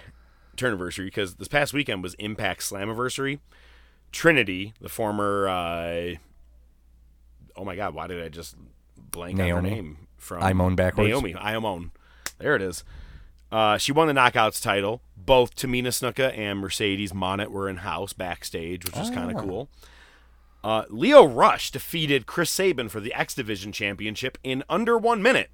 Turniversary 0.59 1.05
because 1.05 1.35
this 1.35 1.47
past 1.47 1.73
weekend 1.73 2.03
was 2.03 2.13
Impact 2.15 2.61
Slammiversary. 2.61 3.39
Trinity, 4.11 4.73
the 4.81 4.89
former, 4.89 5.47
uh, 5.47 6.15
oh 7.55 7.63
my 7.63 7.75
God, 7.75 7.93
why 7.93 8.07
did 8.07 8.23
I 8.23 8.29
just 8.29 8.55
blank 8.97 9.39
on 9.39 9.45
Naomi. 9.45 9.69
her 9.69 9.75
name? 9.75 9.97
From 10.17 10.43
I 10.43 10.53
Imone 10.53 10.75
backwards. 10.75 11.09
Naomi, 11.09 11.33
Iamone. 11.33 11.91
There 12.39 12.55
it 12.55 12.61
is. 12.61 12.83
Uh, 13.51 13.77
she 13.77 13.91
won 13.91 14.07
the 14.07 14.13
Knockouts 14.13 14.61
title. 14.61 15.01
Both 15.17 15.55
Tamina 15.55 15.87
Snuka 15.87 16.37
and 16.37 16.59
Mercedes 16.59 17.11
Moné 17.13 17.47
were 17.47 17.69
in 17.69 17.77
house 17.77 18.13
backstage, 18.13 18.85
which 18.85 18.95
was 18.95 19.09
kind 19.09 19.31
of 19.31 19.37
cool. 19.37 19.69
Uh, 20.63 20.83
Lio 20.89 21.25
Rush 21.25 21.71
defeated 21.71 22.25
Chris 22.25 22.49
Sabin 22.49 22.89
for 22.89 22.99
the 22.99 23.13
X 23.13 23.33
Division 23.33 23.71
Championship 23.71 24.37
in 24.43 24.63
under 24.69 24.97
one 24.97 25.21
minute. 25.21 25.49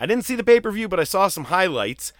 I 0.00 0.06
didn't 0.06 0.24
see 0.24 0.34
the 0.34 0.44
pay 0.44 0.60
per 0.60 0.70
view, 0.70 0.88
but 0.88 1.00
I 1.00 1.04
saw 1.04 1.28
some 1.28 1.44
highlights. 1.44 2.12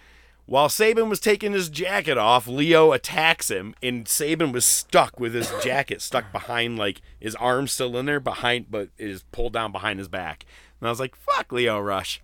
While 0.49 0.70
Sabin 0.70 1.11
was 1.11 1.20
taking 1.20 1.53
his 1.53 1.68
jacket 1.68 2.16
off, 2.16 2.46
Lio 2.46 2.92
attacks 2.92 3.51
him, 3.51 3.74
and 3.82 4.09
Sabin 4.09 4.51
was 4.51 4.64
stuck 4.64 5.20
with 5.20 5.34
his 5.34 5.53
jacket 5.62 6.01
stuck 6.01 6.32
behind, 6.32 6.78
like 6.78 7.03
his 7.20 7.34
arm 7.34 7.68
still 7.68 7.99
in 7.99 8.07
there, 8.07 8.18
behind, 8.18 8.70
but 8.70 8.88
it 8.96 9.11
is 9.11 9.24
pulled 9.24 9.53
down 9.53 9.72
behind 9.72 9.99
his 9.99 10.09
back. 10.09 10.46
And 10.80 10.88
I 10.88 10.90
was 10.90 11.01
like, 11.01 11.14
"Fuck, 11.16 11.53
Lio 11.53 11.78
Rush." 11.78 12.22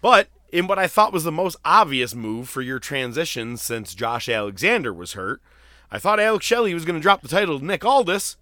But 0.00 0.28
in 0.52 0.66
what 0.66 0.78
I 0.78 0.86
thought 0.86 1.12
was 1.12 1.24
the 1.24 1.30
most 1.30 1.56
obvious 1.66 2.14
move 2.14 2.48
for 2.48 2.62
your 2.62 2.78
transition 2.78 3.58
since 3.58 3.94
Josh 3.94 4.26
Alexander 4.26 4.94
was 4.94 5.12
hurt, 5.12 5.42
I 5.90 5.98
thought 5.98 6.18
Alex 6.20 6.46
Shelley 6.46 6.72
was 6.72 6.86
going 6.86 6.96
to 6.98 7.02
drop 7.02 7.20
the 7.20 7.28
title 7.28 7.58
to 7.58 7.64
Nick 7.64 7.84
Aldis. 7.84 8.38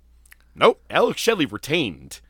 Nope, 0.54 0.80
Alex 0.88 1.20
Shelley 1.20 1.46
retained. 1.46 2.20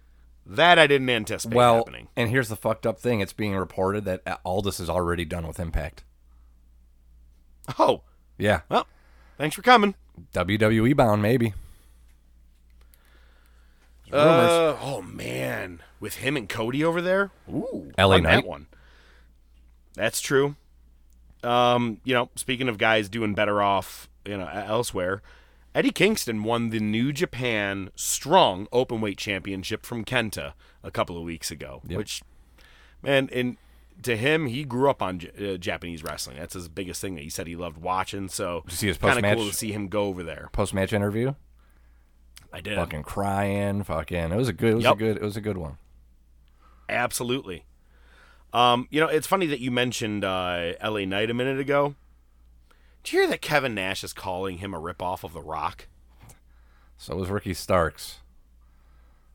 That 0.47 0.79
I 0.79 0.87
didn't 0.87 1.11
anticipate 1.11 1.55
Well, 1.55 1.77
happening. 1.77 2.09
and 2.17 2.31
here's 2.31 2.49
the 2.49 2.57
fucked 2.57 2.87
up 2.87 2.99
thing: 2.99 3.21
it's 3.21 3.35
being 3.35 3.55
reported 3.55 4.07
that 4.07 4.23
Aldis 4.43 4.81
is 4.81 4.89
already 4.89 5.27
done 5.27 5.47
with 5.47 5.61
Impact. 5.61 6.05
Oh, 7.79 8.03
Yeah, 8.39 8.61
well, 8.69 8.87
thanks 9.39 9.55
for 9.57 9.63
coming. 9.63 9.95
WWE 10.35 10.97
bound 10.97 11.23
maybe. 11.23 11.55
There's 14.11 14.25
rumors. 14.25 14.51
Uh, 14.51 14.77
oh 14.83 15.03
man, 15.03 15.81
with 16.01 16.17
him 16.17 16.37
and 16.37 16.49
Cody 16.49 16.85
over 16.85 17.01
there. 17.01 17.31
Ooh, 17.49 17.93
LA 17.97 18.17
on 18.17 18.23
Knight? 18.25 18.43
that 18.43 18.47
one. 18.47 18.67
That's 19.95 20.21
true. 20.21 20.57
Um, 21.43 22.01
you 22.05 22.15
know, 22.15 22.31
speaking 22.37 22.69
of 22.69 22.79
guys 22.79 23.09
doing 23.09 23.35
better 23.35 23.63
off, 23.63 24.09
you 24.25 24.37
know, 24.37 24.47
elsewhere, 24.49 25.23
Eddie 25.75 25.91
Kingston 25.91 26.43
won 26.45 26.71
the 26.71 26.81
New 26.81 27.13
Japan 27.13 27.91
Strong 27.97 28.67
Openweight 28.67 29.17
Championship 29.17 29.85
from 29.85 30.05
Kenta 30.05 30.53
a 30.83 30.91
couple 30.91 31.17
of 31.17 31.25
weeks 31.25 31.51
ago. 31.51 31.81
Yep. 31.89 31.99
Which, 31.99 32.23
man, 33.03 33.29
and 33.33 33.57
to 34.05 34.17
him, 34.17 34.47
he 34.47 34.65
grew 34.65 34.89
up 34.91 35.03
on 35.03 35.19
J- 35.21 35.55
uh, 35.55 35.57
Japanese 35.57 36.03
wrestling. 36.03 36.37
That's 36.39 36.55
his 36.55 36.69
biggest 36.69 37.01
thing 37.01 37.15
that 37.17 37.23
he 37.23 37.31
said 37.31 37.47
he 37.47 37.57
loved 37.57 37.79
watching. 37.79 38.29
So, 38.29 38.63
you 38.69 38.75
see 38.75 38.87
his 38.89 38.99
kind 38.99 39.11
of 39.19 39.23
post-match? 39.23 39.37
cool 39.39 39.47
to 39.49 39.55
see 39.55 39.73
him 39.73 39.89
go 39.89 40.05
over 40.05 40.23
there. 40.23 40.49
Post 40.53 40.75
match 40.75 40.93
interview, 40.93 41.35
I 42.53 42.61
did. 42.61 42.77
fucking 42.77 43.03
crying, 43.05 43.83
fucking. 43.83 44.33
It 44.33 44.37
was 44.37 44.49
a 44.49 44.53
good. 44.53 44.73
It 44.73 44.75
was 44.77 44.85
Yep. 44.85 44.95
a 44.95 44.97
good. 44.99 45.17
It 45.17 45.23
was 45.23 45.37
a 45.37 45.41
good 45.41 45.57
one. 45.59 45.79
Absolutely. 46.89 47.65
Um, 48.53 48.87
you 48.91 49.01
know, 49.01 49.07
it's 49.09 49.27
funny 49.27 49.47
that 49.47 49.61
you 49.61 49.71
mentioned 49.71 50.25
uh, 50.25 50.75
L.A. 50.81 51.07
Knight 51.07 51.31
a 51.31 51.35
minute 51.35 51.59
ago. 51.59 51.95
Did 53.03 53.13
you 53.13 53.21
hear 53.21 53.29
that 53.31 53.41
Kevin 53.41 53.75
Nash 53.75 54.05
is 54.05 54.13
calling 54.13 54.59
him 54.59 54.75
a 54.75 54.79
ripoff 54.81 55.25
of 55.25 55.33
The 55.33 55.41
Rock? 55.43 55.89
So 56.99 57.17
was 57.17 57.31
Ricky 57.31 57.55
Starks. 57.55 58.19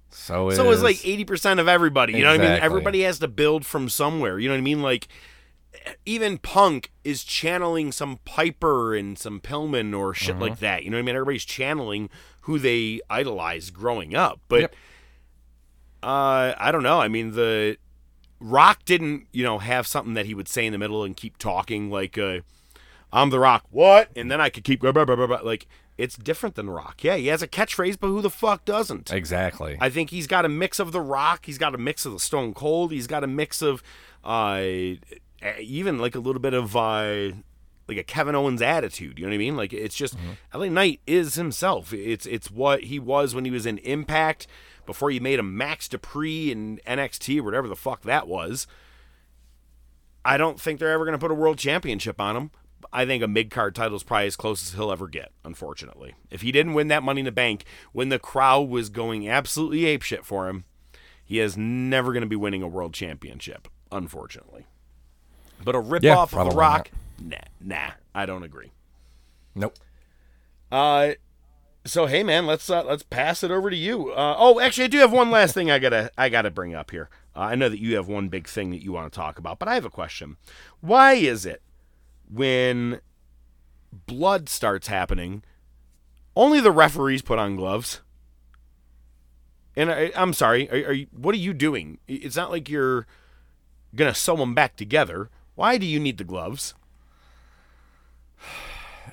So 0.09 0.49
is 0.49 0.55
So 0.55 0.69
is 0.71 0.81
like 0.83 1.05
eighty 1.05 1.25
percent 1.25 1.59
of 1.59 1.67
everybody. 1.67 2.13
You 2.13 2.23
know 2.23 2.31
what 2.31 2.41
I 2.41 2.49
mean? 2.53 2.59
Everybody 2.63 3.01
has 3.01 3.19
to 3.19 3.27
build 3.27 3.65
from 3.65 3.89
somewhere. 3.89 4.39
You 4.39 4.47
know 4.49 4.55
what 4.55 4.59
I 4.59 4.61
mean? 4.61 4.81
Like 4.81 5.07
even 6.05 6.37
Punk 6.37 6.91
is 7.03 7.23
channeling 7.23 7.91
some 7.91 8.19
Piper 8.25 8.95
and 8.95 9.17
some 9.17 9.39
Pillman 9.39 9.97
or 9.97 10.13
shit 10.13 10.33
Mm-hmm. 10.35 10.41
like 10.41 10.59
that. 10.59 10.83
You 10.83 10.89
know 10.89 10.97
what 10.97 11.03
I 11.03 11.05
mean? 11.05 11.15
Everybody's 11.15 11.45
channeling 11.45 12.09
who 12.41 12.57
they 12.59 12.99
idolized 13.09 13.73
growing 13.73 14.15
up. 14.15 14.39
But 14.47 14.61
Yep. 14.61 14.75
uh, 16.03 16.53
I 16.57 16.71
don't 16.71 16.83
know. 16.83 16.99
I 16.99 17.07
mean, 17.07 17.31
the 17.33 17.77
Rock 18.39 18.85
didn't, 18.85 19.27
you 19.31 19.43
know, 19.43 19.59
have 19.59 19.87
something 19.87 20.13
that 20.13 20.25
he 20.25 20.33
would 20.33 20.47
say 20.47 20.65
in 20.65 20.71
the 20.71 20.77
middle 20.77 21.03
and 21.03 21.15
keep 21.15 21.37
talking 21.37 21.89
like, 21.89 22.17
uh, 22.17 22.39
"I'm 23.11 23.29
the 23.29 23.39
Rock." 23.39 23.65
What? 23.71 24.09
And 24.15 24.29
then 24.29 24.39
I 24.39 24.49
could 24.49 24.63
keep 24.63 24.81
blah, 24.81 24.91
blah, 24.91 25.05
blah. 25.05 25.39
like 25.43 25.67
it's 25.97 26.15
different 26.15 26.55
than 26.55 26.69
Rock. 26.69 27.03
Yeah, 27.03 27.15
he 27.15 27.27
has 27.27 27.41
a 27.41 27.47
catchphrase, 27.47 27.97
but 27.99 28.07
who 28.07 28.21
the 28.21 28.29
fuck 28.29 28.65
doesn't? 28.65 29.11
exactly. 29.11 29.77
I 29.81 29.89
think 29.89 30.09
he's 30.11 30.27
got 30.27 30.45
a 30.45 30.49
mix 30.49 30.79
of 30.79 30.91
the 30.91 31.01
Rock. 31.01 31.45
He's 31.45 31.57
got 31.57 31.73
a 31.73 31.77
mix 31.77 32.05
of 32.05 32.13
the 32.13 32.19
Stone 32.19 32.53
Cold. 32.53 32.91
He's 32.91 33.07
got 33.07 33.23
a 33.23 33.27
mix 33.27 33.61
of 33.61 33.81
uh, 34.23 34.61
even 35.59 35.97
like 35.99 36.15
a 36.15 36.19
little 36.19 36.41
bit 36.41 36.53
of 36.53 36.75
uh, 36.75 37.31
like 37.87 37.97
a 37.97 38.03
Kevin 38.03 38.35
Owens 38.35 38.61
attitude. 38.61 39.17
You 39.17 39.25
know 39.25 39.29
what 39.29 39.35
I 39.35 39.39
mean? 39.39 39.55
Like 39.57 39.73
it's 39.73 39.95
just 39.95 40.15
Mm-hmm. 40.17 40.59
LA 40.59 40.65
Knight 40.69 41.01
is 41.07 41.35
himself. 41.35 41.93
It's 41.93 42.25
it's 42.25 42.51
what 42.51 42.83
he 42.85 42.99
was 42.99 43.33
when 43.35 43.45
he 43.45 43.51
was 43.51 43.65
in 43.65 43.77
Impact 43.79 44.47
before 44.85 45.09
he 45.09 45.19
made 45.19 45.39
him 45.39 45.57
Max 45.57 45.87
Dupri 45.87 46.49
in 46.51 46.79
NXT 46.87 47.39
or 47.39 47.43
whatever 47.43 47.67
the 47.67 47.75
fuck 47.75 48.01
that 48.03 48.27
was. 48.27 48.67
I 50.23 50.37
don't 50.37 50.59
think 50.59 50.79
they're 50.79 50.91
ever 50.91 51.05
going 51.05 51.17
to 51.17 51.19
put 51.19 51.31
a 51.31 51.35
world 51.35 51.57
championship 51.57 52.19
on 52.19 52.35
him. 52.35 52.51
I 52.93 53.05
think 53.05 53.21
a 53.23 53.27
mid 53.27 53.49
card 53.51 53.75
title 53.75 53.95
is 53.97 54.03
probably 54.03 54.27
as 54.27 54.35
close 54.35 54.63
as 54.63 54.73
he'll 54.75 54.91
ever 54.91 55.07
get, 55.07 55.31
unfortunately. 55.43 56.15
If 56.31 56.41
he 56.41 56.51
didn't 56.51 56.73
win 56.73 56.87
that 56.89 57.03
money 57.03 57.21
in 57.21 57.25
the 57.25 57.31
bank 57.31 57.65
when 57.91 58.09
the 58.09 58.19
crowd 58.19 58.69
was 58.69 58.89
going 58.89 59.27
absolutely 59.29 59.81
apeshit 59.81 60.23
for 60.23 60.47
him, 60.49 60.63
he 61.25 61.39
is 61.39 61.57
never 61.57 62.13
going 62.13 62.21
to 62.21 62.27
be 62.27 62.35
winning 62.35 62.61
a 62.63 62.67
world 62.67 62.93
championship, 62.93 63.67
unfortunately. 63.91 64.65
But 65.63 65.75
a 65.75 65.79
rip 65.79 66.03
Yeah, 66.03 66.15
off 66.17 66.33
of 66.33 66.49
The 66.49 66.55
Rock, 66.55 66.91
nah, 67.19 67.37
nah, 67.59 67.91
I 68.15 68.25
don't 68.25 68.43
agree. 68.43 68.71
nope. 69.55 69.75
Uh, 70.71 71.11
so 71.85 72.05
hey 72.05 72.21
man, 72.23 72.45
let's 72.45 72.69
uh, 72.69 72.83
let's 72.83 73.03
pass 73.03 73.43
it 73.43 73.51
over 73.51 73.69
to 73.69 73.75
you. 73.75 74.11
Uh, 74.11 74.35
oh, 74.37 74.59
actually, 74.59 74.83
I 74.85 74.87
do 74.87 74.97
have 74.99 75.11
one 75.13 75.31
last 75.31 75.53
thing 75.53 75.71
I 75.71 75.79
gotta 75.79 76.11
I 76.17 76.29
gotta 76.29 76.51
bring 76.51 76.75
up 76.75 76.91
here. 76.91 77.09
Uh, 77.35 77.39
I 77.41 77.55
know 77.55 77.69
that 77.69 77.79
you 77.79 77.95
have 77.95 78.07
one 78.07 78.27
big 78.29 78.47
thing 78.47 78.71
that 78.71 78.83
you 78.83 78.91
want 78.91 79.11
to 79.11 79.15
talk 79.15 79.39
about, 79.39 79.59
but 79.59 79.67
I 79.67 79.75
have 79.75 79.85
a 79.85 79.89
question. 79.89 80.37
Why 80.81 81.13
is 81.13 81.45
it 81.45 81.61
when 82.31 83.01
blood 84.05 84.49
starts 84.49 84.87
happening, 84.87 85.43
only 86.35 86.59
the 86.59 86.71
referees 86.71 87.21
put 87.21 87.39
on 87.39 87.55
gloves? 87.55 88.01
And 89.75 89.91
I, 89.91 90.11
I'm 90.15 90.33
sorry, 90.33 90.69
are, 90.69 90.89
are 90.89 90.93
you, 90.93 91.07
what 91.11 91.35
are 91.35 91.39
you 91.39 91.53
doing? 91.53 91.99
It's 92.07 92.35
not 92.35 92.51
like 92.51 92.69
you're 92.69 93.05
gonna 93.95 94.15
sew 94.15 94.35
them 94.35 94.55
back 94.55 94.75
together. 94.75 95.29
Why 95.55 95.77
do 95.77 95.85
you 95.85 95.99
need 95.99 96.17
the 96.17 96.23
gloves? 96.23 96.73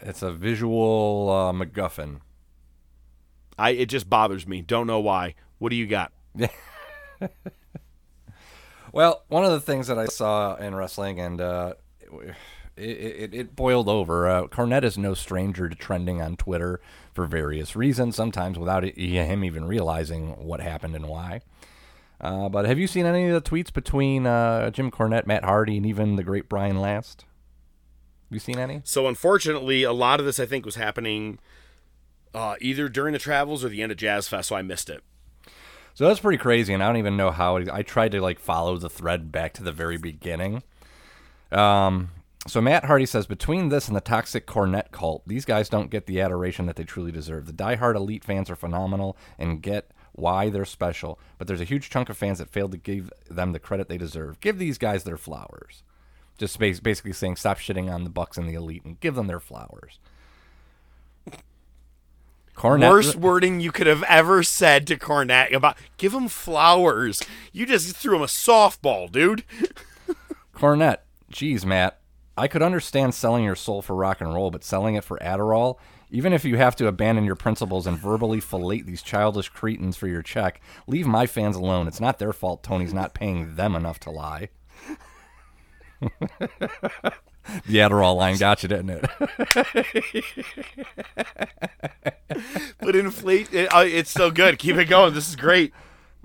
It's 0.02 0.22
a 0.22 0.32
visual 0.32 1.30
uh, 1.30 1.52
MacGuffin. 1.52 2.20
I 3.58 3.70
it 3.70 3.86
just 3.86 4.10
bothers 4.10 4.46
me. 4.46 4.60
Don't 4.60 4.86
know 4.86 5.00
why. 5.00 5.34
What 5.58 5.70
do 5.70 5.76
you 5.76 5.86
got? 5.86 6.12
Well, 8.94 9.24
one 9.26 9.44
of 9.44 9.50
the 9.50 9.60
things 9.60 9.88
that 9.88 9.98
I 9.98 10.06
saw 10.06 10.54
in 10.54 10.72
wrestling, 10.72 11.18
and 11.18 11.40
uh, 11.40 11.74
it, 12.76 12.82
it, 12.82 13.34
it 13.34 13.56
boiled 13.56 13.88
over. 13.88 14.28
Uh, 14.28 14.46
Cornette 14.46 14.84
is 14.84 14.98
no 14.98 15.14
stranger 15.14 15.68
to 15.68 15.76
trending 15.76 16.20
on 16.20 16.36
Twitter 16.36 16.80
for 17.12 17.26
various 17.26 17.76
reasons, 17.76 18.16
sometimes 18.16 18.58
without 18.58 18.84
it, 18.84 18.96
him 18.96 19.44
even 19.44 19.64
realizing 19.64 20.30
what 20.44 20.60
happened 20.60 20.94
and 20.96 21.06
why. 21.06 21.40
Uh, 22.20 22.48
but 22.48 22.64
have 22.64 22.78
you 22.78 22.86
seen 22.86 23.06
any 23.06 23.28
of 23.28 23.42
the 23.42 23.50
tweets 23.50 23.72
between 23.72 24.26
uh, 24.26 24.70
Jim 24.70 24.90
Cornette, 24.90 25.26
Matt 25.26 25.44
Hardy, 25.44 25.76
and 25.76 25.86
even 25.86 26.16
the 26.16 26.24
great 26.24 26.48
Brian 26.48 26.80
Last? 26.80 27.24
Have 28.28 28.34
you 28.34 28.40
seen 28.40 28.58
any? 28.58 28.80
So 28.84 29.06
unfortunately, 29.06 29.82
a 29.82 29.92
lot 29.92 30.20
of 30.20 30.26
this 30.26 30.40
I 30.40 30.46
think 30.46 30.64
was 30.64 30.76
happening 30.76 31.38
uh, 32.34 32.56
either 32.60 32.88
during 32.88 33.12
the 33.12 33.18
travels 33.18 33.64
or 33.64 33.68
the 33.68 33.82
end 33.82 33.92
of 33.92 33.98
Jazz 33.98 34.26
Fest, 34.26 34.48
so 34.48 34.56
I 34.56 34.62
missed 34.62 34.90
it. 34.90 35.02
So 35.94 36.08
that's 36.08 36.20
pretty 36.20 36.38
crazy, 36.38 36.74
and 36.74 36.82
I 36.82 36.86
don't 36.88 36.96
even 36.96 37.16
know 37.16 37.30
how. 37.30 37.56
It, 37.56 37.68
I 37.70 37.82
tried 37.82 38.10
to 38.12 38.20
like 38.20 38.40
follow 38.40 38.76
the 38.76 38.90
thread 38.90 39.30
back 39.30 39.52
to 39.54 39.62
the 39.62 39.70
very 39.70 39.96
beginning. 39.96 40.64
Um, 41.52 42.10
so 42.46 42.60
Matt 42.60 42.84
Hardy 42.84 43.06
says 43.06 43.26
between 43.26 43.68
this 43.68 43.88
and 43.88 43.96
the 43.96 44.00
toxic 44.00 44.46
Cornette 44.46 44.90
cult, 44.90 45.22
these 45.26 45.44
guys 45.44 45.68
don't 45.68 45.90
get 45.90 46.06
the 46.06 46.20
adoration 46.20 46.66
that 46.66 46.76
they 46.76 46.84
truly 46.84 47.10
deserve. 47.12 47.46
The 47.46 47.52
diehard 47.52 47.94
elite 47.96 48.24
fans 48.24 48.50
are 48.50 48.56
phenomenal 48.56 49.16
and 49.38 49.62
get 49.62 49.90
why 50.12 50.50
they're 50.50 50.64
special, 50.64 51.18
but 51.38 51.46
there's 51.46 51.60
a 51.60 51.64
huge 51.64 51.90
chunk 51.90 52.08
of 52.08 52.16
fans 52.16 52.38
that 52.38 52.50
failed 52.50 52.72
to 52.72 52.78
give 52.78 53.10
them 53.28 53.52
the 53.52 53.58
credit 53.58 53.88
they 53.88 53.98
deserve. 53.98 54.40
Give 54.40 54.58
these 54.58 54.78
guys 54.78 55.04
their 55.04 55.16
flowers. 55.16 55.82
Just 56.36 56.58
basically 56.58 57.12
saying 57.12 57.36
stop 57.36 57.58
shitting 57.58 57.92
on 57.92 58.04
the 58.04 58.10
Bucks 58.10 58.36
and 58.36 58.48
the 58.48 58.54
elite 58.54 58.84
and 58.84 59.00
give 59.00 59.14
them 59.14 59.26
their 59.26 59.40
flowers. 59.40 59.98
Cornette, 62.54 62.90
Worst 62.90 63.16
wording 63.16 63.58
you 63.58 63.72
could 63.72 63.88
have 63.88 64.04
ever 64.04 64.44
said 64.44 64.86
to 64.86 64.96
Cornette 64.96 65.52
about 65.52 65.76
give 65.96 66.14
him 66.14 66.28
flowers. 66.28 67.22
You 67.52 67.66
just 67.66 67.96
threw 67.96 68.16
him 68.16 68.22
a 68.22 68.26
softball, 68.26 69.10
dude. 69.10 69.42
Cornette, 70.54 70.98
geez, 71.30 71.66
Matt, 71.66 71.98
I 72.36 72.48
could 72.48 72.62
understand 72.62 73.14
selling 73.14 73.44
your 73.44 73.54
soul 73.54 73.80
for 73.82 73.94
rock 73.94 74.20
and 74.20 74.32
roll, 74.34 74.50
but 74.50 74.64
selling 74.64 74.96
it 74.96 75.04
for 75.04 75.18
Adderall, 75.18 75.76
even 76.10 76.32
if 76.32 76.44
you 76.44 76.56
have 76.56 76.76
to 76.76 76.86
abandon 76.86 77.24
your 77.24 77.36
principles 77.36 77.86
and 77.86 77.98
verbally 77.98 78.40
fillet 78.40 78.82
these 78.82 79.02
childish 79.02 79.48
cretins 79.48 79.96
for 79.96 80.08
your 80.08 80.22
check, 80.22 80.60
leave 80.86 81.06
my 81.06 81.26
fans 81.26 81.56
alone. 81.56 81.86
It's 81.86 82.00
not 82.00 82.18
their 82.18 82.32
fault 82.32 82.62
Tony's 82.62 82.94
not 82.94 83.14
paying 83.14 83.54
them 83.56 83.74
enough 83.74 84.00
to 84.00 84.10
lie. 84.10 84.48
the 86.00 86.08
Adderall 87.68 88.16
line 88.16 88.36
got 88.36 88.62
you, 88.62 88.68
didn't 88.68 88.90
it? 88.90 89.04
But 92.80 92.96
inflate 92.96 93.52
it, 93.52 93.66
uh, 93.72 93.84
it's 93.86 94.10
so 94.10 94.30
good. 94.30 94.58
Keep 94.58 94.76
it 94.76 94.86
going. 94.86 95.14
This 95.14 95.28
is 95.28 95.36
great. 95.36 95.72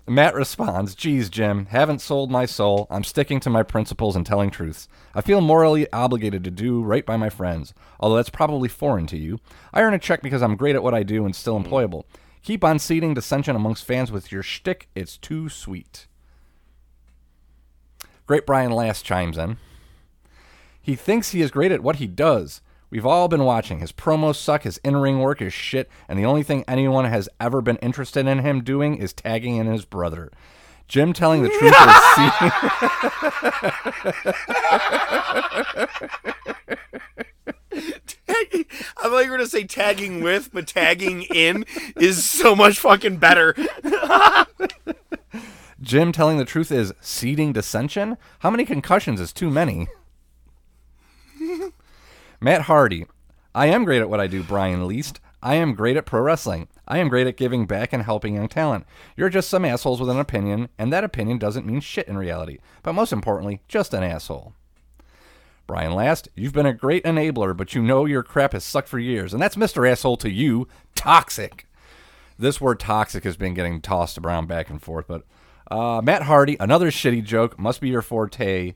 Matt 0.10 0.34
responds, 0.34 0.95
Geez, 0.95 1.30
Jim, 1.30 1.68
haven't 1.68 2.02
sold 2.02 2.31
my 2.31 2.48
soul. 2.48 2.88
I'm 2.90 3.03
sticking 3.03 3.40
to 3.41 3.49
my 3.49 3.61
principles 3.61 4.15
and 4.15 4.26
telling 4.26 4.49
truths. 4.49 4.88
I 5.14 5.22
feel 5.22 5.40
morally 5.40 5.91
obligated 5.94 6.44
to 6.45 6.52
do 6.52 6.81
right 6.81 7.06
by 7.06 7.15
my 7.15 7.30
friends, 7.30 7.76
although 7.99 8.15
that's 8.15 8.31
probably 8.31 8.69
foreign 8.69 9.06
to 9.07 9.18
you. 9.18 9.40
I 9.72 9.81
earn 9.81 9.94
a 9.94 9.99
check 9.99 10.23
because 10.23 10.41
I'm 10.41 10.56
great 10.56 10.76
at 10.76 10.81
what 10.81 10.95
I 10.95 11.03
do 11.03 11.26
and 11.26 11.36
still 11.36 11.60
hmm. 11.60 11.65
employable. 11.65 12.06
Keep 12.41 12.64
on 12.64 12.80
seeding 12.80 13.14
dissension 13.14 13.56
amongst 13.56 13.86
fans 13.86 14.11
with 14.11 14.31
your 14.31 14.41
shtick. 14.41 14.90
It's 14.95 15.15
too 15.15 15.48
sweet. 15.48 16.07
Great 18.26 18.45
Brian 18.48 18.72
Last 18.72 19.06
chimes 19.06 19.38
in. 19.38 19.57
He 20.81 20.95
thinks 20.95 21.31
he 21.31 21.41
is 21.41 21.52
great 21.52 21.72
at 21.72 21.84
what 21.84 21.98
he 21.98 22.07
does. 22.07 22.61
We've 22.91 23.06
all 23.06 23.28
been 23.28 23.44
watching. 23.45 23.80
His 23.80 23.91
promos 23.91 24.36
suck, 24.36 24.64
his 24.64 24.78
in 24.80 24.98
ring 24.98 25.20
work 25.20 25.41
is 25.41 25.53
shit, 25.53 25.90
and 26.07 26.18
the 26.18 26.26
only 26.26 26.44
thing 26.44 26.64
anyone 26.68 27.06
has 27.06 27.30
ever 27.40 27.61
been 27.61 27.78
interested 27.78 28.26
in 28.28 28.40
him 28.40 28.64
doing 28.64 28.98
is 28.98 29.14
tagging 29.14 29.57
in 29.57 29.68
his 29.68 29.86
brother. 29.86 30.32
Jim 30.88 31.14
telling 31.14 31.44
the 31.44 31.49
truth 31.49 31.64
is 31.64 31.72
see- 32.16 32.30
I 37.72 38.66
thought 39.03 39.24
you 39.24 39.30
were 39.32 39.38
gonna 39.38 39.48
say 39.48 39.64
tagging 39.66 40.22
with, 40.24 40.52
but 40.52 40.68
tagging 40.68 41.24
in 41.24 41.66
is 41.95 42.26
so 42.26 42.56
much 42.56 42.80
fucking 42.80 43.18
better. 43.18 43.56
Jim 45.82 46.11
telling 46.11 46.38
the 46.38 46.45
truth 46.45 46.72
is 46.72 46.94
seeding 46.99 47.53
dissension? 47.53 48.18
How 48.40 48.49
many 48.49 48.66
concussions 48.66 49.22
is 49.22 49.32
too 49.32 49.49
many? 49.49 49.88
Matt 52.41 52.64
Hardy. 52.64 53.06
I 53.53 53.66
am 53.68 53.84
great 53.84 54.02
at 54.02 54.10
what 54.10 54.22
I 54.22 54.28
do, 54.28 54.44
Brian 54.44 54.88
Least. 54.88 55.20
I 55.41 55.56
am 55.56 55.74
great 55.74 55.98
at 55.98 56.06
pro 56.06 56.22
wrestling. 56.22 56.68
I 56.88 56.99
am 56.99 57.10
great 57.10 57.28
at 57.28 57.38
giving 57.38 57.66
back 57.66 57.91
and 57.91 58.03
helping 58.03 58.36
young 58.36 58.48
talent. 58.48 58.86
You're 59.18 59.30
just 59.30 59.49
some 59.49 59.66
assholes 59.66 59.99
with 59.99 60.10
an 60.10 60.20
opinion, 60.20 60.70
and 60.78 60.91
that 60.91 61.03
opinion 61.03 61.38
doesn't 61.38 61.66
mean 61.66 61.82
shit 61.82 62.07
in 62.07 62.18
reality. 62.18 62.60
But 62.84 62.94
most 62.94 63.11
importantly, 63.11 63.61
just 63.68 63.94
an 63.94 64.03
asshole. 64.03 64.53
Brian 65.68 65.94
Last, 65.94 66.30
you've 66.34 66.53
been 66.53 66.66
a 66.66 66.74
great 66.74 67.03
enabler, 67.03 67.56
but 67.56 67.76
you 67.76 67.82
know 67.82 68.06
your 68.06 68.24
crap 68.24 68.53
has 68.53 68.64
sucked 68.64 68.88
for 68.88 68.99
years, 68.99 69.34
and 69.34 69.41
that's 69.41 69.56
Mr. 69.56 69.90
Asshole 69.90 70.18
to 70.18 70.30
you. 70.30 70.68
Toxic. 70.95 71.68
This 72.40 72.60
word 72.61 72.80
toxic 72.80 73.24
has 73.24 73.38
been 73.38 73.53
getting 73.53 73.82
tossed 73.82 74.18
around 74.18 74.48
back 74.48 74.70
and 74.70 74.82
forth, 74.82 75.06
but 75.07 75.24
uh, 75.70 76.02
Matt 76.02 76.24
Hardy, 76.24 76.57
another 76.60 76.90
shitty 76.90 77.24
joke, 77.24 77.60
must 77.60 77.82
be 77.82 77.90
your 77.90 78.02
forte. 78.02 78.74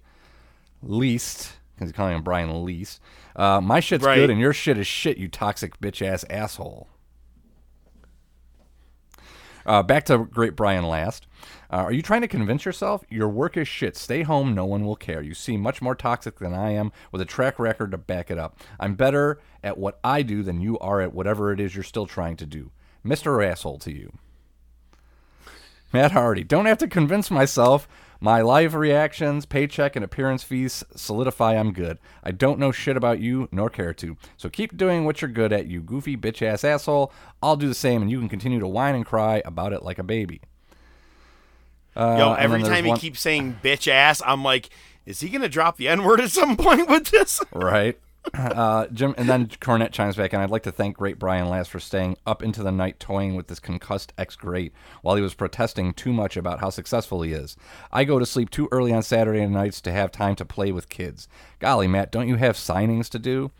Least, 0.84 1.53
because 1.73 1.90
he's 1.90 1.95
calling 1.95 2.15
him 2.15 2.23
Brian 2.23 2.64
Least. 2.64 2.99
Uh, 3.35 3.60
my 3.61 3.80
shit's 3.80 4.03
Right. 4.05 4.15
good, 4.15 4.30
and 4.30 4.39
your 4.39 4.53
shit 4.53 4.77
is 4.77 4.88
shit, 4.88 5.18
you 5.18 5.27
toxic 5.27 5.80
bitch 5.80 6.05
ass 6.05 6.23
asshole. 6.30 6.88
Uh, 9.65 9.81
back 9.81 10.03
to 10.05 10.18
great 10.26 10.55
Brian 10.57 10.84
Last. 10.85 11.26
Uh, 11.72 11.77
are 11.77 11.91
you 11.93 12.01
trying 12.01 12.22
to 12.22 12.27
convince 12.27 12.65
yourself 12.65 13.03
your 13.10 13.30
work 13.30 13.55
is 13.55 13.68
shit? 13.68 13.95
Stay 13.95 14.22
home, 14.23 14.53
no 14.53 14.65
one 14.65 14.84
will 14.85 14.97
care. 14.97 15.22
You 15.22 15.34
seem 15.34 15.61
much 15.61 15.81
more 15.81 15.95
toxic 15.95 16.38
than 16.39 16.53
I 16.53 16.72
am, 16.72 16.91
with 17.11 17.22
a 17.22 17.26
track 17.26 17.57
record 17.60 17.91
to 17.91 17.97
back 17.97 18.30
it 18.30 18.38
up. 18.38 18.60
I'm 18.80 18.95
better 18.95 19.39
at 19.64 19.77
what 19.77 19.99
I 20.03 20.22
do 20.22 20.43
than 20.43 20.60
you 20.60 20.77
are 20.80 20.99
at 21.01 21.14
whatever 21.14 21.51
it 21.53 21.60
is 21.61 21.76
you're 21.76 21.84
still 21.84 22.05
trying 22.05 22.35
to 22.38 22.45
do. 22.45 22.72
Mr. 23.05 23.43
Asshole 23.45 23.80
to 23.80 23.91
you. 23.91 24.11
Matt 25.93 26.11
Hardy. 26.11 26.43
Don't 26.43 26.65
have 26.65 26.77
to 26.80 26.88
convince 26.88 27.31
myself. 27.31 27.88
My 28.23 28.39
live 28.41 28.73
reactions, 28.73 29.45
paycheck, 29.45 29.97
and 29.97 30.05
appearance 30.05 30.43
fees 30.43 30.81
solidify 30.95 31.55
I'm 31.57 31.73
good. 31.73 31.97
I 32.23 32.31
don't 32.31 32.57
know 32.57 32.71
shit 32.71 32.95
about 32.95 33.19
you, 33.19 33.49
nor 33.51 33.69
care 33.69 33.93
to. 33.95 34.15
So 34.37 34.47
keep 34.47 34.77
doing 34.77 35.03
what 35.03 35.21
you're 35.21 35.29
good 35.29 35.51
at, 35.51 35.65
you 35.67 35.81
goofy 35.81 36.15
bitch 36.15 36.41
ass 36.41 36.63
asshole. 36.63 37.11
I'll 37.41 37.57
do 37.57 37.67
the 37.67 37.73
same, 37.75 38.01
and 38.01 38.09
you 38.09 38.19
can 38.19 38.29
continue 38.29 38.61
to 38.61 38.67
whine 38.67 38.95
and 38.95 39.05
cry 39.05 39.41
about 39.43 39.73
it 39.73 39.83
like 39.83 39.99
a 39.99 40.03
baby. 40.03 40.39
Uh, 41.97 42.15
Yo, 42.17 42.33
every 42.35 42.63
time 42.63 42.85
he 42.85 42.91
one- 42.91 42.97
keeps 42.99 43.19
saying 43.19 43.59
bitch 43.61 43.89
ass, 43.89 44.21
I'm 44.25 44.41
like, 44.41 44.69
is 45.05 45.19
he 45.19 45.27
gonna 45.27 45.49
drop 45.49 45.75
the 45.75 45.89
N 45.89 46.05
word 46.05 46.21
at 46.21 46.31
some 46.31 46.55
point 46.57 46.87
with 46.87 47.09
this? 47.09 47.41
right? 47.51 47.99
Uh, 48.33 48.87
Jim, 48.87 49.13
and 49.17 49.27
then 49.29 49.47
Cornette 49.47 49.91
chimes 49.91 50.15
back, 50.15 50.33
and 50.33 50.41
I'd 50.41 50.49
like 50.49 50.63
to 50.63 50.71
thank 50.71 50.97
great 50.97 51.19
Brian 51.19 51.49
Last 51.49 51.69
for 51.69 51.79
staying 51.79 52.17
up 52.25 52.41
into 52.41 52.63
the 52.63 52.71
night 52.71 52.99
toying 52.99 53.35
with 53.35 53.47
this 53.47 53.59
concussed 53.59 54.13
ex 54.17 54.35
great 54.35 54.73
while 55.01 55.15
he 55.15 55.21
was 55.21 55.33
protesting 55.33 55.93
too 55.93 56.13
much 56.13 56.37
about 56.37 56.59
how 56.59 56.69
successful 56.69 57.21
he 57.21 57.33
is. 57.33 57.57
I 57.91 58.05
go 58.05 58.19
to 58.19 58.25
sleep 58.25 58.49
too 58.49 58.69
early 58.71 58.93
on 58.93 59.03
Saturday 59.03 59.45
nights 59.45 59.81
to 59.81 59.91
have 59.91 60.11
time 60.11 60.35
to 60.37 60.45
play 60.45 60.71
with 60.71 60.89
kids. 60.89 61.27
Golly, 61.59 61.87
Matt, 61.87 62.11
don't 62.11 62.27
you 62.27 62.37
have 62.37 62.55
signings 62.55 63.09
to 63.09 63.19
do? 63.19 63.51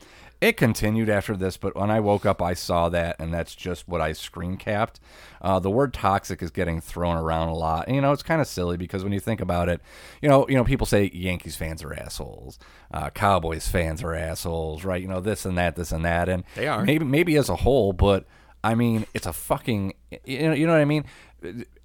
It 0.44 0.58
continued 0.58 1.08
after 1.08 1.38
this, 1.38 1.56
but 1.56 1.74
when 1.74 1.90
I 1.90 2.02
woke 2.02 2.26
up, 2.26 2.42
I 2.42 2.54
saw 2.54 2.90
that, 2.90 3.16
and 3.18 3.34
that's 3.34 3.56
just 3.56 3.88
what 3.88 4.02
I 4.02 4.12
screen 4.12 4.58
capped. 4.58 5.00
Uh, 5.42 5.58
the 5.60 5.72
word 5.72 5.94
toxic 5.94 6.42
is 6.42 6.52
getting 6.52 6.82
thrown 6.82 7.16
around 7.16 7.48
a 7.48 7.56
lot. 7.56 7.88
And, 7.88 7.96
you 7.96 8.02
know, 8.02 8.12
it's 8.12 8.24
kind 8.24 8.42
of 8.42 8.48
silly 8.48 8.76
because 8.76 9.06
when 9.06 9.14
you 9.14 9.22
think 9.22 9.40
about 9.40 9.70
it, 9.70 9.80
you 10.22 10.28
know, 10.28 10.46
you 10.50 10.56
know, 10.56 10.66
people 10.66 10.86
say 10.86 11.10
Yankees 11.14 11.56
fans 11.56 11.82
are 11.82 11.94
assholes, 11.94 12.60
uh, 12.94 13.10
Cowboys 13.12 13.70
fans 13.70 14.04
are 14.04 14.14
assholes, 14.14 14.84
right? 14.84 15.02
You 15.02 15.08
know, 15.08 15.22
this 15.22 15.46
and 15.46 15.58
that, 15.58 15.78
this 15.78 15.94
and 15.94 16.04
that, 16.04 16.28
and 16.28 16.44
They 16.56 16.68
are. 16.68 16.84
maybe 16.84 17.06
maybe 17.06 17.38
as 17.38 17.48
a 17.48 17.56
whole, 17.56 17.94
but 17.94 18.26
I 18.66 18.76
mean, 18.76 19.06
it's 19.14 19.26
a 19.26 19.32
fucking, 19.32 19.94
you 20.26 20.50
know, 20.50 20.54
you 20.54 20.68
know 20.68 20.74
what 20.74 20.82
I 20.82 20.86
mean. 20.86 21.06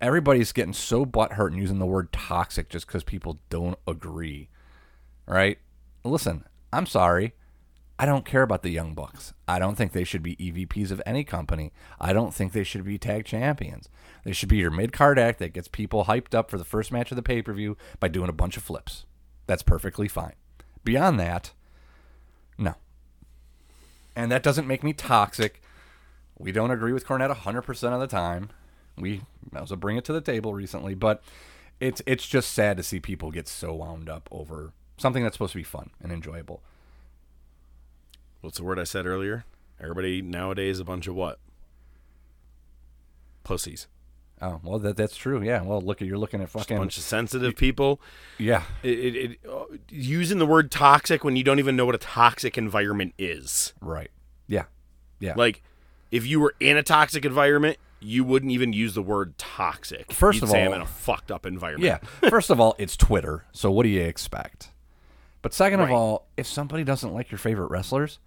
Everybody's 0.01 0.51
getting 0.51 0.73
so 0.73 1.07
butthurt 1.07 1.53
and 1.53 1.59
using 1.59 1.79
the 1.79 1.87
word 1.87 2.13
toxic 2.13 2.71
just 2.71 2.89
because 2.89 3.05
people 3.05 3.39
don't 3.51 3.79
agree, 3.87 4.49
right? 5.29 5.59
Listen, 6.03 6.45
I'm 6.73 6.87
sorry. 6.87 7.35
I 7.99 8.07
don't 8.07 8.25
care 8.25 8.43
about 8.43 8.63
the 8.63 8.71
Young 8.71 8.95
Bucks. 8.95 9.33
I 9.49 9.59
don't 9.59 9.75
think 9.75 9.93
they 9.93 10.05
should 10.05 10.23
be 10.23 10.37
EVPs 10.37 10.93
of 10.93 11.03
any 11.05 11.25
company. 11.25 11.73
I 12.01 12.13
don't 12.13 12.33
think 12.33 12.53
they 12.53 12.63
should 12.63 12.85
be 12.85 12.97
tag 12.97 13.25
champions. 13.25 13.89
They 14.25 14.33
should 14.33 14.49
be 14.49 14.59
your 14.59 14.71
mid 14.71 14.93
card 14.93 15.19
act 15.19 15.41
that 15.41 15.53
gets 15.53 15.67
people 15.67 16.05
hyped 16.05 16.35
up 16.35 16.49
for 16.51 16.59
the 16.59 16.65
first 16.65 16.93
match 16.93 17.11
of 17.11 17.17
the 17.17 17.23
pay 17.23 17.43
per 17.43 17.53
view 17.53 17.77
by 17.99 18.09
doing 18.09 18.29
a 18.29 18.33
bunch 18.33 18.57
of 18.57 18.63
flips. 18.63 19.05
That's 19.47 19.63
perfectly 19.63 20.07
fine. 20.07 20.35
Beyond 20.85 21.19
that, 21.19 21.53
no. 22.57 22.75
And 24.15 24.31
that 24.31 24.43
doesn't 24.43 24.69
make 24.69 24.85
me 24.85 24.93
toxic. 24.93 25.61
We 26.39 26.53
don't 26.53 26.71
agree 26.71 26.93
with 26.93 27.07
Cornette 27.07 27.35
100% 27.35 27.93
of 27.93 28.01
the 28.01 28.07
time. 28.07 28.51
We 28.97 29.23
also 29.57 29.75
bring 29.75 29.97
it 29.97 30.05
to 30.05 30.13
the 30.13 30.21
table 30.21 30.55
recently, 30.55 30.95
but 30.95 31.23
it's 31.81 32.03
it's 32.07 32.27
just 32.27 32.53
sad 32.53 32.77
to 32.77 32.83
see 32.83 33.01
people 33.01 33.31
get 33.31 33.49
so 33.49 33.75
wound 33.75 34.09
up 34.09 34.29
over 34.31 34.73
something 34.97 35.23
that's 35.23 35.35
supposed 35.35 35.53
to 35.53 35.59
be 35.59 35.65
fun 35.65 35.91
and 36.01 36.13
enjoyable. 36.13 36.63
What's 38.49 38.57
the 38.57 38.65
word 38.65 38.79
I 38.79 38.85
said 38.85 39.05
earlier? 39.05 39.45
Everybody 39.79 40.23
nowadays 40.23 40.77
is 40.77 40.81
a 40.81 40.85
bunch 40.85 41.07
of 41.07 41.15
what? 41.15 41.39
Pussies. 43.45 43.89
Oh 44.41 44.59
well, 44.65 44.79
that 44.79 44.97
that's 44.97 45.19
true. 45.19 45.43
Yeah. 45.43 45.61
Well, 45.61 45.83
look 45.83 46.01
at 46.01 46.09
you're 46.09 46.17
looking 46.17 46.41
at 46.41 46.45
A 46.45 46.49
fucking 46.49 46.79
bunch 46.79 46.97
of 46.97 47.03
sensitive 47.03 47.57
people. 47.57 48.01
yeah. 48.39 48.63
It, 48.83 48.99
it, 48.99 49.17
it, 49.17 49.39
uh, 49.47 49.65
using 49.91 50.39
the 50.39 50.47
word 50.47 50.71
toxic 50.71 51.25
when 51.25 51.37
you 51.37 51.45
don't 51.45 51.59
even 51.59 51.77
know 51.77 51.85
what 51.85 51.95
a 51.95 51.99
toxic 51.99 52.57
environment 52.57 53.13
is. 53.19 53.75
Right. 53.83 54.11
Yeah. 54.47 54.65
Yeah. 55.21 55.35
Like, 55.37 55.63
if 56.11 56.27
you 56.27 56.41
were 56.41 56.55
in 56.59 56.79
a 56.79 56.83
toxic 56.83 57.27
environment, 57.27 57.77
you 58.01 58.25
wouldn't 58.25 58.51
even 58.51 58.73
use 58.73 58.95
the 58.95 59.03
word 59.03 59.37
toxic. 59.37 60.11
First 60.11 60.37
You'd 60.37 60.45
of 60.45 60.49
say 60.49 60.63
all- 60.65 60.69
I'm 60.73 60.77
in 60.77 60.81
a 60.81 60.87
fucked 60.87 61.31
up 61.31 61.45
environment. 61.45 61.85
Yeah. 61.85 62.29
First 62.31 62.49
of 62.49 62.59
all, 62.59 62.77
it's 62.79 62.97
Twitter, 62.97 63.45
so 63.53 63.71
what 63.71 63.83
do 63.83 63.91
you 63.91 64.01
expect? 64.01 64.71
But 65.43 65.53
second 65.53 65.81
of 65.81 65.91
all, 65.91 66.27
if 66.39 66.47
somebody 66.47 66.83
doesn't 66.83 67.13
like 67.13 67.31
your 67.31 67.39
favorite 67.39 67.71
wrestlers, 67.71 68.19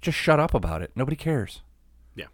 just 0.00 0.16
shut 0.18 0.40
up 0.40 0.54
about 0.54 0.82
it. 0.82 0.90
Nobody 0.94 1.16
cares. 1.16 1.62
Yeah. 2.14 2.26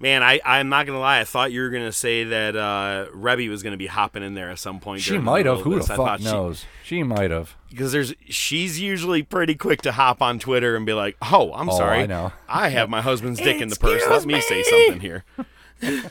Man, 0.00 0.22
I, 0.22 0.40
I'm 0.44 0.68
not 0.68 0.86
going 0.86 0.96
to 0.96 1.00
lie. 1.00 1.20
I 1.20 1.24
thought 1.24 1.52
you 1.52 1.60
were 1.62 1.70
going 1.70 1.84
to 1.84 1.92
say 1.92 2.24
that 2.24 2.56
uh, 2.56 3.06
Reby 3.14 3.48
was 3.48 3.62
going 3.62 3.70
to 3.72 3.76
be 3.78 3.86
hopping 3.86 4.22
in 4.22 4.34
there 4.34 4.50
at 4.50 4.58
some 4.58 4.80
point. 4.80 5.00
She 5.00 5.18
might 5.18 5.46
have. 5.46 5.60
Who 5.60 5.76
the 5.76 5.82
fuck 5.84 5.96
thought 5.96 6.18
she- 6.20 6.24
knows? 6.26 6.64
She, 6.84 7.02
might 7.02 7.30
have. 7.30 7.54
because 7.70 7.92
there's 7.92 8.12
she's 8.28 8.80
usually 8.80 9.22
pretty 9.22 9.54
quick 9.54 9.80
to 9.82 9.92
hop 9.92 10.20
on 10.20 10.38
Twitter 10.38 10.74
and 10.76 10.84
be 10.84 10.92
like, 10.92 11.16
"Oh, 11.22 11.52
I'm 11.54 11.68
Oh, 11.70 11.76
sorry, 11.76 12.00
I 12.00 12.06
know. 12.06 12.32
I 12.48 12.68
have 12.70 12.90
my 12.90 13.00
husband's 13.00 13.40
dick 13.40 13.60
in 13.62 13.68
the 13.68 13.76
purse. 13.76 14.02
Let 14.08 14.26
me 14.26 14.40
say 14.40 14.62
something 14.62 15.00
here." 15.00 15.24
hey, 15.80 16.02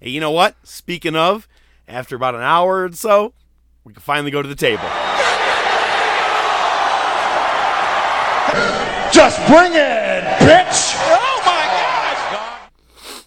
you 0.00 0.20
know 0.20 0.30
what? 0.30 0.56
Speaking 0.62 1.16
of, 1.16 1.48
after 1.88 2.16
about 2.16 2.34
an 2.34 2.42
hour 2.42 2.84
or 2.84 2.92
so, 2.92 3.32
we 3.84 3.92
can 3.92 4.02
finally 4.02 4.30
go 4.30 4.42
to 4.42 4.48
the 4.48 4.54
table. 4.54 4.84
Just 9.16 9.38
bring 9.46 9.72
it, 9.72 10.24
bitch! 10.40 10.94
Oh 10.98 11.42
my 11.46 12.68
God! 13.08 13.22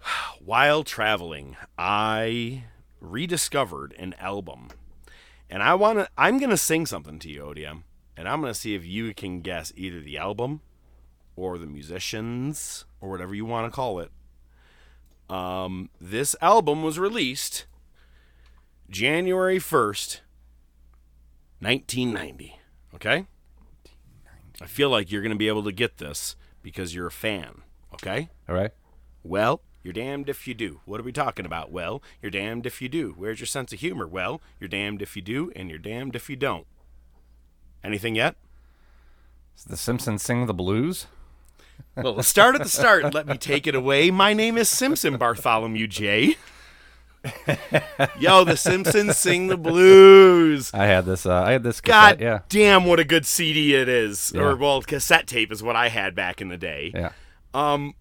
While 0.44 0.84
traveling, 0.84 1.56
I 1.76 2.62
rediscovered 3.00 3.96
an 3.98 4.14
album, 4.20 4.68
and 5.50 5.60
I 5.60 5.74
want 5.74 5.98
to. 5.98 6.08
I'm 6.16 6.38
gonna 6.38 6.56
sing 6.56 6.86
something 6.86 7.18
to 7.18 7.28
you, 7.28 7.42
ODM, 7.42 7.82
and 8.16 8.28
I'm 8.28 8.40
gonna 8.40 8.54
see 8.54 8.76
if 8.76 8.86
you 8.86 9.12
can 9.12 9.40
guess 9.40 9.72
either 9.74 10.00
the 10.00 10.18
album 10.18 10.60
or 11.34 11.58
the 11.58 11.66
musicians 11.66 12.84
or 13.00 13.10
whatever 13.10 13.34
you 13.34 13.44
want 13.44 13.66
to 13.66 13.74
call 13.74 13.98
it. 13.98 14.12
Um, 15.28 15.90
this 16.00 16.36
album 16.40 16.84
was 16.84 16.96
released 16.96 17.66
January 18.88 19.58
1st, 19.58 20.20
1990. 21.58 22.60
Okay? 22.94 23.26
I 24.60 24.66
feel 24.66 24.88
like 24.88 25.10
you're 25.10 25.22
going 25.22 25.30
to 25.30 25.36
be 25.36 25.48
able 25.48 25.64
to 25.64 25.72
get 25.72 25.98
this 25.98 26.36
because 26.62 26.94
you're 26.94 27.06
a 27.06 27.12
fan. 27.12 27.62
Okay? 27.94 28.30
All 28.48 28.54
right. 28.54 28.72
Well, 29.22 29.60
you're 29.82 29.92
damned 29.92 30.28
if 30.28 30.48
you 30.48 30.54
do. 30.54 30.80
What 30.84 31.00
are 31.00 31.04
we 31.04 31.12
talking 31.12 31.46
about? 31.46 31.70
Well, 31.70 32.02
you're 32.20 32.30
damned 32.30 32.66
if 32.66 32.82
you 32.82 32.88
do. 32.88 33.14
Where's 33.16 33.38
your 33.40 33.46
sense 33.46 33.72
of 33.72 33.80
humor? 33.80 34.06
Well, 34.06 34.40
you're 34.58 34.68
damned 34.68 35.02
if 35.02 35.14
you 35.14 35.22
do, 35.22 35.52
and 35.54 35.68
you're 35.68 35.78
damned 35.78 36.16
if 36.16 36.28
you 36.28 36.36
don't. 36.36 36.66
Anything 37.84 38.16
yet? 38.16 38.36
The 39.66 39.76
Simpsons 39.76 40.22
sing 40.22 40.46
the 40.46 40.54
blues? 40.54 41.06
Well, 41.94 42.14
let's 42.14 42.28
start 42.28 42.54
at 42.54 42.62
the 42.62 42.68
start 42.68 43.04
and 43.04 43.14
let 43.14 43.26
me 43.26 43.38
take 43.38 43.66
it 43.66 43.74
away. 43.74 44.10
My 44.10 44.32
name 44.32 44.58
is 44.58 44.68
Simpson 44.68 45.16
Bartholomew 45.16 45.86
J. 45.86 46.36
Yo, 48.18 48.44
the 48.44 48.56
Simpsons 48.56 49.16
sing 49.16 49.46
the 49.48 49.56
blues. 49.56 50.70
I 50.74 50.86
had 50.86 51.04
this. 51.04 51.26
Uh, 51.26 51.42
I 51.42 51.52
had 51.52 51.62
this. 51.62 51.80
God 51.80 52.20
yeah. 52.20 52.40
damn, 52.48 52.84
what 52.84 53.00
a 53.00 53.04
good 53.04 53.26
CD 53.26 53.74
it 53.74 53.88
is. 53.88 54.32
Yeah. 54.34 54.42
Or, 54.42 54.56
well, 54.56 54.82
cassette 54.82 55.26
tape 55.26 55.52
is 55.52 55.62
what 55.62 55.76
I 55.76 55.88
had 55.88 56.14
back 56.14 56.40
in 56.40 56.48
the 56.48 56.56
day. 56.56 56.92
Yeah. 56.94 57.12
Um, 57.54 57.94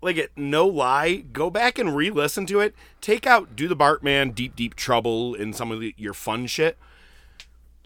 like 0.00 0.16
it, 0.16 0.30
no 0.36 0.66
lie, 0.66 1.16
go 1.32 1.50
back 1.50 1.78
and 1.78 1.96
re-listen 1.96 2.46
to 2.46 2.60
it. 2.60 2.74
Take 3.00 3.26
out 3.26 3.56
"Do 3.56 3.66
the 3.68 3.76
Bartman," 3.76 4.34
"Deep 4.34 4.54
Deep 4.54 4.74
Trouble," 4.74 5.34
and 5.34 5.54
some 5.54 5.72
of 5.72 5.80
the, 5.80 5.94
your 5.96 6.14
fun 6.14 6.46
shit. 6.46 6.78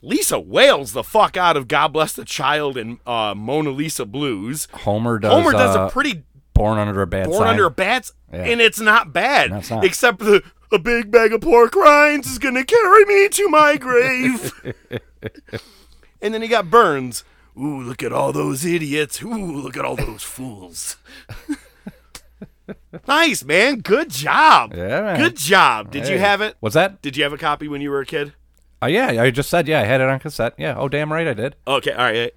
Lisa 0.02 0.40
wails 0.40 0.92
the 0.92 1.04
fuck 1.04 1.36
out 1.36 1.56
of 1.56 1.68
"God 1.68 1.88
Bless 1.88 2.12
the 2.12 2.24
Child" 2.24 2.76
and 2.76 2.98
uh, 3.06 3.34
"Mona 3.36 3.70
Lisa 3.70 4.04
Blues." 4.04 4.68
Homer 4.72 5.18
does. 5.18 5.32
Homer 5.32 5.52
does 5.52 5.76
uh, 5.76 5.86
a 5.86 5.90
pretty 5.90 6.24
born 6.54 6.78
under 6.78 7.00
a 7.02 7.06
bad 7.06 7.26
born 7.26 7.38
sign. 7.38 7.48
under 7.48 7.64
a 7.66 7.70
bat, 7.70 8.10
Yeah. 8.32 8.44
and 8.44 8.60
it's 8.60 8.80
not 8.80 9.12
bad. 9.12 9.50
No, 9.50 9.58
it's 9.58 9.70
not. 9.70 9.84
Except 9.84 10.18
the 10.18 10.42
a 10.72 10.78
big 10.78 11.10
bag 11.10 11.32
of 11.32 11.42
pork 11.42 11.74
rinds 11.76 12.30
is 12.30 12.38
gonna 12.38 12.64
carry 12.64 13.04
me 13.04 13.28
to 13.28 13.48
my 13.48 13.76
grave. 13.76 14.52
and 16.22 16.34
then 16.34 16.42
he 16.42 16.48
got 16.48 16.70
Burns. 16.70 17.24
Ooh, 17.56 17.82
look 17.82 18.02
at 18.02 18.12
all 18.12 18.32
those 18.32 18.64
idiots. 18.64 19.22
Ooh, 19.22 19.56
look 19.56 19.76
at 19.76 19.84
all 19.84 19.96
those 19.96 20.22
fools. 20.22 20.96
nice, 23.06 23.44
man. 23.44 23.80
Good 23.80 24.10
job. 24.10 24.72
Yeah, 24.74 25.02
man. 25.02 25.20
Good 25.20 25.36
job. 25.36 25.90
Did 25.90 26.08
you 26.08 26.18
have 26.18 26.40
it? 26.40 26.56
What's 26.60 26.74
that? 26.74 27.02
Did 27.02 27.16
you 27.16 27.24
have 27.24 27.32
a 27.32 27.38
copy 27.38 27.68
when 27.68 27.82
you 27.82 27.90
were 27.90 28.00
a 28.00 28.06
kid? 28.06 28.32
Oh 28.80 28.86
yeah, 28.86 29.22
I 29.22 29.30
just 29.30 29.50
said 29.50 29.68
yeah. 29.68 29.80
I 29.80 29.84
had 29.84 30.00
it 30.00 30.08
on 30.08 30.18
cassette. 30.18 30.54
Yeah. 30.56 30.76
Oh 30.76 30.88
damn 30.88 31.12
right 31.12 31.28
I 31.28 31.34
did. 31.34 31.56
Okay, 31.66 31.92
all 31.92 32.04
right. 32.04 32.34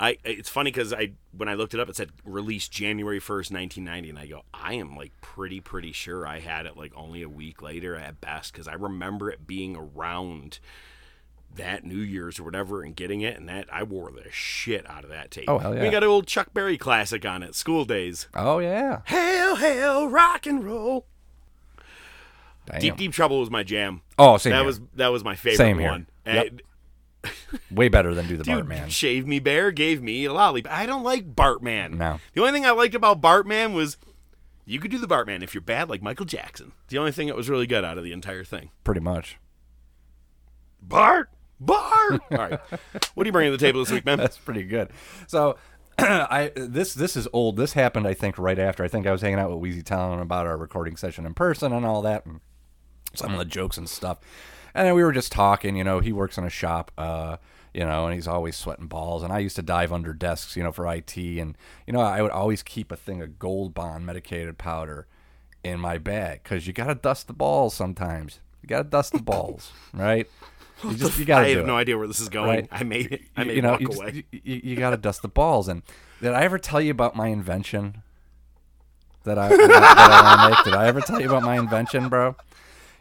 I 0.00 0.16
it's 0.24 0.48
funny 0.48 0.70
because 0.70 0.94
I 0.94 1.12
when 1.36 1.48
I 1.48 1.54
looked 1.54 1.74
it 1.74 1.80
up, 1.80 1.90
it 1.90 1.94
said 1.96 2.10
released 2.24 2.72
January 2.72 3.20
first, 3.20 3.52
nineteen 3.52 3.84
ninety, 3.84 4.08
and 4.08 4.18
I 4.18 4.26
go, 4.26 4.42
I 4.54 4.72
am 4.74 4.96
like 4.96 5.12
pretty 5.20 5.60
pretty 5.60 5.92
sure 5.92 6.26
I 6.26 6.40
had 6.40 6.64
it 6.64 6.74
like 6.76 6.92
only 6.96 7.20
a 7.20 7.28
week 7.28 7.60
later 7.60 7.94
at 7.94 8.18
best 8.20 8.52
because 8.52 8.66
I 8.66 8.72
remember 8.72 9.30
it 9.30 9.46
being 9.46 9.76
around 9.76 10.58
that 11.54 11.84
New 11.84 11.98
Year's 11.98 12.40
or 12.40 12.44
whatever 12.44 12.82
and 12.82 12.96
getting 12.96 13.20
it, 13.20 13.36
and 13.36 13.46
that 13.50 13.66
I 13.70 13.82
wore 13.82 14.10
the 14.10 14.30
shit 14.30 14.88
out 14.88 15.04
of 15.04 15.10
that 15.10 15.30
tape. 15.30 15.44
Oh, 15.48 15.58
hell 15.58 15.74
yeah! 15.74 15.82
We 15.82 15.90
got 15.90 16.02
an 16.02 16.08
old 16.08 16.26
Chuck 16.26 16.54
Berry 16.54 16.78
classic 16.78 17.26
on 17.26 17.42
it, 17.42 17.54
School 17.54 17.84
Days. 17.84 18.26
Oh 18.34 18.58
yeah. 18.58 19.02
Hail, 19.04 19.56
hail, 19.56 20.08
rock 20.08 20.46
and 20.46 20.64
roll. 20.64 21.06
Damn. 22.66 22.80
Deep 22.80 22.96
Deep 22.96 23.12
Trouble 23.12 23.40
was 23.40 23.50
my 23.50 23.62
jam. 23.62 24.00
Oh, 24.18 24.38
same 24.38 24.52
that 24.52 24.58
here. 24.58 24.66
was 24.66 24.80
that 24.94 25.08
was 25.08 25.24
my 25.24 25.34
favorite 25.34 25.56
Same 25.58 25.78
here. 25.78 25.90
one. 25.90 26.06
Yep. 26.24 26.60
Way 27.70 27.88
better 27.88 28.14
than 28.14 28.26
do 28.26 28.36
the 28.36 28.44
Dude, 28.44 28.66
Bartman. 28.66 28.90
Shave 28.90 29.26
Me 29.26 29.38
Bear 29.38 29.70
gave 29.70 30.02
me 30.02 30.24
a 30.24 30.32
lollipop. 30.32 30.72
I 30.72 30.86
don't 30.86 31.02
like 31.02 31.34
Bartman. 31.34 31.94
No. 31.94 32.20
The 32.32 32.40
only 32.40 32.52
thing 32.52 32.66
I 32.66 32.70
liked 32.70 32.94
about 32.94 33.20
Bartman 33.20 33.74
was 33.74 33.96
you 34.64 34.78
could 34.78 34.90
do 34.90 34.98
the 34.98 35.08
Bartman 35.08 35.42
if 35.42 35.54
you're 35.54 35.60
bad 35.60 35.88
like 35.88 36.02
Michael 36.02 36.26
Jackson. 36.26 36.72
The 36.88 36.98
only 36.98 37.12
thing 37.12 37.26
that 37.26 37.36
was 37.36 37.50
really 37.50 37.66
good 37.66 37.84
out 37.84 37.98
of 37.98 38.04
the 38.04 38.12
entire 38.12 38.44
thing. 38.44 38.70
Pretty 38.84 39.00
much. 39.00 39.38
Bart! 40.80 41.30
Bart! 41.58 42.22
All 42.30 42.38
right. 42.38 42.60
What 43.14 43.24
are 43.24 43.28
you 43.28 43.32
bringing 43.32 43.52
to 43.52 43.56
the 43.56 43.64
table 43.64 43.80
this 43.80 43.90
week, 43.92 44.06
man? 44.06 44.18
That's 44.18 44.38
pretty 44.38 44.62
good. 44.62 44.90
So, 45.26 45.56
I 45.98 46.52
this 46.54 46.94
this 46.94 47.16
is 47.16 47.28
old. 47.32 47.56
This 47.56 47.74
happened, 47.74 48.06
I 48.06 48.14
think, 48.14 48.38
right 48.38 48.58
after. 48.58 48.82
I 48.82 48.88
think 48.88 49.06
I 49.06 49.12
was 49.12 49.20
hanging 49.20 49.38
out 49.38 49.50
with 49.50 49.58
Wheezy 49.58 49.82
Town 49.82 50.20
about 50.20 50.46
our 50.46 50.56
recording 50.56 50.96
session 50.96 51.26
in 51.26 51.34
person 51.34 51.72
and 51.72 51.84
all 51.84 52.00
that, 52.02 52.24
and 52.24 52.40
some 53.14 53.32
of 53.32 53.38
the 53.38 53.44
jokes 53.44 53.76
and 53.76 53.88
stuff. 53.88 54.18
And 54.74 54.86
then 54.86 54.94
we 54.94 55.02
were 55.02 55.12
just 55.12 55.32
talking. 55.32 55.76
You 55.76 55.84
know, 55.84 56.00
he 56.00 56.12
works 56.12 56.38
in 56.38 56.44
a 56.44 56.50
shop. 56.50 56.90
Uh, 56.96 57.36
you 57.72 57.84
know, 57.84 58.06
and 58.06 58.14
he's 58.14 58.26
always 58.26 58.56
sweating 58.56 58.88
balls. 58.88 59.22
And 59.22 59.32
I 59.32 59.38
used 59.38 59.54
to 59.56 59.62
dive 59.62 59.92
under 59.92 60.12
desks, 60.12 60.56
you 60.56 60.62
know, 60.64 60.72
for 60.72 60.92
IT. 60.92 61.16
And 61.16 61.56
you 61.86 61.92
know, 61.92 62.00
I 62.00 62.20
would 62.20 62.32
always 62.32 62.62
keep 62.62 62.90
a 62.90 62.96
thing 62.96 63.22
of 63.22 63.38
Gold 63.38 63.74
Bond 63.74 64.04
medicated 64.04 64.58
powder 64.58 65.06
in 65.62 65.78
my 65.78 65.98
bag 65.98 66.42
because 66.42 66.66
you 66.66 66.72
gotta 66.72 66.94
dust 66.94 67.26
the 67.26 67.32
balls 67.32 67.74
sometimes. 67.74 68.40
You 68.62 68.68
gotta 68.68 68.88
dust 68.88 69.12
the 69.12 69.22
balls, 69.22 69.72
right? 69.94 70.28
You 70.82 70.94
just 70.94 71.18
you 71.18 71.24
gotta. 71.24 71.46
I 71.46 71.50
have 71.50 71.58
it 71.60 71.66
no 71.66 71.76
idea 71.76 71.96
where 71.98 72.08
this 72.08 72.20
is 72.20 72.28
going. 72.28 72.48
right? 72.48 72.68
I 72.72 72.82
made 72.82 73.12
it. 73.12 73.22
I 73.36 73.44
made 73.44 73.56
you 73.56 73.62
know, 73.62 73.72
walk 73.72 73.80
you, 73.82 73.86
just- 73.88 74.00
away. 74.00 74.24
you, 74.32 74.60
you 74.64 74.76
got 74.76 74.90
to 74.90 74.96
dust 74.96 75.22
the 75.22 75.28
balls. 75.28 75.68
And 75.68 75.82
did 76.20 76.32
I 76.32 76.42
ever 76.42 76.58
tell 76.58 76.80
you 76.80 76.90
about 76.90 77.14
my 77.14 77.28
invention 77.28 78.02
that 79.24 79.38
I 79.38 79.48
that, 79.50 79.60
I 79.60 80.22
want 80.22 80.40
to 80.40 80.56
make? 80.56 80.64
Did 80.64 80.74
I 80.74 80.86
ever 80.88 81.00
tell 81.02 81.20
you 81.20 81.26
about 81.28 81.42
my 81.42 81.56
invention, 81.58 82.08
bro? 82.08 82.34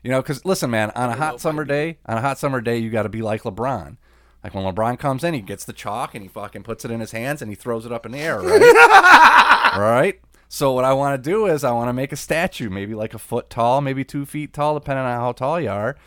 You 0.04 0.12
know, 0.12 0.22
because 0.22 0.46
listen, 0.46 0.70
man, 0.70 0.92
on 0.92 1.10
a 1.10 1.16
hot 1.16 1.42
summer 1.42 1.66
day, 1.66 1.98
on 2.06 2.18
a 2.18 2.22
hot 2.22 2.38
summer 2.38 2.62
day, 2.62 2.78
you 2.78 2.90
got 2.90 3.04
to 3.04 3.10
be 3.10 3.22
like 3.22 3.44
LeBron. 3.44 3.98
Like 4.44 4.54
when 4.54 4.64
LeBron 4.64 4.98
comes 4.98 5.24
in, 5.24 5.34
he 5.34 5.42
gets 5.42 5.66
the 5.66 5.74
chalk 5.74 6.16
and 6.16 6.24
he 6.24 6.30
fucking 6.30 6.64
puts 6.64 6.86
it 6.86 6.92
in 6.92 7.02
his 7.02 7.12
hands 7.12 7.42
and 7.42 7.52
he 7.52 7.56
throws 7.56 7.86
it 7.86 7.92
up 7.92 8.06
in 8.06 8.14
the 8.14 8.20
air, 8.20 8.40
right? 8.40 9.78
right? 9.78 10.22
So 10.48 10.72
what 10.72 10.86
I 10.86 10.94
want 10.94 11.22
to 11.22 11.30
do 11.30 11.46
is 11.46 11.64
I 11.64 11.72
want 11.72 11.90
to 11.90 11.94
make 11.94 12.12
a 12.12 12.16
statue, 12.16 12.70
maybe 12.70 12.96
like 12.96 13.14
a 13.14 13.20
foot 13.20 13.50
tall, 13.50 13.82
maybe 13.82 14.04
two 14.04 14.26
feet 14.26 14.54
tall, 14.54 14.74
depending 14.74 15.06
on 15.06 15.20
how 15.20 15.32
tall 15.34 15.60
you 15.60 15.70
are. 15.70 15.98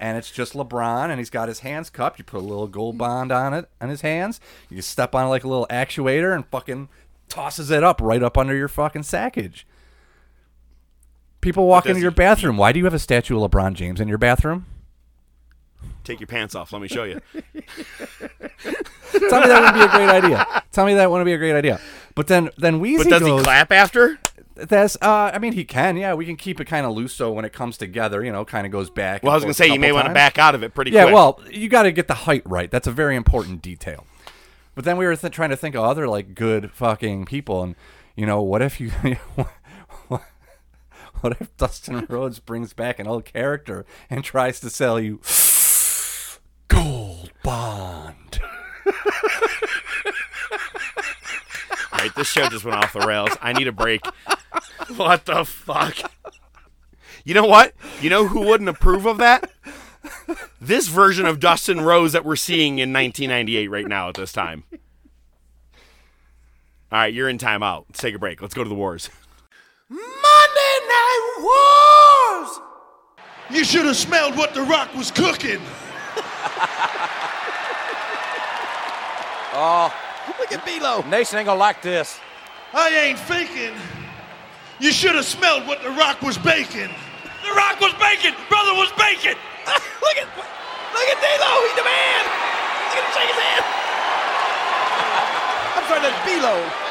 And 0.00 0.18
it's 0.18 0.32
just 0.32 0.54
LeBron, 0.54 1.10
and 1.10 1.20
he's 1.20 1.30
got 1.30 1.46
his 1.46 1.60
hands 1.60 1.88
cupped. 1.88 2.18
You 2.18 2.24
put 2.24 2.40
a 2.40 2.44
little 2.44 2.66
gold 2.66 2.98
bond 2.98 3.30
on 3.30 3.54
it, 3.54 3.70
on 3.80 3.88
his 3.88 4.00
hands. 4.00 4.40
You 4.68 4.82
step 4.82 5.14
on 5.14 5.26
it 5.26 5.28
like 5.28 5.44
a 5.44 5.48
little 5.48 5.68
actuator, 5.70 6.34
and 6.34 6.44
fucking 6.46 6.88
tosses 7.28 7.70
it 7.70 7.84
up 7.84 8.00
right 8.00 8.22
up 8.22 8.36
under 8.36 8.56
your 8.56 8.66
fucking 8.66 9.04
sackage. 9.04 9.64
People 11.42 11.66
walk 11.66 11.84
into 11.86 12.00
your 12.00 12.10
bathroom. 12.10 12.56
Why 12.56 12.72
do 12.72 12.78
you 12.78 12.86
have 12.86 12.94
a 12.94 12.98
statue 12.98 13.38
of 13.42 13.50
LeBron 13.50 13.74
James 13.74 14.00
in 14.00 14.08
your 14.08 14.16
bathroom? 14.16 14.64
Take 16.04 16.20
your 16.20 16.26
pants 16.28 16.54
off. 16.54 16.72
Let 16.72 16.80
me 16.82 16.88
show 16.88 17.04
you. 17.04 17.20
Tell 17.34 17.42
me 19.40 19.46
that 19.46 19.60
wouldn't 19.60 19.74
be 19.74 19.82
a 19.82 19.88
great 19.88 20.08
idea. 20.08 20.62
Tell 20.72 20.86
me 20.86 20.94
that 20.94 21.10
wouldn't 21.10 21.26
be 21.26 21.32
a 21.32 21.38
great 21.38 21.54
idea. 21.54 21.80
But 22.14 22.26
then, 22.28 22.50
then 22.56 22.80
Weezy 22.80 22.98
But 22.98 23.08
does 23.10 23.22
goes, 23.22 23.40
he 23.40 23.44
clap 23.44 23.72
after? 23.72 24.18
That's. 24.54 24.96
Uh, 25.00 25.30
I 25.32 25.38
mean, 25.38 25.52
he 25.52 25.64
can. 25.64 25.96
Yeah, 25.96 26.14
we 26.14 26.26
can 26.26 26.36
keep 26.36 26.60
it 26.60 26.66
kind 26.66 26.86
of 26.86 26.94
loose 26.94 27.12
so 27.12 27.32
when 27.32 27.44
it 27.44 27.52
comes 27.52 27.78
together, 27.78 28.24
you 28.24 28.32
know, 28.32 28.44
kind 28.44 28.66
of 28.66 28.72
goes 28.72 28.90
back. 28.90 29.22
Well, 29.22 29.32
I 29.32 29.34
was 29.34 29.44
gonna 29.44 29.54
say 29.54 29.68
you 29.68 29.80
may 29.80 29.92
want 29.92 30.08
to 30.08 30.14
back 30.14 30.38
out 30.38 30.54
of 30.54 30.62
it 30.62 30.74
pretty 30.74 30.90
Yeah, 30.90 31.04
quick. 31.04 31.14
well, 31.14 31.40
you 31.50 31.68
got 31.68 31.84
to 31.84 31.92
get 31.92 32.08
the 32.08 32.14
height 32.14 32.42
right. 32.44 32.70
That's 32.70 32.86
a 32.86 32.92
very 32.92 33.16
important 33.16 33.62
detail. 33.62 34.06
But 34.74 34.84
then 34.84 34.96
we 34.96 35.06
were 35.06 35.16
th- 35.16 35.32
trying 35.32 35.50
to 35.50 35.56
think 35.56 35.74
of 35.74 35.84
other 35.84 36.08
like 36.08 36.34
good 36.34 36.70
fucking 36.72 37.26
people, 37.26 37.62
and 37.62 37.76
you 38.16 38.26
know, 38.26 38.42
what 38.42 38.60
if 38.60 38.80
you, 38.80 38.90
what 41.22 41.36
if 41.40 41.56
Dustin 41.56 42.04
Rhodes 42.08 42.40
brings 42.40 42.72
back 42.72 42.98
an 42.98 43.06
old 43.06 43.24
character 43.24 43.86
and 44.10 44.24
tries 44.24 44.60
to 44.60 44.68
sell 44.70 45.00
you 45.00 45.20
gold 46.68 47.32
bond? 47.42 48.40
All 51.92 51.98
right, 51.98 52.14
this 52.16 52.28
show 52.28 52.48
just 52.48 52.64
went 52.64 52.76
off 52.76 52.92
the 52.92 53.06
rails. 53.06 53.30
I 53.40 53.52
need 53.52 53.68
a 53.68 53.72
break. 53.72 54.04
What 54.96 55.24
the 55.24 55.44
fuck? 55.44 56.10
You 57.24 57.34
know 57.34 57.46
what? 57.46 57.74
You 58.00 58.10
know 58.10 58.26
who 58.26 58.40
wouldn't 58.40 58.68
approve 58.68 59.06
of 59.06 59.18
that? 59.18 59.50
This 60.60 60.88
version 60.88 61.26
of 61.26 61.38
Dustin 61.38 61.80
Rhodes 61.80 62.12
that 62.12 62.24
we're 62.24 62.34
seeing 62.34 62.78
in 62.78 62.92
1998 62.92 63.68
right 63.68 63.86
now 63.86 64.08
at 64.08 64.16
this 64.16 64.32
time. 64.32 64.64
All 66.90 66.98
right, 66.98 67.14
you're 67.14 67.28
in 67.28 67.38
timeout. 67.38 67.84
Let's 67.88 68.00
take 68.00 68.14
a 68.16 68.18
break. 68.18 68.42
Let's 68.42 68.54
go 68.54 68.64
to 68.64 68.68
the 68.68 68.74
wars. 68.74 69.08
Monday 69.88 70.61
Night 70.88 71.34
Wars! 71.40 72.60
You 73.50 73.64
should 73.64 73.84
have 73.84 73.96
smelled 73.96 74.36
what 74.36 74.54
The 74.54 74.62
Rock 74.62 74.94
was 74.94 75.10
cooking. 75.10 75.60
Oh, 79.54 79.92
look 80.38 80.50
at 80.50 80.64
Bilo. 80.64 81.06
Nation 81.10 81.38
ain't 81.38 81.46
gonna 81.46 81.60
like 81.60 81.82
this. 81.82 82.18
I 82.72 82.88
ain't 82.88 83.18
faking. 83.18 83.76
You 84.80 84.90
should 84.90 85.14
have 85.14 85.26
smelled 85.26 85.66
what 85.66 85.82
The 85.82 85.90
Rock 85.90 86.22
was 86.22 86.38
baking. 86.38 86.88
The 87.44 87.52
Rock 87.52 87.78
was 87.78 87.92
baking! 88.00 88.32
Brother 88.48 88.72
was 88.72 88.88
baking! 88.96 89.36
look 90.00 90.16
at 90.16 90.28
look 90.96 91.08
at 91.12 91.18
D'Lo. 91.20 91.52
He's 91.68 91.76
the 91.76 91.84
man. 91.84 92.24
Look 92.24 92.96
at 92.96 93.04
him 93.04 93.12
shake 93.12 93.28
his 93.28 93.40
hand. 93.44 93.64
I'm 95.76 95.84
sorry, 95.84 96.00
that's 96.00 96.20
Bilo. 96.24 96.81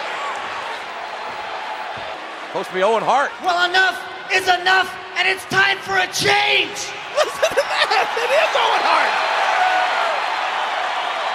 Supposed 2.52 2.68
to 2.69 2.76
be 2.76 2.84
Owen 2.84 2.99
Hart. 3.03 3.32
Well, 3.48 3.64
enough 3.64 3.95
is 4.36 4.44
enough, 4.44 4.91
and 5.15 5.23
it's 5.23 5.45
time 5.48 5.80
for 5.88 5.95
a 5.95 6.07
change. 6.11 6.76
Listen 7.15 7.48
to 7.48 7.64
that. 7.64 8.03
It 8.19 8.28
is 8.28 8.52
Owen 8.60 8.84
Hart. 8.84 9.11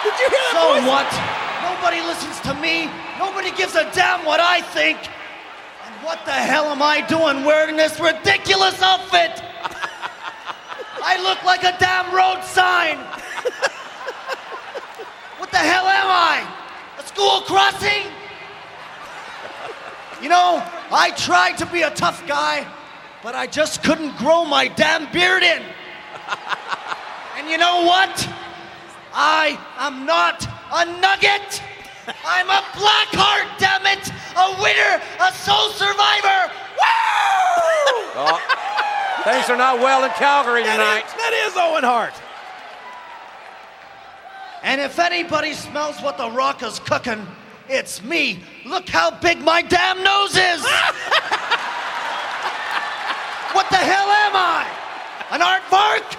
Did 0.05 0.13
you 0.21 0.29
hear 0.29 0.45
that 0.45 0.61
So 0.61 0.77
voice? 0.77 0.85
what? 0.85 1.09
Nobody 1.65 2.05
listens 2.05 2.37
to 2.45 2.53
me. 2.61 2.93
Nobody 3.17 3.49
gives 3.57 3.75
a 3.81 3.89
damn 3.97 4.29
what 4.29 4.41
I 4.45 4.61
think. 4.77 4.99
And 5.89 5.95
what 6.05 6.21
the 6.29 6.37
hell 6.37 6.69
am 6.69 6.83
I 6.85 7.01
doing 7.09 7.45
wearing 7.49 7.77
this 7.81 7.97
ridiculous 7.99 8.77
outfit? 8.85 9.41
I 11.01 11.17
look 11.25 11.41
like 11.49 11.65
a 11.65 11.73
damn 11.81 12.13
road 12.13 12.45
sign. 12.45 13.01
What 15.41 15.51
the 15.51 15.59
hell 15.59 15.87
am 15.87 16.09
I? 16.09 16.43
A 16.99 17.03
school 17.07 17.41
crossing? 17.43 18.11
You 20.23 20.29
know, 20.29 20.63
I 20.91 21.13
tried 21.17 21.59
to 21.59 21.67
be 21.67 21.83
a 21.83 21.91
tough 21.91 22.27
guy, 22.27 22.67
but 23.23 23.35
I 23.35 23.47
just 23.47 23.83
couldn't 23.83 24.17
grow 24.17 24.45
my 24.45 24.69
damn 24.69 25.11
beard 25.13 25.43
in. 25.43 25.63
And 27.37 27.51
you 27.51 27.59
know 27.59 27.85
what? 27.85 28.29
I 29.13 29.61
am 29.77 30.07
not 30.07 30.43
a 30.73 30.87
nugget. 31.01 31.63
I'm 32.25 32.49
a 32.49 32.65
black 32.75 33.09
heart, 33.13 33.47
damn 33.59 33.85
it! 33.85 34.09
A 34.35 34.57
winner, 34.63 35.03
a 35.21 35.33
soul 35.33 35.69
survivor. 35.71 36.51
Woo! 36.81 38.09
Oh, 38.17 38.41
things 39.23 39.51
are 39.51 39.57
not 39.57 39.81
well 39.81 40.05
in 40.05 40.11
Calgary 40.13 40.63
tonight. 40.63 41.05
that 41.07 41.47
is 41.47 41.57
Owen 41.57 41.85
Hart. 41.85 42.15
And 44.63 44.81
if 44.81 44.99
anybody 44.99 45.53
smells 45.53 46.01
what 46.01 46.17
the 46.17 46.31
rock 46.31 46.63
is 46.63 46.79
cooking, 46.81 47.27
it's 47.69 48.03
me. 48.03 48.39
Look 48.65 48.89
how 48.89 49.11
big 49.11 49.39
my 49.41 49.63
damn 49.63 50.03
nose 50.03 50.37
is. 50.37 50.63
what 53.53 53.69
the 53.71 53.77
hell 53.77 54.09
am 54.09 54.37
I? 54.37 54.67
An 55.31 55.41
aardvark? 55.41 56.17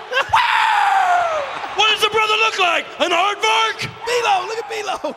What 1.78 1.94
does 1.94 2.02
the 2.02 2.10
brother 2.10 2.34
look 2.42 2.58
like? 2.58 2.90
An 2.98 3.14
aardvark? 3.14 3.86
Bilo, 4.02 4.50
look 4.50 4.58
at 4.58 4.66
Milo. 4.66 5.14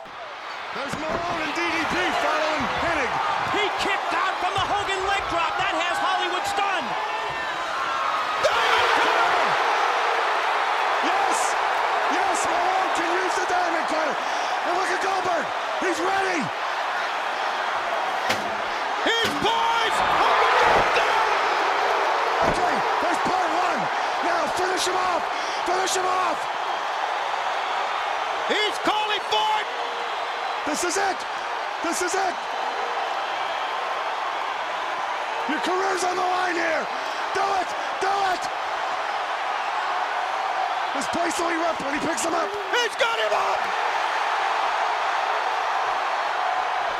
There's 0.76 0.92
Malone 1.00 1.40
and 1.40 1.54
DDP 1.56 1.96
following 2.20 2.64
Hennig. 2.84 3.12
He 3.56 3.64
kicked 3.80 4.12
out 4.12 4.36
from 4.44 4.52
the 4.52 4.66
Hogan 4.68 5.00
leg 5.08 5.24
drop. 5.32 5.56
That 5.56 5.72
has 5.72 5.96
Hollywood 5.96 6.44
stunned. 6.44 6.84
Yes! 11.00 11.36
Yes, 12.12 12.38
Malone 12.44 12.92
can 12.92 13.08
use 13.08 13.34
the 13.40 13.46
diamond 13.48 13.86
cutter. 13.88 14.14
And 14.14 14.72
look 14.76 14.90
at 14.92 15.00
Goldberg. 15.00 15.46
He's 15.80 15.96
ready. 15.96 16.44
He's 19.08 19.32
poised. 19.40 20.00
Okay, 22.52 22.74
there's 23.00 23.20
part 23.24 23.48
one. 23.48 23.80
Now 24.28 24.44
finish 24.60 24.84
him 24.84 25.00
off. 25.08 25.24
Finish 25.70 25.94
him 25.94 26.04
off. 26.04 26.38
He's 28.48 28.78
calling 28.82 29.22
for 29.30 29.50
it. 29.62 29.68
This 30.66 30.82
is 30.82 30.96
it. 30.96 31.18
This 31.84 32.02
is 32.02 32.12
it. 32.12 32.34
Your 35.48 35.60
career's 35.62 36.02
on 36.02 36.16
the 36.16 36.26
line 36.26 36.56
here. 36.56 36.82
Do 37.38 37.46
it. 37.62 37.70
Do 38.02 38.10
it. 38.34 38.42
This 40.96 41.06
place 41.14 41.38
will 41.38 41.50
erupt 41.54 41.80
when 41.82 41.94
he 41.94 42.00
picks 42.04 42.24
him 42.24 42.34
up. 42.34 42.50
He's 42.74 42.96
got 42.98 43.16
him 43.22 43.30
up! 43.30 43.60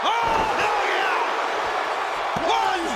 Oh, 0.06 0.34
hell 0.62 0.82
yeah! 0.94 1.18
One, 2.46 2.86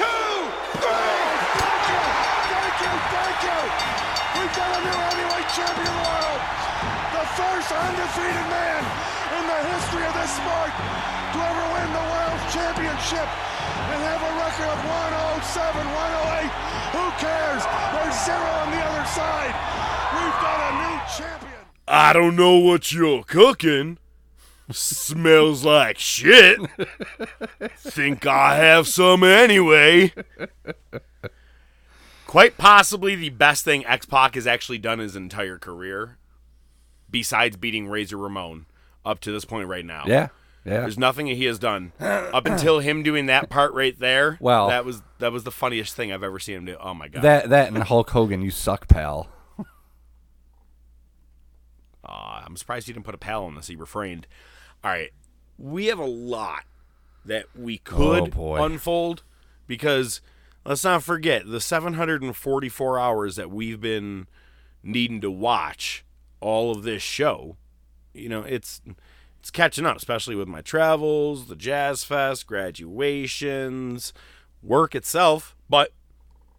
two, 0.00 0.32
three! 0.80 1.20
Thank 1.60 1.84
you! 1.92 2.04
Thank 2.48 2.76
you! 2.80 2.92
Thank 3.12 4.04
you! 4.04 4.10
We've 4.36 4.54
got 4.54 4.70
a 4.70 4.80
new 4.86 4.94
heavyweight 4.94 5.48
champion 5.50 5.96
world! 6.06 6.40
The 7.14 7.24
first 7.34 7.68
undefeated 7.74 8.48
man 8.50 8.82
in 9.34 9.44
the 9.46 9.60
history 9.74 10.04
of 10.06 10.14
this 10.14 10.32
sport 10.38 10.70
to 10.70 11.38
ever 11.38 11.64
win 11.74 11.88
the 11.90 12.06
world 12.06 12.40
championship 12.54 13.28
and 13.90 13.98
have 14.06 14.22
a 14.22 14.32
record 14.38 14.70
of 14.70 14.80
107, 14.86 15.82
108. 15.82 16.50
Who 16.94 17.04
cares? 17.18 17.62
There's 17.66 18.18
zero 18.24 18.50
on 18.62 18.70
the 18.70 18.82
other 18.82 19.06
side. 19.10 19.54
We've 20.14 20.38
got 20.42 20.58
a 20.62 20.70
new 20.78 20.96
champion. 21.16 21.62
I 21.88 22.12
don't 22.12 22.36
know 22.36 22.58
what 22.58 22.92
you're 22.92 23.24
cooking. 23.24 23.98
Smells 24.70 25.64
like 25.64 25.98
shit. 25.98 26.58
Think 27.76 28.26
I 28.26 28.56
have 28.56 28.86
some 28.86 29.24
anyway. 29.24 30.12
Quite 32.30 32.56
possibly 32.56 33.16
the 33.16 33.30
best 33.30 33.64
thing 33.64 33.84
X 33.86 34.06
Pac 34.06 34.36
has 34.36 34.46
actually 34.46 34.78
done 34.78 35.00
his 35.00 35.16
entire 35.16 35.58
career, 35.58 36.16
besides 37.10 37.56
beating 37.56 37.88
Razor 37.88 38.16
Ramon 38.16 38.66
up 39.04 39.18
to 39.22 39.32
this 39.32 39.44
point 39.44 39.66
right 39.66 39.84
now. 39.84 40.04
Yeah, 40.06 40.28
yeah. 40.64 40.82
There's 40.82 40.96
nothing 40.96 41.26
he 41.26 41.46
has 41.46 41.58
done 41.58 41.90
up 41.98 42.46
until 42.46 42.78
him 42.78 43.02
doing 43.02 43.26
that 43.26 43.50
part 43.50 43.74
right 43.74 43.98
there. 43.98 44.38
Well- 44.40 44.68
that 44.68 44.84
was 44.84 45.02
that 45.18 45.32
was 45.32 45.42
the 45.42 45.50
funniest 45.50 45.96
thing 45.96 46.12
I've 46.12 46.22
ever 46.22 46.38
seen 46.38 46.54
him 46.58 46.64
do. 46.66 46.76
Oh 46.80 46.94
my 46.94 47.08
god! 47.08 47.22
That 47.22 47.48
that 47.48 47.66
and 47.66 47.82
Hulk 47.82 48.10
Hogan, 48.10 48.42
you 48.42 48.52
suck, 48.52 48.86
pal. 48.86 49.28
Uh, 52.04 52.42
I'm 52.46 52.56
surprised 52.56 52.86
he 52.86 52.92
didn't 52.92 53.04
put 53.04 53.14
a 53.14 53.18
pal 53.18 53.44
on 53.44 53.54
this. 53.56 53.66
He 53.66 53.74
refrained. 53.76 54.26
All 54.84 54.90
right, 54.90 55.10
we 55.58 55.86
have 55.86 55.98
a 55.98 56.04
lot 56.04 56.62
that 57.24 57.46
we 57.56 57.78
could 57.78 58.32
Oh, 58.36 58.54
unfold 58.54 59.22
because 59.66 60.20
let's 60.64 60.84
not 60.84 61.02
forget 61.02 61.46
the 61.46 61.60
744 61.60 62.98
hours 62.98 63.36
that 63.36 63.50
we've 63.50 63.80
been 63.80 64.26
needing 64.82 65.20
to 65.20 65.30
watch 65.30 66.04
all 66.40 66.70
of 66.70 66.82
this 66.82 67.02
show. 67.02 67.56
You 68.12 68.28
know, 68.28 68.42
it's 68.42 68.80
it's 69.38 69.50
catching 69.50 69.86
up, 69.86 69.96
especially 69.96 70.36
with 70.36 70.48
my 70.48 70.60
travels, 70.60 71.46
the 71.46 71.56
Jazz 71.56 72.04
Fest, 72.04 72.46
graduations, 72.46 74.12
work 74.62 74.94
itself, 74.94 75.56
but 75.68 75.92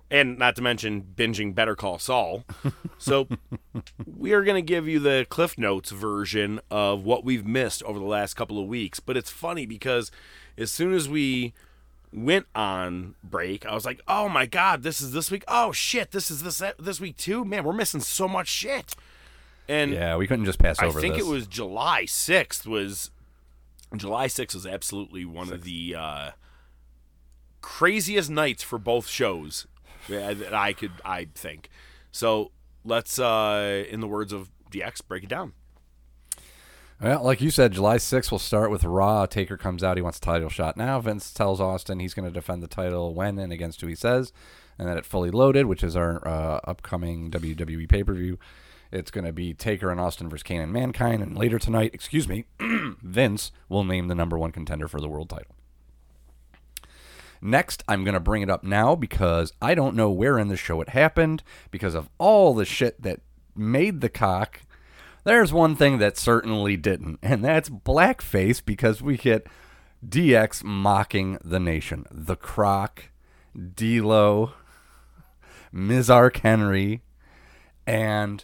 and 0.09 0.37
not 0.37 0.55
to 0.57 0.61
mention 0.61 1.01
binging 1.15 1.55
Better 1.55 1.75
Call 1.75 1.99
Saul. 1.99 2.43
So 2.97 3.27
we 4.05 4.31
are 4.33 4.43
going 4.43 4.63
to 4.63 4.67
give 4.67 4.87
you 4.87 4.99
the 4.99 5.25
Cliff 5.27 5.57
Notes 5.57 5.89
version 5.89 6.59
of 6.69 7.03
what 7.03 7.25
we've 7.25 7.47
missed 7.47 7.81
over 7.81 7.97
the 7.97 8.05
last 8.05 8.35
couple 8.35 8.59
of 8.59 8.67
weeks. 8.67 8.99
But 8.99 9.17
it's 9.17 9.31
funny 9.31 9.65
because 9.65 10.11
as 10.55 10.69
soon 10.69 10.93
as 10.93 11.09
we 11.09 11.55
went 12.13 12.45
on 12.53 13.15
break, 13.23 13.65
I 13.65 13.73
was 13.73 13.85
like, 13.85 14.01
"Oh 14.07 14.27
my 14.29 14.45
god, 14.45 14.83
this 14.83 15.01
is 15.01 15.11
this 15.11 15.31
week. 15.31 15.43
Oh 15.47 15.71
shit, 15.71 16.11
this 16.11 16.29
is 16.31 16.43
this 16.43 16.61
this 16.79 16.99
week 16.99 17.17
too. 17.17 17.45
Man, 17.45 17.63
we're 17.63 17.73
missing 17.73 18.01
so 18.01 18.27
much 18.27 18.47
shit." 18.47 18.95
And 19.67 19.91
Yeah, 19.93 20.17
we 20.17 20.27
couldn't 20.27 20.45
just 20.45 20.59
pass 20.59 20.79
I 20.79 20.89
think 20.91 21.15
this. 21.15 21.25
it 21.25 21.29
was 21.29 21.47
July 21.47 22.03
6th 22.03 22.65
was 22.67 23.11
July 23.95 24.25
6th 24.27 24.53
was 24.53 24.65
absolutely 24.65 25.23
one 25.23 25.51
of 25.53 25.63
the 25.63 25.95
uh 25.97 26.31
craziest 27.61 28.29
nights 28.29 28.63
for 28.63 28.77
both 28.79 29.07
shows 29.07 29.67
that 30.09 30.53
I 30.53 30.73
could 30.73 30.91
I 31.05 31.27
think. 31.35 31.69
So 32.11 32.51
let's, 32.83 33.19
uh, 33.19 33.85
in 33.89 34.01
the 34.01 34.07
words 34.07 34.33
of 34.33 34.49
DX, 34.71 35.07
break 35.07 35.23
it 35.23 35.29
down. 35.29 35.53
Well, 37.01 37.23
like 37.23 37.41
you 37.41 37.49
said, 37.49 37.71
July 37.71 37.97
6th 37.97 38.29
will 38.29 38.37
start 38.37 38.69
with 38.69 38.83
Raw. 38.83 39.25
Taker 39.25 39.57
comes 39.57 39.83
out. 39.83 39.97
He 39.97 40.03
wants 40.03 40.19
a 40.19 40.21
title 40.21 40.49
shot 40.49 40.77
now. 40.77 40.99
Vince 40.99 41.33
tells 41.33 41.59
Austin 41.59 41.99
he's 41.99 42.13
going 42.13 42.27
to 42.27 42.31
defend 42.31 42.61
the 42.61 42.67
title 42.67 43.15
when 43.15 43.39
and 43.39 43.51
against 43.51 43.81
who 43.81 43.87
he 43.87 43.95
says. 43.95 44.31
And 44.77 44.87
then 44.87 44.99
at 44.99 45.05
Fully 45.05 45.31
Loaded, 45.31 45.65
which 45.65 45.83
is 45.83 45.95
our 45.95 46.25
uh, 46.27 46.59
upcoming 46.63 47.31
WWE 47.31 47.89
pay 47.89 48.03
per 48.03 48.13
view, 48.13 48.37
it's 48.91 49.09
going 49.09 49.25
to 49.25 49.33
be 49.33 49.51
Taker 49.55 49.89
and 49.89 49.99
Austin 49.99 50.29
versus 50.29 50.43
Kane 50.43 50.61
and 50.61 50.71
Mankind. 50.71 51.23
And 51.23 51.35
later 51.35 51.57
tonight, 51.57 51.89
excuse 51.95 52.27
me, 52.27 52.45
Vince 52.59 53.51
will 53.67 53.83
name 53.83 54.07
the 54.07 54.15
number 54.15 54.37
one 54.37 54.51
contender 54.51 54.87
for 54.87 55.01
the 55.01 55.09
world 55.09 55.29
title. 55.29 55.55
Next, 57.41 57.83
I'm 57.87 58.03
going 58.03 58.13
to 58.13 58.19
bring 58.19 58.43
it 58.43 58.49
up 58.51 58.63
now 58.63 58.93
because 58.93 59.53
I 59.59 59.73
don't 59.73 59.95
know 59.95 60.11
where 60.11 60.37
in 60.37 60.49
the 60.49 60.55
show 60.55 60.79
it 60.81 60.89
happened 60.89 61.41
because 61.71 61.95
of 61.95 62.09
all 62.19 62.53
the 62.53 62.65
shit 62.65 63.01
that 63.01 63.21
made 63.55 64.01
the 64.01 64.09
cock. 64.09 64.61
There's 65.23 65.53
one 65.53 65.75
thing 65.75 65.99
that 65.99 66.17
certainly 66.17 66.77
didn't, 66.77 67.19
and 67.21 67.43
that's 67.43 67.69
blackface 67.69 68.63
because 68.63 69.01
we 69.01 69.17
get 69.17 69.45
DX 70.07 70.63
mocking 70.63 71.37
the 71.43 71.59
nation. 71.59 72.05
The 72.09 72.35
Croc, 72.35 73.09
D'Lo, 73.55 74.53
Mizark 75.73 76.37
Henry, 76.37 77.03
and 77.85 78.43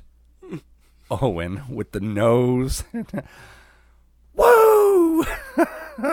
Owen 1.09 1.63
with 1.69 1.93
the 1.93 1.99
nose. 1.99 2.83
Woo! 4.35 5.23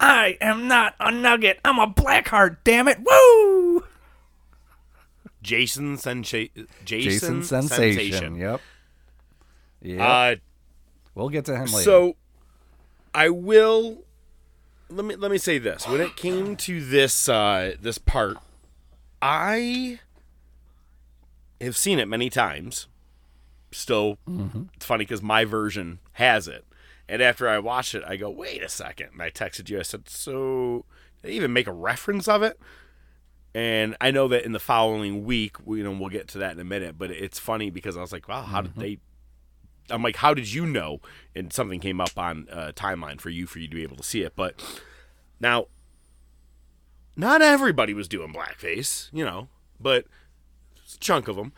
I 0.00 0.36
am 0.40 0.68
not 0.68 0.94
a 1.00 1.10
nugget. 1.10 1.58
I'm 1.64 1.78
a 1.78 1.88
blackheart, 1.88 2.58
damn 2.62 2.86
it. 2.88 2.98
Woo! 3.04 3.84
Jason 5.42 5.96
Sensa- 5.96 6.50
Jason 6.84 7.10
Jason, 7.10 7.42
Sensation. 7.42 8.36
Yep. 8.36 8.60
Yep. 9.88 10.00
Uh, 10.00 10.34
we'll 11.14 11.30
get 11.30 11.46
to 11.46 11.56
him 11.56 11.64
later. 11.66 11.82
So 11.82 12.16
I 13.14 13.30
will 13.30 14.04
let 14.90 15.04
me 15.04 15.16
let 15.16 15.30
me 15.30 15.38
say 15.38 15.58
this. 15.58 15.88
When 15.88 16.00
it 16.00 16.14
came 16.14 16.56
to 16.56 16.84
this 16.84 17.28
uh 17.28 17.74
this 17.80 17.96
part, 17.96 18.36
I 19.22 20.00
have 21.60 21.76
seen 21.76 21.98
it 21.98 22.06
many 22.06 22.28
times. 22.28 22.86
Still 23.70 24.18
it's 24.74 24.84
funny 24.84 25.06
cuz 25.06 25.22
my 25.22 25.44
version 25.44 26.00
has 26.12 26.48
it. 26.48 26.64
And 27.08 27.22
after 27.22 27.48
I 27.48 27.58
watched 27.58 27.94
it, 27.94 28.04
I 28.06 28.16
go, 28.16 28.28
"Wait 28.28 28.62
a 28.62 28.68
second. 28.68 29.10
And 29.14 29.22
I 29.22 29.30
texted 29.30 29.70
you. 29.70 29.78
I 29.78 29.82
said, 29.82 30.10
"So 30.10 30.84
they 31.22 31.32
even 31.32 31.54
make 31.54 31.66
a 31.66 31.72
reference 31.72 32.28
of 32.28 32.42
it?" 32.42 32.60
And 33.54 33.96
I 34.02 34.10
know 34.10 34.28
that 34.28 34.44
in 34.44 34.52
the 34.52 34.58
following 34.60 35.24
week, 35.24 35.56
you 35.66 35.82
know, 35.82 35.92
we'll 35.92 36.10
get 36.10 36.28
to 36.28 36.38
that 36.38 36.52
in 36.52 36.60
a 36.60 36.64
minute, 36.64 36.98
but 36.98 37.10
it's 37.10 37.38
funny 37.38 37.70
because 37.70 37.96
I 37.96 38.02
was 38.02 38.12
like, 38.12 38.28
"Wow, 38.28 38.42
how 38.42 38.60
did 38.60 38.74
they 38.76 38.98
I'm 39.90 40.02
like, 40.02 40.16
how 40.16 40.34
did 40.34 40.52
you 40.52 40.66
know? 40.66 41.00
And 41.34 41.52
something 41.52 41.80
came 41.80 42.00
up 42.00 42.16
on 42.16 42.48
uh, 42.50 42.72
timeline 42.74 43.20
for 43.20 43.30
you 43.30 43.46
for 43.46 43.58
you 43.58 43.68
to 43.68 43.74
be 43.74 43.82
able 43.82 43.96
to 43.96 44.02
see 44.02 44.22
it. 44.22 44.34
But 44.36 44.62
now, 45.40 45.66
not 47.16 47.42
everybody 47.42 47.94
was 47.94 48.08
doing 48.08 48.32
blackface, 48.32 49.08
you 49.12 49.24
know, 49.24 49.48
but 49.80 50.06
a 50.94 50.98
chunk 50.98 51.28
of 51.28 51.36
them. 51.36 51.52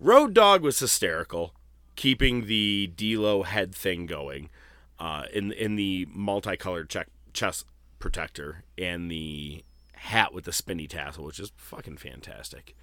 Road 0.00 0.34
Dog 0.34 0.62
was 0.62 0.78
hysterical, 0.78 1.54
keeping 1.96 2.46
the 2.46 2.86
D'Lo 2.96 3.42
head 3.42 3.74
thing 3.74 4.06
going, 4.06 4.50
uh, 4.98 5.24
in 5.32 5.52
in 5.52 5.76
the 5.76 6.06
multicolored 6.12 6.88
check, 6.88 7.08
chest 7.32 7.66
protector 7.98 8.64
and 8.76 9.10
the 9.10 9.64
hat 9.92 10.32
with 10.32 10.44
the 10.44 10.52
spinny 10.52 10.86
tassel, 10.86 11.24
which 11.24 11.40
is 11.40 11.52
fucking 11.56 11.96
fantastic. 11.96 12.76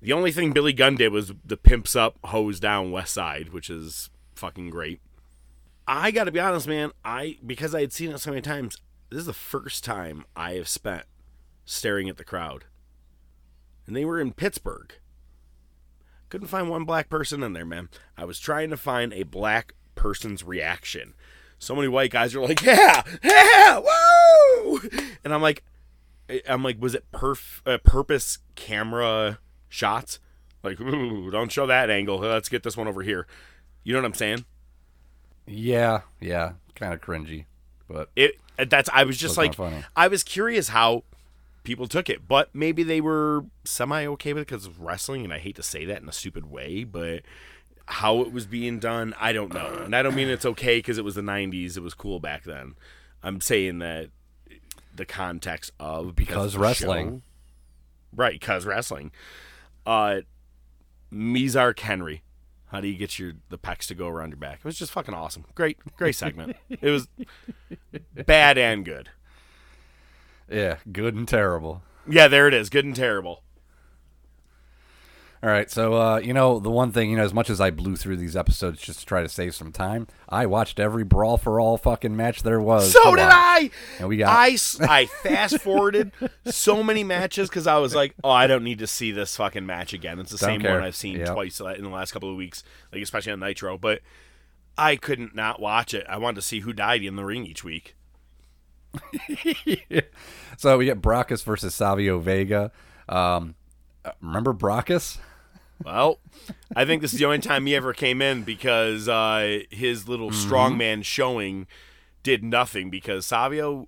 The 0.00 0.12
only 0.12 0.30
thing 0.30 0.52
Billy 0.52 0.72
Gunn 0.72 0.94
did 0.94 1.12
was 1.12 1.32
the 1.44 1.56
pimps 1.56 1.96
up, 1.96 2.18
hose 2.24 2.60
down 2.60 2.92
West 2.92 3.14
Side, 3.14 3.52
which 3.52 3.68
is 3.68 4.10
fucking 4.34 4.70
great. 4.70 5.00
I 5.86 6.10
got 6.10 6.24
to 6.24 6.32
be 6.32 6.40
honest, 6.40 6.68
man. 6.68 6.92
I 7.04 7.38
because 7.44 7.74
I 7.74 7.80
had 7.80 7.92
seen 7.92 8.10
it 8.10 8.18
so 8.18 8.30
many 8.30 8.42
times. 8.42 8.76
This 9.10 9.20
is 9.20 9.26
the 9.26 9.32
first 9.32 9.84
time 9.84 10.24
I 10.36 10.52
have 10.52 10.68
spent 10.68 11.04
staring 11.64 12.08
at 12.08 12.16
the 12.18 12.24
crowd, 12.24 12.66
and 13.86 13.96
they 13.96 14.04
were 14.04 14.20
in 14.20 14.32
Pittsburgh. 14.32 14.92
Couldn't 16.28 16.48
find 16.48 16.68
one 16.68 16.84
black 16.84 17.08
person 17.08 17.42
in 17.42 17.54
there, 17.54 17.64
man. 17.64 17.88
I 18.16 18.26
was 18.26 18.38
trying 18.38 18.68
to 18.70 18.76
find 18.76 19.14
a 19.14 19.22
black 19.22 19.74
person's 19.94 20.44
reaction. 20.44 21.14
So 21.58 21.74
many 21.74 21.88
white 21.88 22.10
guys 22.10 22.34
are 22.34 22.40
like, 22.40 22.62
"Yeah, 22.62 23.02
yeah, 23.24 23.78
woo!" 23.78 24.80
And 25.24 25.32
I'm 25.34 25.42
like, 25.42 25.64
I'm 26.46 26.62
like, 26.62 26.80
was 26.80 26.94
it 26.94 27.10
perf- 27.12 27.62
uh, 27.66 27.78
purpose 27.78 28.38
camera 28.54 29.38
shots? 29.68 30.18
Like, 30.62 30.80
ooh, 30.80 31.30
don't 31.30 31.52
show 31.52 31.66
that 31.66 31.88
angle. 31.90 32.18
Let's 32.18 32.48
get 32.48 32.62
this 32.62 32.76
one 32.76 32.88
over 32.88 33.02
here. 33.02 33.26
You 33.84 33.92
know 33.94 34.00
what 34.00 34.06
I'm 34.06 34.14
saying? 34.14 34.44
yeah, 35.46 36.02
yeah, 36.20 36.52
kind 36.74 36.92
of 36.92 37.00
cringy, 37.00 37.46
but 37.88 38.10
It. 38.16 38.32
That's. 38.68 38.90
I 38.92 39.04
was 39.04 39.16
just 39.16 39.36
like, 39.36 39.54
funny. 39.54 39.84
I 39.94 40.08
was 40.08 40.24
curious 40.24 40.68
how 40.70 41.04
people 41.62 41.86
took 41.86 42.10
it, 42.10 42.26
but 42.26 42.52
maybe 42.52 42.82
they 42.82 43.00
were 43.00 43.44
semi 43.64 44.04
okay 44.06 44.32
with 44.32 44.42
it 44.42 44.46
because 44.48 44.66
of 44.66 44.80
wrestling, 44.80 45.22
and 45.24 45.32
I 45.32 45.38
hate 45.38 45.54
to 45.56 45.62
say 45.62 45.84
that 45.84 46.02
in 46.02 46.08
a 46.08 46.12
stupid 46.12 46.50
way, 46.50 46.82
but 46.82 47.22
how 47.86 48.20
it 48.20 48.32
was 48.32 48.46
being 48.46 48.80
done, 48.80 49.14
I 49.20 49.32
don't 49.32 49.54
know. 49.54 49.82
And 49.84 49.94
I 49.94 50.02
don't 50.02 50.16
mean 50.16 50.28
it's 50.28 50.44
okay 50.44 50.78
because 50.78 50.98
it 50.98 51.04
was 51.04 51.14
the 51.14 51.22
'90s; 51.22 51.76
it 51.76 51.82
was 51.82 51.94
cool 51.94 52.18
back 52.18 52.42
then. 52.44 52.74
I'm 53.22 53.40
saying 53.40 53.78
that 53.78 54.10
the 54.94 55.06
context 55.06 55.70
of 55.78 56.16
Because 56.16 56.54
the 56.54 56.58
wrestling. 56.58 57.08
show- 57.08 57.22
right? 58.16 58.32
Because 58.38 58.66
wrestling. 58.66 59.12
Uh, 59.88 60.20
Mizark 61.10 61.78
Henry. 61.78 62.22
How 62.66 62.82
do 62.82 62.88
you 62.88 62.98
get 62.98 63.18
your 63.18 63.32
the 63.48 63.56
pecs 63.56 63.86
to 63.86 63.94
go 63.94 64.06
around 64.08 64.28
your 64.30 64.36
back? 64.36 64.58
It 64.58 64.64
was 64.64 64.78
just 64.78 64.92
fucking 64.92 65.14
awesome. 65.14 65.46
Great, 65.54 65.78
great 65.96 66.14
segment. 66.14 66.54
it 66.68 66.90
was 66.90 67.08
bad 68.26 68.58
and 68.58 68.84
good. 68.84 69.08
yeah, 70.50 70.76
good 70.92 71.14
and 71.14 71.26
terrible. 71.26 71.82
Yeah, 72.06 72.28
there 72.28 72.46
it 72.46 72.52
is. 72.52 72.68
Good 72.68 72.84
and 72.84 72.94
terrible. 72.94 73.42
All 75.40 75.48
right, 75.48 75.70
so 75.70 75.94
uh, 75.94 76.18
you 76.18 76.32
know 76.34 76.58
the 76.58 76.70
one 76.70 76.90
thing 76.90 77.10
you 77.10 77.16
know, 77.16 77.22
as 77.22 77.32
much 77.32 77.48
as 77.48 77.60
I 77.60 77.70
blew 77.70 77.94
through 77.94 78.16
these 78.16 78.36
episodes 78.36 78.80
just 78.80 78.98
to 79.00 79.06
try 79.06 79.22
to 79.22 79.28
save 79.28 79.54
some 79.54 79.70
time, 79.70 80.08
I 80.28 80.46
watched 80.46 80.80
every 80.80 81.04
brawl 81.04 81.36
for 81.36 81.60
all 81.60 81.78
fucking 81.78 82.16
match 82.16 82.42
there 82.42 82.60
was. 82.60 82.90
So 82.92 83.14
did. 83.14 83.24
I. 83.24 83.70
And 84.00 84.08
we 84.08 84.16
got 84.16 84.30
I 84.36 84.56
I 84.80 85.06
fast 85.06 85.60
forwarded 85.60 86.10
so 86.46 86.82
many 86.82 87.04
matches 87.04 87.48
because 87.48 87.68
I 87.68 87.78
was 87.78 87.94
like, 87.94 88.14
oh, 88.24 88.30
I 88.30 88.48
don't 88.48 88.64
need 88.64 88.80
to 88.80 88.88
see 88.88 89.12
this 89.12 89.36
fucking 89.36 89.64
match 89.64 89.92
again. 89.92 90.18
It's 90.18 90.32
the 90.32 90.38
Don't 90.38 90.54
same 90.54 90.60
care. 90.60 90.74
one 90.74 90.82
I've 90.82 90.96
seen 90.96 91.18
Yep. 91.18 91.28
twice 91.34 91.60
uh, 91.60 91.66
in 91.68 91.84
the 91.84 91.88
last 91.90 92.10
couple 92.10 92.28
of 92.30 92.36
weeks, 92.36 92.64
like 92.92 93.00
especially 93.02 93.30
on 93.32 93.38
Nitro. 93.38 93.78
But 93.78 94.00
I 94.76 94.96
couldn't 94.96 95.36
not 95.36 95.60
watch 95.60 95.94
it. 95.94 96.04
I 96.08 96.18
wanted 96.18 96.36
to 96.36 96.42
see 96.42 96.60
who 96.60 96.72
died 96.72 97.04
in 97.04 97.14
the 97.14 97.24
ring 97.24 97.46
each 97.46 97.62
week. 97.62 97.94
So 100.56 100.76
we 100.78 100.86
get 100.86 101.00
Brakkus 101.00 101.44
versus 101.44 101.72
Savio 101.74 102.18
Vega. 102.18 102.72
Um, 103.08 103.54
uh, 104.04 104.10
remember 104.20 104.52
Brakkus? 104.52 105.18
Well, 105.84 106.18
I 106.74 106.84
think 106.84 107.02
this 107.02 107.12
is 107.12 107.18
the 107.18 107.24
only 107.26 107.38
time 107.38 107.66
he 107.66 107.74
ever 107.76 107.92
came 107.92 108.20
in 108.20 108.42
because 108.42 109.08
uh, 109.08 109.60
his 109.70 110.08
little 110.08 110.30
Mm-hmm. 110.30 110.52
strongman 110.52 111.04
showing 111.04 111.66
did 112.22 112.42
nothing 112.42 112.90
because 112.90 113.24
Savio 113.26 113.86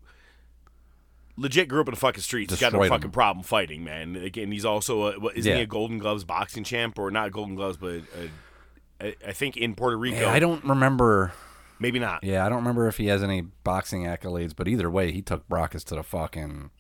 legit 1.37 1.69
grew 1.69 1.81
up 1.81 1.89
in 1.89 1.95
the 1.95 2.01
fucking 2.01 2.23
streets. 2.23 2.53
He's 2.53 2.61
got 2.61 2.73
no 2.73 2.79
Destroyed 2.79 2.87
him. 2.93 2.99
fucking 3.01 3.11
problem 3.11 3.43
fighting, 3.43 3.83
man. 3.85 4.17
Again, 4.17 4.53
he's 4.53 4.65
also 4.65 5.09
a, 5.12 5.19
what, 5.21 5.37
isn't 5.37 5.55
he 5.57 5.62
a 5.62 5.67
Golden 5.67 5.99
Gloves 5.99 6.25
boxing 6.25 6.65
champ 6.65 6.99
or 6.99 7.11
not 7.11 7.33
Golden 7.33 7.55
Gloves, 7.57 7.77
but 7.77 8.01
uh, 8.01 8.27
I 9.01 9.15
I 9.29 9.33
think 9.33 9.57
in 9.57 9.75
Puerto 9.75 9.97
Rico. 9.99 10.21
Yeah, 10.21 10.31
I 10.31 10.39
don't 10.39 10.65
remember. 10.65 11.33
Maybe 11.79 11.99
not. 11.99 12.23
Yeah, 12.23 12.45
I 12.45 12.51
don't 12.51 12.59
remember 12.59 12.87
if 12.89 12.99
he 12.99 13.07
has 13.07 13.23
any 13.23 13.41
boxing 13.41 14.03
accolades, 14.05 14.55
but 14.55 14.69
either 14.69 14.91
way, 14.91 15.12
he 15.12 15.23
took 15.23 15.49
Brakkus 15.49 15.83
to 15.85 15.95
the 15.95 16.03
fucking. 16.03 16.71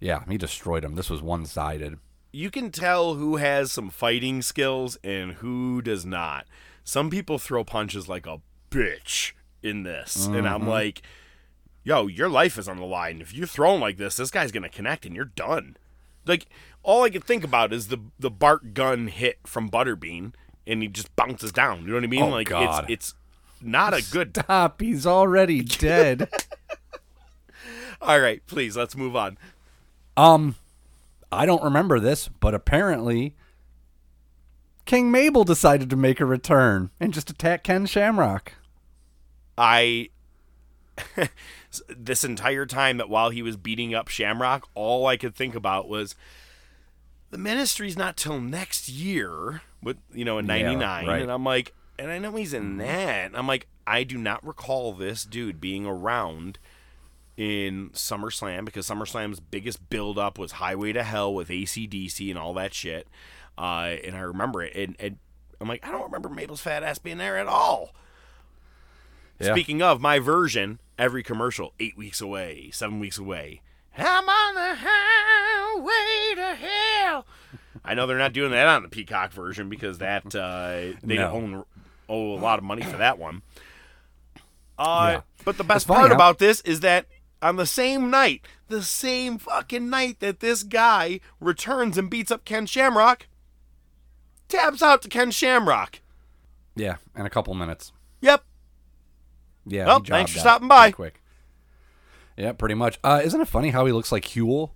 Yeah, 0.00 0.22
he 0.28 0.36
destroyed 0.36 0.84
him. 0.84 0.96
This 0.96 1.08
was 1.08 1.22
one 1.22 1.46
sided. 1.46 1.98
You 2.34 2.50
can 2.50 2.72
tell 2.72 3.14
who 3.14 3.36
has 3.36 3.70
some 3.70 3.90
fighting 3.90 4.42
skills 4.42 4.98
and 5.04 5.34
who 5.34 5.80
does 5.80 6.04
not. 6.04 6.46
Some 6.82 7.08
people 7.08 7.38
throw 7.38 7.62
punches 7.62 8.08
like 8.08 8.26
a 8.26 8.40
bitch 8.72 9.34
in 9.62 9.84
this, 9.84 10.26
and 10.26 10.48
I'm 10.48 10.66
like, 10.66 11.02
yo, 11.84 12.08
your 12.08 12.28
life 12.28 12.58
is 12.58 12.66
on 12.68 12.78
the 12.78 12.84
line. 12.84 13.20
If 13.20 13.32
you're 13.32 13.46
throwing 13.46 13.80
like 13.80 13.98
this, 13.98 14.16
this 14.16 14.32
guy's 14.32 14.50
gonna 14.50 14.68
connect 14.68 15.06
and 15.06 15.14
you're 15.14 15.26
done. 15.26 15.76
Like 16.26 16.46
all 16.82 17.04
I 17.04 17.10
can 17.10 17.22
think 17.22 17.44
about 17.44 17.72
is 17.72 17.86
the 17.86 17.98
the 18.18 18.32
Bart 18.32 18.74
Gunn 18.74 19.06
hit 19.06 19.38
from 19.46 19.70
Butterbean, 19.70 20.32
and 20.66 20.82
he 20.82 20.88
just 20.88 21.14
bounces 21.14 21.52
down. 21.52 21.82
You 21.82 21.90
know 21.90 21.94
what 21.94 22.02
I 22.04 22.08
mean? 22.08 22.22
Oh, 22.24 22.30
like 22.30 22.48
God. 22.48 22.90
it's 22.90 23.12
it's 23.12 23.14
not 23.62 23.94
a 23.94 24.02
good. 24.10 24.34
top. 24.34 24.80
He's 24.80 25.06
already 25.06 25.62
dead. 25.62 26.28
All 28.02 28.18
right, 28.18 28.44
please 28.48 28.76
let's 28.76 28.96
move 28.96 29.14
on. 29.14 29.38
um, 30.16 30.56
I 31.32 31.46
don't 31.46 31.62
remember 31.62 32.00
this, 32.00 32.28
but 32.28 32.54
apparently, 32.54 33.34
King 34.84 35.10
Mabel 35.10 35.44
decided 35.44 35.90
to 35.90 35.96
make 35.96 36.20
a 36.20 36.26
return 36.26 36.90
and 37.00 37.12
just 37.12 37.30
attack 37.30 37.64
Ken 37.64 37.86
Shamrock. 37.86 38.52
I 39.56 40.10
this 41.88 42.24
entire 42.24 42.66
time 42.66 42.98
that 42.98 43.08
while 43.08 43.30
he 43.30 43.42
was 43.42 43.56
beating 43.56 43.94
up 43.94 44.08
Shamrock, 44.08 44.68
all 44.74 45.06
I 45.06 45.16
could 45.16 45.34
think 45.34 45.54
about 45.54 45.88
was 45.88 46.14
the 47.30 47.38
ministry's 47.38 47.96
not 47.96 48.16
till 48.16 48.40
next 48.40 48.88
year 48.88 49.62
with 49.82 49.96
you 50.12 50.24
know 50.24 50.38
in 50.38 50.46
Yeah, 50.46 50.62
99 50.62 51.06
right. 51.06 51.22
and 51.22 51.30
I'm 51.30 51.44
like 51.44 51.74
and 51.98 52.10
I 52.10 52.18
know 52.18 52.32
he's 52.36 52.54
in 52.54 52.62
mm-hmm. 52.62 52.78
that. 52.78 53.26
and 53.26 53.36
I'm 53.36 53.46
like 53.46 53.66
I 53.86 54.04
do 54.04 54.16
not 54.16 54.46
recall 54.46 54.92
this 54.92 55.24
dude 55.24 55.60
being 55.60 55.86
around 55.86 56.58
in 57.36 57.90
SummerSlam 57.90 58.64
because 58.64 58.88
SummerSlam's 58.88 59.40
biggest 59.40 59.88
build 59.90 60.18
up 60.18 60.38
was 60.38 60.52
Highway 60.52 60.92
to 60.92 61.02
Hell 61.02 61.34
with 61.34 61.48
ACDC 61.48 62.30
and 62.30 62.38
all 62.38 62.54
that 62.54 62.72
shit. 62.74 63.08
Uh, 63.58 63.96
and 64.04 64.16
I 64.16 64.20
remember 64.20 64.62
it. 64.62 64.74
And, 64.76 64.96
and 64.98 65.18
I'm 65.60 65.68
like, 65.68 65.86
I 65.86 65.90
don't 65.90 66.04
remember 66.04 66.28
Mabel's 66.28 66.60
fat 66.60 66.82
ass 66.82 66.98
being 66.98 67.18
there 67.18 67.36
at 67.38 67.46
all. 67.46 67.90
Yeah. 69.40 69.52
Speaking 69.52 69.82
of 69.82 70.00
my 70.00 70.18
version, 70.20 70.78
every 70.98 71.22
commercial, 71.22 71.72
eight 71.80 71.96
weeks 71.96 72.20
away, 72.20 72.70
seven 72.72 73.00
weeks 73.00 73.18
away. 73.18 73.62
I'm 73.96 74.28
on 74.28 74.54
the 74.54 74.74
highway 74.78 76.34
to 76.36 76.54
hell. 76.66 77.26
I 77.84 77.94
know 77.94 78.06
they're 78.06 78.18
not 78.18 78.32
doing 78.32 78.50
that 78.52 78.66
on 78.66 78.82
the 78.82 78.88
Peacock 78.88 79.32
version 79.32 79.68
because 79.68 79.98
that 79.98 80.34
uh, 80.34 80.96
they 81.02 81.16
No. 81.16 81.30
own 81.32 81.64
owe 82.08 82.34
a 82.34 82.38
lot 82.40 82.58
of 82.58 82.64
money 82.64 82.82
for 82.82 82.96
that 82.96 83.18
one. 83.18 83.42
Uh, 84.78 85.10
Yeah. 85.14 85.20
But 85.44 85.58
the 85.58 85.64
best 85.64 85.86
part 85.86 86.10
about 86.10 86.38
this 86.38 86.60
is 86.62 86.80
that 86.80 87.06
on 87.44 87.56
the 87.56 87.66
same 87.66 88.10
night, 88.10 88.40
the 88.68 88.82
same 88.82 89.36
fucking 89.36 89.90
night 89.90 90.20
that 90.20 90.40
this 90.40 90.62
guy 90.62 91.20
returns 91.40 91.98
and 91.98 92.08
beats 92.08 92.30
up 92.30 92.46
Ken 92.46 92.64
Shamrock, 92.64 93.26
taps 94.48 94.82
out 94.82 95.02
to 95.02 95.08
Ken 95.10 95.30
Shamrock. 95.30 96.00
Yeah, 96.74 96.96
in 97.14 97.26
a 97.26 97.30
couple 97.30 97.52
minutes. 97.54 97.92
Yep. 98.22 98.42
Yeah. 99.66 99.86
Well, 99.86 100.00
thanks 100.02 100.32
for 100.32 100.38
stopping 100.38 100.68
by. 100.68 100.90
Quick. 100.90 101.22
Yeah, 102.36 102.52
pretty 102.52 102.74
much. 102.74 102.98
Uh, 103.04 103.20
isn't 103.22 103.40
it 103.40 103.46
funny 103.48 103.70
how 103.70 103.84
he 103.84 103.92
looks 103.92 104.10
like 104.10 104.24
Huell? 104.24 104.70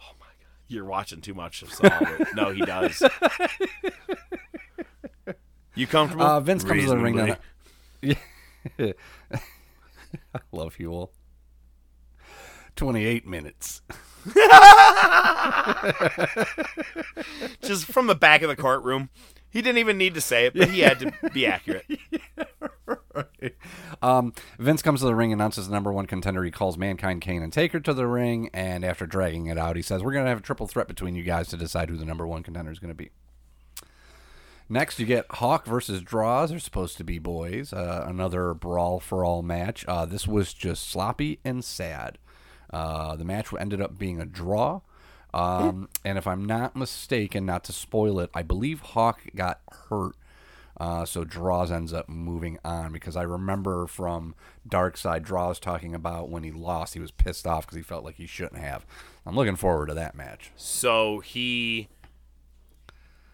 Oh 0.00 0.12
my 0.20 0.26
god, 0.26 0.58
you're 0.68 0.84
watching 0.84 1.22
too 1.22 1.34
much 1.34 1.62
of 1.62 1.72
Saul. 1.72 1.90
but 1.98 2.28
no, 2.34 2.52
he 2.52 2.60
does. 2.60 3.02
You 5.74 5.86
comfortable? 5.86 6.24
Uh, 6.24 6.40
Vince 6.40 6.62
comes 6.62 6.84
to 6.84 6.90
the 6.90 6.98
ring. 6.98 7.18
A- 7.18 7.38
I 10.34 10.38
love 10.52 10.76
Huell. 10.76 11.08
Twenty-eight 12.76 13.26
minutes. 13.26 13.82
Just 17.62 17.86
from 17.86 18.06
the 18.06 18.14
back 18.14 18.42
of 18.42 18.48
the 18.48 18.56
courtroom. 18.56 19.10
He 19.50 19.62
didn't 19.62 19.78
even 19.78 19.98
need 19.98 20.14
to 20.14 20.20
say 20.20 20.46
it, 20.46 20.54
but 20.54 20.70
he 20.70 20.80
had 20.80 20.98
to 21.00 21.12
be 21.32 21.46
accurate. 21.54 21.86
Um, 24.02 24.34
Vince 24.58 24.82
comes 24.82 25.00
to 25.00 25.06
the 25.06 25.14
ring, 25.14 25.32
announces 25.32 25.68
the 25.68 25.72
number 25.72 25.92
one 25.92 26.06
contender. 26.06 26.42
He 26.44 26.50
calls 26.50 26.76
Mankind, 26.76 27.22
Kane, 27.22 27.42
and 27.42 27.52
Taker 27.52 27.80
to 27.80 27.94
the 27.94 28.06
ring, 28.06 28.50
and 28.52 28.84
after 28.84 29.06
dragging 29.06 29.46
it 29.46 29.56
out, 29.56 29.76
he 29.76 29.82
says, 29.82 30.02
"We're 30.02 30.12
going 30.12 30.24
to 30.24 30.28
have 30.28 30.38
a 30.38 30.42
triple 30.42 30.66
threat 30.66 30.88
between 30.88 31.14
you 31.14 31.22
guys 31.22 31.48
to 31.48 31.56
decide 31.56 31.88
who 31.88 31.96
the 31.96 32.04
number 32.04 32.26
one 32.26 32.42
contender 32.42 32.72
is 32.72 32.78
going 32.80 32.90
to 32.90 32.94
be." 32.94 33.10
Next, 34.68 34.98
you 34.98 35.06
get 35.06 35.26
Hawk 35.30 35.64
versus 35.64 36.02
Droz. 36.02 36.50
They're 36.50 36.58
supposed 36.58 36.96
to 36.98 37.04
be 37.04 37.18
boys. 37.18 37.72
Uh, 37.72 38.04
another 38.06 38.52
brawl 38.52 38.98
for 39.00 39.24
all 39.24 39.42
match. 39.42 39.84
Uh, 39.86 40.04
this 40.04 40.26
was 40.26 40.52
just 40.52 40.86
sloppy 40.88 41.38
and 41.44 41.64
sad. 41.64 42.18
Uh, 42.74 43.14
the 43.14 43.24
match 43.24 43.54
ended 43.56 43.80
up 43.80 43.96
being 43.96 44.20
a 44.20 44.26
draw. 44.26 44.80
Um, 45.32 45.88
and 46.04 46.18
if 46.18 46.26
I'm 46.26 46.44
not 46.44 46.74
mistaken, 46.74 47.46
not 47.46 47.62
to 47.64 47.72
spoil 47.72 48.18
it, 48.18 48.30
I 48.34 48.42
believe 48.42 48.80
Hawk 48.80 49.20
got 49.34 49.60
hurt. 49.88 50.16
Uh, 50.76 51.04
so 51.04 51.22
Droz 51.22 51.70
ends 51.70 51.92
up 51.92 52.08
moving 52.08 52.58
on 52.64 52.92
because 52.92 53.14
I 53.14 53.22
remember 53.22 53.86
from 53.86 54.34
Dark 54.68 54.96
Side 54.96 55.22
Droz 55.22 55.60
talking 55.60 55.94
about 55.94 56.30
when 56.30 56.42
he 56.42 56.50
lost, 56.50 56.94
he 56.94 57.00
was 57.00 57.12
pissed 57.12 57.46
off 57.46 57.64
because 57.64 57.76
he 57.76 57.82
felt 57.82 58.04
like 58.04 58.16
he 58.16 58.26
shouldn't 58.26 58.60
have. 58.60 58.84
I'm 59.24 59.36
looking 59.36 59.54
forward 59.54 59.86
to 59.86 59.94
that 59.94 60.16
match. 60.16 60.50
So 60.56 61.20
he, 61.20 61.88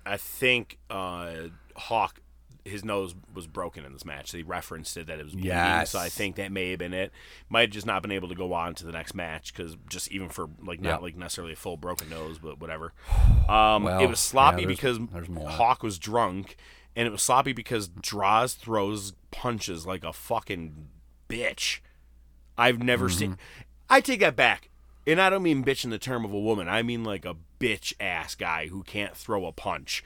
I 0.05 0.19
think 0.19 0.79
uh, 0.91 1.49
Hawk, 1.77 2.21
his 2.65 2.85
nose 2.85 3.15
was 3.35 3.47
broken 3.47 3.85
in 3.85 3.93
this 3.93 4.05
match. 4.05 4.33
He 4.33 4.43
referenced 4.43 4.97
it 4.97 5.07
that 5.07 5.19
it 5.19 5.25
was 5.25 5.33
bleeding. 5.33 5.51
Yes. 5.51 5.91
So 5.91 5.99
I 5.99 6.09
think 6.09 6.37
that 6.37 6.53
may 6.53 6.71
have 6.71 6.79
been 6.79 6.93
it. 6.95 7.13
Might 7.49 7.63
have 7.63 7.71
just 7.71 7.87
not 7.87 8.03
been 8.03 8.13
able 8.13 8.29
to 8.29 8.35
go 8.35 8.53
on 8.53 8.75
to 8.77 8.85
the 8.87 8.93
next 8.93 9.15
match 9.15 9.53
because 9.53 9.77
just 9.89 10.11
even 10.13 10.29
for 10.29 10.49
like 10.63 10.81
not 10.81 10.89
Yeah. 10.89 10.97
like 10.99 11.17
necessarily 11.17 11.53
a 11.53 11.57
full 11.57 11.77
broken 11.77 12.09
nose, 12.11 12.39
but 12.39 12.61
whatever. 12.61 12.93
Um, 13.49 13.83
Well, 13.83 14.01
it 14.01 14.07
was 14.07 14.21
sloppy 14.21 14.63
yeah, 14.63 14.67
there's- 14.69 14.77
because 14.79 14.99
there's. 15.13 15.55
Hawk 15.57 15.83
was 15.83 15.99
drunk, 15.99 16.55
and 16.95 17.07
it 17.09 17.11
was 17.11 17.21
sloppy 17.23 17.53
because 17.53 17.89
Droz 17.89 18.55
throws 18.55 19.13
punches 19.33 19.87
like 19.87 20.05
a 20.05 20.13
fucking 20.13 20.87
bitch. 21.29 21.81
I've 22.57 22.81
never 22.83 23.09
Mm-hmm. 23.09 23.19
seen. 23.19 23.39
I 23.89 24.01
take 24.01 24.21
that 24.21 24.37
back. 24.37 24.69
And 25.07 25.21
I 25.21 25.31
don't 25.31 25.43
mean 25.43 25.65
bitch 25.65 25.83
in 25.83 25.91
the 25.91 25.99
term 25.99 26.25
of 26.25 26.33
a 26.33 26.39
woman. 26.39 26.69
I 26.69 26.83
mean 26.83 27.03
like 27.03 27.25
a 27.25 27.35
bitch 27.59 27.95
ass 27.99 28.35
guy 28.37 28.69
who 28.69 28.83
can't 28.85 29.17
throw 29.17 29.47
a 29.47 29.51
punch. 29.53 30.05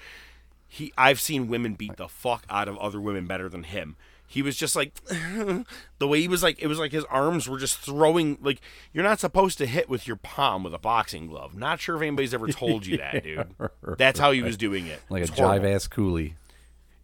He 0.74 0.92
I've 0.98 1.20
seen 1.20 1.46
women 1.46 1.74
beat 1.74 1.96
the 1.96 2.09
fuck 2.09 2.44
out 2.51 2.66
of 2.68 2.76
other 2.78 3.01
women 3.01 3.26
better 3.26 3.48
than 3.48 3.62
him. 3.62 3.94
He 4.26 4.42
was 4.42 4.56
just 4.56 4.74
like 4.74 4.92
the 5.98 6.09
way 6.09 6.20
he 6.20 6.26
was 6.26 6.42
like 6.42 6.60
it 6.60 6.66
was 6.66 6.78
like 6.80 6.90
his 6.90 7.05
arms 7.05 7.48
were 7.48 7.59
just 7.59 7.78
throwing 7.78 8.38
like 8.42 8.60
you're 8.92 9.05
not 9.05 9.20
supposed 9.20 9.56
to 9.59 9.66
hit 9.66 9.88
with 9.88 10.09
your 10.09 10.16
palm 10.16 10.64
with 10.64 10.74
a 10.74 10.78
boxing 10.78 11.28
glove. 11.28 11.55
Not 11.56 11.78
sure 11.78 11.94
if 11.94 12.02
anybody's 12.02 12.34
ever 12.34 12.48
told 12.48 12.86
you 12.86 12.96
that, 12.96 13.22
dude. 13.22 13.46
That's 13.98 14.18
how 14.18 14.32
he 14.32 14.42
was 14.42 14.56
doing 14.56 14.86
it. 14.88 15.01
Like 15.09 15.20
a 15.20 15.26
It's 15.26 15.38
horrible. 15.38 15.64
jive 15.68 15.74
ass 15.76 15.86
coolie. 15.86 16.32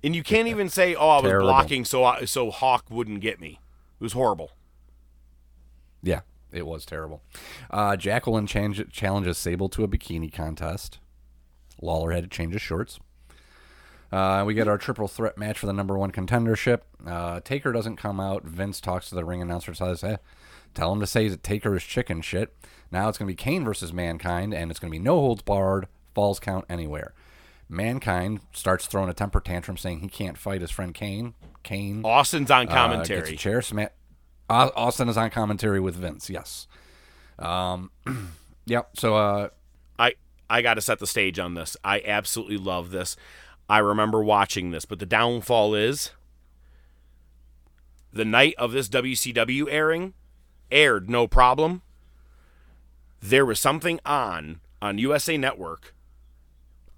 And 0.02 0.16
you 0.16 0.22
can't 0.24 0.48
even 0.48 0.68
say, 0.68 0.94
"Oh, 0.96 1.08
I 1.10 1.16
was 1.20 1.30
Terrible. 1.30 1.46
blocking 1.48 1.84
so 1.84 2.02
I, 2.02 2.24
so 2.24 2.50
Hawk 2.50 2.86
wouldn't 2.90 3.20
get 3.20 3.38
me." 3.40 3.60
It 4.00 4.02
was 4.02 4.14
horrible. 4.14 4.50
Yeah, 6.02 6.20
it 6.50 6.66
was 6.66 6.84
terrible. 6.86 7.22
Uh, 7.70 7.96
Jacqueline 7.96 8.46
change, 8.46 8.82
challenges 8.90 9.36
Sable 9.38 9.68
to 9.68 9.84
a 9.84 9.88
bikini 9.88 10.32
contest. 10.32 10.98
Lawler 11.82 12.12
had 12.12 12.24
to 12.24 12.28
change 12.30 12.54
his 12.54 12.62
shorts. 12.62 12.98
Uh, 14.12 14.42
we 14.44 14.54
get 14.54 14.66
our 14.68 14.78
triple 14.78 15.06
threat 15.08 15.38
match 15.38 15.58
for 15.58 15.66
the 15.66 15.72
number 15.72 15.96
one 15.96 16.10
contendership. 16.10 16.80
Uh, 17.06 17.40
Taker 17.40 17.72
doesn't 17.72 17.96
come 17.96 18.18
out. 18.18 18.44
Vince 18.44 18.80
talks 18.80 19.08
to 19.08 19.14
the 19.14 19.24
ring 19.24 19.40
announcer, 19.40 19.72
says, 19.72 20.02
eh, 20.02 20.16
"Tell 20.74 20.92
him 20.92 21.00
to 21.00 21.06
say 21.06 21.28
that 21.28 21.42
Taker 21.42 21.76
is 21.76 21.84
chicken 21.84 22.20
shit." 22.20 22.54
Now 22.90 23.08
it's 23.08 23.18
going 23.18 23.28
to 23.28 23.32
be 23.32 23.36
Kane 23.36 23.64
versus 23.64 23.92
Mankind, 23.92 24.52
and 24.52 24.70
it's 24.70 24.80
going 24.80 24.90
to 24.90 24.98
be 24.98 25.02
no 25.02 25.14
holds 25.20 25.42
barred, 25.42 25.86
falls 26.14 26.40
count 26.40 26.64
anywhere. 26.68 27.14
Mankind 27.68 28.40
starts 28.52 28.86
throwing 28.86 29.08
a 29.08 29.14
temper 29.14 29.40
tantrum, 29.40 29.76
saying 29.76 30.00
he 30.00 30.08
can't 30.08 30.36
fight 30.36 30.60
his 30.60 30.72
friend 30.72 30.92
Kane. 30.92 31.34
Kane 31.62 32.02
Austin's 32.04 32.50
on 32.50 32.68
uh, 32.68 32.72
commentary. 32.72 33.20
gets 33.20 33.30
a 33.32 33.36
chair 33.36 33.62
sma- 33.62 33.90
Austin 34.48 35.08
is 35.08 35.16
on 35.16 35.30
commentary 35.30 35.78
with 35.78 35.94
Vince. 35.94 36.28
Yes. 36.28 36.66
Um. 37.38 37.92
yep. 38.66 38.90
So 38.96 39.14
uh, 39.14 39.48
I 40.00 40.14
I 40.48 40.62
got 40.62 40.74
to 40.74 40.80
set 40.80 40.98
the 40.98 41.06
stage 41.06 41.38
on 41.38 41.54
this. 41.54 41.76
I 41.84 42.02
absolutely 42.04 42.56
love 42.56 42.90
this. 42.90 43.16
I 43.70 43.78
remember 43.78 44.20
watching 44.20 44.72
this, 44.72 44.84
but 44.84 44.98
the 44.98 45.06
downfall 45.06 45.76
is 45.76 46.10
the 48.12 48.24
night 48.24 48.54
of 48.58 48.72
this 48.72 48.88
WCW 48.88 49.68
airing 49.70 50.14
aired 50.72 51.08
no 51.08 51.28
problem. 51.28 51.82
There 53.20 53.46
was 53.46 53.60
something 53.60 54.00
on 54.04 54.60
on 54.82 54.98
USA 54.98 55.36
Network 55.36 55.94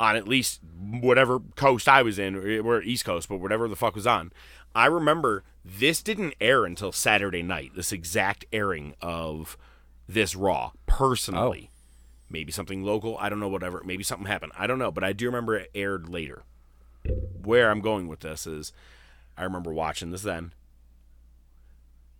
on 0.01 0.17
at 0.17 0.27
least 0.27 0.63
whatever 0.81 1.41
coast 1.57 1.91
I 1.91 2.01
was 2.01 2.19
in, 2.19 2.37
or 2.37 2.63
we're 2.63 2.81
East 2.81 3.05
Coast, 3.05 3.29
but 3.29 3.37
whatever 3.37 3.69
the 3.69 3.77
fuck 3.77 3.95
was 3.95 4.07
on. 4.07 4.33
I 4.75 4.87
remember 4.87 5.45
this 5.63 6.03
didn't 6.03 6.37
air 6.41 6.65
until 6.65 6.91
Saturday 6.91 7.43
night. 7.43 7.73
This 7.77 7.93
exact 7.93 8.47
airing 8.51 8.95
of 9.03 9.59
this 10.09 10.35
Raw 10.35 10.73
personally. 10.87 11.69
Oh. 11.71 11.77
Maybe 12.31 12.51
something 12.51 12.83
local. 12.83 13.19
I 13.19 13.29
don't 13.29 13.41
know. 13.41 13.49
Whatever. 13.49 13.83
Maybe 13.85 14.03
something 14.03 14.27
happened. 14.27 14.53
I 14.59 14.67
don't 14.67 14.79
know. 14.79 14.91
But 14.91 15.05
I 15.05 15.13
do 15.13 15.27
remember 15.27 15.55
it 15.55 15.71
aired 15.75 16.09
later. 16.09 16.45
Where 17.43 17.71
I'm 17.71 17.81
going 17.81 18.09
with 18.09 18.21
this 18.21 18.47
is, 18.47 18.73
I 19.37 19.45
remember 19.45 19.73
watching 19.73 20.11
this 20.11 20.23
then. 20.23 20.53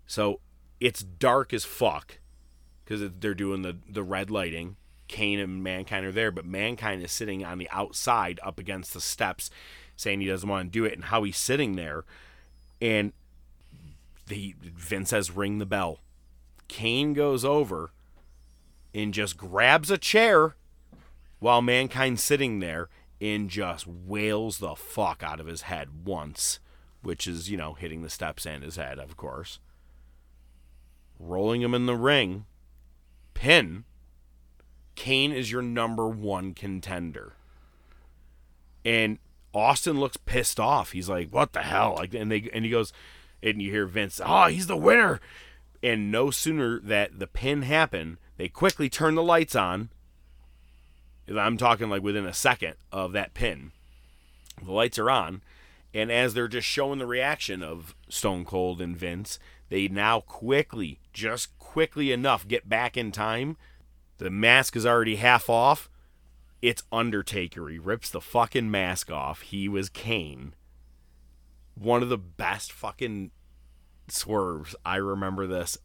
So 0.07 0.41
it's 0.81 1.03
dark 1.03 1.53
as 1.53 1.65
fuck 1.65 2.19
because 2.85 3.11
they're 3.21 3.35
doing 3.35 3.63
the 3.63 3.77
the 3.89 4.03
red 4.03 4.31
lighting. 4.31 4.77
Kane 5.09 5.39
and 5.39 5.63
Mankind 5.63 6.07
are 6.07 6.13
there, 6.13 6.31
but 6.31 6.47
Mankind 6.47 7.03
is 7.03 7.13
sitting 7.13 7.45
on 7.45 7.59
the 7.59 7.69
outside 7.71 8.41
up 8.43 8.59
against 8.59 8.95
the 8.95 9.01
steps, 9.01 9.51
saying 9.95 10.21
he 10.21 10.27
doesn't 10.27 10.49
want 10.49 10.67
to 10.67 10.71
do 10.71 10.85
it, 10.87 10.95
and 10.95 11.05
how 11.05 11.23
he's 11.23 11.37
sitting 11.37 11.77
there, 11.77 12.05
and 12.81 13.13
the 14.27 14.55
Vince 14.63 15.11
says 15.11 15.31
ring 15.31 15.59
the 15.59 15.67
bell. 15.67 15.99
Kane 16.69 17.13
goes 17.13 17.45
over 17.45 17.91
and 18.95 19.13
just 19.13 19.37
grabs 19.37 19.91
a 19.91 19.99
chair 19.99 20.57
while 21.41 21.61
Mankind's 21.61 22.23
sitting 22.23 22.61
there 22.61 22.89
and 23.23 23.49
just 23.49 23.87
wails 23.87 24.59
the 24.59 24.75
fuck 24.75 25.23
out 25.23 25.39
of 25.39 25.47
his 25.47 25.63
head 25.63 26.05
once, 26.05 26.59
which 27.03 27.29
is, 27.29 27.49
you 27.49 27.57
know, 27.57 27.75
hitting 27.75 28.03
the 28.03 28.11
steps 28.11 28.45
and 28.45 28.65
his 28.65 28.75
head, 28.75 28.99
of 28.99 29.17
course. 29.17 29.61
Rolling 31.21 31.63
him 31.63 31.73
in 31.73 31.87
the 31.87 31.95
ring, 31.95 32.47
pin. 33.33 33.85
Kane 34.97 35.33
is 35.33 35.53
your 35.53 35.63
number 35.63 36.09
one 36.09 36.53
contender. 36.53 37.35
And 38.85 39.19
Austin 39.55 40.01
looks 40.01 40.17
pissed 40.17 40.59
off. 40.59 40.91
He's 40.91 41.09
like, 41.09 41.31
"What 41.31 41.53
the 41.53 41.63
hell?" 41.63 41.95
Like, 41.97 42.15
and 42.15 42.31
they 42.31 42.51
and 42.53 42.65
he 42.65 42.71
goes, 42.73 42.93
and 43.41 43.63
you 43.63 43.71
hear 43.71 43.87
Vince, 43.87 44.21
"Oh, 44.25 44.47
he's 44.47 44.67
the 44.67 44.77
winner." 44.77 45.21
And 45.81 46.11
no 46.11 46.31
sooner 46.33 46.81
that 46.81 47.21
the 47.21 47.27
pin 47.29 47.63
happened, 47.63 48.19
they 48.37 48.49
quickly 48.49 48.89
turn 48.89 49.15
the 49.15 49.23
lights 49.23 49.55
on. 49.55 49.91
I'm 51.29 51.57
talking 51.57 51.89
like 51.89 52.03
within 52.03 52.27
a 52.27 52.33
second 52.33 52.75
of 52.91 53.13
that 53.13 53.35
pin. 53.35 53.73
The 54.63 54.73
lights 54.73 54.99
are 54.99 55.11
on, 55.11 55.43
and 55.95 56.11
as 56.11 56.35
they're 56.35 56.49
just 56.49 56.67
showing 56.67 56.99
the 56.99 57.07
reaction 57.07 57.63
of 57.63 57.95
Stone 58.09 58.45
Cold 58.45 58.81
and 58.81 58.97
Vince, 58.97 59.39
they 59.69 59.89
now 59.89 60.21
quickly, 60.21 61.01
just 61.13 61.59
quickly 61.59 62.13
enough, 62.13 62.47
get 62.47 62.69
back 62.69 62.97
in 62.97 63.13
time. 63.13 63.57
The 64.19 64.31
mask 64.31 64.77
is 64.77 64.87
already 64.87 65.17
half 65.17 65.49
off. 65.49 65.89
It's 66.61 66.85
Undertaker. 66.93 67.69
He 67.69 67.79
rips 67.79 68.11
the 68.11 68.21
fucking 68.21 68.71
mask 68.71 69.11
off. 69.11 69.41
He 69.41 69.69
was 69.69 69.89
Kane. 69.89 70.55
One 71.75 72.03
of 72.03 72.09
the 72.09 72.19
best 72.19 72.71
fucking 72.71 73.31
swerves. 74.09 74.77
I 74.85 74.97
remember 74.97 75.47
this. 75.47 75.79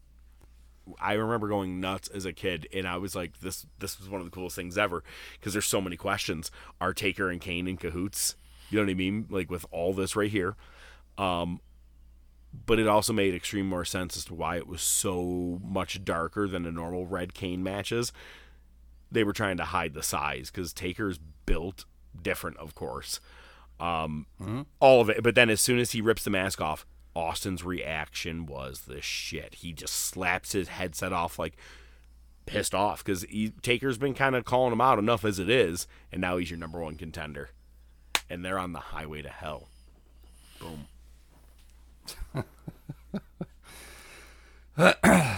I 1.00 1.14
remember 1.14 1.48
going 1.48 1.80
nuts 1.80 2.08
as 2.08 2.26
a 2.26 2.34
kid, 2.34 2.68
and 2.74 2.88
I 2.88 2.98
was 2.98 3.16
like, 3.16 3.40
"This, 3.40 3.66
this 3.80 4.00
was 4.00 4.10
one 4.10 4.22
of 4.22 4.26
the 4.26 4.32
coolest 4.32 4.56
things 4.56 4.78
ever," 4.78 5.04
because 5.34 5.54
there's 5.54 5.66
so 5.66 5.82
many 5.82 5.98
questions. 5.98 6.52
Are 6.80 6.94
Taker 6.94 7.30
and 7.30 7.42
Kane 7.42 7.68
in 7.68 7.78
cahoots? 7.78 8.36
You 8.70 8.78
know 8.78 8.86
what 8.86 8.92
I 8.92 8.96
mean? 8.96 9.28
Like 9.30 9.50
with 9.50 9.66
all 9.72 9.94
this 9.94 10.16
right 10.16 10.32
here. 10.32 10.56
Um, 11.18 11.62
but 12.66 12.80
it 12.80 12.88
also 12.88 13.14
made 13.14 13.34
extreme 13.34 13.68
more 13.68 13.86
sense 13.86 14.18
as 14.18 14.26
to 14.26 14.34
why 14.34 14.58
it 14.58 14.68
was 14.68 14.82
so 14.82 15.60
much 15.64 16.04
darker 16.04 16.48
than 16.48 16.64
the 16.64 16.72
normal 16.72 17.06
Red 17.06 17.34
Kane 17.34 17.64
matches. 17.64 18.12
They 19.12 19.24
were 19.24 19.34
trying 19.34 19.58
to 19.58 19.66
hide 19.66 19.94
the 19.94 20.04
size 20.04 20.50
because 20.52 20.74
Taker's 20.74 21.20
built 21.46 21.86
different, 22.22 22.58
of 22.58 22.76
course. 22.76 23.20
Um, 23.80 24.26
All 24.80 25.02
of 25.02 25.10
it. 25.10 25.24
But 25.24 25.36
then 25.36 25.50
as 25.50 25.62
soon 25.62 25.80
as 25.80 25.92
he 25.92 26.02
rips 26.02 26.24
the 26.24 26.30
mask 26.30 26.60
off, 26.60 26.86
Austin's 27.18 27.64
reaction 27.64 28.46
was 28.46 28.82
the 28.82 29.02
shit. 29.02 29.56
He 29.56 29.74
just 29.74 29.94
slaps 29.96 30.52
his 30.52 30.68
headset 30.68 31.12
off 31.12 31.40
like 31.40 31.58
pissed 32.46 32.76
off 32.76 33.04
because 33.04 33.26
Taker's 33.64 33.98
been 33.98 34.14
kind 34.14 34.36
of 34.36 34.46
calling 34.46 34.72
him 34.72 34.80
out 34.82 35.00
enough 35.00 35.26
as 35.26 35.40
it 35.40 35.50
is, 35.50 35.88
and 36.12 36.22
now 36.22 36.38
he's 36.38 36.52
your 36.52 36.60
number 36.60 36.80
one 36.80 36.96
contender. 36.96 37.50
And 38.30 38.46
they're 38.46 38.60
on 38.60 38.74
the 38.74 38.80
highway 38.80 39.22
to 39.24 39.30
hell. 39.30 39.68
Boom. 40.60 40.88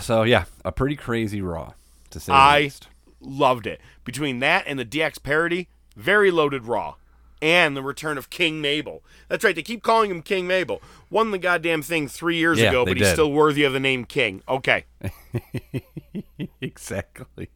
So 0.01 0.23
yeah, 0.23 0.45
a 0.65 0.71
pretty 0.71 0.95
crazy 0.97 1.41
Raw 1.41 1.73
to 2.09 2.19
say 2.19 2.31
the 2.31 2.35
I 2.35 2.59
least. 2.61 2.87
loved 3.21 3.67
it. 3.67 3.79
Between 4.03 4.39
that 4.39 4.65
and 4.67 4.77
the 4.77 4.83
DX 4.85 5.23
parody, 5.23 5.69
very 5.95 6.29
loaded 6.29 6.65
Raw. 6.65 6.95
And 7.41 7.75
the 7.75 7.81
return 7.81 8.17
of 8.17 8.29
King 8.29 8.59
Mabel. 8.59 9.01
That's 9.29 9.43
right, 9.43 9.55
they 9.55 9.63
keep 9.63 9.81
calling 9.81 10.11
him 10.11 10.21
King 10.21 10.45
Mabel. 10.45 10.81
Won 11.09 11.31
the 11.31 11.37
goddamn 11.37 11.81
thing 11.81 12.07
three 12.07 12.35
years 12.35 12.59
Yeah, 12.59 12.69
ago, 12.69 12.85
but 12.85 12.97
he's 12.97 13.11
still 13.11 13.31
worthy 13.31 13.63
of 13.63 13.73
the 13.73 13.79
name 13.79 14.03
King. 14.03 14.43
Okay. 14.47 14.85
exactly. 16.61 17.49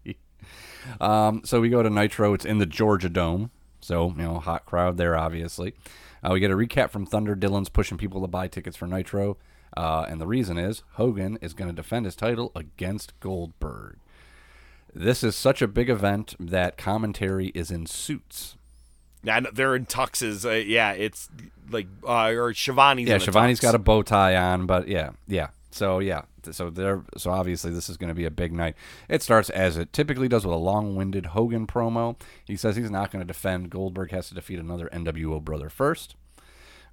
Um, 1.02 1.42
so 1.44 1.60
we 1.60 1.70
go 1.70 1.84
to 1.84 1.90
Nitro. 1.90 2.34
It's 2.34 2.46
in 2.46 2.60
the 2.60 2.66
Georgia 2.66 3.10
Dome. 3.10 3.52
So, 3.82 4.10
you 4.16 4.24
know, 4.24 4.40
hot 4.40 4.66
crowd 4.66 4.98
there, 4.98 5.18
obviously. 5.18 5.74
Uh, 6.24 6.32
we 6.32 6.40
get 6.40 6.52
a 6.52 6.56
recap 6.56 6.90
from 6.90 7.06
Thunder. 7.06 7.36
Dillon's 7.36 7.70
pushing 7.70 7.98
people 7.98 8.22
to 8.22 8.28
buy 8.28 8.48
tickets 8.48 8.78
for 8.78 8.88
Nitro. 8.88 9.38
Uh, 9.76 10.06
and 10.08 10.22
the 10.22 10.28
reason 10.28 10.58
is 10.58 10.84
Hogan 10.94 11.38
is 11.42 11.54
going 11.54 11.70
to 11.70 11.76
defend 11.76 12.06
his 12.06 12.16
title 12.16 12.52
against 12.56 13.20
Goldberg. 13.20 13.98
This 14.94 15.24
is 15.24 15.36
such 15.36 15.62
a 15.62 15.68
big 15.68 15.90
event 15.90 16.36
that 16.40 16.78
commentary 16.78 17.48
is 17.48 17.72
in 17.72 17.88
suits. 17.88 18.56
Yeah, 19.24 19.42
they're 19.54 19.76
in 19.76 19.86
tuxes. 19.86 20.46
Uh, 20.46 20.56
yeah, 20.56 20.92
it's 20.92 21.30
like, 21.70 21.88
uh, 22.08 22.30
or 22.32 22.54
Schiavone's 22.54 23.08
yeah, 23.08 23.18
Schiavone's 23.18 23.60
tux. 23.60 23.64
got 23.64 23.76
a 23.76 23.80
bow 23.80 24.04
tie 24.04 24.36
on, 24.36 24.66
but 24.66 24.88
yeah, 24.88 25.12
yeah. 25.28 25.50
So 25.72 26.00
yeah, 26.00 26.24
so 26.52 26.70
there. 26.70 27.04
So 27.18 27.32
obviously 27.32 27.72
this 27.72 27.90
is 27.90 27.98
going 27.98 28.10
to 28.10 28.14
be 28.14 28.26
a 28.26 28.32
big 28.32 28.52
night. 28.52 28.76
It 29.10 29.24
starts 29.24 29.50
as 29.50 29.78
it 29.78 29.94
typically 29.94 30.28
does 30.28 30.46
with 30.46 30.54
a 30.54 30.58
long-winded 30.58 31.28
Hogan 31.28 31.66
promo. 31.66 32.20
He 32.46 32.56
says 32.56 32.76
he's 32.76 32.92
not 32.92 33.12
going 33.12 33.22
to 33.22 33.28
defend. 33.28 33.70
Goldberg 33.70 34.12
has 34.12 34.28
to 34.30 34.36
defeat 34.36 34.60
another 34.60 34.90
NWO 34.94 35.44
brother 35.44 35.70
first. 35.70 36.16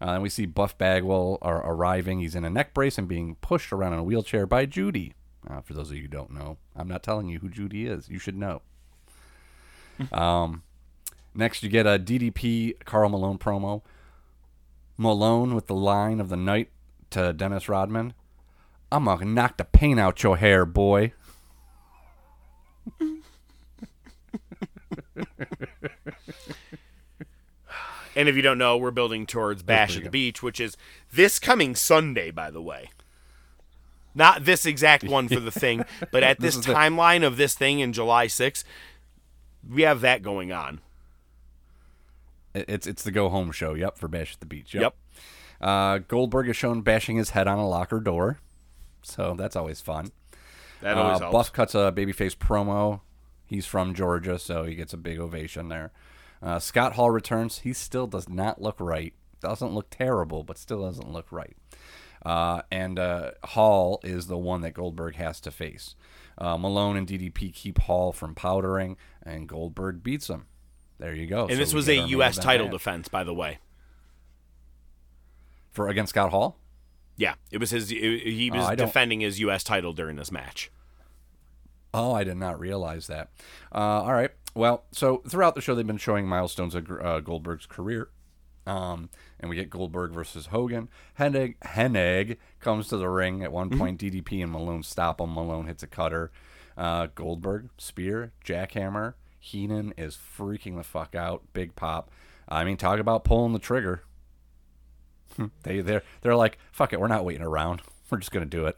Uh, 0.00 0.12
and 0.12 0.22
we 0.22 0.30
see 0.30 0.46
Buff 0.46 0.78
Bagwell 0.78 1.38
are 1.42 1.58
arriving. 1.58 2.20
He's 2.20 2.34
in 2.34 2.44
a 2.44 2.50
neck 2.50 2.72
brace 2.72 2.96
and 2.96 3.06
being 3.06 3.34
pushed 3.42 3.70
around 3.70 3.92
in 3.92 3.98
a 3.98 4.04
wheelchair 4.04 4.46
by 4.46 4.64
Judy. 4.64 5.12
Uh, 5.48 5.60
for 5.60 5.74
those 5.74 5.90
of 5.90 5.96
you 5.96 6.02
who 6.02 6.08
don't 6.08 6.32
know, 6.32 6.56
I'm 6.74 6.88
not 6.88 7.02
telling 7.02 7.28
you 7.28 7.40
who 7.40 7.50
Judy 7.50 7.86
is. 7.86 8.08
You 8.08 8.18
should 8.18 8.36
know. 8.36 8.62
um, 10.12 10.62
next, 11.34 11.62
you 11.62 11.68
get 11.68 11.86
a 11.86 11.98
DDP 11.98 12.84
Karl 12.84 13.08
Malone 13.08 13.38
promo. 13.38 13.82
Malone 14.96 15.54
with 15.54 15.66
the 15.66 15.74
line 15.74 16.20
of 16.20 16.28
the 16.28 16.36
night 16.36 16.70
to 17.10 17.32
Dennis 17.32 17.68
Rodman. 17.68 18.12
I'm 18.92 19.04
gonna 19.04 19.24
knock 19.24 19.56
the 19.56 19.64
paint 19.64 19.98
out 20.00 20.22
your 20.22 20.36
hair, 20.36 20.66
boy. 20.66 21.12
And 28.16 28.28
if 28.28 28.34
you 28.34 28.42
don't 28.42 28.58
know, 28.58 28.76
we're 28.76 28.90
building 28.90 29.24
towards 29.24 29.62
Bash 29.62 29.96
at 29.96 30.02
the 30.04 30.10
Beach, 30.10 30.42
which 30.42 30.60
is 30.60 30.76
this 31.12 31.38
coming 31.38 31.74
Sunday, 31.76 32.30
by 32.30 32.50
the 32.50 32.60
way. 32.60 32.90
Not 34.14 34.44
this 34.44 34.66
exact 34.66 35.04
one 35.04 35.28
for 35.28 35.38
the 35.38 35.52
thing, 35.52 35.84
but 36.10 36.24
at 36.24 36.40
This 36.40 36.56
this, 36.56 36.60
is 36.60 36.66
the- 36.66 36.74
timeline 36.74 37.24
of 37.24 37.36
this 37.36 37.54
thing 37.54 37.78
in 37.78 37.92
July 37.92 38.26
6th, 38.26 38.64
we 39.68 39.82
have 39.82 40.00
that 40.00 40.22
going 40.22 40.50
on. 40.50 40.80
It- 42.54 42.64
It's 42.68 42.86
it's 42.86 43.02
the 43.02 43.10
go 43.12 43.28
home 43.28 43.52
show. 43.52 43.74
Yep, 43.74 43.98
for 43.98 44.08
Bash 44.08 44.34
at 44.34 44.40
the 44.40 44.46
Beach. 44.46 44.74
Yep. 44.74 44.82
Yep. 44.82 44.94
Uh, 45.60 45.98
Goldberg 45.98 46.48
is 46.48 46.56
shown 46.56 46.80
bashing 46.82 47.16
his 47.16 47.30
head 47.30 47.46
on 47.46 47.58
a 47.58 47.68
locker 47.68 48.00
door, 48.00 48.38
so 49.02 49.34
that's 49.36 49.56
always 49.56 49.80
fun. 49.80 50.10
That 50.80 50.96
always 50.96 51.16
uh, 51.16 51.20
helps. 51.20 51.32
Buff 51.32 51.52
cuts 51.52 51.74
a 51.74 51.92
babyface 51.94 52.34
promo. 52.36 53.00
He's 53.46 53.66
from 53.66 53.94
Georgia, 53.94 54.38
so 54.38 54.64
he 54.64 54.74
gets 54.74 54.94
a 54.94 54.96
big 54.96 55.18
ovation 55.18 55.68
there. 55.68 55.92
Uh, 56.42 56.58
Scott 56.58 56.94
Hall 56.94 57.10
returns. 57.10 57.58
He 57.58 57.72
still 57.74 58.06
does 58.06 58.28
not 58.28 58.62
look 58.62 58.76
right. 58.80 59.12
Doesn't 59.42 59.74
look 59.74 59.90
terrible, 59.90 60.44
but 60.44 60.56
still 60.56 60.82
doesn't 60.82 61.10
look 61.12 61.30
right. 61.30 61.56
Uh, 62.24 62.62
and 62.70 62.98
uh, 62.98 63.32
Hall 63.44 64.00
is 64.02 64.26
the 64.28 64.38
one 64.38 64.60
that 64.62 64.72
Goldberg 64.74 65.16
has 65.16 65.40
to 65.42 65.50
face. 65.50 65.94
Uh, 66.38 66.56
Malone 66.56 66.96
and 66.96 67.06
DDP 67.06 67.52
keep 67.52 67.78
Hall 67.80 68.12
from 68.12 68.34
powdering, 68.34 68.96
and 69.22 69.46
Goldberg 69.48 70.02
beats 70.02 70.28
him. 70.30 70.46
There 71.00 71.14
you 71.14 71.26
go. 71.26 71.42
and 71.42 71.52
So 71.52 71.56
this 71.56 71.74
was 71.74 71.88
a 71.88 71.96
U.S. 71.96 72.36
title 72.38 72.66
match. 72.66 72.72
defense, 72.72 73.08
by 73.08 73.24
the 73.24 73.34
way. 73.34 73.58
for 75.72 75.88
against 75.88 76.10
Scott 76.10 76.30
Hall. 76.30 76.56
Yeah, 77.16 77.34
it 77.50 77.58
was 77.58 77.70
his. 77.70 77.88
He 77.90 78.50
was 78.52 78.68
Oh, 78.70 78.74
defending 78.74 79.20
his 79.20 79.40
U.S. 79.40 79.62
title 79.64 79.92
during 79.92 80.16
this 80.16 80.30
match. 80.32 80.70
Oh, 81.92 82.12
I 82.12 82.24
did 82.24 82.36
not 82.36 82.58
realize 82.60 83.06
that. 83.08 83.30
Uh, 83.74 83.78
all 84.02 84.12
right. 84.12 84.30
Well, 84.54 84.84
so 84.92 85.22
throughout 85.28 85.54
the 85.54 85.60
show, 85.60 85.74
they've 85.74 85.86
been 85.86 85.96
showing 85.96 86.26
milestones 86.26 86.74
of 86.74 86.90
uh, 86.90 87.20
Goldberg's 87.20 87.66
career. 87.66 88.10
Um, 88.66 89.10
and 89.40 89.48
we 89.50 89.56
get 89.56 89.70
Goldberg 89.70 90.12
versus 90.12 90.46
Hogan. 90.46 90.88
Hennig, 91.18 91.56
Hennig 91.64 92.36
comes 92.60 92.88
to 92.88 92.96
the 92.96 93.08
ring. 93.08 93.42
At 93.42 93.52
one 93.52 93.70
point, 93.76 94.00
DDP 94.00 94.42
and 94.42 94.52
Malone 94.52 94.82
stop 94.82 95.20
him. 95.20 95.34
Malone 95.34 95.66
hits 95.66 95.82
a 95.82 95.86
cutter. 95.88 96.30
Uh, 96.76 97.08
Goldberg, 97.14 97.70
spear, 97.78 98.32
jackhammer. 98.44 99.14
Heenan 99.40 99.94
is 99.96 100.16
freaking 100.16 100.76
the 100.76 100.84
fuck 100.84 101.14
out. 101.14 101.42
Big 101.52 101.74
pop. 101.74 102.10
I 102.48 102.62
mean, 102.64 102.76
talk 102.76 102.98
about 103.00 103.24
pulling 103.24 103.52
the 103.52 103.58
trigger. 103.58 104.02
they 105.62 105.80
they're 105.80 106.02
they're 106.20 106.36
like, 106.36 106.58
fuck 106.72 106.92
it, 106.92 107.00
we're 107.00 107.08
not 107.08 107.24
waiting 107.24 107.42
around. 107.42 107.82
We're 108.10 108.18
just 108.18 108.32
gonna 108.32 108.44
do 108.46 108.66
it. 108.66 108.76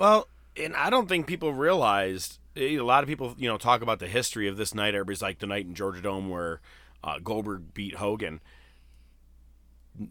Well, 0.00 0.26
and 0.56 0.74
I 0.74 0.90
don't 0.90 1.08
think 1.08 1.28
people 1.28 1.52
realized. 1.54 2.38
eh, 2.56 2.76
A 2.76 2.80
lot 2.80 3.04
of 3.04 3.08
people, 3.08 3.34
you 3.38 3.48
know, 3.48 3.56
talk 3.58 3.80
about 3.80 4.00
the 4.00 4.08
history 4.08 4.48
of 4.48 4.56
this 4.56 4.74
night. 4.74 4.94
Everybody's 4.94 5.22
like 5.22 5.38
the 5.38 5.46
night 5.46 5.66
in 5.66 5.74
Georgia 5.76 6.02
Dome 6.02 6.28
where 6.28 6.60
uh, 7.04 7.20
Goldberg 7.20 7.72
beat 7.74 7.94
Hogan. 7.94 8.40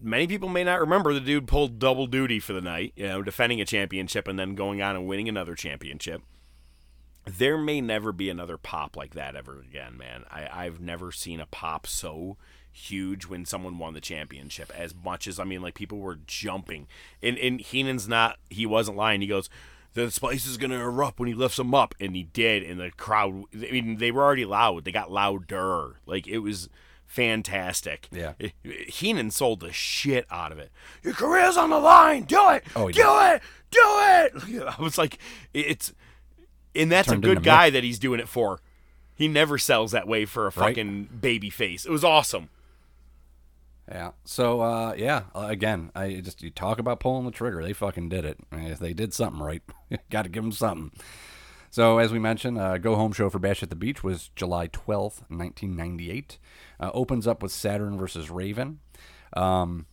Many 0.02 0.26
people 0.28 0.48
may 0.50 0.64
not 0.64 0.80
remember 0.80 1.14
the 1.14 1.20
dude 1.20 1.48
pulled 1.48 1.78
double 1.80 2.08
duty 2.08 2.40
for 2.40 2.54
the 2.54 2.62
night, 2.62 2.94
you 2.96 3.08
know, 3.08 3.22
defending 3.22 3.60
a 3.62 3.66
championship 3.66 4.26
and 4.28 4.40
then 4.40 4.56
going 4.56 4.82
on 4.82 4.96
and 4.96 5.06
winning 5.06 5.28
another 5.30 5.54
championship. 5.54 6.22
There 7.26 7.58
may 7.58 7.82
never 7.82 8.12
be 8.12 8.30
another 8.30 8.58
pop 8.58 8.96
like 8.96 9.14
that 9.16 9.36
ever 9.36 9.60
again, 9.60 9.98
man. 9.98 10.26
I, 10.30 10.66
I've 10.66 10.80
never 10.80 11.12
seen 11.12 11.40
a 11.40 11.46
pop 11.46 11.88
so 11.88 12.38
huge 12.72 13.26
when 13.26 13.46
someone 13.46 13.78
won 13.78 13.94
the 13.94 14.02
championship 14.02 14.72
as 14.78 14.94
much 14.94 15.28
as 15.28 15.40
I 15.40 15.46
mean 15.46 15.62
like 15.62 15.74
people 15.76 16.00
were 16.00 16.20
jumping. 16.28 16.88
And 17.24 17.38
and 17.38 17.62
Heenan's 17.62 18.08
not 18.08 18.38
he 18.50 18.66
wasn't 18.66 18.98
lying. 18.98 19.22
He 19.22 19.28
goes, 19.28 19.50
This 19.94 20.20
place 20.20 20.46
is 20.46 20.58
gonna 20.58 20.80
erupt 20.80 21.20
when 21.20 21.28
he 21.28 21.34
lifts 21.34 21.58
him 21.58 21.74
up 21.74 21.96
and 22.00 22.16
he 22.16 22.24
did 22.24 22.64
and 22.64 22.80
the 22.80 22.92
crowd 22.92 23.46
I 23.54 23.72
mean 23.72 23.98
they 23.98 24.12
were 24.12 24.24
already 24.24 24.46
loud. 24.46 24.86
They 24.86 24.92
got 24.92 25.12
louder. 25.12 25.96
Like 26.06 26.28
it 26.28 26.40
was 26.40 26.70
fantastic. 27.06 28.10
Yeah. 28.12 28.34
Eh, 28.40 28.50
Heenan 28.88 29.32
sold 29.32 29.62
the 29.62 29.72
shit 29.72 30.26
out 30.30 30.52
of 30.52 30.60
it. 30.60 30.72
Your 31.02 31.14
career's 31.14 31.58
on 31.58 31.70
the 31.70 31.80
line. 31.80 32.24
Do 32.24 32.50
it. 32.52 32.64
Oh, 32.76 32.88
do 32.88 32.94
did. 32.94 33.36
it. 33.36 33.42
Do 33.72 33.80
it. 33.82 34.64
I 34.80 34.82
was 34.82 34.98
like, 34.98 35.18
it's, 35.54 35.94
and 36.76 36.92
that's 36.92 37.12
a 37.12 37.18
good 37.18 37.44
guy 37.44 37.70
that 37.70 37.84
he's 37.84 38.00
doing 38.00 38.20
it 38.20 38.28
for. 38.28 38.60
He 39.16 39.28
never 39.28 39.58
sells 39.58 39.92
that 39.92 40.08
way 40.08 40.26
for 40.26 40.44
a 40.44 40.46
Right. 40.48 40.54
fucking 40.76 41.10
baby 41.22 41.50
face. 41.50 41.86
It 41.86 41.92
was 41.92 42.04
awesome. 42.04 42.50
Yeah. 43.90 44.12
So 44.24 44.62
uh, 44.62 44.94
yeah, 44.98 45.24
uh, 45.36 45.48
again, 45.50 45.92
I 45.96 46.16
just 46.16 46.42
you 46.42 46.50
talk 46.50 46.80
about 46.80 47.00
pulling 47.00 47.26
the 47.26 47.32
trigger. 47.32 47.64
They 47.64 47.74
fucking 47.74 48.10
did 48.10 48.26
it. 48.26 48.40
I 48.52 48.56
mean, 48.56 48.76
They 48.80 48.94
did 48.94 49.14
something 49.14 49.42
right. 49.42 49.62
Got 50.10 50.24
to 50.24 50.30
give 50.30 50.44
them 50.44 50.52
something. 50.52 50.92
So 51.70 51.98
as 52.00 52.12
we 52.12 52.20
mentioned, 52.20 52.58
uh, 52.58 52.78
go 52.78 52.96
home 52.96 53.12
show 53.12 53.30
for 53.30 53.38
Bash 53.40 53.62
at 53.62 53.70
the 53.70 53.76
Beach 53.76 54.04
was 54.04 54.30
July 54.36 54.68
twelfth, 54.68 55.24
nineteen 55.30 55.76
ninety 55.76 56.10
eight. 56.10 56.38
Uh, 56.80 56.90
opens 56.94 57.28
up 57.28 57.44
with 57.44 57.52
Saturn 57.52 57.98
versus 57.98 58.30
Raven. 58.30 58.80
Um, 59.34 59.86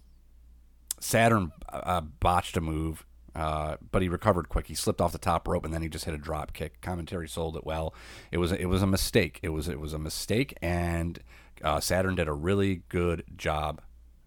Saturn 1.00 1.52
uh, 1.72 2.00
botched 2.00 2.56
a 2.56 2.60
move, 2.60 3.04
uh, 3.34 3.76
but 3.90 4.02
he 4.02 4.08
recovered 4.08 4.48
quick. 4.48 4.66
He 4.66 4.74
slipped 4.74 5.00
off 5.00 5.12
the 5.12 5.18
top 5.18 5.48
rope 5.48 5.64
and 5.64 5.72
then 5.72 5.82
he 5.82 5.88
just 5.88 6.04
hit 6.04 6.14
a 6.14 6.18
drop 6.18 6.52
kick. 6.52 6.80
Commentary 6.80 7.28
sold 7.28 7.56
it 7.56 7.64
well. 7.64 7.94
It 8.30 8.38
was 8.38 8.52
it 8.52 8.66
was 8.66 8.82
a 8.82 8.86
mistake. 8.86 9.38
It 9.42 9.50
was 9.50 9.68
it 9.68 9.80
was 9.80 9.92
a 9.92 9.98
mistake, 9.98 10.56
and 10.60 11.20
uh, 11.62 11.80
Saturn 11.80 12.14
did 12.14 12.28
a 12.28 12.32
really 12.32 12.82
good 12.88 13.24
job 13.36 13.80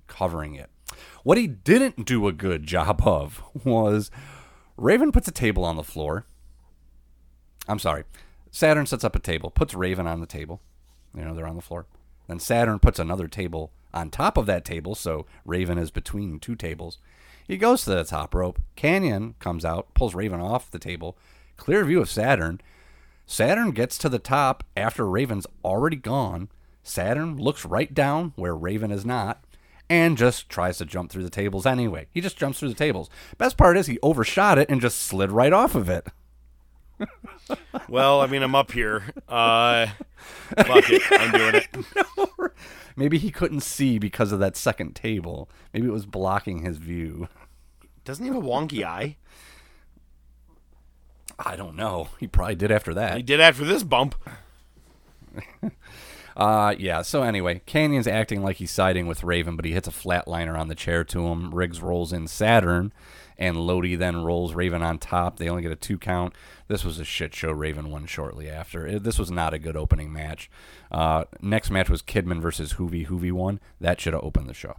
covering 0.08 0.56
it. 0.56 0.70
What 1.24 1.38
he 1.38 1.48
didn't 1.48 2.06
do 2.06 2.28
a 2.28 2.34
good 2.34 2.66
job 2.66 3.02
of 3.06 3.44
was 3.64 4.12
Raven 4.78 5.12
puts 5.12 5.28
a 5.28 5.32
table 5.32 5.64
on 5.64 5.76
the 5.76 5.84
floor. 5.84 6.26
I'm 7.68 7.80
sorry. 7.80 8.04
Saturn 8.52 8.86
sets 8.86 9.04
up 9.04 9.16
a 9.16 9.20
table, 9.20 9.50
puts 9.50 9.74
Raven 9.74 10.08
on 10.08 10.22
the 10.22 10.28
table. 10.28 10.62
You 11.16 11.26
know, 11.26 11.34
they're 11.34 11.48
on 11.48 11.56
the 11.56 11.62
floor. 11.62 11.88
Then 12.28 12.40
Saturn 12.40 12.80
puts 12.80 13.00
another 13.00 13.28
table 13.28 13.72
on 13.94 14.10
top 14.10 14.38
of 14.38 14.46
that 14.46 14.66
table, 14.66 14.96
so 14.96 15.26
Raven 15.46 15.78
is 15.78 15.92
between 15.92 16.40
two 16.40 16.56
tables. 16.56 17.00
He 17.48 17.58
goes 17.58 17.84
to 17.84 17.92
the 17.92 18.04
top 18.04 18.34
rope. 18.34 18.60
Kanyon 18.76 19.36
comes 19.40 19.64
out, 19.64 19.94
pulls 19.94 20.16
Raven 20.16 20.40
off 20.40 20.72
the 20.72 20.80
table. 20.80 21.18
Clear 21.58 21.86
view 21.86 22.02
of 22.02 22.10
Saturn. 22.10 22.60
Saturn 23.26 23.72
gets 23.72 23.98
to 24.00 24.10
the 24.10 24.20
top 24.20 24.64
after 24.76 25.08
Raven's 25.08 25.48
already 25.64 25.96
gone. 25.96 26.50
Saturn 26.84 27.38
looks 27.38 27.66
right 27.66 27.94
down 27.94 28.34
where 28.36 28.56
Raven 28.56 28.92
is 28.92 29.06
not 29.06 29.44
and 29.90 30.18
just 30.18 30.50
tries 30.50 30.78
to 30.80 30.86
jump 30.86 31.12
through 31.12 31.24
the 31.24 31.30
tables 31.30 31.66
anyway. 31.66 32.08
He 32.12 32.22
just 32.22 32.38
jumps 32.38 32.60
through 32.60 32.70
the 32.70 32.76
tables. 32.76 33.10
Best 33.38 33.58
part 33.58 33.78
is 33.78 33.88
he 33.88 34.00
overshot 34.02 34.58
it 34.58 34.70
and 34.70 34.82
just 34.82 35.00
slid 35.00 35.32
right 35.32 35.54
off 35.54 35.76
of 35.76 35.90
it. 35.90 36.08
Well, 37.88 38.22
I 38.22 38.28
mean, 38.28 38.42
I'm 38.42 38.56
up 38.56 38.72
here. 38.72 39.04
Uh, 39.28 39.88
fuck 40.58 40.90
it, 40.90 41.02
I'm 41.12 41.32
doing 41.32 41.56
it. 41.56 42.52
Maybe 42.96 43.18
he 43.18 43.30
couldn't 43.30 43.62
see 43.62 44.00
because 44.00 44.32
of 44.32 44.40
that 44.40 44.56
second 44.56 44.96
table. 44.96 45.50
Maybe 45.74 45.88
it 45.88 45.94
was 45.94 46.06
blocking 46.06 46.64
his 46.64 46.78
view. 46.78 47.28
Doesn't 48.04 48.24
he 48.26 48.32
have 48.32 48.42
a 48.42 48.46
wonky 48.48 48.84
eye? 48.84 49.18
I 51.38 51.56
don't 51.56 51.76
know. 51.76 52.10
He 52.20 52.28
probably 52.28 52.56
did 52.56 52.72
after 52.72 52.94
that. 52.94 53.18
He 53.18 53.24
did 53.24 53.42
after 53.42 53.66
this 53.66 53.84
bump. 53.84 54.16
Uh, 56.36 56.76
yeah. 56.78 57.02
So 57.02 57.24
anyway, 57.24 57.62
Kanyon's 57.66 58.08
acting 58.08 58.44
like 58.44 58.58
he's 58.58 58.72
siding 58.72 59.08
with 59.08 59.24
Raven, 59.24 59.56
but 59.56 59.64
he 59.64 59.72
hits 59.72 59.88
a 59.88 59.92
flatliner 59.92 60.60
on 60.60 60.68
the 60.68 60.76
chair 60.76 61.04
to 61.06 61.28
him. 61.28 61.54
Riggs 61.56 61.82
rolls 61.82 62.12
in 62.12 62.28
Saturn, 62.28 62.92
and 63.38 63.58
Lodi 63.58 63.96
then 63.96 64.24
rolls 64.24 64.54
Raven 64.54 64.82
on 64.82 64.98
top. 65.00 65.38
They 65.38 65.50
only 65.50 65.62
get 65.62 65.72
a 65.72 65.76
two 65.76 65.98
count. 65.98 66.34
This 66.68 66.84
was 66.86 67.00
a 67.00 67.04
shit 67.06 67.34
show. 67.36 67.52
Raven 67.52 67.90
won 67.92 68.06
shortly 68.06 68.50
after. 68.50 68.86
It- 68.88 69.04
this 69.04 69.20
was 69.20 69.30
not 69.32 69.54
a 69.54 69.60
good 69.60 69.76
opening 69.76 70.12
match. 70.14 70.50
Uh, 70.92 71.26
next 71.42 71.70
match 71.70 71.90
was 71.90 72.02
Kidman 72.02 72.40
versus 72.42 72.74
Juvi. 72.74 73.08
Juvi 73.08 73.32
won. 73.32 73.60
That 73.82 74.00
should 74.00 74.14
have 74.14 74.24
opened 74.24 74.48
the 74.50 74.54
show. 74.54 74.76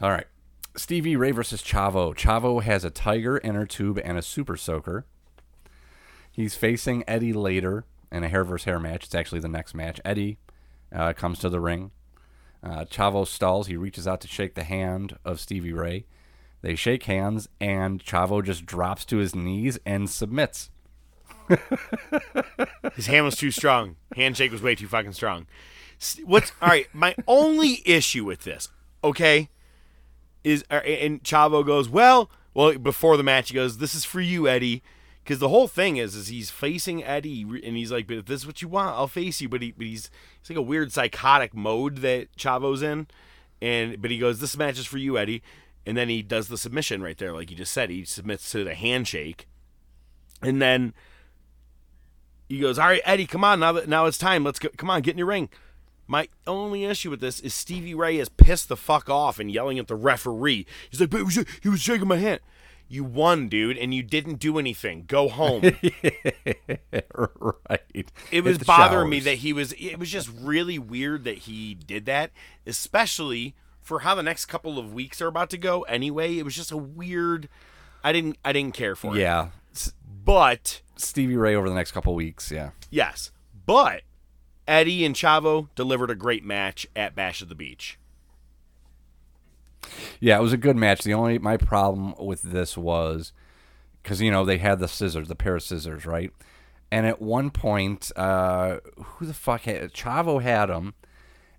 All 0.00 0.10
right. 0.10 0.26
Stevie 0.76 1.16
Ray 1.16 1.30
versus 1.30 1.62
Chavo. 1.62 2.14
Chavo 2.14 2.62
has 2.62 2.84
a 2.84 2.90
tiger 2.90 3.38
inner 3.42 3.66
tube 3.66 3.98
and 4.04 4.18
a 4.18 4.22
super 4.22 4.56
soaker. 4.56 5.06
He's 6.30 6.54
facing 6.54 7.02
Eddie 7.08 7.32
later 7.32 7.84
in 8.12 8.22
a 8.24 8.28
hair 8.28 8.44
versus 8.44 8.66
hair 8.66 8.78
match. 8.78 9.04
It's 9.04 9.14
actually 9.14 9.40
the 9.40 9.48
next 9.48 9.74
match. 9.74 10.00
Eddie 10.04 10.36
uh, 10.94 11.14
comes 11.14 11.38
to 11.40 11.48
the 11.48 11.60
ring. 11.60 11.92
Uh, 12.66 12.84
Chavo 12.84 13.24
stalls. 13.24 13.68
He 13.68 13.76
reaches 13.76 14.08
out 14.08 14.20
to 14.22 14.28
shake 14.28 14.56
the 14.56 14.64
hand 14.64 15.16
of 15.24 15.38
Stevie 15.38 15.72
Ray. 15.72 16.04
They 16.62 16.74
shake 16.74 17.04
hands, 17.04 17.48
and 17.60 18.04
Chavo 18.04 18.42
just 18.42 18.66
drops 18.66 19.04
to 19.04 19.18
his 19.18 19.36
knees 19.36 19.78
and 19.86 20.10
submits. 20.10 20.70
His 22.94 23.06
hand 23.06 23.24
was 23.24 23.36
too 23.36 23.52
strong. 23.52 23.94
Handshake 24.16 24.50
was 24.50 24.62
way 24.62 24.74
too 24.74 24.88
fucking 24.88 25.12
strong. 25.12 25.46
What's 26.24 26.50
all 26.60 26.68
right? 26.68 26.88
My 26.92 27.14
only 27.28 27.82
issue 27.84 28.24
with 28.24 28.42
this, 28.42 28.68
okay, 29.04 29.48
is 30.42 30.64
uh, 30.68 30.74
and 30.74 31.22
Chavo 31.22 31.64
goes, 31.64 31.88
well, 31.88 32.30
well 32.52 32.76
before 32.78 33.16
the 33.16 33.22
match 33.22 33.50
he 33.50 33.54
goes, 33.54 33.78
this 33.78 33.94
is 33.94 34.04
for 34.04 34.20
you, 34.20 34.48
Eddie, 34.48 34.82
because 35.26 35.40
the 35.40 35.48
whole 35.48 35.66
thing 35.66 35.96
is, 35.96 36.14
is 36.14 36.28
he's 36.28 36.50
facing 36.50 37.02
Eddie 37.02 37.42
and 37.42 37.76
he's 37.76 37.90
like, 37.90 38.06
but 38.06 38.18
if 38.18 38.26
this 38.26 38.42
is 38.42 38.46
what 38.46 38.62
you 38.62 38.68
want, 38.68 38.96
I'll 38.96 39.08
face 39.08 39.40
you. 39.40 39.48
But 39.48 39.60
he, 39.60 39.72
but 39.72 39.84
he's 39.84 40.08
it's 40.40 40.48
like 40.48 40.56
a 40.56 40.62
weird 40.62 40.92
psychotic 40.92 41.52
mode 41.52 41.96
that 41.96 42.28
Chavo's 42.36 42.80
in, 42.80 43.08
and 43.60 44.00
but 44.00 44.12
he 44.12 44.18
goes, 44.18 44.38
this 44.38 44.56
match 44.56 44.78
is 44.78 44.86
for 44.86 44.98
you, 44.98 45.18
Eddie, 45.18 45.42
and 45.84 45.96
then 45.96 46.08
he 46.08 46.22
does 46.22 46.46
the 46.46 46.56
submission 46.56 47.02
right 47.02 47.18
there, 47.18 47.32
like 47.32 47.50
you 47.50 47.56
just 47.56 47.72
said, 47.72 47.90
he 47.90 48.04
submits 48.04 48.52
to 48.52 48.62
the 48.62 48.74
handshake, 48.74 49.48
and 50.42 50.62
then 50.62 50.94
he 52.48 52.60
goes, 52.60 52.78
"All 52.78 52.86
right, 52.86 53.02
Eddie, 53.04 53.26
come 53.26 53.42
on 53.42 53.58
now. 53.58 53.72
That 53.72 53.88
now 53.88 54.06
it's 54.06 54.18
time. 54.18 54.44
Let's 54.44 54.60
go. 54.60 54.68
Come 54.76 54.90
on, 54.90 55.02
get 55.02 55.12
in 55.12 55.18
your 55.18 55.26
ring." 55.26 55.48
My 56.06 56.28
only 56.46 56.84
issue 56.84 57.10
with 57.10 57.18
this 57.18 57.40
is 57.40 57.52
Stevie 57.52 57.92
Ray 57.92 58.18
is 58.18 58.28
pissed 58.28 58.68
the 58.68 58.76
fuck 58.76 59.10
off 59.10 59.40
and 59.40 59.50
yelling 59.50 59.80
at 59.80 59.88
the 59.88 59.96
referee. 59.96 60.64
He's 60.88 61.00
like, 61.00 61.10
"But 61.10 61.16
he 61.18 61.22
was, 61.24 61.44
he 61.64 61.68
was 61.68 61.80
shaking 61.80 62.06
my 62.06 62.18
hand." 62.18 62.38
You 62.88 63.02
won, 63.02 63.48
dude, 63.48 63.76
and 63.76 63.92
you 63.92 64.02
didn't 64.02 64.36
do 64.36 64.58
anything. 64.58 65.04
Go 65.06 65.28
home. 65.28 65.62
right. 67.14 68.12
It 68.30 68.44
was 68.44 68.58
bothering 68.58 69.10
me 69.10 69.20
that 69.20 69.38
he 69.38 69.52
was. 69.52 69.72
It 69.72 69.98
was 69.98 70.10
just 70.10 70.30
really 70.40 70.78
weird 70.78 71.24
that 71.24 71.38
he 71.38 71.74
did 71.74 72.06
that, 72.06 72.30
especially 72.64 73.56
for 73.80 74.00
how 74.00 74.14
the 74.14 74.22
next 74.22 74.46
couple 74.46 74.78
of 74.78 74.92
weeks 74.92 75.20
are 75.20 75.26
about 75.26 75.50
to 75.50 75.58
go. 75.58 75.82
Anyway, 75.82 76.38
it 76.38 76.44
was 76.44 76.54
just 76.54 76.70
a 76.70 76.76
weird. 76.76 77.48
I 78.04 78.12
didn't. 78.12 78.38
I 78.44 78.52
didn't 78.52 78.74
care 78.74 78.94
for 78.94 79.16
it. 79.16 79.20
Yeah. 79.20 79.48
But 80.24 80.80
Stevie 80.96 81.36
Ray 81.36 81.54
over 81.54 81.68
the 81.68 81.74
next 81.74 81.92
couple 81.92 82.14
weeks. 82.14 82.50
Yeah. 82.50 82.70
Yes, 82.90 83.32
but 83.66 84.02
Eddie 84.66 85.04
and 85.04 85.14
Chavo 85.14 85.68
delivered 85.74 86.10
a 86.10 86.14
great 86.14 86.44
match 86.44 86.86
at 86.94 87.14
Bash 87.14 87.42
of 87.42 87.48
the 87.48 87.54
Beach. 87.54 87.98
Yeah, 90.20 90.38
it 90.38 90.42
was 90.42 90.52
a 90.52 90.58
good 90.58 90.76
match. 90.76 91.02
The 91.02 91.14
only 91.14 91.38
my 91.38 91.56
problem 91.56 92.14
with 92.18 92.42
this 92.42 92.76
was 92.76 93.32
because 94.02 94.20
you 94.20 94.30
know 94.30 94.44
they 94.44 94.58
had 94.58 94.78
the 94.78 94.88
scissors, 94.88 95.28
the 95.28 95.34
pair 95.34 95.56
of 95.56 95.62
scissors, 95.62 96.06
right? 96.06 96.32
And 96.90 97.06
at 97.06 97.20
one 97.20 97.50
point, 97.50 98.12
uh, 98.16 98.78
who 98.96 99.26
the 99.26 99.34
fuck 99.34 99.62
had 99.62 99.92
Chavo 99.92 100.40
had 100.40 100.70
him, 100.70 100.94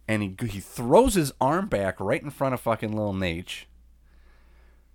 and 0.07 0.23
he 0.23 0.35
he 0.47 0.59
throws 0.59 1.15
his 1.15 1.33
arm 1.41 1.67
back 1.67 1.99
right 1.99 2.21
in 2.21 2.29
front 2.29 2.53
of 2.53 2.61
fucking 2.61 2.95
Lil 2.95 3.13
Naitch, 3.13 3.65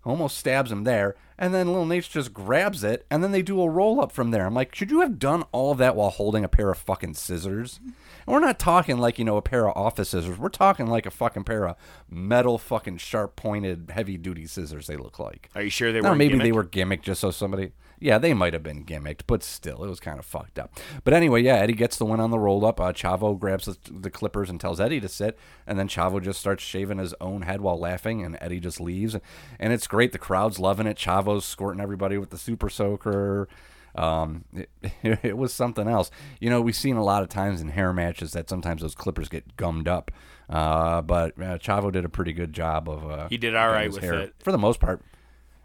almost 0.05 0.37
stabs 0.37 0.73
him 0.73 0.85
there, 0.85 1.15
and 1.39 1.55
then 1.55 1.73
Lil 1.73 1.87
Naitch 1.87 2.11
just 2.11 2.33
grabs 2.33 2.85
it, 2.85 3.07
and 3.11 3.23
then 3.23 3.33
they 3.33 3.43
do 3.43 3.61
a 3.61 3.69
roll 3.69 4.01
up 4.01 4.13
from 4.13 4.31
there. 4.31 4.47
I'm 4.47 4.55
like, 4.55 4.75
should 4.75 4.91
you 4.91 5.01
have 5.01 5.19
done 5.19 5.45
all 5.53 5.73
of 5.73 5.79
that 5.79 5.97
while 5.97 6.11
holding 6.11 6.45
a 6.45 6.49
pair 6.49 6.71
of 6.71 6.79
fucking 6.79 7.15
scissors? 7.15 7.81
And 7.85 7.95
we're 8.35 8.41
not 8.41 8.59
talking 8.59 8.99
like 8.99 9.19
you 9.19 9.25
know 9.25 9.37
a 9.37 9.43
pair 9.43 9.69
of 9.69 9.77
office 9.77 10.11
scissors. 10.11 10.39
We're 10.39 10.49
talking 10.49 10.87
like 10.87 11.07
a 11.07 11.11
fucking 11.11 11.45
pair 11.45 11.69
of 11.69 11.77
metal, 12.11 12.59
fucking 12.59 12.99
sharp 12.99 13.37
pointed, 13.37 13.91
heavy 13.93 14.17
duty 14.17 14.47
scissors. 14.47 14.87
They 14.87 14.97
look 14.97 15.19
like. 15.19 15.51
Are 15.55 15.63
you 15.63 15.71
sure 15.71 15.93
they 15.93 16.01
were? 16.01 16.15
maybe 16.15 16.39
they 16.39 16.53
were 16.53 16.65
gimmick 16.65 17.03
just 17.03 17.21
so 17.21 17.31
somebody. 17.31 17.73
Yeah, 18.03 18.19
they 18.19 18.35
might 18.35 18.53
have 18.53 18.63
been 18.63 18.85
gimmicked, 18.85 19.23
but 19.27 19.43
still, 19.43 19.85
it 19.85 19.89
was 19.89 20.01
kind 20.01 20.19
of 20.19 20.25
fucked 20.27 20.59
up. 20.59 20.79
But 21.05 21.15
anyway, 21.15 21.43
yeah, 21.43 21.55
Eddie 21.57 21.73
gets 21.75 21.97
the 21.97 22.05
win 22.05 22.19
on 22.21 22.31
the 22.31 22.39
roll 22.39 22.65
up. 22.67 22.81
Uh, 22.81 22.93
Chavo 22.93 23.39
grabs 23.39 23.67
the, 23.67 23.77
the 23.91 24.11
clippers 24.11 24.51
and 24.51 24.61
tells 24.61 24.81
Eddie 24.81 25.01
to 25.01 25.09
sit, 25.09 25.39
and 25.67 25.79
then 25.79 25.87
Chavo 25.89 26.21
just 26.23 26.41
starts 26.41 26.63
shaving 26.65 26.99
his 26.99 27.15
own 27.21 27.43
head 27.43 27.61
while 27.61 27.79
laughing, 27.79 28.25
and 28.25 28.37
Eddie 28.41 28.61
just 28.61 28.81
leaves. 28.81 29.17
And 29.61 29.73
it's 29.73 29.87
great. 29.87 30.13
The 30.13 30.19
crowd's 30.19 30.59
loving 30.59 30.87
it. 30.87 30.97
Chavo's 30.97 31.45
squirting 31.45 31.81
everybody 31.81 32.19
with 32.19 32.31
the 32.31 32.39
super 32.39 32.69
soaker. 32.69 33.49
Um, 33.95 34.45
it, 34.55 34.71
it 35.23 35.37
was 35.37 35.53
something 35.55 35.87
else. 35.87 36.11
You 36.41 36.51
know, 36.51 36.61
we've 36.61 36.75
seen 36.77 36.97
a 36.97 37.05
lot 37.05 37.23
of 37.23 37.29
times 37.29 37.61
in 37.61 37.69
hair 37.69 37.93
matches 37.93 38.33
that 38.33 38.49
sometimes 38.49 38.83
those 38.83 38.95
clippers 38.95 39.29
get 39.29 39.57
gummed 39.57 39.87
up. 39.87 40.11
Uh, 40.51 41.03
but 41.03 41.39
uh, 41.39 41.59
Chavo 41.59 41.93
did 41.93 42.05
a 42.05 42.09
pretty 42.09 42.33
good 42.33 42.53
job 42.53 42.89
of. 42.89 43.09
Uh, 43.09 43.29
He 43.29 43.39
did 43.39 43.55
all 43.55 43.69
right 43.69 43.91
with 43.93 44.03
hair- 44.03 44.15
it. 44.15 44.35
for 44.41 44.51
the 44.53 44.59
most 44.59 44.81
part. 44.81 45.03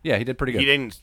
Yeah, 0.04 0.18
he 0.18 0.24
did 0.24 0.38
pretty 0.38 0.54
good. 0.54 0.60
He 0.60 0.66
didn't. 0.66 1.02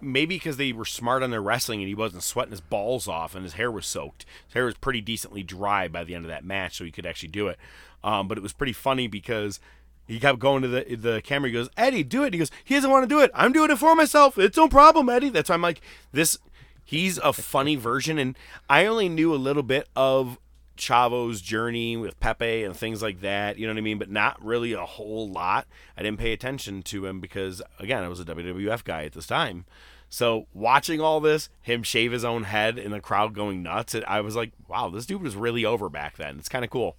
Maybe 0.00 0.36
because 0.36 0.56
they 0.56 0.72
were 0.72 0.84
smart 0.84 1.22
on 1.22 1.30
their 1.30 1.42
wrestling 1.42 1.80
and 1.80 1.88
he 1.88 1.94
wasn't 1.94 2.22
sweating 2.22 2.50
his 2.50 2.60
balls 2.60 3.08
off 3.08 3.34
and 3.34 3.44
his 3.44 3.54
hair 3.54 3.70
was 3.70 3.86
soaked. 3.86 4.24
His 4.46 4.54
hair 4.54 4.64
was 4.64 4.74
pretty 4.74 5.00
decently 5.00 5.42
dry 5.42 5.88
by 5.88 6.04
the 6.04 6.14
end 6.14 6.24
of 6.24 6.30
that 6.30 6.44
match, 6.44 6.76
so 6.76 6.84
he 6.84 6.90
could 6.90 7.06
actually 7.06 7.30
do 7.30 7.48
it. 7.48 7.58
Um, 8.04 8.28
but 8.28 8.38
it 8.38 8.42
was 8.42 8.52
pretty 8.52 8.72
funny 8.72 9.06
because 9.06 9.60
he 10.06 10.18
kept 10.18 10.38
going 10.38 10.62
to 10.62 10.68
the 10.68 10.96
the 10.96 11.22
camera. 11.22 11.48
He 11.48 11.54
goes, 11.54 11.70
"Eddie, 11.76 12.02
do 12.02 12.24
it." 12.24 12.32
He 12.32 12.38
goes, 12.38 12.50
"He 12.64 12.74
doesn't 12.74 12.90
want 12.90 13.04
to 13.04 13.08
do 13.08 13.20
it. 13.20 13.30
I'm 13.34 13.52
doing 13.52 13.70
it 13.70 13.78
for 13.78 13.94
myself. 13.94 14.38
It's 14.38 14.56
no 14.56 14.68
problem, 14.68 15.08
Eddie." 15.08 15.30
That's 15.30 15.48
why 15.48 15.54
I'm 15.54 15.62
like 15.62 15.80
this. 16.12 16.38
He's 16.84 17.18
a 17.18 17.32
funny 17.32 17.76
version, 17.76 18.18
and 18.18 18.36
I 18.68 18.86
only 18.86 19.08
knew 19.08 19.32
a 19.32 19.36
little 19.36 19.62
bit 19.62 19.88
of 19.94 20.38
Chavo's 20.82 21.40
journey 21.40 21.96
with 21.96 22.18
Pepe 22.18 22.64
and 22.64 22.76
things 22.76 23.02
like 23.02 23.20
that. 23.20 23.56
You 23.56 23.68
know 23.68 23.72
what 23.72 23.78
I 23.78 23.82
mean? 23.82 23.98
But 23.98 24.10
not 24.10 24.44
really 24.44 24.72
a 24.72 24.84
whole 24.84 25.30
lot. 25.30 25.68
I 25.96 26.02
didn't 26.02 26.18
pay 26.18 26.32
attention 26.32 26.82
to 26.82 27.06
him 27.06 27.20
because, 27.20 27.62
again, 27.78 28.02
I 28.02 28.08
was 28.08 28.18
a 28.18 28.24
WWF 28.24 28.82
guy 28.82 29.04
at 29.04 29.12
this 29.12 29.28
time. 29.28 29.64
So 30.08 30.48
watching 30.52 31.00
all 31.00 31.20
this, 31.20 31.50
him 31.60 31.84
shave 31.84 32.10
his 32.10 32.24
own 32.24 32.42
head 32.42 32.78
and 32.78 32.92
the 32.92 33.00
crowd 33.00 33.32
going 33.32 33.62
nuts, 33.62 33.94
I 34.08 34.20
was 34.22 34.34
like, 34.34 34.50
wow, 34.66 34.88
this 34.88 35.06
dude 35.06 35.22
was 35.22 35.36
really 35.36 35.64
over 35.64 35.88
back 35.88 36.16
then. 36.16 36.36
It's 36.38 36.48
kind 36.48 36.64
of 36.64 36.70
cool. 36.70 36.96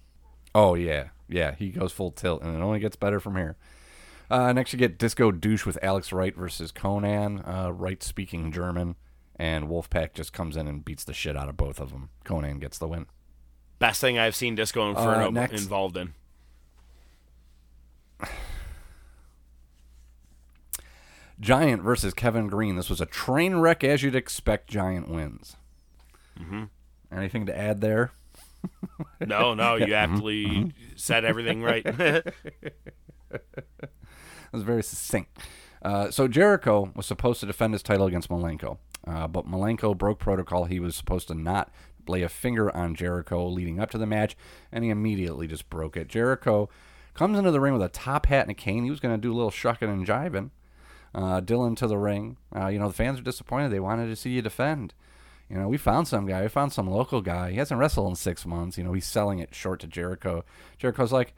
Oh 0.54 0.74
yeah, 0.74 1.08
yeah. 1.28 1.54
He 1.54 1.68
goes 1.68 1.92
full 1.92 2.10
tilt, 2.10 2.42
and 2.42 2.56
it 2.56 2.62
only 2.62 2.80
gets 2.80 2.96
better 2.96 3.20
from 3.20 3.36
here. 3.36 3.56
Uh, 4.30 4.52
next, 4.54 4.72
you 4.72 4.78
get 4.78 4.98
Disco 4.98 5.30
Douche 5.30 5.66
with 5.66 5.78
Alex 5.82 6.10
Wright 6.10 6.34
versus 6.34 6.72
Konnan. 6.72 7.46
Uh, 7.46 7.72
Wright 7.72 8.02
speaking 8.02 8.50
German, 8.50 8.96
and 9.36 9.68
Wolfpack 9.68 10.14
just 10.14 10.32
comes 10.32 10.56
in 10.56 10.66
and 10.66 10.84
beats 10.84 11.04
the 11.04 11.12
shit 11.12 11.36
out 11.36 11.50
of 11.50 11.56
both 11.56 11.80
of 11.80 11.90
them. 11.90 12.08
Konnan 12.24 12.60
gets 12.60 12.78
the 12.78 12.88
win. 12.88 13.06
Best 13.78 14.00
thing 14.00 14.18
I've 14.18 14.36
seen 14.36 14.54
Disco 14.54 14.88
Inferno 14.88 15.28
Uh, 15.28 15.30
next- 15.30 15.60
involved 15.60 15.96
in. 15.96 16.14
Giant 21.40 21.82
versus 21.82 22.14
Kevin 22.14 22.46
Greene. 22.48 22.76
This 22.76 22.88
was 22.88 23.00
a 23.00 23.06
train 23.06 23.56
wreck, 23.56 23.82
as 23.82 24.02
you'd 24.02 24.14
expect. 24.14 24.68
Giant 24.70 25.08
wins. 25.08 25.56
Mm-hmm. 26.38 26.64
Anything 27.12 27.46
to 27.46 27.56
add 27.56 27.80
there? 27.80 28.10
No, 29.20 29.52
no, 29.52 29.74
you 29.76 29.92
aptly 29.94 30.72
said 30.96 31.24
everything 31.26 31.62
right. 31.62 31.84
That 31.94 32.30
was 34.52 34.62
very 34.62 34.82
succinct. 34.82 35.38
Uh, 35.82 36.10
so 36.10 36.26
Jericho 36.28 36.90
was 36.96 37.04
supposed 37.04 37.40
to 37.40 37.46
defend 37.46 37.74
his 37.74 37.82
title 37.82 38.06
against 38.06 38.30
Malenko, 38.30 38.78
uh, 39.06 39.26
but 39.28 39.46
Malenko 39.46 39.96
broke 39.98 40.18
protocol. 40.18 40.64
He 40.64 40.80
was 40.80 40.96
supposed 40.96 41.28
to 41.28 41.34
not 41.34 41.70
lay 42.08 42.22
a 42.22 42.28
finger 42.28 42.74
on 42.74 42.94
Jericho 42.94 43.46
leading 43.48 43.80
up 43.80 43.90
to 43.90 43.98
the 43.98 44.06
match, 44.06 44.36
and 44.72 44.84
he 44.84 44.90
immediately 44.90 45.46
just 45.46 45.68
broke 45.70 45.96
it. 45.96 46.08
Jericho 46.08 46.68
comes 47.14 47.38
into 47.38 47.50
the 47.50 47.60
ring 47.60 47.72
with 47.72 47.82
a 47.82 47.88
top 47.88 48.26
hat 48.26 48.42
and 48.42 48.50
a 48.50 48.54
cane. 48.54 48.84
He 48.84 48.90
was 48.90 49.00
going 49.00 49.14
to 49.14 49.20
do 49.20 49.32
a 49.32 49.36
little 49.36 49.50
shucking 49.50 49.88
and 49.88 50.06
jiving. 50.06 50.50
Uh, 51.14 51.40
Dillon 51.40 51.76
to 51.76 51.86
the 51.86 51.98
ring. 51.98 52.36
Uh, 52.54 52.66
you 52.66 52.78
know, 52.78 52.88
the 52.88 52.94
fans 52.94 53.20
are 53.20 53.22
disappointed. 53.22 53.70
They 53.70 53.80
wanted 53.80 54.08
to 54.08 54.16
see 54.16 54.30
you 54.30 54.42
defend. 54.42 54.94
You 55.48 55.56
know, 55.56 55.68
we 55.68 55.76
found 55.76 56.08
some 56.08 56.26
guy. 56.26 56.42
We 56.42 56.48
found 56.48 56.72
some 56.72 56.90
local 56.90 57.20
guy. 57.20 57.52
He 57.52 57.58
hasn't 57.58 57.78
wrestled 57.78 58.08
in 58.08 58.16
six 58.16 58.44
months. 58.44 58.76
You 58.76 58.84
know, 58.84 58.92
he's 58.92 59.06
selling 59.06 59.38
it 59.38 59.54
short 59.54 59.80
to 59.80 59.86
Jericho. 59.86 60.44
Jericho's 60.78 61.12
like, 61.12 61.34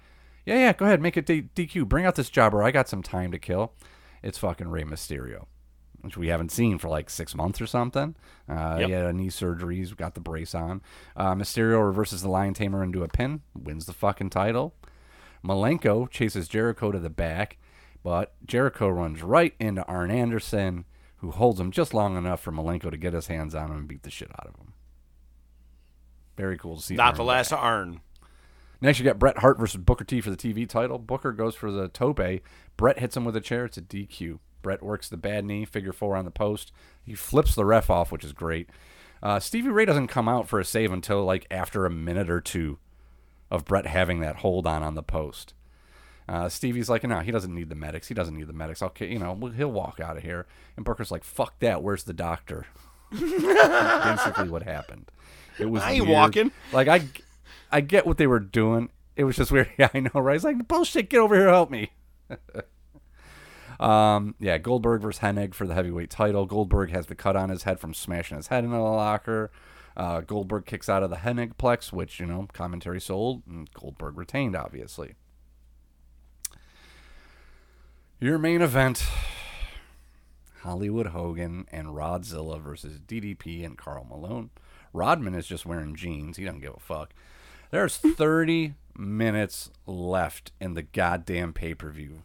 yeah, 0.47 0.59
yeah, 0.59 0.73
go 0.73 0.87
ahead, 0.87 1.03
make 1.03 1.17
it 1.17 1.27
D- 1.27 1.49
DQ. 1.55 1.89
Bring 1.89 2.07
out 2.07 2.15
this 2.15 2.31
jobber. 2.31 2.63
I 2.63 2.71
got 2.71 2.89
some 2.89 3.03
time 3.03 3.33
to 3.33 3.39
kill. 3.39 3.73
It's 4.23 4.39
fucking 4.39 4.69
Rey 4.69 4.85
Mysterio, 4.85 5.47
which 6.03 6.17
we 6.17 6.29
haven't 6.29 6.53
seen 6.53 6.79
for 6.79 6.89
like 6.89 7.11
six 7.11 7.35
months 7.35 7.61
or 7.61 7.67
something. 7.67 8.15
Uh, 8.49 8.77
Yep. 8.81 8.89
He 8.89 8.93
had 8.95 9.05
a 9.07 9.13
knee 9.13 9.31
surgery. 9.31 9.77
He's 9.77 9.93
got 9.93 10.15
the 10.15 10.21
brace 10.21 10.55
on. 10.55 10.83
Uh, 11.17 11.35
Mysterio 11.35 11.85
reverses 11.85 12.23
the 12.23 12.29
Lion 12.29 12.55
Tamer 12.55 12.83
into 12.83 13.03
a 13.03 13.09
pin, 13.09 13.41
wins 13.55 13.87
the 13.87 13.93
fucking 13.93 14.31
title. 14.31 14.75
Malenko 15.45 16.11
chases 16.11 16.49
Jericho 16.49 16.91
to 16.93 16.99
the 16.99 17.11
back, 17.11 17.59
but 18.03 18.35
Jericho 18.45 18.89
runs 18.89 19.23
right 19.23 19.55
into 19.61 19.85
Arn 19.87 20.11
Anderson, 20.11 20.85
who 21.19 21.31
holds 21.31 21.59
him 21.61 21.71
just 21.71 21.95
long 21.95 22.17
enough 22.17 22.41
for 22.41 22.53
Malenko 22.53 22.91
to 22.91 22.97
get 22.97 23.13
his 23.13 23.29
hands 23.29 23.55
on 23.55 23.71
him 23.71 23.77
and 23.79 23.89
beat 23.89 24.03
the 24.03 24.11
shit 24.11 24.31
out 24.33 24.47
of 24.47 24.57
him. 24.57 24.73
Very 26.37 26.59
cool 26.59 26.77
to 26.77 26.83
see. 26.83 26.95
Not 26.95 27.09
Arn 27.09 27.15
the 27.15 27.23
back. 27.23 27.27
last 27.29 27.53
Arn. 27.53 28.01
Next, 28.81 28.99
you 28.99 29.05
got 29.07 29.19
Bret 29.19 29.39
Hart 29.39 29.59
versus 29.59 29.81
Booker 29.81 30.05
T 30.05 30.21
for 30.21 30.31
the 30.31 30.37
TV 30.37 30.69
title. 30.69 30.99
Booker 30.99 31.33
goes 31.33 31.55
for 31.55 31.71
the 31.71 31.89
tope. 31.89 32.21
Bret 32.77 32.99
hits 32.99 33.17
him 33.17 33.25
with 33.25 33.35
a 33.35 33.41
chair. 33.41 33.65
It's 33.65 33.79
a 33.79 33.83
DQ. 33.83 34.39
Bret 34.67 34.83
works 34.83 35.09
the 35.09 35.17
bad 35.17 35.45
knee, 35.45 35.65
figure 35.65 35.93
four 35.93 36.17
on 36.17 36.25
the 36.25 36.31
post. 36.33 36.73
He 37.05 37.15
flips 37.15 37.55
the 37.55 37.65
ref 37.65 37.89
off, 37.89 38.11
which 38.11 38.25
is 38.25 38.33
great. 38.33 38.69
Uh, 39.23 39.39
Stevie 39.39 39.69
Ray 39.69 39.85
doesn't 39.85 40.09
come 40.09 40.29
out 40.29 40.49
for 40.49 40.59
a 40.59 40.65
save 40.65 40.91
until 40.91 41.25
like 41.25 41.47
after 41.53 41.87
a 41.87 41.91
minute 41.91 42.29
or 42.29 42.41
two 42.41 42.81
of 43.49 43.65
Bret 43.65 43.87
having 43.87 44.19
that 44.23 44.39
hold 44.39 44.67
on 44.67 44.83
on 44.83 44.97
the 44.97 45.05
post. 45.05 45.55
Uh, 46.29 46.49
Stevie's 46.49 46.91
like, 46.91 47.05
no, 47.05 47.21
he 47.21 47.31
doesn't 47.31 47.55
need 47.55 47.69
the 47.69 47.77
medics. 47.77 48.09
He 48.09 48.15
doesn't 48.15 48.37
need 48.37 48.49
the 48.49 48.53
medics. 48.53 48.83
Okay, 48.83 49.07
you 49.07 49.21
know, 49.21 49.37
he'll 49.57 49.71
walk 49.71 50.01
out 50.01 50.17
of 50.17 50.25
here. 50.25 50.49
And 50.77 50.85
Booker's 50.85 51.13
like, 51.13 51.23
fuck 51.23 51.61
that. 51.61 51.81
Where's 51.81 52.03
the 52.03 52.13
doctor? 52.13 52.67
Basically, 53.13 54.49
what 54.49 54.65
happened. 54.65 55.13
It 55.61 55.67
was 55.67 55.81
I 55.85 55.93
ain't 55.93 56.07
weird. 56.07 56.13
walking. 56.13 56.53
Like 56.73 56.89
I, 56.89 57.07
I 57.71 57.83
get 57.83 58.05
what 58.05 58.19
they 58.19 58.27
were 58.27 58.41
doing. 58.41 58.91
It 59.15 59.23
was 59.23 59.37
just 59.37 59.53
weird. 59.53 59.71
Yeah, 59.79 59.91
I 59.95 60.01
know, 60.01 60.11
right? 60.15 60.35
It's 60.35 60.45
like 60.45 60.67
bullshit. 60.67 61.09
Get 61.09 61.21
over 61.21 61.37
here, 61.37 61.51
help 61.51 61.71
me. 61.71 61.93
um, 63.81 64.35
yeah, 64.39 64.59
Goldberg 64.59 65.03
versus 65.03 65.21
Hennig 65.21 65.55
for 65.55 65.67
the 65.67 65.75
heavyweight 65.75 66.11
title. 66.11 66.47
Goldberg 66.47 66.91
has 66.91 67.07
the 67.07 67.15
cut 67.15 67.37
on 67.37 67.51
his 67.51 67.65
head 67.65 67.81
from 67.81 67.95
smashing 67.95 68.37
his 68.37 68.49
head 68.49 68.65
into 68.65 68.77
the 68.77 68.83
locker. 68.83 69.51
Uh, 69.97 70.21
Goldberg 70.21 70.67
kicks 70.67 70.89
out 70.89 71.03
of 71.03 71.11
the 71.11 71.17
Hennig 71.17 71.55
plex, 71.57 71.93
which 71.93 72.21
you 72.21 72.27
know 72.27 72.47
commentary 72.53 73.01
sold, 73.01 73.43
and 73.49 73.73
Goldberg 73.73 74.17
retained, 74.19 74.55
obviously. 74.55 75.15
Your 78.21 78.39
main 78.39 78.63
event 78.63 79.05
Hollywood 80.67 81.09
Hogan 81.09 81.67
and 81.71 81.89
Rodzilla 81.89 82.61
versus 82.61 82.99
DDP 82.99 83.65
and 83.65 83.79
Karl 83.79 84.05
Malone. 84.05 84.51
Rodman 84.93 85.35
is 85.35 85.47
just 85.47 85.67
wearing 85.67 85.95
jeans. 85.95 86.37
He 86.37 86.45
doesn't 86.45 86.61
give 86.61 86.75
a 86.77 86.81
fuck. 86.81 87.15
There's 87.71 87.97
30 87.97 88.75
minutes 88.97 89.71
left 89.87 90.53
in 90.61 90.75
the 90.75 90.83
goddamn 90.83 91.53
pay 91.53 91.75
per 91.75 91.91
view. 91.91 92.23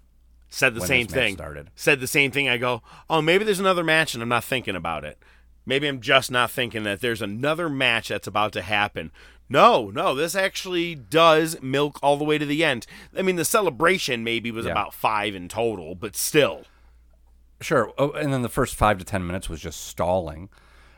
Said 0.53 0.75
the 0.75 0.81
when 0.81 0.87
same 0.87 1.07
thing. 1.07 1.33
started. 1.35 1.69
Said 1.75 1.99
the 2.01 2.07
same 2.07 2.29
thing. 2.29 2.47
I 2.49 2.57
go, 2.57 2.83
oh, 3.09 3.21
maybe 3.21 3.43
there's 3.45 3.59
another 3.59 3.83
match, 3.85 4.13
and 4.13 4.21
I'm 4.21 4.29
not 4.29 4.43
thinking 4.43 4.75
about 4.75 5.03
it. 5.05 5.17
Maybe 5.65 5.87
I'm 5.87 6.01
just 6.01 6.29
not 6.29 6.51
thinking 6.51 6.83
that 6.83 6.99
there's 7.01 7.21
another 7.21 7.69
match 7.69 8.09
that's 8.09 8.27
about 8.27 8.51
to 8.53 8.61
happen. 8.61 9.11
No, 9.47 9.89
no, 9.89 10.13
this 10.13 10.35
actually 10.35 10.93
does 10.95 11.61
milk 11.61 11.99
all 12.03 12.17
the 12.17 12.23
way 12.25 12.37
to 12.37 12.45
the 12.45 12.63
end. 12.65 12.85
I 13.17 13.21
mean, 13.21 13.37
the 13.37 13.45
celebration 13.45 14.23
maybe 14.23 14.51
was 14.51 14.65
Yeah. 14.65 14.71
about 14.73 14.93
five 14.93 15.35
in 15.35 15.47
total, 15.47 15.95
but 15.95 16.15
still. 16.15 16.63
Sure. 17.61 17.93
Oh, 17.97 18.11
and 18.11 18.33
then 18.33 18.41
the 18.41 18.49
first 18.49 18.75
five 18.75 18.97
to 18.97 19.05
10 19.05 19.25
minutes 19.25 19.47
was 19.49 19.61
just 19.61 19.85
stalling. 19.85 20.49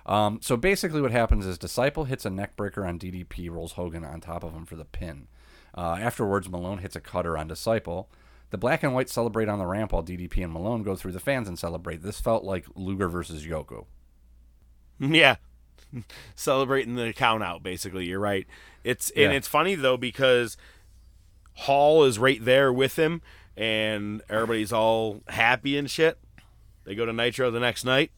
Um, 0.06 0.40
so 0.42 0.58
basically, 0.58 1.02
what 1.02 1.12
happens 1.12 1.46
is 1.46 1.58
Disciple 1.58 2.06
hits 2.06 2.26
a 2.26 2.30
neckbreaker 2.30 2.88
on 2.88 2.98
DDP, 2.98 3.50
rolls 3.50 3.74
Hogan 3.74 4.04
on 4.04 4.20
top 4.22 4.44
of 4.44 4.54
him 4.54 4.66
for 4.66 4.76
the 4.76 4.86
pin. 4.86 5.28
Uh, 5.78 5.98
afterwards, 6.00 6.50
Malone 6.50 6.80
hits 6.80 6.96
a 6.96 7.02
cutter 7.02 7.38
on 7.38 7.48
Disciple. 7.48 8.10
The 8.54 8.60
black 8.60 8.84
and 8.84 8.94
white 8.94 9.10
celebrate 9.10 9.50
on 9.50 9.58
the 9.58 9.66
ramp 9.66 9.94
while 9.94 10.04
DDP 10.04 10.44
and 10.44 10.54
Malone 10.54 10.84
go 10.84 10.96
through 10.96 11.14
the 11.14 11.20
fans 11.20 11.48
and 11.48 11.58
celebrate. 11.58 12.04
This 12.04 12.20
felt 12.22 12.44
like 12.44 12.68
Luger 12.76 13.10
versus 13.10 13.44
Yoko. 13.44 13.88
Yeah. 15.00 15.38
Celebrating 16.36 16.94
the 16.96 17.14
count 17.14 17.42
out, 17.42 17.64
basically. 17.64 18.06
You're 18.06 18.20
right. 18.20 18.46
It's 18.84 19.10
and 19.10 19.32
Yeah. 19.32 19.38
it's 19.38 19.48
funny 19.48 19.74
though 19.74 19.98
because 19.98 20.56
Hall 21.56 22.04
is 22.04 22.20
right 22.20 22.46
there 22.46 22.72
with 22.72 22.96
him 23.00 23.24
and 23.58 24.22
everybody's 24.30 24.72
all 24.72 25.24
happy 25.30 25.76
and 25.76 25.90
shit. 25.90 26.20
They 26.84 26.94
go 26.94 27.08
to 27.08 27.12
Nitro 27.12 27.50
the 27.50 27.60
next 27.60 27.84
night. 27.86 28.12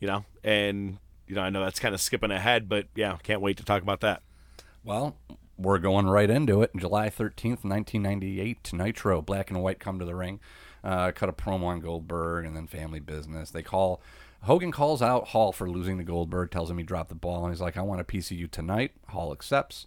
You 0.00 0.08
know, 0.08 0.24
and 0.42 0.98
you 1.28 1.36
know, 1.36 1.42
I 1.42 1.50
know 1.50 1.62
that's 1.62 1.78
kind 1.78 1.94
of 1.94 2.00
skipping 2.00 2.32
ahead, 2.32 2.68
but 2.68 2.88
yeah, 2.96 3.16
can't 3.22 3.40
wait 3.40 3.56
to 3.58 3.64
talk 3.64 3.82
about 3.82 4.00
that. 4.00 4.22
Well, 4.82 5.16
we're 5.58 5.78
going 5.78 6.06
right 6.06 6.28
into 6.28 6.62
it. 6.62 6.70
July 6.76 7.08
13th, 7.08 7.64
1998, 7.64 8.72
Nitro, 8.72 9.22
Black 9.22 9.50
and 9.50 9.62
White 9.62 9.80
come 9.80 9.98
to 9.98 10.04
the 10.04 10.14
ring, 10.14 10.40
uh, 10.84 11.12
cut 11.12 11.28
a 11.28 11.32
promo 11.32 11.64
on 11.64 11.80
Goldberg, 11.80 12.44
and 12.44 12.56
then 12.56 12.66
family 12.66 13.00
business. 13.00 13.50
They 13.50 13.62
call, 13.62 14.00
Hogan 14.42 14.72
calls 14.72 15.02
out 15.02 15.28
Hall 15.28 15.52
for 15.52 15.70
losing 15.70 15.98
to 15.98 16.04
Goldberg, 16.04 16.50
tells 16.50 16.70
him 16.70 16.78
he 16.78 16.84
dropped 16.84 17.08
the 17.08 17.14
ball, 17.14 17.44
and 17.44 17.54
he's 17.54 17.60
like, 17.60 17.76
I 17.76 17.82
want 17.82 18.00
a 18.00 18.04
piece 18.04 18.30
of 18.30 18.36
you 18.36 18.46
tonight. 18.46 18.92
Hall 19.08 19.32
accepts. 19.32 19.86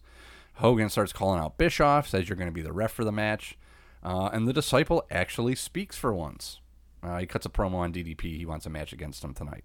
Hogan 0.55 0.89
starts 0.89 1.13
calling 1.13 1.39
out 1.39 1.57
Bischoff, 1.57 2.07
says 2.07 2.27
you're 2.27 2.35
going 2.35 2.49
to 2.49 2.53
be 2.53 2.61
the 2.61 2.73
ref 2.73 2.91
for 2.91 3.05
the 3.05 3.11
match. 3.11 3.57
Uh, 4.03 4.29
and 4.33 4.47
the 4.47 4.53
disciple 4.53 5.05
actually 5.11 5.55
speaks 5.55 5.95
for 5.95 6.13
once. 6.13 6.59
Uh, 7.01 7.17
he 7.19 7.25
cuts 7.25 7.45
a 7.45 7.49
promo 7.49 7.75
on 7.75 7.93
DDP. 7.93 8.37
He 8.37 8.45
wants 8.45 8.65
a 8.65 8.69
match 8.69 8.91
against 8.91 9.23
him 9.23 9.33
tonight. 9.33 9.63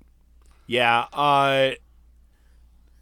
Yeah, 0.66 1.06
uh 1.12 1.72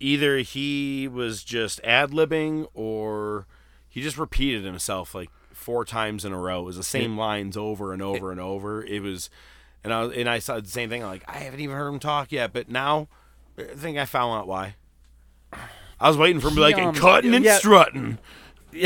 either 0.02 0.38
he 0.38 1.08
was 1.08 1.44
just 1.44 1.80
ad 1.84 2.10
libbing 2.10 2.66
or 2.74 3.46
he 3.88 4.02
just 4.02 4.18
repeated 4.18 4.64
himself 4.64 5.14
like 5.14 5.30
four 5.52 5.84
times 5.84 6.24
in 6.24 6.32
a 6.32 6.38
row. 6.38 6.62
It 6.62 6.64
was 6.64 6.76
the 6.76 6.82
same 6.82 7.16
lines 7.16 7.56
over 7.56 7.92
and 7.92 8.02
over 8.02 8.30
and 8.30 8.40
over. 8.40 8.84
It 8.84 9.00
was 9.00 9.30
and 9.84 9.92
I 9.92 10.04
was, 10.04 10.16
and 10.16 10.28
I 10.28 10.38
saw 10.38 10.60
the 10.60 10.68
same 10.68 10.88
thing. 10.88 11.02
I'm 11.02 11.08
like, 11.08 11.24
I 11.28 11.38
haven't 11.38 11.60
even 11.60 11.76
heard 11.76 11.88
him 11.88 11.98
talk 11.98 12.32
yet, 12.32 12.52
but 12.52 12.68
now 12.68 13.08
I 13.58 13.74
think 13.74 13.98
I 13.98 14.04
found 14.04 14.40
out 14.40 14.48
why. 14.48 14.76
I 16.00 16.08
was 16.08 16.16
waiting 16.16 16.40
for 16.40 16.48
him 16.48 16.56
like, 16.56 16.76
um, 16.76 16.88
and 16.88 16.96
cutting 16.96 17.34
and 17.34 17.44
yeah. 17.44 17.58
strutting. 17.58 18.18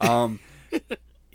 um, 0.00 0.40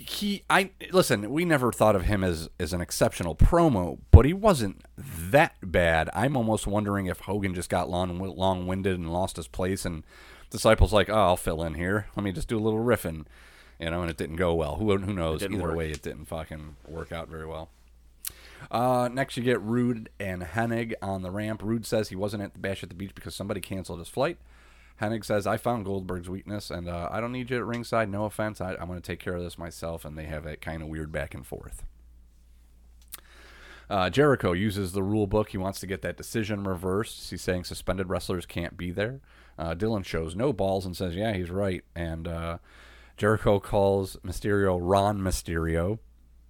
he, 0.09 0.43
I 0.49 0.71
listen. 0.91 1.31
We 1.31 1.45
never 1.45 1.71
thought 1.71 1.95
of 1.95 2.05
him 2.05 2.23
as 2.23 2.49
as 2.59 2.73
an 2.73 2.81
exceptional 2.81 3.35
promo, 3.35 3.99
but 4.11 4.25
he 4.25 4.33
wasn't 4.33 4.83
that 4.97 5.55
bad. 5.61 6.09
I'm 6.13 6.35
almost 6.35 6.67
wondering 6.67 7.05
if 7.05 7.21
Hogan 7.21 7.53
just 7.53 7.69
got 7.69 7.89
long 7.89 8.19
long 8.19 8.67
winded 8.67 8.99
and 8.99 9.11
lost 9.11 9.37
his 9.37 9.47
place, 9.47 9.85
and 9.85 10.03
disciples 10.49 10.93
like, 10.93 11.09
oh, 11.09 11.13
I'll 11.13 11.37
fill 11.37 11.63
in 11.63 11.75
here. 11.75 12.07
Let 12.15 12.23
me 12.23 12.31
just 12.31 12.47
do 12.47 12.57
a 12.57 12.59
little 12.59 12.83
riffing, 12.83 13.25
you 13.79 13.89
know, 13.89 14.01
and 14.01 14.09
it 14.09 14.17
didn't 14.17 14.35
go 14.35 14.53
well. 14.53 14.75
Who 14.75 14.97
who 14.97 15.13
knows? 15.13 15.43
Either 15.43 15.57
work. 15.57 15.75
way, 15.75 15.91
it 15.91 16.01
didn't 16.01 16.25
fucking 16.25 16.75
work 16.87 17.11
out 17.11 17.29
very 17.29 17.45
well. 17.45 17.69
Uh, 18.71 19.09
next, 19.11 19.37
you 19.37 19.43
get 19.43 19.61
Rude 19.61 20.09
and 20.19 20.41
Hennig 20.41 20.93
on 21.01 21.21
the 21.21 21.31
ramp. 21.31 21.61
Rude 21.63 21.85
says 21.85 22.09
he 22.09 22.15
wasn't 22.15 22.43
at 22.43 22.53
the 22.53 22.59
bash 22.59 22.83
at 22.83 22.89
the 22.89 22.95
beach 22.95 23.13
because 23.15 23.35
somebody 23.35 23.61
canceled 23.61 23.99
his 23.99 24.09
flight. 24.09 24.37
Hennig 25.01 25.25
says, 25.25 25.47
I 25.47 25.57
found 25.57 25.85
Goldberg's 25.85 26.29
weakness, 26.29 26.69
and 26.69 26.87
uh, 26.87 27.09
I 27.11 27.19
don't 27.19 27.31
need 27.31 27.49
you 27.49 27.57
at 27.57 27.65
ringside. 27.65 28.09
No 28.09 28.25
offense. 28.25 28.61
I, 28.61 28.75
I'm 28.75 28.87
going 28.87 29.01
to 29.01 29.01
take 29.01 29.19
care 29.19 29.35
of 29.35 29.43
this 29.43 29.57
myself. 29.57 30.05
And 30.05 30.17
they 30.17 30.25
have 30.25 30.43
that 30.43 30.61
kind 30.61 30.81
of 30.81 30.87
weird 30.87 31.11
back 31.11 31.33
and 31.33 31.45
forth. 31.45 31.83
Uh, 33.89 34.09
Jericho 34.09 34.53
uses 34.53 34.93
the 34.93 35.03
rule 35.03 35.27
book. 35.27 35.49
He 35.49 35.57
wants 35.57 35.79
to 35.81 35.87
get 35.87 36.01
that 36.03 36.17
decision 36.17 36.63
reversed. 36.63 37.29
He's 37.29 37.41
saying 37.41 37.65
suspended 37.65 38.09
wrestlers 38.09 38.45
can't 38.45 38.77
be 38.77 38.91
there. 38.91 39.19
Uh, 39.57 39.73
Dillon 39.73 40.03
shows 40.03 40.35
no 40.35 40.51
balls 40.53 40.85
and 40.85 40.95
says, 40.95 41.15
"Yeah, 41.15 41.33
he's 41.33 41.51
right." 41.51 41.83
And 41.95 42.27
uh, 42.27 42.57
Jericho 43.17 43.59
calls 43.59 44.17
Mysterio 44.25 44.79
Ron 44.81 45.19
Mysterio. 45.19 45.99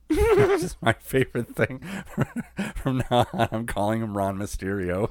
This 0.09 0.63
is 0.63 0.75
my 0.81 0.93
favorite 0.93 1.55
thing. 1.55 1.81
From 2.75 3.03
now 3.09 3.25
on, 3.33 3.47
I'm 3.51 3.65
calling 3.65 4.01
him 4.01 4.17
Ron 4.17 4.37
Mysterio. 4.37 5.09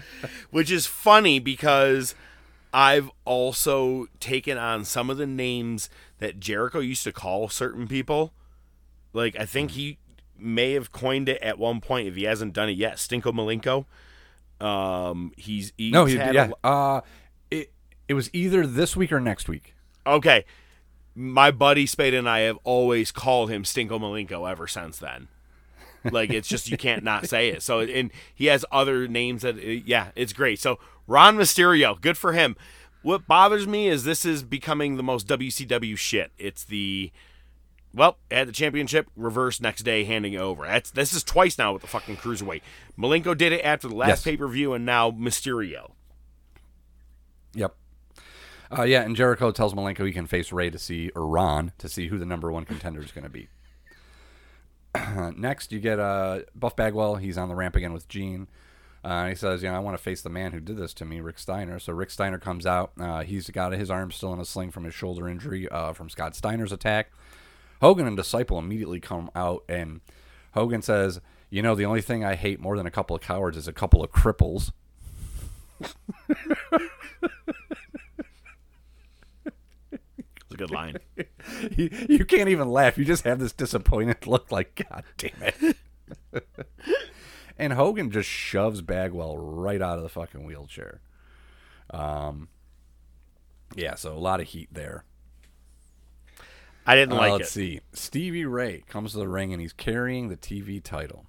which 0.50 0.70
is 0.70 0.86
funny 0.86 1.38
because 1.38 2.14
I've 2.72 3.10
also 3.24 4.06
taken 4.20 4.58
on 4.58 4.84
some 4.84 5.10
of 5.10 5.16
the 5.16 5.26
names 5.26 5.88
that 6.18 6.40
Jericho 6.40 6.80
used 6.80 7.04
to 7.04 7.12
call 7.12 7.48
certain 7.48 7.88
people. 7.88 8.32
Like 9.12 9.38
I 9.38 9.46
think 9.46 9.72
he 9.72 9.98
may 10.38 10.72
have 10.72 10.92
coined 10.92 11.28
it 11.28 11.40
at 11.42 11.58
one 11.58 11.80
point 11.80 12.08
if 12.08 12.16
he 12.16 12.24
hasn't 12.24 12.52
done 12.52 12.68
it 12.68 12.76
yet. 12.76 12.96
Stinko 12.96 13.32
Malenko. 13.32 13.86
Um, 14.64 15.32
he's, 15.36 15.72
he's 15.76 15.92
no, 15.92 16.06
he, 16.06 16.16
had 16.16 16.30
a 16.30 16.34
yeah. 16.34 16.46
lo- 16.46 16.58
Uh, 16.64 17.00
it 17.50 17.72
it 18.08 18.14
was 18.14 18.30
either 18.32 18.66
this 18.66 18.96
week 18.96 19.12
or 19.12 19.20
next 19.20 19.48
week. 19.48 19.74
Okay. 20.06 20.44
My 21.14 21.50
buddy 21.50 21.86
Spade 21.86 22.14
and 22.14 22.28
I 22.28 22.40
have 22.40 22.58
always 22.64 23.10
called 23.10 23.50
him 23.50 23.62
Stinko 23.62 23.98
Malenko 23.98 24.48
ever 24.50 24.66
since 24.66 24.98
then. 24.98 25.28
Like 26.04 26.30
it's 26.30 26.46
just 26.46 26.70
you 26.70 26.76
can't 26.76 27.02
not 27.02 27.26
say 27.26 27.48
it. 27.48 27.62
So 27.62 27.80
and 27.80 28.10
he 28.34 28.46
has 28.46 28.64
other 28.70 29.08
names 29.08 29.42
that 29.42 29.56
uh, 29.56 29.60
yeah, 29.60 30.08
it's 30.14 30.32
great. 30.32 30.60
So 30.60 30.78
Ron 31.06 31.36
Mysterio, 31.36 32.00
good 32.00 32.18
for 32.18 32.32
him. 32.32 32.56
What 33.02 33.26
bothers 33.26 33.66
me 33.66 33.88
is 33.88 34.04
this 34.04 34.24
is 34.24 34.42
becoming 34.42 34.96
the 34.96 35.02
most 35.02 35.26
WCW 35.26 35.96
shit. 35.96 36.32
It's 36.38 36.64
the 36.64 37.12
well, 37.94 38.18
had 38.30 38.46
the 38.48 38.52
championship, 38.52 39.08
reverse 39.16 39.58
next 39.58 39.82
day, 39.84 40.04
handing 40.04 40.34
it 40.34 40.40
over. 40.40 40.66
That's 40.66 40.90
this 40.90 41.14
is 41.14 41.24
twice 41.24 41.56
now 41.56 41.72
with 41.72 41.82
the 41.82 41.88
fucking 41.88 42.16
cruiserweight. 42.18 42.60
Malenko 42.98 43.36
did 43.36 43.52
it 43.52 43.62
after 43.62 43.88
the 43.88 43.94
last 43.94 44.08
Yes. 44.08 44.22
pay 44.24 44.36
per 44.36 44.46
view, 44.48 44.74
and 44.74 44.84
now 44.84 45.10
Mysterio. 45.10 45.92
Yep. 47.54 47.74
Uh, 48.70 48.82
yeah, 48.82 49.02
and 49.02 49.14
Jericho 49.14 49.50
tells 49.50 49.74
Malenko 49.74 50.06
he 50.06 50.12
can 50.12 50.26
face 50.26 50.52
Rey 50.52 50.70
to 50.70 50.78
see, 50.78 51.10
or 51.14 51.26
Ron, 51.26 51.72
to 51.78 51.88
see 51.88 52.08
who 52.08 52.18
the 52.18 52.26
number 52.26 52.50
one 52.50 52.64
contender 52.64 53.00
is 53.00 53.12
going 53.12 53.24
to 53.24 53.30
be. 53.30 53.48
Next, 55.36 55.72
you 55.72 55.78
get 55.80 55.98
uh, 55.98 56.40
Buff 56.54 56.74
Bagwell. 56.76 57.16
He's 57.16 57.38
on 57.38 57.48
the 57.48 57.54
ramp 57.54 57.76
again 57.76 57.92
with 57.92 58.08
Gene. 58.08 58.48
Uh, 59.04 59.28
he 59.28 59.34
says, 59.34 59.62
"You 59.62 59.70
know, 59.70 59.76
I 59.76 59.80
want 59.80 59.96
to 59.96 60.02
face 60.02 60.22
the 60.22 60.30
man 60.30 60.52
who 60.52 60.58
did 60.58 60.76
this 60.76 60.92
to 60.94 61.04
me, 61.04 61.20
Rick 61.20 61.38
Steiner." 61.38 61.78
So 61.78 61.92
Rick 61.92 62.10
Steiner 62.10 62.38
comes 62.38 62.66
out. 62.66 62.90
Uh, 62.98 63.22
he's 63.22 63.48
got 63.50 63.72
his 63.72 63.90
arm 63.90 64.10
still 64.10 64.32
in 64.32 64.40
a 64.40 64.44
sling 64.44 64.72
from 64.72 64.84
his 64.84 64.94
shoulder 64.94 65.28
injury 65.28 65.68
uh, 65.68 65.92
from 65.92 66.08
Scott 66.08 66.34
Steiner's 66.34 66.72
attack. 66.72 67.12
Hogan 67.80 68.06
and 68.06 68.16
Disciple 68.16 68.58
immediately 68.58 68.98
come 68.98 69.30
out, 69.36 69.62
and 69.68 70.00
Hogan 70.54 70.82
says, 70.82 71.20
"You 71.50 71.62
know, 71.62 71.76
the 71.76 71.84
only 71.84 72.00
thing 72.00 72.24
I 72.24 72.34
hate 72.34 72.58
more 72.58 72.76
than 72.76 72.86
a 72.86 72.90
couple 72.90 73.14
of 73.14 73.22
cowards 73.22 73.56
is 73.56 73.68
a 73.68 73.72
couple 73.72 74.02
of 74.02 74.10
cripples." 74.10 74.72
A 80.56 80.58
good 80.58 80.70
line. 80.70 80.96
you, 81.76 81.90
you 82.08 82.24
can't 82.24 82.48
even 82.48 82.68
laugh. 82.68 82.96
You 82.96 83.04
just 83.04 83.24
have 83.24 83.38
this 83.38 83.52
disappointed 83.52 84.26
look 84.26 84.50
like, 84.50 84.86
God 84.88 85.04
damn 85.18 85.42
it. 85.42 85.76
and 87.58 87.74
Hogan 87.74 88.10
just 88.10 88.28
shoves 88.28 88.80
Bagwell 88.80 89.36
right 89.36 89.82
out 89.82 89.98
of 89.98 90.02
the 90.02 90.08
fucking 90.08 90.44
wheelchair. 90.46 91.00
Um, 91.90 92.48
yeah, 93.74 93.96
so 93.96 94.14
a 94.14 94.18
lot 94.18 94.40
of 94.40 94.46
heat 94.48 94.68
there. 94.72 95.04
I 96.86 96.94
didn't 96.94 97.14
Uh, 97.14 97.18
like 97.18 97.32
let's 97.32 97.48
it. 97.48 97.52
see. 97.52 97.80
Stevie 97.92 98.46
Ray 98.46 98.82
comes 98.88 99.12
to 99.12 99.18
the 99.18 99.28
ring 99.28 99.52
and 99.52 99.60
he's 99.60 99.72
carrying 99.74 100.28
the 100.28 100.36
TV 100.36 100.82
title. 100.82 101.26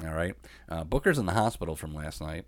All 0.00 0.14
right. 0.14 0.34
Uh, 0.68 0.84
Booker's 0.84 1.18
in 1.18 1.26
the 1.26 1.32
hospital 1.32 1.74
from 1.74 1.94
last 1.94 2.20
night, 2.20 2.44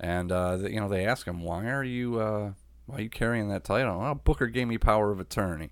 and 0.00 0.32
uh, 0.32 0.58
you 0.62 0.80
know 0.80 0.88
they 0.88 1.06
ask 1.06 1.26
him 1.26 1.42
why 1.42 1.66
are 1.68 1.84
you 1.84 2.18
uh, 2.18 2.52
why 2.90 2.98
are 2.98 3.02
you 3.02 3.10
carrying 3.10 3.48
that 3.48 3.64
title? 3.64 3.98
Well, 3.98 4.14
Booker 4.14 4.48
gave 4.48 4.66
me 4.66 4.78
power 4.78 5.12
of 5.12 5.20
attorney, 5.20 5.70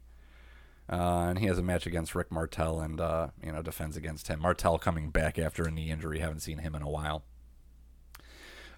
uh, 0.91 1.27
and 1.29 1.39
he 1.39 1.47
has 1.47 1.59
a 1.59 1.63
match 1.63 1.87
against 1.87 2.15
Rick 2.15 2.31
Martel 2.31 2.81
and 2.81 3.01
uh, 3.01 3.29
you 3.43 3.51
know 3.51 3.61
defends 3.63 3.97
against 3.97 4.29
him. 4.29 4.41
Martel 4.41 4.79
coming 4.79 5.11
back 5.11 5.39
after 5.39 5.65
a 5.65 5.71
knee 5.71 5.91
injury. 5.91 6.21
Haven't 6.21 6.41
seen 6.41 6.59
him 6.59 6.75
in 6.75 6.83
a 6.83 6.89
while. 6.89 7.25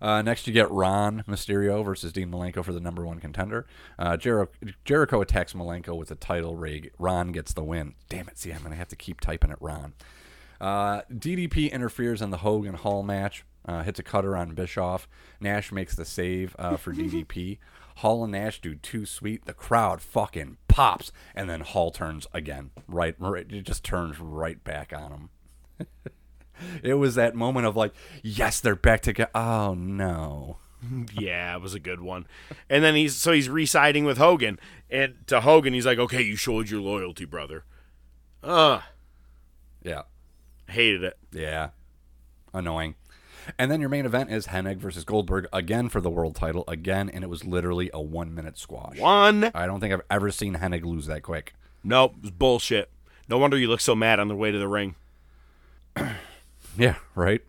Uh, 0.01 0.23
next, 0.23 0.47
you 0.47 0.53
get 0.55 0.71
Ron 0.71 1.23
Mysterio 1.29 1.85
versus 1.85 2.11
Dean 2.13 2.31
Malenko 2.31 2.65
for 2.65 2.73
the 2.73 2.81
number 2.81 3.05
one 3.05 3.21
contender. 3.21 3.67
Uh, 3.99 4.17
Jericho, 4.17 4.51
Jericho 4.87 5.21
attacks 5.21 5.53
Malenko 5.53 5.95
with 5.95 6.11
a 6.11 6.15
title 6.15 6.57
rig. 6.57 6.91
Ron 6.99 7.33
gets 7.33 7.53
the 7.53 7.63
win. 7.63 7.95
Damn 8.09 8.29
it! 8.29 8.39
See, 8.39 8.51
I'm 8.51 8.63
gonna 8.63 8.77
have 8.77 8.89
to 8.89 8.97
keep 8.97 9.21
typing 9.21 9.51
it. 9.51 9.59
Ron. 9.61 9.93
Uh, 10.61 11.03
DDP 11.13 11.71
interferes 11.71 12.23
in 12.23 12.31
the 12.31 12.39
Hogan 12.39 12.75
Hall 12.75 13.03
match. 13.03 13.45
Uh, 13.67 13.83
hits 13.83 13.99
a 13.99 14.03
cutter 14.03 14.37
on 14.37 14.55
Bischoff. 14.55 15.07
Nash 15.39 15.71
makes 15.71 15.95
the 15.95 16.05
save 16.05 16.57
uh, 16.59 16.77
for 16.77 16.93
DDP. 16.95 17.59
Hall 18.01 18.23
and 18.25 18.33
Nash 18.33 18.61
do 18.61 18.75
too 18.75 19.05
sweet. 19.07 19.45
The 19.45 19.53
crowd 19.55 20.01
fucking 20.01 20.57
pops, 20.69 21.13
and 21.35 21.49
then 21.51 21.61
Hall 21.61 21.91
turns 21.91 22.27
again. 22.33 22.71
Right, 22.89 23.15
right 23.19 23.47
it 23.51 23.63
just 23.63 23.85
turns 23.85 24.19
right 24.19 24.63
back 24.65 24.93
on 24.97 25.13
him. 25.13 25.87
it 26.83 26.95
was 26.95 27.15
that 27.15 27.35
moment 27.35 27.67
of 27.67 27.77
like, 27.77 27.93
yes, 28.23 28.59
they're 28.61 28.75
back 28.75 29.03
together. 29.03 29.31
Oh 29.35 29.75
no. 29.75 30.57
Yeah, 31.13 31.55
it 31.57 31.61
was 31.61 31.75
a 31.75 31.79
good 31.81 32.01
one. 32.01 32.27
And 32.71 32.83
then 32.83 32.95
he's 32.95 33.15
so 33.17 33.33
he's 33.33 33.51
re-siding 33.51 34.07
with 34.07 34.17
Hogan, 34.17 34.59
and 34.89 35.17
to 35.27 35.43
Hogan 35.43 35.75
he's 35.75 35.85
like, 35.85 35.99
"Okay, 35.99 36.23
you 36.23 36.37
showed 36.37 36.71
your 36.71 36.81
loyalty, 36.81 37.27
brother." 37.27 37.65
Ugh, 38.43 38.83
Yeah. 39.83 40.03
hated 40.69 41.05
it. 41.05 41.19
Yeah. 41.33 41.71
Annoying. 42.55 42.95
And 43.59 43.71
then 43.71 43.81
your 43.81 43.89
main 43.89 44.07
event 44.07 44.31
is 44.31 44.49
Hennig 44.49 44.79
versus 44.79 45.05
Goldberg 45.05 45.47
again 45.53 45.89
for 45.89 46.01
the 46.01 46.11
world 46.11 46.35
title 46.37 46.65
again, 46.69 47.09
and 47.09 47.25
it 47.25 47.29
was 47.29 47.45
literally 47.45 47.91
a 47.93 48.01
one 48.01 48.35
minute 48.35 48.59
squash. 48.59 48.99
One. 48.99 49.51
I 49.55 49.67
don't 49.67 49.81
think 49.81 49.93
I've 49.93 50.03
ever 50.11 50.31
seen 50.31 50.57
Hennig 50.57 50.85
lose 50.85 51.07
that 51.07 51.23
quick. 51.23 51.55
Nope, 51.83 52.15
it 52.19 52.23
was 52.23 52.31
bullshit. 52.31 52.91
No 53.29 53.39
wonder 53.39 53.57
you 53.57 53.69
look 53.69 53.81
so 53.81 53.95
mad 53.95 54.19
on 54.19 54.29
the 54.29 54.37
way 54.37 54.51
to 54.51 54.59
the 54.59 54.69
ring. 54.69 54.95
Yeah, 56.79 56.97
right. 57.15 57.43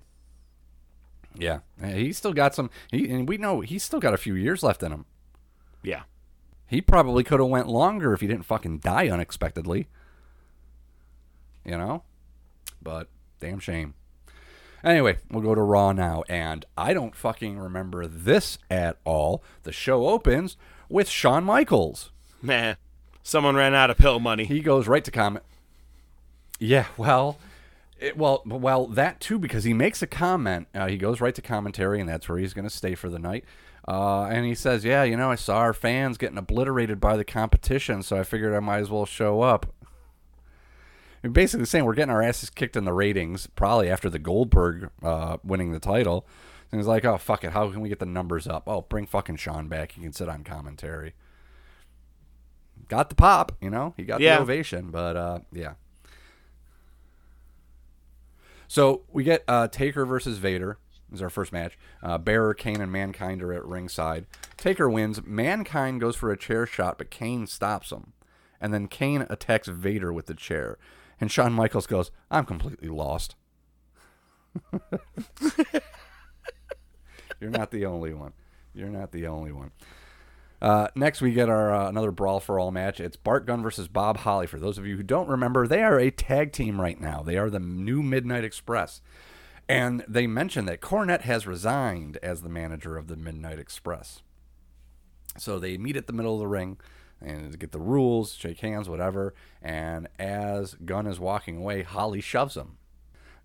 Yeah, 1.38 1.60
Yeah, 1.80 1.94
he's 1.94 2.18
still 2.18 2.34
got 2.34 2.54
some. 2.54 2.70
He, 2.92 3.10
and 3.10 3.28
we 3.30 3.38
know 3.38 3.62
he's 3.62 3.84
still 3.84 4.00
got 4.00 4.14
a 4.14 4.18
few 4.18 4.34
years 4.36 4.64
left 4.64 4.84
in 4.84 4.92
him. 4.92 5.06
Yeah. 5.82 6.04
He 6.68 6.82
probably 6.82 7.24
could 7.24 7.40
have 7.40 7.50
went 7.50 7.68
longer 7.68 8.14
if 8.14 8.22
he 8.22 8.28
didn't 8.28 8.46
fucking 8.46 8.80
die 8.80 9.08
unexpectedly. 9.10 9.88
You 11.66 11.78
know, 11.78 12.04
but 12.82 13.08
damn 13.40 13.60
shame. 13.60 13.94
Anyway, 14.84 15.18
we'll 15.30 15.44
go 15.44 15.56
to 15.56 15.62
Raw 15.62 15.92
now, 15.92 16.24
and 16.28 16.66
I 16.78 16.94
don't 16.94 17.16
fucking 17.16 17.60
remember 17.60 18.08
this 18.08 18.58
at 18.70 18.98
all. 19.04 19.44
The 19.64 19.72
show 19.72 20.08
opens 20.08 20.58
with 20.90 21.08
Shawn 21.08 21.44
Michaels. 21.44 22.12
Nah. 22.42 22.76
Someone 23.24 23.56
ran 23.56 23.76
out 23.76 23.92
of 23.92 23.98
pill 23.98 24.20
money. 24.20 24.46
He 24.46 24.62
goes 24.62 24.88
right 24.88 25.04
to 25.04 25.12
comment. 25.12 25.46
Yeah, 26.60 26.86
well, 26.98 27.38
it, 28.00 28.18
well, 28.18 28.42
well, 28.46 28.88
that 28.88 29.20
too, 29.20 29.38
because 29.38 29.64
he 29.64 29.74
makes 29.74 30.02
a 30.02 30.08
comment. 30.08 30.68
Uh, 30.74 30.88
he 30.88 30.98
goes 30.98 31.22
right 31.22 31.36
to 31.36 31.42
commentary, 31.42 32.00
and 32.00 32.10
that's 32.10 32.28
where 32.28 32.40
he's 32.40 32.54
going 32.54 32.68
to 32.68 32.76
stay 32.76 32.96
for 32.96 33.10
the 33.10 33.20
night. 33.20 33.46
Uh, 33.88 34.26
and 34.26 34.46
he 34.46 34.54
says, 34.56 34.86
"Yeah, 34.86 35.04
you 35.04 35.18
know, 35.18 35.32
I 35.32 35.36
saw 35.36 35.58
our 35.58 35.74
fans 35.74 36.18
getting 36.18 36.38
obliterated 36.38 37.00
by 37.00 37.18
the 37.18 37.24
competition, 37.24 38.04
so 38.04 38.18
I 38.18 38.24
figured 38.24 38.54
I 38.54 38.60
might 38.60 38.80
as 38.80 38.90
well 38.90 39.06
show 39.06 39.42
up." 39.42 39.74
Basically 41.30 41.66
saying 41.66 41.86
we're 41.86 41.94
getting 41.94 42.12
our 42.14 42.22
asses 42.24 42.50
kicked 42.50 42.76
in 42.76 42.84
the 42.86 42.94
ratings, 42.94 43.48
probably 43.56 43.90
after 43.90 44.10
the 44.10 44.18
Goldberg 44.20 44.90
uh, 45.04 45.38
winning 45.44 45.72
the 45.72 45.80
title. 45.80 46.26
And 46.72 46.80
he's 46.80 46.88
like, 46.88 47.06
"Oh 47.06 47.18
fuck 47.18 47.44
it, 47.44 47.52
how 47.52 47.70
can 47.70 47.82
we 47.82 47.90
get 47.90 48.00
the 48.00 48.06
numbers 48.06 48.48
up? 48.48 48.64
Oh, 48.68 48.82
bring 48.82 49.06
fucking 49.06 49.36
Shawn 49.36 49.68
back. 49.68 49.92
He 49.92 50.02
can 50.02 50.14
sit 50.14 50.30
on 50.30 50.44
commentary." 50.44 51.14
Got 52.88 53.10
the 53.10 53.16
pop, 53.16 53.52
you 53.62 53.70
know. 53.70 53.94
He 53.98 54.04
got 54.04 54.20
Yeah. 54.20 54.38
the 54.38 54.42
ovation, 54.42 54.90
but 54.90 55.16
uh, 55.16 55.40
yeah. 55.52 55.74
So 58.68 59.02
we 59.12 59.24
get 59.24 59.44
uh, 59.48 59.68
Taker 59.68 60.06
versus 60.06 60.38
Vader 60.38 60.78
is 61.12 61.22
our 61.22 61.30
first 61.30 61.52
match. 61.52 61.78
Uh, 62.02 62.18
Bearer, 62.18 62.54
Kane, 62.54 62.80
and 62.82 62.92
Mankind 62.92 63.44
are 63.44 63.54
at 63.54 63.66
ringside. 63.66 64.26
Taker 64.58 64.90
wins. 64.90 65.22
Mankind 65.26 66.00
goes 66.00 66.16
for 66.16 66.32
a 66.32 66.38
chair 66.38 66.66
shot, 66.66 66.98
but 66.98 67.12
Kane 67.12 67.48
stops 67.48 67.92
him. 67.92 68.14
And 68.62 68.74
then 68.74 68.88
Kane 68.88 69.26
attacks 69.30 69.68
Vader 69.68 70.14
with 70.14 70.28
the 70.28 70.34
chair. 70.34 70.78
And 71.22 71.32
Shawn 71.32 71.54
Michaels 71.54 71.88
goes, 71.88 72.12
I'm 72.32 72.46
completely 72.46 72.90
lost. 72.90 73.36
You're 77.40 77.52
not 77.52 77.72
the 77.72 77.86
only 77.86 78.14
one. 78.14 78.34
You're 78.74 78.90
not 78.90 79.12
the 79.12 79.28
only 79.28 79.52
one. 79.52 79.72
Uh, 80.62 80.88
next, 80.96 81.22
we 81.22 81.32
get 81.32 81.50
our 81.50 81.74
uh, 81.74 81.90
another 81.90 82.12
brawl 82.12 82.40
for 82.40 82.60
all 82.60 82.72
match. 82.72 83.00
It's 83.00 83.16
Bart 83.16 83.46
Gunn 83.46 83.64
versus 83.64 83.88
Bob 83.88 84.18
Holly. 84.18 84.48
For 84.48 84.60
those 84.60 84.78
of 84.78 84.86
you 84.86 84.98
who 84.98 85.04
don't 85.04 85.30
remember, 85.30 85.68
they 85.68 85.82
are 85.82 86.00
a 86.00 86.12
tag 86.12 86.52
team 86.52 86.82
right 86.82 87.00
now. 87.00 87.22
They 87.24 87.38
are 87.38 87.50
the 87.50 87.60
new 87.60 88.04
Midnight 88.04 88.44
Express, 88.44 89.02
and 89.68 90.04
they 90.08 90.28
mention 90.28 90.66
that 90.66 90.82
Cornette 90.82 91.22
has 91.22 91.48
resigned 91.48 92.18
as 92.22 92.42
the 92.42 92.50
manager 92.50 92.96
of 92.98 93.08
the 93.08 93.16
Midnight 93.16 93.58
Express. 93.58 94.22
So 95.38 95.58
they 95.58 95.78
meet 95.78 95.96
at 95.98 96.08
the 96.08 96.14
middle 96.14 96.36
of 96.36 96.40
the 96.40 96.48
ring 96.48 96.78
and 97.22 97.58
get 97.60 97.72
the 97.72 97.80
rules, 97.80 98.34
shake 98.34 98.60
hands, 98.60 98.90
whatever. 98.90 99.34
And 99.62 100.08
as 100.20 100.76
Gunn 100.86 101.08
is 101.08 101.20
walking 101.20 101.58
away, 101.58 101.84
Holly 101.84 102.22
shoves 102.22 102.56
him. 102.58 102.78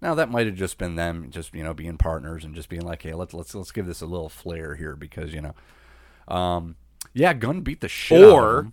Now 0.03 0.15
that 0.15 0.31
might 0.31 0.47
have 0.47 0.57
just 0.57 0.77
been 0.79 0.97
them, 0.97 1.31
just 1.31 1.55
you 1.55 1.63
know, 1.65 1.73
being 1.75 1.97
partners 1.97 2.45
and 2.45 2.55
just 2.55 2.69
being 2.69 2.83
like, 2.83 3.03
hey, 3.03 3.15
let's 3.15 3.33
let's 3.35 3.55
let's 3.55 3.73
give 3.73 3.87
this 3.87 4.01
a 4.03 4.07
little 4.07 4.29
flair 4.29 4.75
here 4.77 4.95
because 4.97 5.33
you 5.33 5.41
know, 5.41 6.35
um, 6.35 6.77
yeah, 7.15 7.33
Gunn 7.33 7.63
beat 7.63 7.81
the 7.81 7.89
shit 7.89 8.23
out 8.23 8.39
of 8.39 8.65
him. 8.67 8.73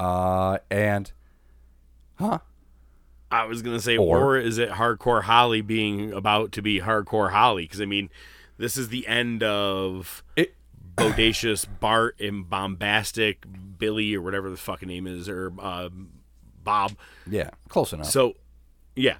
uh, 0.00 0.58
and 0.70 1.12
huh? 2.16 2.38
I 3.30 3.44
was 3.46 3.62
gonna 3.62 3.80
say, 3.80 3.96
Or- 3.96 4.36
or, 4.36 4.38
is 4.38 4.58
it 4.58 4.70
Hardcore 4.70 5.24
Holly 5.24 5.60
being 5.60 6.12
about 6.12 6.52
to 6.52 6.62
be 6.62 6.80
Hardcore 6.80 7.32
Holly? 7.32 7.64
Because 7.64 7.80
I 7.80 7.86
mean, 7.86 8.08
this 8.58 8.76
is 8.76 8.88
the 8.88 9.06
end 9.06 9.42
of 9.42 10.22
It- 10.36 10.54
bodacious 10.96 11.66
Bart 11.80 12.16
and 12.20 12.48
bombastic 12.48 13.44
Billy 13.84 14.14
or 14.14 14.22
whatever 14.22 14.48
the 14.50 14.56
fucking 14.56 14.88
name 14.88 15.06
is, 15.06 15.28
or 15.28 15.52
uh, 15.60 15.88
Bob. 16.62 16.96
Yeah, 17.28 17.50
close 17.68 17.92
enough. 17.92 18.06
So, 18.06 18.34
yeah, 18.96 19.18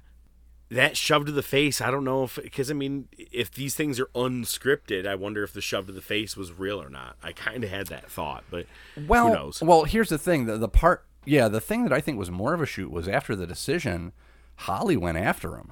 that 0.69 0.97
shove 0.97 1.25
to 1.27 1.31
the 1.31 1.43
face. 1.43 1.81
I 1.81 1.91
don't 1.91 2.03
know 2.03 2.23
if 2.23 2.39
because 2.41 2.71
I 2.71 2.73
mean, 2.73 3.07
if 3.17 3.51
these 3.51 3.75
things 3.75 3.99
are 3.99 4.07
unscripted, 4.15 5.05
I 5.05 5.15
wonder 5.15 5.43
if 5.43 5.53
the 5.53 5.61
shove 5.61 5.85
to 5.87 5.91
the 5.91 6.01
face 6.01 6.35
was 6.35 6.51
real 6.51 6.81
or 6.81 6.89
not. 6.89 7.15
I 7.23 7.31
kind 7.31 7.63
of 7.63 7.69
had 7.69 7.87
that 7.87 8.09
thought, 8.09 8.43
but 8.49 8.65
well, 9.07 9.27
who 9.27 9.33
knows? 9.33 9.61
well, 9.61 9.83
here's 9.83 10.09
the 10.09 10.17
thing: 10.17 10.45
the, 10.45 10.57
the 10.57 10.67
part, 10.69 11.05
yeah, 11.25 11.47
the 11.47 11.61
thing 11.61 11.83
that 11.83 11.93
I 11.93 12.01
think 12.01 12.17
was 12.17 12.31
more 12.31 12.53
of 12.53 12.61
a 12.61 12.65
shoot 12.65 12.91
was 12.91 13.07
after 13.07 13.35
the 13.35 13.45
decision, 13.45 14.11
Holly 14.55 14.97
went 14.97 15.17
after 15.19 15.55
him, 15.57 15.71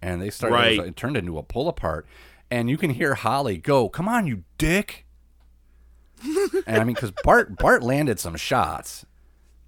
and 0.00 0.22
they 0.22 0.30
started. 0.30 0.56
It, 0.56 0.78
was- 0.80 0.88
it 0.88 0.96
turned 0.96 1.16
into 1.18 1.36
a 1.38 1.42
pull 1.42 1.68
apart, 1.68 2.06
and 2.50 2.70
you 2.70 2.78
can 2.78 2.90
hear 2.90 3.14
Holly 3.14 3.58
go, 3.58 3.88
"Come 3.90 4.08
on, 4.08 4.26
you 4.26 4.44
dick!" 4.58 5.05
And 6.66 6.76
I 6.76 6.84
mean, 6.84 6.94
because 6.94 7.12
Bart 7.24 7.56
Bart 7.56 7.82
landed 7.82 8.18
some 8.20 8.36
shots. 8.36 9.04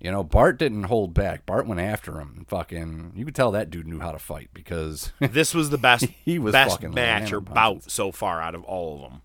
You 0.00 0.12
know, 0.12 0.22
Bart 0.22 0.58
didn't 0.58 0.84
hold 0.84 1.12
back. 1.12 1.44
Bart 1.44 1.66
went 1.66 1.80
after 1.80 2.20
him. 2.20 2.34
And 2.36 2.48
fucking, 2.48 3.12
you 3.16 3.24
could 3.24 3.34
tell 3.34 3.50
that 3.50 3.68
dude 3.68 3.88
knew 3.88 3.98
how 3.98 4.12
to 4.12 4.18
fight 4.20 4.48
because 4.54 5.12
this 5.18 5.54
was 5.54 5.70
the 5.70 5.78
best 5.78 6.04
He 6.24 6.38
was 6.38 6.52
best 6.52 6.76
fucking 6.76 6.94
match 6.94 7.32
or 7.32 7.40
bout 7.40 7.54
punches. 7.80 7.92
so 7.92 8.12
far 8.12 8.40
out 8.40 8.54
of 8.54 8.62
all 8.62 8.94
of 9.04 9.10
them. 9.10 9.22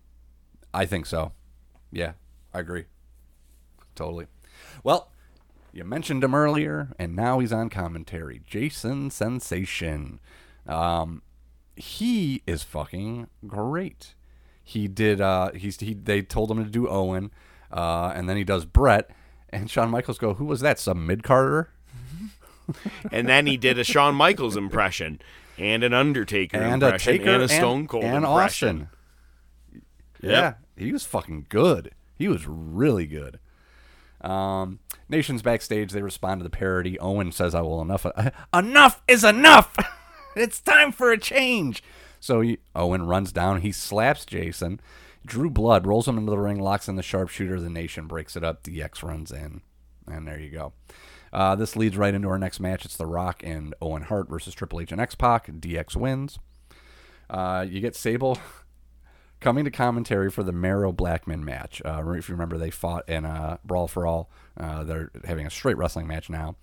I 0.72 0.84
think 0.86 1.06
so. 1.06 1.30
Yeah, 1.92 2.14
I 2.52 2.58
agree. 2.58 2.86
Totally. 3.94 4.26
Well, 4.82 5.12
you 5.72 5.84
mentioned 5.84 6.24
him 6.24 6.34
earlier, 6.34 6.88
and 6.98 7.14
now 7.14 7.38
he's 7.38 7.52
on 7.52 7.70
commentary. 7.70 8.42
Jason 8.44 9.10
Sensation. 9.10 10.18
Um, 10.66 11.22
he 11.76 12.42
is 12.46 12.64
fucking 12.64 13.28
great. 13.46 14.14
He 14.64 14.88
did. 14.88 15.20
Uh, 15.20 15.52
he's 15.52 15.78
he. 15.78 15.92
They 15.94 16.22
told 16.22 16.50
him 16.50 16.64
to 16.64 16.70
do 16.70 16.88
Owen, 16.88 17.30
uh, 17.70 18.12
and 18.14 18.28
then 18.28 18.36
he 18.38 18.44
does 18.44 18.64
Bret. 18.64 19.10
And 19.50 19.70
Shawn 19.70 19.90
Michaels 19.90 20.18
go, 20.18 20.34
"Who 20.34 20.46
was 20.46 20.60
that? 20.60 20.78
Some 20.80 21.06
mid 21.06 21.22
Carter?" 21.22 21.70
And 23.12 23.28
then 23.28 23.46
he 23.46 23.58
did 23.58 23.78
a 23.78 23.84
Shawn 23.84 24.14
Michaels 24.14 24.56
impression 24.56 25.20
and 25.58 25.84
an 25.84 25.92
Undertaker 25.92 26.56
And 26.56 26.82
a 26.82 26.86
impression 26.86 27.12
Taker 27.18 27.30
and 27.30 27.42
a 27.42 27.48
Stone 27.48 27.86
Cold 27.88 28.04
and 28.04 28.24
impression. 28.24 28.88
Austin. 29.72 29.82
Yeah, 30.22 30.54
he 30.74 30.90
was 30.90 31.04
fucking 31.04 31.46
good. 31.50 31.90
He 32.16 32.26
was 32.26 32.46
really 32.46 33.06
good. 33.06 33.38
Um, 34.22 34.78
Nations 35.10 35.42
backstage, 35.42 35.92
they 35.92 36.00
respond 36.00 36.40
to 36.40 36.44
the 36.44 36.50
parody. 36.50 36.98
Owen 36.98 37.32
says, 37.32 37.54
"I 37.54 37.60
will 37.60 37.82
enough. 37.82 38.06
enough 38.54 39.02
is 39.06 39.22
enough. 39.24 39.76
it's 40.36 40.60
time 40.60 40.90
for 40.90 41.12
a 41.12 41.18
change." 41.18 41.82
So 42.24 42.40
he, 42.40 42.56
Owen 42.74 43.06
runs 43.06 43.32
down. 43.32 43.60
He 43.60 43.70
slaps 43.70 44.24
Jason. 44.24 44.80
Drew 45.26 45.50
Blood 45.50 45.86
rolls 45.86 46.08
him 46.08 46.16
into 46.16 46.30
the 46.30 46.38
ring, 46.38 46.58
locks 46.58 46.88
in 46.88 46.96
the 46.96 47.02
sharpshooter. 47.02 47.60
The 47.60 47.68
Nation 47.68 48.06
breaks 48.06 48.34
it 48.34 48.42
up. 48.42 48.62
DX 48.62 49.02
runs 49.02 49.30
in, 49.30 49.60
and 50.06 50.26
there 50.26 50.40
you 50.40 50.48
go. 50.48 50.72
Uh, 51.34 51.54
this 51.54 51.76
leads 51.76 51.98
right 51.98 52.14
into 52.14 52.28
our 52.28 52.38
next 52.38 52.60
match. 52.60 52.86
It's 52.86 52.96
The 52.96 53.04
Rock 53.04 53.42
and 53.44 53.74
Owen 53.82 54.04
Hart 54.04 54.30
versus 54.30 54.54
Triple 54.54 54.80
H 54.80 54.90
and 54.90 55.02
X 55.02 55.14
Pac. 55.14 55.48
DX 55.48 55.96
wins. 55.96 56.38
Uh, 57.28 57.66
you 57.68 57.82
get 57.82 57.94
Sable 57.94 58.38
coming 59.40 59.66
to 59.66 59.70
commentary 59.70 60.30
for 60.30 60.42
the 60.42 60.52
Mero 60.52 60.92
Blackman 60.92 61.44
match. 61.44 61.82
Uh, 61.84 62.02
if 62.12 62.30
you 62.30 62.34
remember, 62.34 62.56
they 62.56 62.70
fought 62.70 63.06
in 63.06 63.26
uh, 63.26 63.58
Brawl 63.66 63.86
for 63.86 64.06
All. 64.06 64.30
Uh, 64.58 64.82
they're 64.82 65.10
having 65.24 65.46
a 65.46 65.50
straight 65.50 65.76
wrestling 65.76 66.06
match 66.06 66.30
now. 66.30 66.56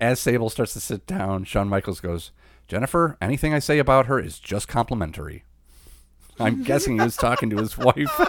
As 0.00 0.18
Sable 0.18 0.50
starts 0.50 0.72
to 0.72 0.80
sit 0.80 1.06
down, 1.06 1.44
Shawn 1.44 1.68
Michaels 1.68 2.00
goes, 2.00 2.32
Jennifer, 2.68 3.16
anything 3.20 3.54
I 3.54 3.58
say 3.58 3.78
about 3.78 4.06
her 4.06 4.20
is 4.20 4.38
just 4.38 4.68
complimentary. 4.68 5.44
I'm 6.38 6.62
guessing 6.64 6.98
he 6.98 7.00
was 7.02 7.16
talking 7.16 7.48
to 7.50 7.56
his 7.56 7.76
wife. 7.78 8.20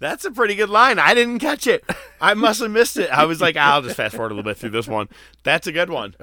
That's 0.00 0.24
a 0.24 0.30
pretty 0.30 0.54
good 0.54 0.70
line. 0.70 0.98
I 0.98 1.14
didn't 1.14 1.38
catch 1.40 1.66
it. 1.66 1.84
I 2.20 2.34
must 2.34 2.60
have 2.60 2.70
missed 2.70 2.96
it. 2.96 3.10
I 3.10 3.26
was 3.26 3.40
like, 3.40 3.56
ah, 3.58 3.74
I'll 3.74 3.82
just 3.82 3.96
fast 3.96 4.16
forward 4.16 4.32
a 4.32 4.34
little 4.34 4.50
bit 4.50 4.56
through 4.56 4.70
this 4.70 4.88
one. 4.88 5.08
That's 5.44 5.66
a 5.66 5.72
good 5.72 5.90
one. 5.90 6.14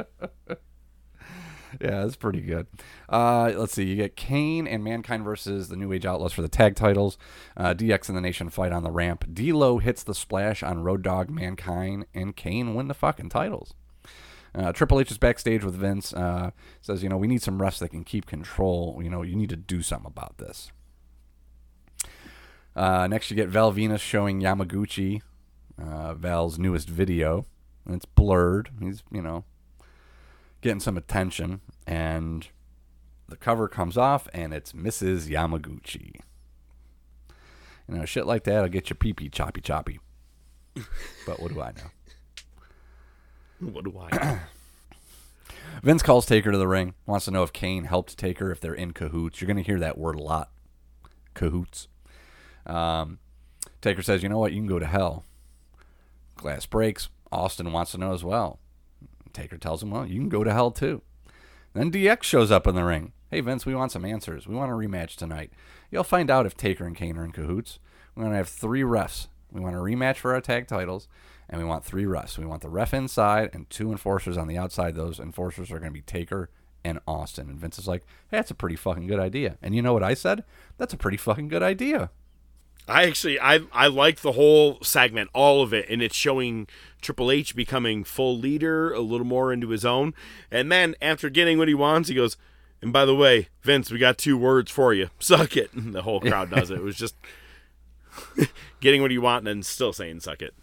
Yeah, 1.81 2.01
that's 2.01 2.15
pretty 2.15 2.41
good. 2.41 2.67
Uh, 3.09 3.51
let's 3.55 3.73
see. 3.73 3.83
You 3.83 3.95
get 3.95 4.15
Kane 4.15 4.67
and 4.67 4.83
Mankind 4.83 5.23
versus 5.23 5.69
the 5.69 5.75
New 5.75 5.91
Age 5.91 6.05
Outlaws 6.05 6.33
for 6.33 6.41
the 6.41 6.47
tag 6.47 6.75
titles. 6.75 7.17
Uh, 7.55 7.73
DX 7.73 8.09
and 8.09 8.17
the 8.17 8.21
Nation 8.21 8.49
fight 8.49 8.71
on 8.71 8.83
the 8.83 8.91
ramp. 8.91 9.25
D'Lo 9.33 9.77
hits 9.77 10.03
the 10.03 10.15
splash 10.15 10.63
on 10.63 10.83
Road 10.83 11.01
Dog, 11.01 11.29
Mankind, 11.29 12.05
and 12.13 12.35
Kane 12.35 12.73
win 12.73 12.87
the 12.87 12.93
fucking 12.93 13.29
titles. 13.29 13.73
Uh, 14.55 14.71
Triple 14.71 14.99
H 14.99 15.11
is 15.11 15.17
backstage 15.17 15.63
with 15.63 15.75
Vince. 15.75 16.13
Uh, 16.13 16.51
says, 16.81 17.03
you 17.03 17.09
know, 17.09 17.17
we 17.17 17.27
need 17.27 17.41
some 17.41 17.59
refs 17.59 17.79
that 17.79 17.89
can 17.89 18.03
keep 18.03 18.25
control. 18.25 18.99
You 19.03 19.09
know, 19.09 19.21
you 19.21 19.35
need 19.35 19.49
to 19.49 19.55
do 19.55 19.81
something 19.81 20.07
about 20.07 20.37
this. 20.37 20.71
Uh, 22.75 23.07
next, 23.07 23.29
you 23.29 23.35
get 23.35 23.49
Val 23.49 23.73
Venis 23.73 23.99
showing 23.99 24.41
Yamaguchi 24.41 25.21
uh, 25.81 26.13
Val's 26.13 26.57
newest 26.57 26.89
video. 26.89 27.45
And 27.85 27.95
it's 27.95 28.05
blurred. 28.05 28.69
He's, 28.81 29.03
you 29.11 29.21
know, 29.21 29.45
getting 30.61 30.79
some 30.79 30.97
attention. 30.97 31.61
And 31.85 32.47
the 33.27 33.37
cover 33.37 33.67
comes 33.67 33.97
off, 33.97 34.27
and 34.33 34.53
it's 34.53 34.73
Mrs. 34.73 35.27
Yamaguchi. 35.27 36.19
You 37.89 37.97
know, 37.97 38.05
shit 38.05 38.25
like 38.25 38.43
that 38.43 38.61
will 38.61 38.69
get 38.69 38.89
your 38.89 38.95
pee 38.95 39.13
pee 39.13 39.29
choppy 39.29 39.61
choppy. 39.61 39.99
but 41.25 41.39
what 41.39 41.53
do 41.53 41.61
I 41.61 41.71
know? 41.71 43.71
What 43.71 43.85
do 43.85 43.99
I 43.99 44.15
know? 44.15 44.39
Vince 45.83 46.03
calls 46.03 46.25
Taker 46.25 46.51
to 46.51 46.57
the 46.57 46.67
ring, 46.67 46.95
wants 47.05 47.25
to 47.25 47.31
know 47.31 47.43
if 47.43 47.53
Kane 47.53 47.85
helped 47.85 48.17
Taker, 48.17 48.51
if 48.51 48.59
they're 48.59 48.73
in 48.73 48.91
cahoots. 48.91 49.39
You're 49.39 49.47
going 49.47 49.57
to 49.57 49.63
hear 49.63 49.79
that 49.79 49.97
word 49.97 50.15
a 50.15 50.21
lot 50.21 50.49
cahoots. 51.33 51.87
Um, 52.65 53.19
Taker 53.81 54.01
says, 54.01 54.23
You 54.23 54.29
know 54.29 54.39
what? 54.39 54.51
You 54.51 54.59
can 54.59 54.67
go 54.67 54.79
to 54.79 54.85
hell. 54.85 55.23
Glass 56.35 56.65
breaks. 56.65 57.09
Austin 57.31 57.71
wants 57.71 57.91
to 57.91 57.97
know 57.97 58.13
as 58.13 58.23
well. 58.23 58.59
Taker 59.37 59.57
tells 59.57 59.83
him, 59.83 59.91
Well, 59.91 60.07
you 60.07 60.19
can 60.19 60.29
go 60.29 60.43
to 60.43 60.51
hell 60.51 60.71
too. 60.71 61.03
Then 61.73 61.91
DX 61.91 62.23
shows 62.23 62.49
up 62.49 62.65
in 62.65 62.73
the 62.73 62.83
ring. 62.83 63.13
Hey, 63.29 63.39
Vince, 63.41 63.65
we 63.65 63.75
want 63.75 63.91
some 63.91 64.03
answers. 64.03 64.47
We 64.47 64.55
want 64.55 64.71
a 64.71 64.75
rematch 64.75 65.15
tonight. 65.15 65.51
You'll 65.91 66.03
find 66.03 66.31
out 66.31 66.47
if 66.47 66.57
Taker 66.57 66.85
and 66.85 66.95
Kane 66.95 67.17
are 67.17 67.23
in 67.23 67.31
cahoots. 67.31 67.77
We're 68.15 68.23
going 68.23 68.31
to 68.31 68.37
have 68.37 68.49
three 68.49 68.81
refs. 68.81 69.27
We 69.51 69.61
want 69.61 69.75
a 69.75 69.79
rematch 69.79 70.17
for 70.17 70.33
our 70.33 70.41
tag 70.41 70.67
titles, 70.67 71.07
and 71.47 71.61
we 71.61 71.67
want 71.67 71.85
three 71.85 72.05
refs. 72.05 72.37
We 72.37 72.47
want 72.47 72.63
the 72.63 72.69
ref 72.69 72.95
inside 72.95 73.51
and 73.53 73.69
two 73.69 73.91
enforcers 73.91 74.37
on 74.37 74.47
the 74.47 74.57
outside. 74.57 74.95
Those 74.95 75.19
enforcers 75.19 75.71
are 75.71 75.77
going 75.79 75.91
to 75.91 75.99
be 75.99 76.01
Taker 76.01 76.49
and 76.83 76.99
Austin. 77.07 77.47
And 77.47 77.59
Vince 77.59 77.77
is 77.77 77.87
like, 77.87 78.01
hey, 78.31 78.37
that's 78.37 78.51
a 78.51 78.55
pretty 78.55 78.75
fucking 78.75 79.05
good 79.05 79.19
idea. 79.19 79.57
And 79.61 79.75
you 79.75 79.83
know 79.83 79.93
what 79.93 80.03
I 80.03 80.15
said? 80.15 80.45
That's 80.77 80.93
a 80.93 80.97
pretty 80.97 81.17
fucking 81.17 81.49
good 81.49 81.63
idea. 81.63 82.09
I 82.87 83.03
actually 83.03 83.39
I 83.39 83.61
I 83.73 83.87
like 83.87 84.21
the 84.21 84.33
whole 84.33 84.79
segment, 84.81 85.29
all 85.33 85.61
of 85.61 85.73
it, 85.73 85.87
and 85.89 86.01
it's 86.01 86.15
showing 86.15 86.67
Triple 87.01 87.31
H 87.31 87.55
becoming 87.55 88.03
full 88.03 88.37
leader, 88.37 88.93
a 88.93 89.01
little 89.01 89.25
more 89.25 89.51
into 89.51 89.69
his 89.69 89.85
own. 89.85 90.13
And 90.49 90.71
then 90.71 90.95
after 91.01 91.29
getting 91.29 91.57
what 91.57 91.67
he 91.67 91.73
wants, 91.73 92.09
he 92.09 92.15
goes, 92.15 92.37
"And 92.81 92.93
by 92.93 93.05
the 93.05 93.15
way, 93.15 93.49
Vince, 93.61 93.91
we 93.91 93.97
got 93.99 94.17
two 94.17 94.37
words 94.37 94.71
for 94.71 94.93
you. 94.93 95.09
Suck 95.19 95.57
it." 95.57 95.73
And 95.73 95.93
the 95.93 96.03
whole 96.03 96.21
crowd 96.21 96.49
does 96.49 96.71
it. 96.71 96.77
It 96.77 96.83
was 96.83 96.95
just 96.97 97.15
getting 98.79 99.01
what 99.01 99.11
you 99.11 99.21
want 99.21 99.39
and 99.39 99.47
then 99.47 99.63
still 99.63 99.93
saying 99.93 100.21
"suck 100.21 100.41
it." 100.41 100.53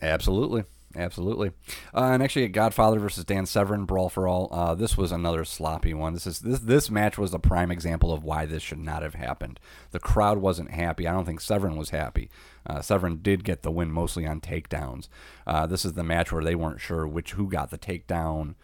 Absolutely. 0.00 0.64
Absolutely. 0.96 1.52
Uh, 1.94 2.12
and 2.12 2.22
actually, 2.22 2.48
Godfather 2.48 2.98
versus 2.98 3.24
Dan 3.24 3.44
Severn, 3.44 3.84
Brawl 3.84 4.08
for 4.08 4.26
All. 4.26 4.48
Uh, 4.50 4.74
this 4.74 4.96
was 4.96 5.12
another 5.12 5.44
sloppy 5.44 5.92
one. 5.92 6.14
This 6.14 6.26
is 6.26 6.40
this 6.40 6.60
this 6.60 6.90
match 6.90 7.18
was 7.18 7.30
the 7.30 7.38
prime 7.38 7.70
example 7.70 8.12
of 8.12 8.24
why 8.24 8.46
this 8.46 8.62
should 8.62 8.78
not 8.78 9.02
have 9.02 9.14
happened. 9.14 9.60
The 9.90 10.00
crowd 10.00 10.38
wasn't 10.38 10.70
happy. 10.70 11.06
I 11.06 11.12
don't 11.12 11.26
think 11.26 11.42
Severn 11.42 11.76
was 11.76 11.90
happy. 11.90 12.30
Uh, 12.66 12.80
Severn 12.80 13.18
did 13.20 13.44
get 13.44 13.62
the 13.62 13.70
win 13.70 13.90
mostly 13.90 14.26
on 14.26 14.40
takedowns. 14.40 15.08
Uh, 15.46 15.66
this 15.66 15.84
is 15.84 15.92
the 15.92 16.02
match 16.02 16.32
where 16.32 16.44
they 16.44 16.54
weren't 16.54 16.80
sure 16.80 17.06
which 17.06 17.32
who 17.32 17.48
got 17.48 17.70
the 17.70 17.78
takedown. 17.78 18.54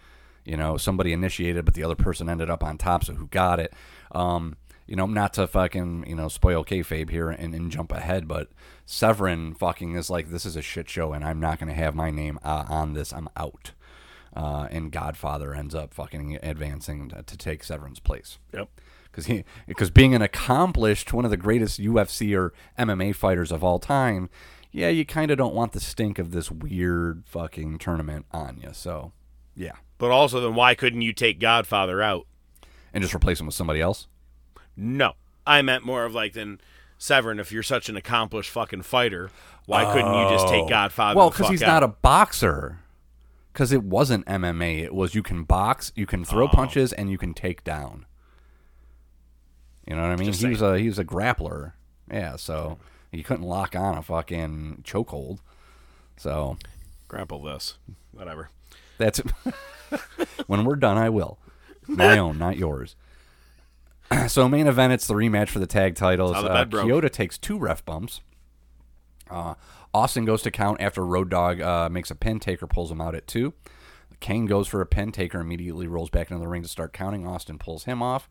You 0.46 0.56
know, 0.56 0.76
somebody 0.78 1.12
initiated, 1.12 1.64
but 1.64 1.74
the 1.74 1.84
other 1.84 1.94
person 1.94 2.28
ended 2.30 2.48
up 2.50 2.64
on 2.64 2.78
top. 2.78 3.04
So 3.04 3.14
who 3.14 3.26
got 3.26 3.60
it? 3.60 3.72
Um, 4.12 4.56
you 4.86 4.96
know, 4.96 5.06
not 5.06 5.32
to 5.34 5.46
fucking, 5.46 6.04
you 6.06 6.14
know, 6.14 6.28
spoil 6.28 6.64
kayfabe 6.64 7.10
here 7.10 7.30
and, 7.30 7.54
and 7.54 7.70
jump 7.70 7.92
ahead, 7.92 8.28
but 8.28 8.48
Severin 8.86 9.54
fucking 9.54 9.94
is 9.94 10.10
like, 10.10 10.30
this 10.30 10.44
is 10.44 10.56
a 10.56 10.62
shit 10.62 10.88
show 10.88 11.12
and 11.12 11.24
I'm 11.24 11.40
not 11.40 11.58
going 11.58 11.68
to 11.68 11.74
have 11.74 11.94
my 11.94 12.10
name 12.10 12.38
uh, 12.42 12.64
on 12.68 12.94
this. 12.94 13.12
I'm 13.12 13.28
out. 13.36 13.72
Uh, 14.36 14.66
and 14.70 14.90
Godfather 14.90 15.54
ends 15.54 15.74
up 15.74 15.94
fucking 15.94 16.38
advancing 16.42 17.08
to, 17.10 17.22
to 17.22 17.36
take 17.36 17.62
Severin's 17.62 18.00
place. 18.00 18.38
Yep. 18.52 18.68
Because 19.04 19.26
he, 19.26 19.44
because 19.68 19.90
being 19.90 20.12
an 20.14 20.22
accomplished, 20.22 21.12
one 21.12 21.24
of 21.24 21.30
the 21.30 21.36
greatest 21.36 21.80
UFC 21.80 22.36
or 22.36 22.52
MMA 22.76 23.14
fighters 23.14 23.52
of 23.52 23.62
all 23.62 23.78
time, 23.78 24.28
yeah, 24.72 24.88
you 24.88 25.06
kind 25.06 25.30
of 25.30 25.38
don't 25.38 25.54
want 25.54 25.70
the 25.70 25.78
stink 25.78 26.18
of 26.18 26.32
this 26.32 26.50
weird 26.50 27.22
fucking 27.26 27.78
tournament 27.78 28.26
on 28.32 28.58
you. 28.60 28.70
So, 28.72 29.12
Yeah. 29.54 29.74
But 29.98 30.10
also, 30.10 30.40
then 30.40 30.56
why 30.56 30.74
couldn't 30.74 31.02
you 31.02 31.12
take 31.12 31.38
Godfather 31.38 32.02
out? 32.02 32.26
And 32.92 33.02
just 33.02 33.14
replace 33.14 33.38
him 33.38 33.46
with 33.46 33.54
somebody 33.54 33.80
else? 33.80 34.08
No, 34.76 35.12
I 35.46 35.62
meant 35.62 35.86
more 35.86 36.04
of 36.04 36.12
like 36.12 36.32
then 36.32 36.60
Severn. 36.98 37.38
If 37.38 37.52
you're 37.52 37.62
such 37.62 37.88
an 37.88 37.96
accomplished 37.96 38.50
fucking 38.50 38.82
fighter, 38.82 39.30
why 39.66 39.84
couldn't 39.92 40.14
you 40.14 40.28
just 40.30 40.48
take 40.48 40.64
oh. 40.64 40.68
Godfather? 40.68 41.16
Well, 41.18 41.30
because 41.30 41.48
he's 41.48 41.60
not 41.60 41.82
a 41.82 41.88
boxer. 41.88 42.80
Because 43.52 43.70
it 43.72 43.84
wasn't 43.84 44.26
MMA. 44.26 44.82
It 44.82 44.94
was 44.94 45.14
you 45.14 45.22
can 45.22 45.44
box, 45.44 45.92
you 45.94 46.06
can 46.06 46.22
Oh. 46.22 46.24
throw 46.24 46.48
punches, 46.48 46.92
and 46.92 47.10
you 47.10 47.18
can 47.18 47.34
take 47.34 47.62
down. 47.62 48.06
You 49.86 49.94
know 49.94 50.02
what 50.02 50.10
I 50.10 50.16
mean? 50.16 50.26
Just 50.26 50.40
he 50.42 50.48
was 50.48 50.62
a 50.62 50.78
he 50.78 50.88
was 50.88 50.98
a 50.98 51.04
grappler. 51.04 51.72
Yeah, 52.10 52.36
so 52.36 52.78
he 53.12 53.22
couldn't 53.22 53.44
lock 53.46 53.76
on 53.76 53.96
a 53.96 54.02
fucking 54.02 54.82
chokehold. 54.84 55.38
So 56.16 56.56
grapple 57.06 57.42
this, 57.42 57.76
whatever. 58.12 58.50
that's 58.98 59.20
when 60.46 60.64
we're 60.64 60.76
done. 60.76 60.96
I 60.98 61.10
will 61.10 61.38
my 61.86 62.18
own, 62.18 62.38
not 62.38 62.56
yours. 62.56 62.96
so 64.28 64.48
main 64.48 64.66
event, 64.66 64.92
it's 64.92 65.06
the 65.06 65.14
rematch 65.14 65.48
for 65.48 65.58
the 65.58 65.66
tag 65.66 65.94
titles. 65.94 66.32
how 66.32 66.42
Uh. 66.46 66.64
Kyoto 66.84 67.08
takes 67.08 67.38
two 67.38 67.58
ref 67.58 67.84
bumps. 67.84 68.20
Uh, 69.30 69.54
Austin 69.92 70.24
goes 70.24 70.42
to 70.42 70.50
count 70.50 70.80
after 70.80 71.04
Road 71.04 71.30
Dog 71.30 71.60
uh, 71.60 71.88
makes 71.88 72.10
a 72.10 72.14
pin. 72.14 72.40
Taker 72.40 72.66
pulls 72.66 72.90
him 72.90 73.00
out 73.00 73.14
at 73.14 73.26
two. 73.26 73.54
Kane 74.20 74.46
goes 74.46 74.68
for 74.68 74.80
a 74.80 74.86
pin. 74.86 75.12
Taker 75.12 75.40
immediately 75.40 75.86
rolls 75.86 76.10
back 76.10 76.30
into 76.30 76.40
the 76.40 76.48
ring 76.48 76.62
to 76.62 76.68
start 76.68 76.92
counting. 76.92 77.26
Austin 77.26 77.58
pulls 77.58 77.84
him 77.84 78.02
off. 78.02 78.28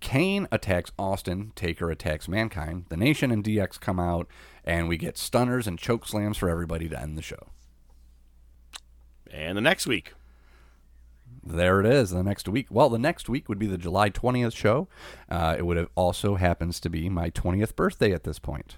Kane 0.00 0.48
attacks 0.50 0.92
Austin. 0.98 1.52
Taker 1.54 1.90
attacks 1.90 2.26
Mankind. 2.26 2.86
The 2.88 2.96
Nation 2.96 3.30
and 3.30 3.44
DX 3.44 3.78
come 3.80 4.00
out, 4.00 4.26
and 4.64 4.88
we 4.88 4.96
get 4.96 5.18
stunners 5.18 5.66
and 5.66 5.78
choke 5.78 6.06
slams 6.06 6.38
for 6.38 6.48
everybody 6.48 6.88
to 6.88 7.00
end 7.00 7.18
the 7.18 7.22
show. 7.22 7.48
And 9.30 9.56
the 9.56 9.62
next 9.62 9.86
week, 9.86 10.14
There 11.42 11.80
it 11.80 11.86
is. 11.86 12.10
The 12.10 12.22
next 12.22 12.48
week. 12.48 12.66
Well, 12.70 12.88
the 12.90 12.98
next 12.98 13.28
week 13.28 13.48
would 13.48 13.58
be 13.58 13.66
the 13.66 13.78
July 13.78 14.08
twentieth 14.10 14.52
show. 14.54 14.88
Uh, 15.28 15.56
it 15.58 15.64
would 15.66 15.76
have 15.76 15.88
also 15.94 16.34
happens 16.36 16.80
to 16.80 16.90
be 16.90 17.08
my 17.08 17.30
twentieth 17.30 17.74
birthday 17.76 18.12
at 18.12 18.24
this 18.24 18.38
point. 18.38 18.76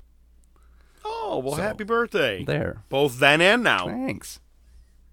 oh 1.05 1.39
well, 1.45 1.57
So, 1.57 1.63
happy 1.63 1.85
birthday! 1.85 2.45
There. 2.45 2.85
Both 2.89 3.19
then 3.19 3.41
and 3.41 3.63
now. 3.65 3.87
Thanks. 3.87 4.39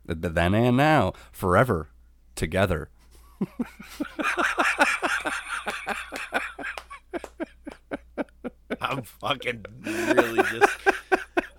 The, 0.06 0.16
the 0.16 0.30
then 0.30 0.54
and 0.54 0.78
now, 0.78 1.14
forever, 1.32 1.90
together. 2.36 2.90
I'm 8.82 9.04
fucking 9.04 9.66
really 9.84 10.44
just. 10.44 10.78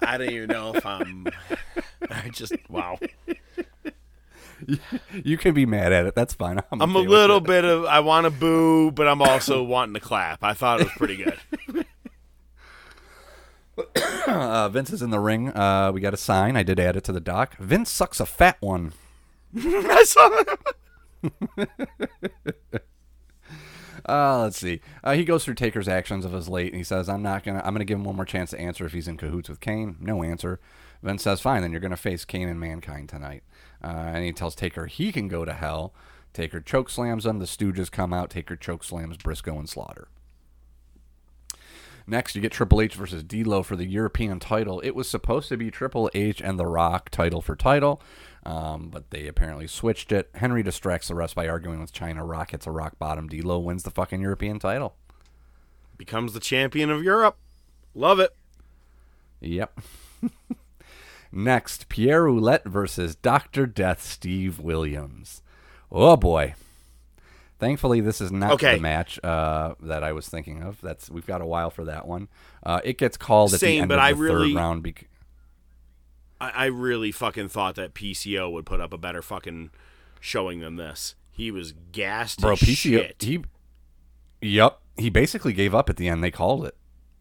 I 0.03 0.19
don't 0.19 0.31
even 0.31 0.49
know 0.49 0.75
if 0.75 0.85
I'm. 0.85 1.27
I 2.11 2.29
just 2.31 2.55
wow. 2.69 2.99
You 5.25 5.37
can 5.39 5.55
be 5.55 5.67
mad 5.67 5.93
at 5.93 6.07
it. 6.07 6.15
That's 6.15 6.35
fine. 6.35 6.59
I'm, 6.71 6.81
I'm 6.83 6.95
a 6.95 6.99
okay 6.99 7.09
with 7.09 7.19
little 7.19 7.37
it. 7.39 7.45
bit 7.45 7.65
of. 7.65 7.85
I 7.87 8.01
want 8.01 8.25
to 8.25 8.31
boo, 8.31 8.91
but 8.91 9.07
I'm 9.09 9.21
also 9.23 9.63
wanting 9.75 9.95
to 9.95 10.01
clap. 10.01 10.43
I 10.43 10.55
thought 10.55 10.81
it 10.81 10.85
was 10.85 10.93
pretty 10.95 11.17
good. 11.17 11.39
Uh, 14.27 14.69
Vince 14.69 14.91
is 14.93 15.01
in 15.01 15.09
the 15.11 15.19
ring. 15.19 15.49
Uh, 15.49 15.91
we 15.93 16.03
got 16.03 16.13
a 16.13 16.17
sign. 16.19 16.55
I 16.55 16.63
did 16.63 16.79
add 16.79 16.97
it 16.97 17.05
to 17.05 17.13
the 17.13 17.21
doc. 17.21 17.57
Vince 17.57 17.91
sucks 17.91 18.21
a 18.21 18.27
fat 18.27 18.59
one. 18.61 18.93
I 19.57 20.05
saw 20.07 20.29
that. 20.29 20.59
Uh, 24.07 24.43
let's 24.43 24.59
see. 24.59 24.81
Uh, 25.05 25.15
he 25.15 25.25
goes 25.25 25.45
through 25.45 25.55
Taker's 25.55 25.89
actions 25.89 26.25
of 26.25 26.33
his 26.33 26.49
late, 26.49 26.69
and 26.73 26.77
he 26.77 26.85
says, 26.85 27.09
"I'm 27.09 27.23
not 27.23 27.43
gonna. 27.45 27.63
I'm 27.65 27.73
gonna 27.75 27.85
give 27.85 27.99
him 27.99 28.05
one 28.05 28.17
more 28.17 28.25
chance 28.25 28.51
to 28.51 28.61
answer 28.61 28.85
if 28.85 28.93
he's 28.93 29.09
in 29.09 29.17
cahoots 29.17 29.49
with 29.49 29.61
Kane." 29.61 29.97
No 30.01 30.23
answer. 30.23 30.61
Vince 31.03 31.23
says, 31.23 31.41
"Fine, 31.41 31.63
then 31.63 31.71
you're 31.71 31.81
gonna 31.81 31.97
face 31.97 32.25
Kane 32.25 32.49
and 32.49 32.59
Mankind 32.61 33.09
tonight." 33.09 33.43
Uh, 33.83 34.13
and 34.15 34.25
he 34.25 34.33
tells 34.33 34.55
Taker 34.55 34.87
he 34.87 35.13
can 35.13 35.29
go 35.29 35.45
to 35.45 35.53
hell. 35.53 35.95
Taker 36.33 36.61
choke 36.61 36.91
slams 36.91 37.27
him. 37.27 37.39
The 37.39 37.47
Stooges 37.47 37.91
come 37.91 38.13
out. 38.13 38.31
Taker 38.31 38.57
choke 38.57 38.85
slams 38.85 39.17
Briscoe 39.17 39.59
and 39.59 39.69
Slaughter. 39.69 40.09
Next, 42.07 42.35
you 42.35 42.43
get 42.43 42.53
Triple 42.53 42.81
H 42.81 42.95
versus 42.95 43.23
D'Lo 43.23 43.63
for 43.63 43.77
the 43.77 43.87
European 43.87 44.41
title. 44.41 44.81
It 44.81 44.97
was 44.97 45.09
supposed 45.09 45.49
to 45.49 45.57
be 45.57 45.71
Triple 45.71 46.11
H 46.13 46.41
and 46.41 46.59
The 46.59 46.67
Rock 46.67 47.09
title 47.11 47.41
for 47.41 47.55
title, 47.55 48.03
um, 48.45 48.89
but 48.89 49.11
they 49.11 49.29
apparently 49.29 49.69
switched 49.69 50.11
it. 50.11 50.29
Henry 50.35 50.63
distracts 50.63 51.09
the 51.09 51.15
rest 51.15 51.35
by 51.37 51.47
arguing 51.49 51.81
with 51.81 51.93
Chyna. 51.93 52.29
Rock 52.29 52.51
hits 52.51 52.67
a 52.67 52.73
rock 52.73 52.99
bottom. 52.99 53.29
D'Lo 53.29 53.61
wins 53.61 53.85
the 53.85 53.91
fucking 53.91 54.21
European 54.21 54.59
title. 54.59 54.97
Becomes 55.97 56.33
the 56.33 56.41
champion 56.41 56.91
of 56.91 57.03
Europe. 57.03 57.37
Love 57.95 58.19
it. 58.19 58.35
Yep. 59.41 59.81
Next, 61.33 61.89
Pierre 61.89 62.25
Ouellet 62.27 62.65
versus 62.65 63.15
Dr. 63.15 63.67
Death 63.67 64.03
Steve 64.03 64.59
Williams. 64.59 65.43
Oh 65.93 66.17
boy. 66.17 66.55
Thankfully, 67.59 68.01
this 68.01 68.21
is 68.23 68.33
not 68.33 68.53
Okay. 68.53 68.77
the 68.77 68.81
match 68.81 69.21
uh, 69.23 69.75
that 69.81 70.03
I 70.03 70.13
was 70.13 70.29
thinking 70.29 70.63
of. 70.63 70.81
That's 70.81 71.11
we've 71.11 71.27
got 71.27 71.43
a 71.43 71.47
while 71.47 71.71
for 71.71 71.85
that 71.85 72.07
one. 72.09 72.29
Uh, 72.65 72.81
it 72.85 72.97
gets 72.97 73.17
called 73.19 73.51
at 73.51 73.61
the 73.61 73.67
Same, 73.67 73.83
end 73.83 73.89
but 73.91 73.99
of 73.99 74.05
I 74.05 74.13
the 74.13 74.19
really- 74.19 74.53
third 74.53 74.57
round. 74.59 74.83
Bec- 74.83 75.09
I, 76.41 76.51
I 76.51 76.65
really 76.67 77.13
fucking 77.13 77.49
thought 77.51 77.75
that 77.75 77.93
PCO 77.95 78.51
would 78.51 78.65
put 78.65 78.81
up 78.81 78.93
a 78.95 78.99
better 78.99 79.21
fucking 79.21 79.71
showing 80.21 80.61
than 80.61 80.77
this. 80.77 81.15
He 81.31 81.51
was 81.51 81.73
gassed. 81.93 82.41
Bro, 82.41 82.55
PCO. 82.57 82.75
shit. 82.77 83.17
He, 83.23 83.45
yep. 84.41 84.81
He 84.97 85.11
basically 85.11 85.53
gave 85.53 85.75
up 85.75 85.91
at 85.91 85.97
the 85.99 86.09
end. 86.09 86.25
They 86.25 86.31
called 86.31 86.65
it. 86.67 86.77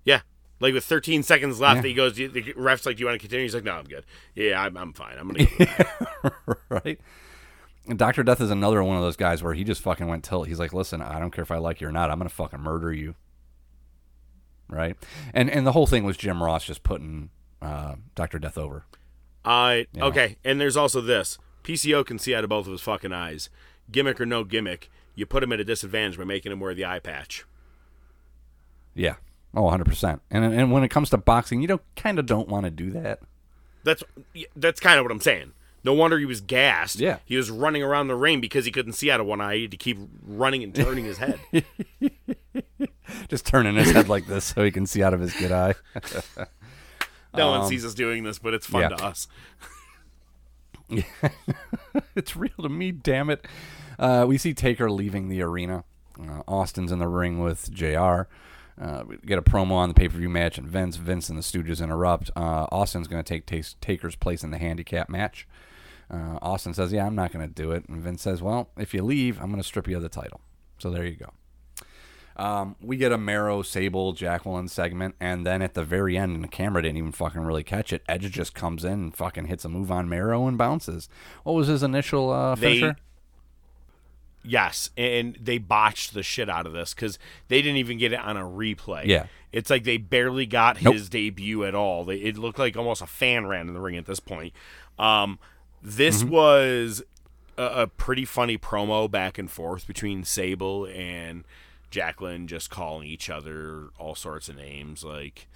Yeah. 0.06 0.22
Like 0.60 0.74
with 0.74 0.84
13 0.86 1.24
seconds 1.24 1.60
left, 1.60 1.78
Yeah. 1.84 1.90
he 1.90 1.94
goes, 1.94 2.16
the 2.16 2.54
ref's 2.56 2.86
like, 2.86 2.98
Do 2.98 3.02
you 3.02 3.06
want 3.08 3.16
to 3.16 3.20
continue? 3.20 3.44
He's 3.44 3.56
like, 3.56 3.64
No, 3.64 3.74
I'm 3.74 3.86
good. 3.86 4.06
Yeah, 4.36 4.62
I'm, 4.62 4.76
I'm 4.78 4.94
fine. 4.94 5.18
I'm 5.18 5.30
going 5.30 5.46
to 5.48 5.66
go. 5.66 6.56
right? 6.70 7.00
Dr. 7.96 8.24
Death 8.24 8.42
is 8.42 8.52
another 8.52 8.84
one 8.84 8.98
of 8.98 9.02
those 9.04 9.16
guys 9.16 9.42
where 9.42 9.54
he 9.54 9.64
just 9.64 9.82
fucking 9.82 10.06
went 10.08 10.24
tilt. 10.24 10.48
He's 10.48 10.60
like, 10.60 10.74
listen, 10.74 11.02
I 11.02 11.18
don't 11.18 11.32
care 11.32 11.42
if 11.42 11.50
I 11.50 11.58
like 11.58 11.82
you 11.82 11.88
or 11.88 11.92
not. 11.92 12.12
I'm 12.12 12.20
going 12.20 12.30
to 12.30 12.36
fucking 12.36 12.60
murder 12.60 12.94
you. 12.94 13.16
Right? 14.68 14.96
And 15.34 15.50
and 15.50 15.66
the 15.66 15.72
whole 15.72 15.88
thing 15.88 16.04
was 16.04 16.16
Jim 16.16 16.44
Ross 16.44 16.66
just 16.66 16.84
putting 16.84 17.32
uh, 17.62 17.96
Dr. 18.14 18.38
Death 18.38 18.58
over. 18.58 18.86
Uh, 19.44 19.84
Yeah. 19.94 20.04
Okay, 20.06 20.38
and 20.44 20.62
there's 20.62 20.78
also 20.78 21.02
this. 21.02 21.40
PCO 21.64 22.06
can 22.06 22.20
see 22.20 22.36
out 22.36 22.44
of 22.44 22.50
both 22.52 22.68
of 22.68 22.72
his 22.74 22.82
fucking 22.82 23.12
eyes. 23.14 23.50
Gimmick 23.92 24.22
or 24.22 24.26
no 24.28 24.44
gimmick, 24.44 24.92
you 25.16 25.26
put 25.26 25.42
him 25.42 25.52
at 25.52 25.60
a 25.60 25.64
disadvantage 25.64 26.18
by 26.20 26.24
making 26.26 26.52
him 26.52 26.60
wear 26.60 26.76
the 26.76 26.86
eye 26.86 27.00
patch. 27.00 27.46
Yeah. 28.94 29.16
Oh, 29.56 29.64
100%. 29.64 30.20
And 30.30 30.44
and 30.46 30.72
when 30.72 30.84
it 30.84 30.90
comes 30.90 31.10
to 31.10 31.18
boxing, 31.18 31.62
you 31.62 31.68
don't 31.68 31.82
kind 31.96 32.20
of 32.20 32.26
don't 32.26 32.48
want 32.48 32.66
to 32.66 32.70
do 32.72 32.92
that. 32.92 33.20
That's 33.84 34.04
that's 34.56 34.80
kind 34.80 35.00
of 35.00 35.06
what 35.06 35.12
I'm 35.12 35.22
saying. 35.22 35.54
No 35.84 35.94
wonder 35.94 36.20
he 36.20 36.26
was 36.26 36.42
gassed. 36.42 37.00
Yeah. 37.00 37.20
He 37.26 37.38
was 37.38 37.50
running 37.50 37.82
around 37.82 38.10
the 38.10 38.16
ring 38.16 38.42
because 38.42 38.66
he 38.66 38.72
couldn't 38.72 38.94
see 38.94 39.10
out 39.10 39.20
of 39.22 39.26
one 39.26 39.40
eye. 39.42 39.56
He 39.56 39.62
had 39.64 39.72
to 39.72 39.78
keep 39.78 39.98
running 40.26 40.62
and 40.64 40.76
turning 40.76 41.06
his 41.06 41.18
head. 41.18 41.40
Just 43.30 43.46
turning 43.46 43.76
his 43.76 43.92
head 43.92 44.10
like 44.10 44.28
this 44.28 44.46
so 44.46 44.64
he 44.64 44.72
can 44.72 44.86
see 44.86 45.02
out 45.02 45.14
of 45.14 45.20
his 45.22 45.34
good 45.34 45.52
eye. 45.52 45.76
No 47.32 47.52
one 47.52 47.68
sees 47.70 47.86
us 47.86 47.94
doing 47.94 48.24
this, 48.24 48.40
but 48.40 48.56
it's 48.56 48.66
fun 48.66 48.86
Um, 48.86 48.92
yeah. 48.92 48.98
to 48.98 49.06
us. 49.06 49.28
it's 52.16 52.36
real 52.36 52.50
to 52.62 52.70
me, 52.70 52.92
damn 52.92 53.30
it. 53.30 53.46
Uh, 54.00 54.26
we 54.28 54.40
see 54.40 54.56
Taker 54.56 54.90
leaving 54.90 55.30
the 55.30 55.42
arena. 55.44 55.84
Uh, 56.20 56.42
Austin's 56.48 56.92
in 56.92 56.98
the 56.98 57.08
ring 57.08 57.40
with 57.40 57.72
JR. 57.72 58.24
Uh, 58.80 59.04
we 59.08 59.18
get 59.18 59.38
a 59.38 59.42
promo 59.42 59.72
on 59.74 59.90
the 59.90 59.94
pay 59.96 60.08
per 60.08 60.18
view 60.18 60.30
match, 60.30 60.58
and 60.58 60.68
Vince, 60.68 60.96
Vince 60.96 61.28
and 61.30 61.38
the 61.38 61.42
Stooges 61.44 61.84
interrupt. 61.84 62.32
Uh, 62.36 62.66
Austin's 62.72 63.08
going 63.08 63.22
to 63.24 63.28
take 63.28 63.46
Tas- 63.46 63.76
Taker's 63.82 64.16
place 64.16 64.44
in 64.44 64.52
the 64.52 64.58
handicap 64.58 65.10
match. 65.10 65.48
Uh, 66.10 66.40
Austin 66.42 66.74
says, 66.74 66.92
"Yeah, 66.94 67.06
I'm 67.06 67.16
not 67.16 67.32
going 67.34 67.48
to 67.48 67.54
do 67.54 67.72
it," 67.72 67.88
and 67.90 68.02
Vince 68.02 68.22
says, 68.22 68.42
"Well, 68.42 68.70
if 68.78 68.94
you 68.94 69.04
leave, 69.04 69.40
I'm 69.42 69.48
going 69.50 69.62
to 69.62 69.68
strip 69.68 69.88
you 69.88 69.98
of 69.98 70.02
the 70.02 70.10
title." 70.10 70.40
So 70.78 70.90
there 70.90 71.06
you 71.06 71.18
go. 71.18 71.32
Um, 72.38 72.78
we 72.82 72.96
get 72.96 73.12
a 73.12 73.18
Mero, 73.18 73.62
Sable, 73.62 74.14
Jacqueline 74.14 74.70
segment, 74.70 75.16
and 75.20 75.46
then 75.46 75.62
at 75.62 75.74
the 75.74 75.84
very 75.84 76.18
end, 76.18 76.36
and 76.36 76.44
the 76.44 76.48
camera 76.48 76.82
didn't 76.82 76.98
even 76.98 77.12
fucking 77.12 77.42
really 77.42 77.64
catch 77.66 77.92
it. 77.92 78.02
Edge 78.08 78.32
just 78.32 78.54
comes 78.56 78.86
in 78.86 78.94
and 78.94 79.14
fucking 79.16 79.48
hits 79.48 79.66
a 79.66 79.70
move 79.70 79.92
on 79.92 80.08
Mero 80.08 80.48
and 80.48 80.58
bounces. 80.58 81.10
What 81.44 81.52
was 81.54 81.68
his 81.68 81.84
initial 81.84 82.30
uh, 82.32 82.56
They- 82.56 82.80
finisher? 82.80 82.96
Yes, 84.44 84.90
and 84.98 85.38
they 85.42 85.58
botched 85.58 86.14
the 86.14 86.24
shit 86.24 86.50
out 86.50 86.66
of 86.66 86.74
this 86.74 86.94
because 86.94 87.20
they 87.50 87.62
didn't 87.62 87.78
even 87.78 87.98
get 87.98 88.14
it 88.14 88.20
on 88.20 88.38
a 88.38 88.44
replay. 88.44 89.06
Yeah. 89.06 89.26
it's 89.52 89.70
like 89.70 89.84
they 89.84 89.98
barely 89.98 90.46
got 90.46 90.82
Nope. 90.82 90.94
his 90.94 91.10
debut 91.10 91.66
at 91.66 91.76
all. 91.76 92.06
They, 92.06 92.16
it 92.18 92.38
looked 92.38 92.58
like 92.60 92.78
almost 92.78 93.02
a 93.02 93.08
fan 93.08 93.48
ran 93.48 93.68
in 93.68 93.74
the 93.74 93.82
ring 93.82 93.98
at 93.98 94.06
this 94.06 94.20
point. 94.22 94.54
Um, 94.98 95.40
this 95.82 96.24
Mm-hmm. 96.24 96.32
was 96.32 97.04
a, 97.58 97.64
a 97.84 97.88
pretty 97.88 98.24
funny 98.26 98.58
promo 98.58 99.10
back 99.12 99.38
and 99.38 99.52
forth 99.52 99.86
between 99.88 100.24
Sable 100.24 100.86
and 100.86 101.44
Jacqueline, 101.92 102.48
just 102.48 102.70
calling 102.70 103.08
each 103.08 103.30
other 103.30 103.90
all 103.98 104.16
sorts 104.16 104.48
of 104.48 104.56
names 104.56 105.04
like. 105.04 105.48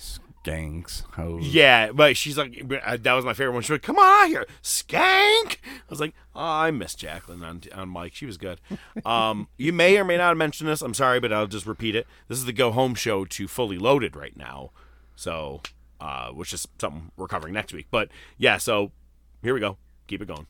Gangs, 0.43 1.03
hoes. 1.13 1.47
Yeah, 1.47 1.93
but 1.93 2.17
she's 2.17 2.37
like, 2.37 2.61
uh, 2.85 2.97
that 3.01 3.13
was 3.13 3.23
my 3.23 3.33
favorite 3.33 3.53
one. 3.53 3.61
She's 3.61 3.71
like, 3.71 3.81
come 3.81 3.97
on 3.97 4.23
out 4.23 4.27
here, 4.27 4.45
skank. 4.61 5.57
I 5.63 5.89
was 5.89 6.01
like, 6.01 6.13
oh, 6.35 6.41
I 6.41 6.69
miss 6.71 6.95
Jacqueline 6.95 7.43
on, 7.43 7.61
on 7.73 7.87
Mike. 7.89 8.13
She 8.13 8.25
was 8.25 8.37
good. 8.37 8.59
Um, 9.05 9.47
you 9.57 9.73
may 9.73 9.97
or 9.97 10.05
may 10.05 10.17
not 10.17 10.29
have 10.29 10.37
mentioned 10.37 10.69
this. 10.69 10.81
I'm 10.81 10.93
sorry, 10.93 11.19
but 11.19 11.33
I'll 11.33 11.47
just 11.47 11.65
repeat 11.65 11.95
it. 11.95 12.07
This 12.27 12.37
is 12.37 12.45
the 12.45 12.53
go 12.53 12.71
home 12.71 12.95
show 12.95 13.25
to 13.25 13.47
Fully 13.47 13.77
Loaded 13.77 14.15
right 14.15 14.35
now. 14.37 14.71
So, 15.15 15.61
uh, 15.99 16.29
which 16.29 16.53
is 16.53 16.67
something 16.79 17.11
we're 17.17 17.27
covering 17.27 17.53
next 17.53 17.73
week. 17.73 17.87
But 17.91 18.09
yeah, 18.37 18.57
so 18.57 18.91
here 19.41 19.53
we 19.53 19.59
go. 19.59 19.77
Keep 20.07 20.21
it 20.21 20.27
going. 20.27 20.47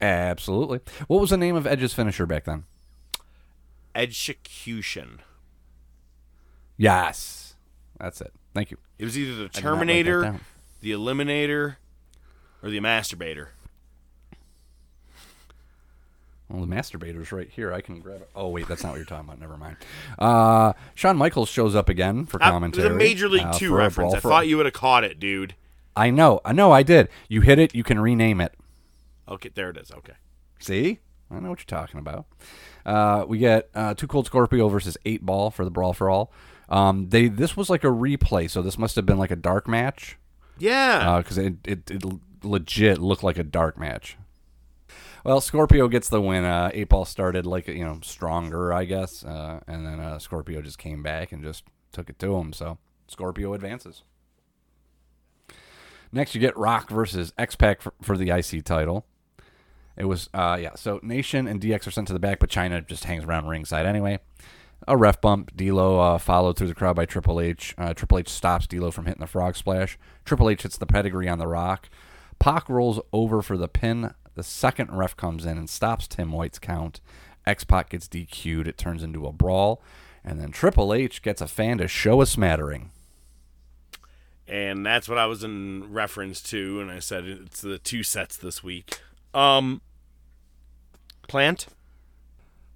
Absolutely. 0.00 0.80
What 1.08 1.20
was 1.20 1.30
the 1.30 1.36
name 1.36 1.56
of 1.56 1.66
Edge's 1.66 1.92
finisher 1.92 2.26
back 2.26 2.44
then? 2.44 2.64
Execution. 3.94 5.20
Yes. 6.76 7.47
That's 8.00 8.20
it. 8.20 8.32
Thank 8.54 8.70
you. 8.70 8.78
It 8.98 9.04
was 9.04 9.18
either 9.18 9.34
the 9.34 9.36
did 9.36 9.40
not 9.42 9.54
write 9.54 9.54
that 9.54 9.60
Terminator, 9.62 10.40
the 10.80 10.92
Eliminator, 10.92 11.76
or 12.62 12.70
the 12.70 12.78
Masturbator. 12.80 13.48
Well, 16.48 16.64
the 16.64 16.74
masturbator's 16.74 17.30
right 17.30 17.48
here. 17.50 17.74
I 17.74 17.82
can 17.82 18.00
grab 18.00 18.22
it. 18.22 18.30
Oh, 18.34 18.48
wait, 18.48 18.66
that's 18.68 18.82
not 18.82 18.90
what 18.90 18.96
you're 18.96 19.04
talking 19.04 19.26
about. 19.28 19.38
Never 19.38 19.58
mind. 19.58 19.76
Uh, 20.18 20.72
Shawn 20.94 21.18
Michaels 21.18 21.50
shows 21.50 21.74
up 21.74 21.90
again 21.90 22.24
for 22.24 22.42
Uh, 22.42 22.50
commentary. 22.50 22.86
a 22.86 22.90
Major 22.90 23.28
League 23.28 23.42
uh, 23.42 23.52
Two 23.52 23.74
reference. 23.76 24.14
I 24.14 24.20
thought 24.20 24.48
you 24.48 24.56
would 24.56 24.64
have 24.64 24.72
caught 24.72 25.04
it, 25.04 25.20
dude. 25.20 25.54
I 25.94 26.08
know. 26.08 26.40
I 26.46 26.52
know. 26.54 26.72
I 26.72 26.82
did. 26.82 27.08
You 27.28 27.42
hit 27.42 27.58
it. 27.58 27.74
You 27.74 27.84
can 27.84 28.00
rename 28.00 28.40
it. 28.40 28.54
Okay, 29.28 29.50
there 29.54 29.68
it 29.68 29.76
is. 29.76 29.92
Okay. 29.92 30.14
See? 30.58 31.00
I 31.30 31.38
know 31.38 31.50
what 31.50 31.58
you're 31.58 31.66
talking 31.78 32.00
about. 32.00 32.24
Uh, 32.86 33.26
we 33.28 33.36
get 33.36 33.68
uh, 33.74 33.92
Two 33.92 34.06
Cold 34.06 34.24
Scorpio 34.24 34.68
versus 34.68 34.96
Eight 35.04 35.26
Ball 35.26 35.50
for 35.50 35.66
the 35.66 35.70
Brawl 35.70 35.92
for 35.92 36.08
All. 36.08 36.32
Um, 36.68 37.08
they 37.08 37.28
this 37.28 37.56
was 37.56 37.70
like 37.70 37.84
a 37.84 37.88
replay, 37.88 38.50
so 38.50 38.60
this 38.62 38.76
must 38.78 38.96
have 38.96 39.06
been 39.06 39.18
like 39.18 39.30
a 39.30 39.36
dark 39.36 39.66
match 39.66 40.18
Yeah. 40.58 41.18
because 41.18 41.38
it, 41.38 41.54
it 41.64 41.90
it 41.90 42.02
legit 42.42 42.98
looked 42.98 43.22
like 43.22 43.38
a 43.38 43.42
dark 43.44 43.78
match. 43.78 44.16
Well, 45.24 45.40
Scorpio 45.40 45.88
gets 45.88 46.08
the 46.08 46.20
win. 46.20 46.44
Uh, 46.44 46.70
Eight 46.72 46.88
Ball 46.90 47.04
started 47.04 47.46
like 47.46 47.68
you 47.68 47.84
know 47.84 47.98
stronger, 48.02 48.72
I 48.72 48.84
guess, 48.84 49.24
uh, 49.24 49.60
and 49.66 49.84
then 49.86 49.98
uh, 50.00 50.18
Scorpio 50.18 50.60
just 50.62 50.78
came 50.78 51.02
back 51.02 51.32
and 51.32 51.42
just 51.42 51.64
took 51.92 52.08
it 52.10 52.18
to 52.20 52.36
him. 52.36 52.52
So 52.52 52.78
Scorpio 53.08 53.54
advances. 53.54 54.02
Next, 56.12 56.34
you 56.34 56.40
get 56.40 56.56
Rock 56.56 56.88
versus 56.88 57.32
X 57.36 57.54
Pac 57.54 57.82
for, 57.82 57.92
for 58.00 58.16
the 58.16 58.30
IC 58.30 58.64
title. 58.64 59.04
It 59.96 60.04
was, 60.04 60.30
uh, 60.32 60.56
yeah. 60.60 60.74
So 60.76 61.00
Nation 61.02 61.46
and 61.46 61.60
DX 61.60 61.86
are 61.86 61.90
sent 61.90 62.06
to 62.06 62.12
the 62.12 62.18
back, 62.20 62.38
but 62.38 62.48
Chyna 62.48 62.86
just 62.86 63.04
hangs 63.04 63.24
around 63.24 63.46
ringside 63.48 63.84
anyway. 63.84 64.20
A 64.88 64.96
ref 64.96 65.20
bump. 65.20 65.54
D'Lo 65.54 66.00
uh, 66.00 66.18
followed 66.18 66.56
through 66.56 66.68
the 66.68 66.74
crowd 66.74 66.96
by 66.96 67.04
Triple 67.04 67.40
H. 67.42 67.74
Uh, 67.76 67.92
Triple 67.92 68.18
H 68.18 68.28
stops 68.30 68.66
D'Lo 68.66 68.90
from 68.90 69.04
hitting 69.04 69.20
the 69.20 69.26
frog 69.26 69.54
splash. 69.54 69.98
Triple 70.24 70.48
H 70.48 70.62
hits 70.62 70.78
the 70.78 70.86
pedigree 70.86 71.28
on 71.28 71.38
the 71.38 71.46
Rock. 71.46 71.90
Pac 72.38 72.70
rolls 72.70 72.98
over 73.12 73.42
for 73.42 73.58
the 73.58 73.68
pin. 73.68 74.14
The 74.34 74.42
second 74.42 74.90
ref 74.90 75.14
comes 75.14 75.44
in 75.44 75.58
and 75.58 75.68
stops 75.68 76.08
Tim 76.08 76.32
White's 76.32 76.58
count. 76.58 77.00
X 77.46 77.64
Pac 77.64 77.90
gets 77.90 78.08
DQ'd. 78.08 78.66
It 78.66 78.78
turns 78.78 79.02
into 79.02 79.26
a 79.26 79.32
brawl, 79.32 79.82
and 80.24 80.40
then 80.40 80.52
Triple 80.52 80.94
H 80.94 81.20
gets 81.20 81.42
a 81.42 81.46
fan 81.48 81.76
to 81.78 81.88
show 81.88 82.22
a 82.22 82.26
smattering. 82.26 82.90
and 84.46 84.86
that's 84.86 85.06
what 85.08 85.18
I 85.18 85.26
was 85.26 85.44
in 85.44 85.92
reference 85.92 86.40
to, 86.44 86.80
and 86.80 86.90
I 86.90 87.00
said 87.00 87.24
it's 87.24 87.60
the 87.60 87.78
two 87.78 88.02
sets 88.02 88.38
this 88.38 88.64
week. 88.64 89.00
Um, 89.34 89.82
Plant. 91.26 91.66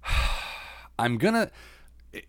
I'm 0.99 1.17
gonna 1.17 1.49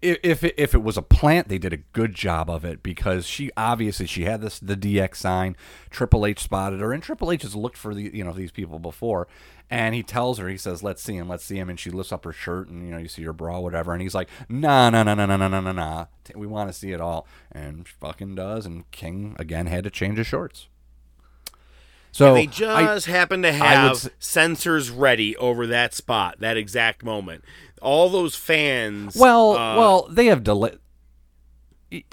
if 0.00 0.42
it, 0.42 0.54
if 0.56 0.74
it 0.74 0.82
was 0.82 0.96
a 0.96 1.02
plant, 1.02 1.48
they 1.48 1.58
did 1.58 1.72
a 1.72 1.78
good 1.78 2.14
job 2.14 2.48
of 2.48 2.64
it 2.64 2.82
because 2.82 3.26
she 3.26 3.50
obviously 3.56 4.06
she 4.06 4.24
had 4.24 4.40
this 4.40 4.58
the 4.58 4.76
DX 4.76 5.16
sign. 5.16 5.56
Triple 5.90 6.24
H 6.24 6.40
spotted 6.40 6.80
her, 6.80 6.92
and 6.92 7.02
Triple 7.02 7.30
H 7.30 7.42
has 7.42 7.54
looked 7.54 7.76
for 7.76 7.94
the 7.94 8.10
you 8.14 8.24
know 8.24 8.32
these 8.32 8.50
people 8.50 8.78
before, 8.78 9.28
and 9.70 9.94
he 9.94 10.02
tells 10.02 10.38
her 10.38 10.48
he 10.48 10.56
says 10.56 10.82
let's 10.82 11.02
see 11.02 11.16
him, 11.16 11.28
let's 11.28 11.44
see 11.44 11.58
him, 11.58 11.68
and 11.68 11.78
she 11.78 11.90
lifts 11.90 12.12
up 12.12 12.24
her 12.24 12.32
shirt 12.32 12.68
and 12.68 12.84
you 12.86 12.92
know 12.92 12.98
you 12.98 13.08
see 13.08 13.24
her 13.24 13.32
bra 13.32 13.60
whatever, 13.60 13.92
and 13.92 14.00
he's 14.00 14.14
like 14.14 14.30
no 14.48 14.88
no 14.88 15.02
no 15.02 15.14
no 15.14 15.26
no 15.26 15.36
no 15.36 15.48
no 15.48 15.60
no 15.60 15.72
nah, 15.72 16.06
we 16.34 16.46
want 16.46 16.70
to 16.70 16.78
see 16.78 16.92
it 16.92 17.00
all, 17.00 17.26
and 17.52 17.86
she 17.86 17.94
fucking 18.00 18.34
does, 18.34 18.64
and 18.64 18.90
King 18.90 19.36
again 19.38 19.66
had 19.66 19.84
to 19.84 19.90
change 19.90 20.16
his 20.16 20.26
shorts. 20.26 20.68
So 22.14 22.32
they 22.34 22.42
I- 22.42 22.84
just 22.84 23.06
happen 23.06 23.42
to 23.42 23.48
I 23.48 23.52
would 23.88 23.98
have 23.98 24.10
censors 24.20 24.88
ready 24.90 25.36
over 25.36 25.66
that 25.66 25.94
spot, 25.94 26.36
that 26.38 26.56
exact 26.56 27.02
moment. 27.04 27.42
All 27.82 28.08
those 28.08 28.36
fans. 28.36 29.16
well 29.16 29.56
uh, 29.56 29.76
well 29.76 30.06
they 30.10 30.26
have 30.26 30.44
delay. 30.44 30.74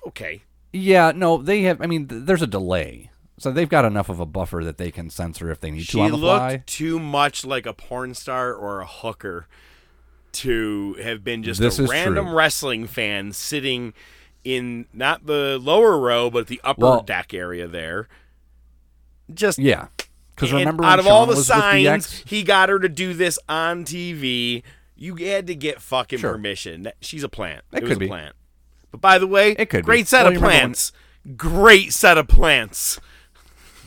okay. 0.07 0.41
Yeah, 0.73 1.11
no, 1.13 1.37
they 1.37 1.63
have. 1.63 1.81
I 1.81 1.85
mean, 1.87 2.07
th- 2.07 2.23
there's 2.25 2.41
a 2.41 2.47
delay, 2.47 3.09
so 3.37 3.51
they've 3.51 3.67
got 3.69 3.83
enough 3.85 4.07
of 4.09 4.19
a 4.21 4.25
buffer 4.25 4.63
that 4.63 4.77
they 4.77 4.89
can 4.89 5.09
censor 5.09 5.51
if 5.51 5.59
they 5.59 5.69
need 5.69 5.83
She 5.83 5.97
to 5.97 6.01
on 6.01 6.11
the 6.11 6.17
looked 6.17 6.39
fly. 6.39 6.63
too 6.65 6.97
much 6.97 7.45
like 7.45 7.65
a 7.65 7.73
porn 7.73 8.13
star 8.13 8.53
or 8.53 8.79
a 8.79 8.85
hooker 8.87 9.47
to 10.33 10.95
have 11.03 11.23
been 11.25 11.43
just 11.43 11.59
This 11.59 11.77
a 11.77 11.85
random 11.85 12.27
true. 12.27 12.35
wrestling 12.35 12.87
fan 12.87 13.33
sitting 13.33 13.93
in 14.45 14.85
not 14.93 15.25
the 15.25 15.59
lower 15.61 15.99
row 15.99 16.29
but 16.29 16.47
the 16.47 16.61
upper 16.63 16.81
Well- 16.81 17.03
deck 17.03 17.33
area 17.33 17.67
there. 17.67 18.07
Just 19.33 19.59
Yeah, 19.59 19.87
because 20.35 20.51
remember 20.53 20.83
out 20.83 20.99
of 20.99 21.07
all 21.07 21.25
the 21.25 21.35
signs, 21.35 21.83
DX? 22.07 22.29
he 22.29 22.43
got 22.43 22.69
her 22.69 22.79
to 22.79 22.89
do 22.89 23.13
this 23.13 23.37
on 23.49 23.85
TV. 23.85 24.63
You 24.95 25.15
had 25.15 25.47
to 25.47 25.55
get 25.55 25.81
fucking 25.81 26.19
Sure. 26.19 26.33
permission. 26.33 26.91
She's 27.01 27.23
a 27.23 27.29
plant. 27.29 27.63
It 27.73 27.81
was 27.83 27.89
could 27.89 27.97
a 27.97 27.99
be. 28.01 28.07
plant. 28.07 28.35
But 28.91 29.01
by 29.01 29.17
the 29.17 29.27
way, 29.27 29.51
It 29.57 29.69
could 29.69 29.79
be. 29.83 29.85
great 29.85 30.07
set 30.07 30.19
Well, 30.23 30.27
of 30.27 30.33
remember 30.35 30.47
when- 30.47 30.59
plants. 30.61 30.91
Great 31.37 31.93
set 31.93 32.17
of 32.17 32.27
plants. 32.27 32.99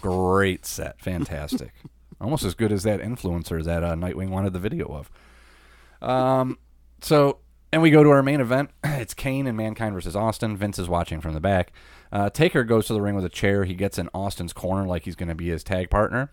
Great 0.01 0.67
set, 0.67 1.01
fantastic, 1.01 1.73
almost 2.21 2.45
as 2.45 2.55
good 2.55 2.71
as 2.73 2.83
that 2.83 3.01
influencer 3.01 3.63
that 3.65 3.83
uh, 3.83 3.95
Nightwing 3.95 4.29
wanted 4.29 4.53
the 4.53 4.59
video 4.59 4.87
of. 4.87 5.11
Um, 6.09 6.59
so 7.01 7.39
and 7.73 7.83
we 7.83 7.91
go 7.91 8.03
to 8.05 8.11
our 8.11 8.23
main 8.23 8.41
event. 8.41 8.71
It's 8.85 9.15
Kane 9.15 9.47
and 9.47 9.57
Mankind 9.57 9.95
versus 9.95 10.15
Austin. 10.17 10.57
Vince 10.57 10.79
is 10.79 10.89
watching 10.89 11.21
from 11.21 11.35
the 11.35 11.41
back. 11.41 11.73
Uh, 12.15 12.31
Taker 12.31 12.63
goes 12.63 12.87
to 12.87 12.93
the 12.93 13.03
ring 13.03 13.17
with 13.17 13.25
a 13.25 13.29
chair. 13.29 13.65
He 13.65 13.75
gets 13.75 13.99
in 13.99 14.09
Austin's 14.15 14.53
corner 14.53 14.87
like 14.87 15.05
he's 15.05 15.17
going 15.17 15.29
to 15.29 15.35
be 15.35 15.49
his 15.49 15.65
tag 15.65 15.91
partner. 15.91 16.31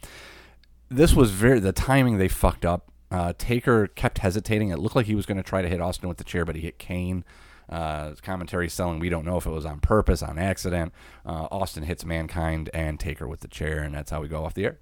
this 0.90 1.14
was 1.14 1.32
very 1.32 1.60
the 1.60 1.72
timing 1.72 2.20
they 2.20 2.28
fucked 2.28 2.66
up. 2.66 2.92
Uh, 3.10 3.34
Taker 3.38 3.88
kept 3.88 4.20
hesitating. 4.20 4.70
It 4.70 4.78
looked 4.78 4.96
like 4.96 5.08
he 5.08 5.16
was 5.16 5.26
going 5.26 5.38
to 5.38 5.44
try 5.44 5.62
to 5.64 5.68
hit 5.68 5.82
Austin 5.82 6.08
with 6.08 6.18
the 6.18 6.24
chair, 6.24 6.46
but 6.46 6.56
he 6.56 6.62
hit 6.62 6.78
Kane. 6.78 7.26
Uh, 7.68 8.14
commentary 8.22 8.70
selling. 8.70 9.00
We 9.00 9.10
don't 9.10 9.26
know 9.26 9.38
if 9.38 9.46
it 9.46 9.52
was 9.52 9.66
on 9.66 9.80
purpose, 9.80 10.22
on 10.22 10.38
accident. 10.38 10.94
Uh, 11.26 11.48
Austin 11.50 11.84
hits 11.84 12.06
Mankind 12.06 12.70
and 12.74 13.00
Taker 13.00 13.28
with 13.28 13.40
the 13.40 13.48
chair, 13.48 13.80
and 13.82 13.96
that's 13.96 14.12
how 14.12 14.22
we 14.22 14.28
go 14.28 14.44
off 14.46 14.54
the 14.54 14.66
air. 14.66 14.80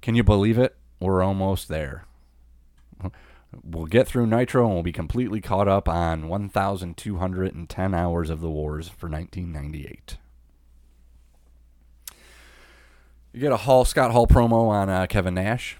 Can 0.00 0.14
you 0.14 0.22
believe 0.22 0.56
it? 0.56 0.76
We're 1.00 1.22
almost 1.22 1.68
there. 1.68 2.04
We'll 3.64 3.86
get 3.86 4.06
through 4.06 4.26
Nitro 4.26 4.66
and 4.66 4.74
we'll 4.74 4.82
be 4.82 4.92
completely 4.92 5.40
caught 5.40 5.68
up 5.68 5.88
on 5.88 6.28
1,210 6.28 7.94
hours 7.94 8.30
of 8.30 8.40
the 8.40 8.50
wars 8.50 8.88
for 8.88 9.08
1998. 9.08 10.18
You 13.32 13.40
get 13.40 13.52
a 13.52 13.58
Hall 13.58 13.84
Scott 13.84 14.10
Hall 14.10 14.26
promo 14.26 14.68
on 14.68 14.88
uh, 14.88 15.06
Kevin 15.06 15.34
Nash. 15.34 15.78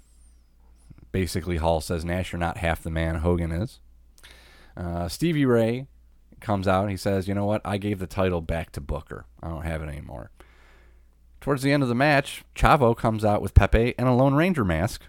Basically, 1.12 1.56
Hall 1.56 1.80
says 1.80 2.04
Nash, 2.04 2.32
you're 2.32 2.38
not 2.38 2.58
half 2.58 2.82
the 2.82 2.90
man 2.90 3.16
Hogan 3.16 3.52
is. 3.52 3.80
Uh, 4.76 5.08
Stevie 5.08 5.46
Ray 5.46 5.86
comes 6.40 6.68
out 6.68 6.82
and 6.82 6.90
he 6.90 6.96
says, 6.96 7.26
"You 7.26 7.34
know 7.34 7.46
what? 7.46 7.62
I 7.64 7.78
gave 7.78 7.98
the 7.98 8.06
title 8.06 8.40
back 8.40 8.70
to 8.72 8.80
Booker. 8.80 9.26
I 9.42 9.48
don't 9.48 9.64
have 9.64 9.82
it 9.82 9.88
anymore." 9.88 10.30
Towards 11.40 11.62
the 11.62 11.72
end 11.72 11.82
of 11.82 11.88
the 11.88 11.94
match, 11.94 12.44
Chavo 12.54 12.96
comes 12.96 13.24
out 13.24 13.42
with 13.42 13.54
Pepe 13.54 13.94
and 13.98 14.08
a 14.08 14.12
Lone 14.12 14.34
Ranger 14.34 14.64
mask, 14.64 15.02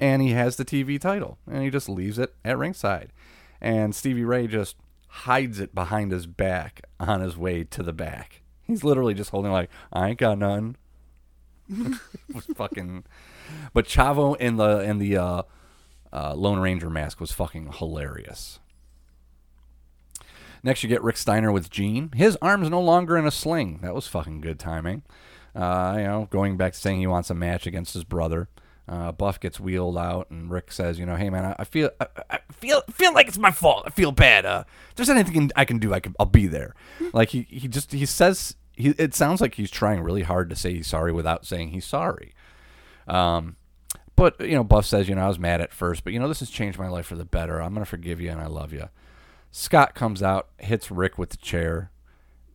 and 0.00 0.22
he 0.22 0.30
has 0.30 0.56
the 0.56 0.64
TV 0.64 1.00
title, 1.00 1.38
and 1.50 1.62
he 1.62 1.70
just 1.70 1.88
leaves 1.88 2.18
it 2.18 2.34
at 2.44 2.58
ringside, 2.58 3.12
and 3.60 3.94
Stevie 3.94 4.24
Ray 4.24 4.46
just 4.46 4.76
hides 5.08 5.60
it 5.60 5.74
behind 5.74 6.12
his 6.12 6.26
back 6.26 6.82
on 7.00 7.20
his 7.20 7.36
way 7.36 7.64
to 7.64 7.82
the 7.82 7.92
back. 7.92 8.42
He's 8.62 8.84
literally 8.84 9.14
just 9.14 9.30
holding 9.30 9.52
like, 9.52 9.70
"I 9.92 10.10
ain't 10.10 10.18
got 10.18 10.38
none." 10.38 10.76
was 12.32 12.44
fucking, 12.54 13.04
but 13.72 13.86
Chavo 13.86 14.36
in 14.36 14.56
the 14.56 14.80
in 14.80 14.98
the 14.98 15.16
uh, 15.16 15.42
uh, 16.12 16.34
Lone 16.34 16.58
Ranger 16.58 16.90
mask 16.90 17.20
was 17.20 17.32
fucking 17.32 17.72
hilarious. 17.74 18.60
Next, 20.62 20.82
you 20.82 20.88
get 20.88 21.02
Rick 21.02 21.16
Steiner 21.16 21.52
with 21.52 21.70
Gene. 21.70 22.10
His 22.14 22.36
arm's 22.42 22.70
no 22.70 22.80
longer 22.80 23.16
in 23.16 23.26
a 23.26 23.30
sling. 23.30 23.78
That 23.82 23.94
was 23.94 24.08
fucking 24.08 24.40
good 24.40 24.58
timing. 24.58 25.02
Uh, 25.54 25.94
you 25.96 26.04
know, 26.04 26.28
going 26.30 26.56
back 26.56 26.72
to 26.72 26.78
saying 26.78 26.98
he 26.98 27.06
wants 27.06 27.30
a 27.30 27.34
match 27.34 27.66
against 27.66 27.94
his 27.94 28.04
brother. 28.04 28.48
Uh, 28.88 29.10
Buff 29.10 29.40
gets 29.40 29.58
wheeled 29.58 29.98
out, 29.98 30.30
and 30.30 30.50
Rick 30.50 30.70
says, 30.70 30.98
"You 30.98 31.06
know, 31.06 31.16
hey 31.16 31.28
man, 31.28 31.44
I, 31.44 31.56
I 31.58 31.64
feel, 31.64 31.90
I, 32.00 32.06
I 32.30 32.38
feel, 32.52 32.82
feel 32.90 33.12
like 33.12 33.26
it's 33.26 33.38
my 33.38 33.50
fault. 33.50 33.82
I 33.86 33.90
feel 33.90 34.12
bad. 34.12 34.46
Uh, 34.46 34.64
if 34.90 34.94
there's 34.94 35.10
anything 35.10 35.50
I 35.56 35.64
can 35.64 35.78
do, 35.78 35.92
I 35.92 36.00
can, 36.00 36.14
I'll 36.20 36.26
be 36.26 36.46
there." 36.46 36.74
like 37.12 37.30
he, 37.30 37.46
he 37.50 37.66
just, 37.66 37.92
he 37.92 38.06
says, 38.06 38.54
he, 38.76 38.90
it 38.90 39.14
sounds 39.14 39.40
like 39.40 39.54
he's 39.54 39.70
trying 39.70 40.02
really 40.02 40.22
hard 40.22 40.50
to 40.50 40.56
say 40.56 40.72
he's 40.74 40.86
sorry 40.86 41.12
without 41.12 41.44
saying 41.44 41.70
he's 41.70 41.84
sorry. 41.84 42.34
Um, 43.08 43.56
but 44.14 44.40
you 44.40 44.54
know, 44.54 44.64
Buff 44.64 44.86
says, 44.86 45.08
you 45.08 45.14
know, 45.14 45.24
I 45.24 45.28
was 45.28 45.38
mad 45.38 45.60
at 45.60 45.72
first, 45.72 46.04
but 46.04 46.12
you 46.12 46.18
know, 46.18 46.28
this 46.28 46.40
has 46.40 46.50
changed 46.50 46.78
my 46.78 46.88
life 46.88 47.06
for 47.06 47.16
the 47.16 47.24
better. 47.24 47.60
I'm 47.60 47.74
gonna 47.74 47.86
forgive 47.86 48.20
you, 48.20 48.30
and 48.30 48.40
I 48.40 48.46
love 48.46 48.72
you. 48.72 48.88
Scott 49.50 49.94
comes 49.94 50.22
out, 50.22 50.48
hits 50.58 50.90
Rick 50.90 51.18
with 51.18 51.30
the 51.30 51.36
chair, 51.38 51.90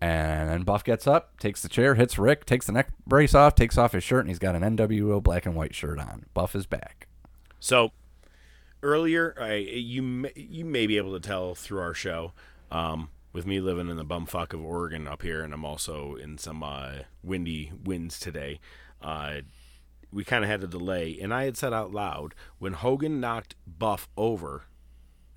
and 0.02 0.50
then 0.50 0.64
Buff 0.64 0.84
gets 0.84 1.06
up, 1.06 1.40
takes 1.40 1.62
the 1.62 1.70
chair, 1.70 1.94
hits 1.94 2.18
Rick, 2.18 2.46
takes 2.46 2.66
the 2.66 2.72
neck 2.72 2.90
brace 3.06 3.36
off, 3.36 3.54
takes 3.54 3.78
off 3.78 3.92
his 3.92 4.04
shirt, 4.04 4.22
and 4.22 4.30
he's 4.30 4.40
got 4.40 4.56
an 4.56 4.64
NWO 4.76 5.22
black 5.22 5.46
and 5.46 5.56
white 5.56 5.76
shirt 5.76 6.00
on. 6.00 6.26
Buff 6.34 6.56
is 6.56 6.66
back. 6.66 7.08
So 7.60 7.92
earlier, 8.82 9.36
I 9.40 9.56
you 9.56 10.30
you 10.36 10.66
may 10.66 10.88
be 10.88 10.98
able 10.98 11.14
to 11.14 11.20
tell 11.20 11.54
through 11.54 11.80
our 11.80 11.94
show, 11.94 12.34
um, 12.72 13.10
with 13.32 13.46
me 13.46 13.62
living 13.62 13.90
in 13.90 13.98
the 13.98 14.06
bumfuck 14.06 14.54
of 14.54 14.66
Oregon 14.66 15.08
up 15.08 15.22
here, 15.22 15.44
and 15.44 15.54
I'm 15.54 15.66
also 15.66 16.16
in 16.16 16.38
some 16.38 16.64
uh, 16.64 17.04
windy 17.24 17.72
winds 17.84 18.20
today. 18.20 18.60
Uh, 19.02 19.42
we 20.12 20.24
kind 20.24 20.44
of 20.44 20.50
had 20.50 20.64
a 20.64 20.68
delay, 20.68 21.18
and 21.22 21.34
I 21.34 21.46
had 21.46 21.58
said 21.58 21.74
out 21.74 21.92
loud 21.92 22.34
when 22.60 22.74
Hogan 22.74 23.20
knocked 23.20 23.56
Buff 23.66 24.10
over, 24.18 24.64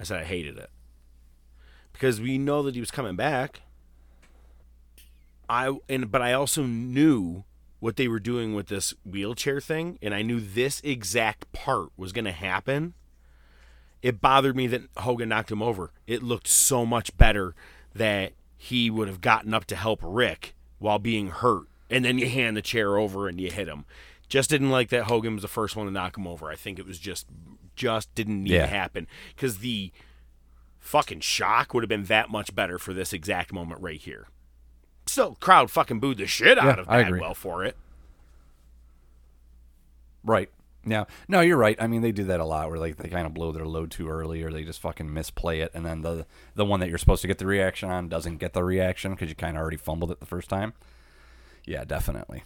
I 0.00 0.04
said 0.04 0.20
I 0.20 0.24
hated 0.24 0.56
it 0.56 0.70
because 1.92 2.20
we 2.20 2.38
know 2.38 2.62
that 2.62 2.74
he 2.74 2.80
was 2.80 2.90
coming 2.90 3.16
back. 3.16 3.62
I 5.48 5.76
and 5.88 6.10
but 6.10 6.22
I 6.22 6.32
also 6.32 6.62
knew 6.64 7.44
what 7.80 7.96
they 7.96 8.08
were 8.08 8.20
doing 8.20 8.54
with 8.54 8.68
this 8.68 8.94
wheelchair 9.04 9.60
thing, 9.60 9.98
and 10.00 10.14
I 10.14 10.22
knew 10.22 10.40
this 10.40 10.80
exact 10.82 11.52
part 11.52 11.88
was 11.96 12.12
going 12.12 12.24
to 12.24 12.32
happen. 12.32 12.94
It 14.02 14.20
bothered 14.20 14.56
me 14.56 14.66
that 14.68 14.82
Hogan 14.98 15.28
knocked 15.30 15.50
him 15.52 15.62
over. 15.62 15.90
It 16.06 16.22
looked 16.22 16.48
so 16.48 16.84
much 16.86 17.16
better 17.16 17.54
that 17.94 18.32
he 18.56 18.90
would 18.90 19.08
have 19.08 19.20
gotten 19.20 19.52
up 19.54 19.64
to 19.66 19.76
help 19.76 20.00
Rick 20.02 20.54
while 20.78 20.98
being 20.98 21.28
hurt, 21.28 21.64
and 21.90 22.04
then 22.04 22.18
you 22.18 22.28
hand 22.28 22.56
the 22.56 22.62
chair 22.62 22.96
over 22.96 23.28
and 23.28 23.40
you 23.40 23.50
hit 23.50 23.68
him. 23.68 23.84
Just 24.28 24.50
didn't 24.50 24.70
like 24.70 24.88
that 24.88 25.04
Hogan 25.04 25.34
was 25.34 25.42
the 25.42 25.48
first 25.48 25.76
one 25.76 25.86
to 25.86 25.92
knock 25.92 26.16
him 26.16 26.26
over. 26.26 26.50
I 26.50 26.56
think 26.56 26.78
it 26.78 26.86
was 26.86 26.98
just 26.98 27.26
just 27.76 28.14
didn't 28.14 28.44
need 28.44 28.52
Yeah. 28.52 28.62
to 28.62 28.66
happen 28.68 29.06
because 29.34 29.58
the 29.58 29.90
fucking 30.78 31.20
shock 31.20 31.74
would 31.74 31.82
have 31.82 31.88
been 31.88 32.04
that 32.04 32.30
much 32.30 32.54
better 32.54 32.78
for 32.78 32.92
this 32.94 33.12
exact 33.12 33.52
moment 33.52 33.80
right 33.80 34.00
here. 34.00 34.28
Still, 35.06 35.36
crowd 35.40 35.70
fucking 35.70 36.01
booed 36.01 36.18
the 36.18 36.26
shit 36.26 36.59
out 36.59 36.76
Yeah, 36.76 36.81
of. 36.82 36.86
Bagwell 36.89 37.35
for 37.35 37.64
it. 37.64 37.76
Right. 40.24 40.48
Yeah. 40.86 41.05
No, 41.28 41.40
you're 41.40 41.56
right. 41.56 41.76
I 41.81 41.86
mean, 41.86 42.02
they 42.02 42.12
do 42.12 42.24
that 42.24 42.40
a 42.40 42.44
lot 42.44 42.68
where 42.68 42.78
like 42.78 42.97
they 42.97 43.09
kind 43.09 43.26
of 43.26 43.35
blow 43.35 43.52
their 43.52 43.66
load 43.66 43.90
too 43.90 44.09
early 44.09 44.43
or 44.43 44.51
they 44.52 44.64
just 44.64 44.81
fucking 44.81 45.12
misplay 45.12 45.60
it 45.60 45.70
and 45.74 45.85
then 45.85 46.02
the 46.02 46.26
the 46.55 46.64
one 46.64 46.81
that 46.81 46.89
you're 46.89 46.98
supposed 46.98 47.22
to 47.22 47.28
get 47.28 47.39
the 47.39 47.47
reaction 47.47 47.90
on 47.90 48.09
doesn't 48.09 48.36
get 48.39 48.52
the 48.52 48.62
reaction 48.64 49.12
because 49.12 49.28
you 49.31 49.35
kind 49.35 49.56
of 49.56 49.62
already 49.62 49.76
fumbled 49.78 50.10
it 50.10 50.20
the 50.20 50.26
first 50.26 50.48
time. 50.51 50.74
Yeah, 51.64 51.85
definitely. 51.85 52.43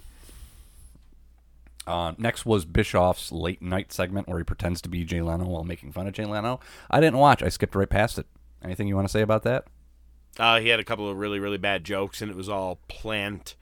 Uh, 1.86 2.12
next 2.18 2.44
was 2.44 2.64
Bischoff's 2.66 3.32
late 3.32 3.62
night 3.62 3.92
segment 3.92 4.28
where 4.28 4.38
he 4.38 4.44
pretends 4.44 4.80
to 4.82 4.88
be 4.88 5.04
Jay 5.04 5.22
Leno 5.22 5.46
while 5.46 5.64
making 5.64 5.90
fun 5.90 6.06
of 6.06 6.12
Jay 6.12 6.26
Leno. 6.26 6.60
I 6.90 7.00
didn't 7.00 7.18
watch. 7.18 7.42
I 7.42 7.48
skipped 7.48 7.74
right 7.74 7.88
past 7.88 8.18
it. 8.18 8.26
Anything 8.62 8.88
you 8.88 8.94
want 8.94 9.08
to 9.08 9.12
say 9.12 9.22
about 9.22 9.42
that? 9.44 9.64
Uh, 10.38 10.60
he 10.60 10.68
had 10.68 10.78
a 10.80 10.84
couple 10.84 11.08
of 11.08 11.16
really, 11.16 11.38
really 11.38 11.58
bad 11.58 11.84
jokes, 11.84 12.22
and 12.22 12.30
it 12.30 12.36
was 12.36 12.48
all 12.48 12.78
plant 12.88 13.56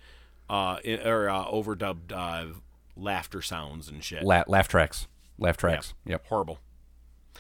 uh, 0.51 0.79
in, 0.85 1.01
or 1.07 1.29
uh, 1.29 1.45
overdubbed 1.47 2.13
uh, 2.13 2.53
laughter 2.97 3.43
sounds 3.43 3.89
and 3.89 4.03
shit. 4.05 4.23
La- 4.23 4.45
laugh 4.47 4.69
tracks. 4.69 5.07
Laugh 5.39 5.57
tracks. 5.57 5.95
Yep. 6.07 6.27
Horrible. 6.29 6.59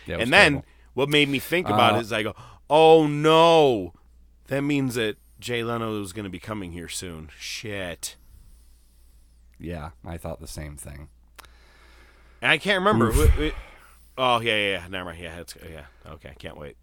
Yeah, 0.06 0.16
and 0.18 0.32
then 0.32 0.52
terrible. 0.52 0.66
what 0.94 1.08
made 1.08 1.28
me 1.28 1.38
think 1.38 1.66
about 1.68 1.94
Uh, 1.94 1.96
it 1.98 2.00
is 2.02 2.12
I 2.12 2.22
go, 2.22 2.34
oh 2.70 3.06
no, 3.06 3.94
that 4.48 4.62
means 4.62 4.94
that 4.94 5.16
Jay 5.40 5.62
Leno 5.64 6.00
is 6.02 6.12
going 6.12 6.24
to 6.24 6.30
be 6.30 6.38
coming 6.38 6.72
here 6.72 6.88
soon. 6.88 7.30
Shit. 7.38 8.16
yeah, 9.58 9.90
I 10.04 10.16
thought 10.18 10.40
the 10.40 10.46
same 10.46 10.76
thing. 10.76 11.08
And 12.42 12.52
I 12.52 12.58
can't 12.58 12.78
remember. 12.78 13.08
Oof. 13.08 13.30
Wh- 13.30 13.38
wh- 13.48 13.58
oh 14.18 14.40
yeah, 14.40 14.56
yeah, 14.56 14.70
yeah. 14.72 14.88
Never 14.88 15.06
mind. 15.06 15.22
Yeah, 15.22 15.40
it's, 15.40 15.56
yeah. 15.68 15.84
Okay, 16.06 16.34
can't 16.38 16.56
wait. 16.58 16.76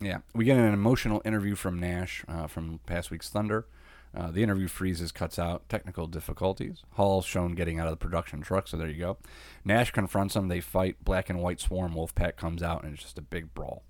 Yeah, 0.00 0.18
we 0.34 0.44
get 0.44 0.58
an 0.58 0.74
emotional 0.74 1.22
interview 1.24 1.54
from 1.54 1.78
Nash 1.78 2.24
uh, 2.28 2.46
from 2.46 2.80
past 2.86 3.10
week's 3.10 3.30
Thunder. 3.30 3.66
Uh, 4.14 4.30
the 4.30 4.42
interview 4.42 4.66
freezes, 4.66 5.12
cuts 5.12 5.38
out 5.38 5.68
technical 5.68 6.06
difficulties. 6.06 6.82
Hall's 6.92 7.26
shown 7.26 7.54
getting 7.54 7.78
out 7.78 7.86
of 7.86 7.92
the 7.92 7.98
production 7.98 8.40
truck, 8.40 8.66
so 8.66 8.76
there 8.76 8.88
you 8.88 8.98
go. 8.98 9.18
Nash 9.64 9.90
confronts 9.90 10.34
him. 10.34 10.48
They 10.48 10.60
fight. 10.60 11.04
Black 11.04 11.28
and 11.28 11.40
White 11.40 11.60
Swarm 11.60 11.94
Wolfpack 11.94 12.36
comes 12.36 12.62
out, 12.62 12.82
and 12.82 12.94
it's 12.94 13.02
just 13.02 13.18
a 13.18 13.22
big 13.22 13.52
brawl. 13.52 13.82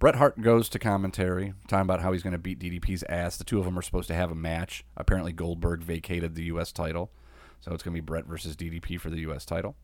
Bret 0.00 0.16
Hart 0.16 0.40
goes 0.40 0.68
to 0.70 0.78
commentary, 0.78 1.52
talking 1.68 1.82
about 1.82 2.00
how 2.00 2.12
he's 2.12 2.22
going 2.22 2.32
to 2.32 2.38
beat 2.38 2.58
DDP's 2.58 3.04
ass. 3.08 3.36
The 3.36 3.44
two 3.44 3.58
of 3.58 3.66
them 3.66 3.78
are 3.78 3.82
supposed 3.82 4.08
to 4.08 4.14
have 4.14 4.32
a 4.32 4.36
match. 4.36 4.84
Apparently, 4.96 5.32
Goldberg 5.32 5.82
vacated 5.82 6.34
the 6.34 6.44
U.S. 6.44 6.72
title, 6.72 7.12
so 7.60 7.72
it's 7.72 7.82
going 7.82 7.94
to 7.94 8.00
be 8.00 8.04
Bret 8.04 8.24
versus 8.24 8.56
DDP 8.56 8.98
for 8.98 9.10
the 9.10 9.20
U.S. 9.20 9.44
title. 9.44 9.76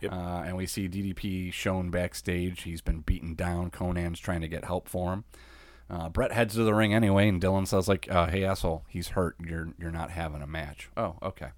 Yep. 0.00 0.12
Uh, 0.12 0.42
and 0.46 0.56
we 0.56 0.66
see 0.66 0.88
DDP 0.88 1.52
shown 1.52 1.90
backstage. 1.90 2.62
He's 2.62 2.80
been 2.80 3.00
beaten 3.00 3.34
down. 3.34 3.70
Konnan's 3.70 4.18
trying 4.18 4.40
to 4.40 4.48
get 4.48 4.64
help 4.64 4.88
for 4.88 5.12
him. 5.12 5.24
Uh, 5.90 6.08
Bret 6.08 6.32
heads 6.32 6.54
to 6.54 6.62
the 6.62 6.74
ring 6.74 6.94
anyway, 6.94 7.28
and 7.28 7.40
Dillon 7.40 7.66
says 7.66 7.88
like, 7.88 8.10
uh, 8.10 8.26
"Hey 8.26 8.44
asshole, 8.44 8.84
he's 8.88 9.08
hurt. 9.08 9.36
You're 9.44 9.74
you're 9.78 9.90
not 9.90 10.10
having 10.10 10.40
a 10.40 10.46
match." 10.46 10.88
Oh, 10.96 11.16
okay. 11.20 11.48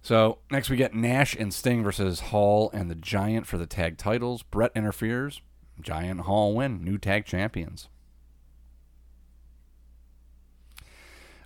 So 0.00 0.38
next 0.50 0.70
we 0.70 0.76
get 0.76 0.94
Nash 0.94 1.34
and 1.34 1.52
Sting 1.52 1.82
versus 1.82 2.20
Hall 2.20 2.70
and 2.72 2.90
the 2.90 2.94
Giant 2.94 3.46
for 3.46 3.58
the 3.58 3.66
tag 3.66 3.98
titles. 3.98 4.42
Bret 4.42 4.70
interferes. 4.74 5.40
Giant 5.80 6.10
and 6.10 6.20
Hall 6.22 6.54
win. 6.54 6.82
New 6.84 6.98
tag 6.98 7.26
champions. 7.26 7.88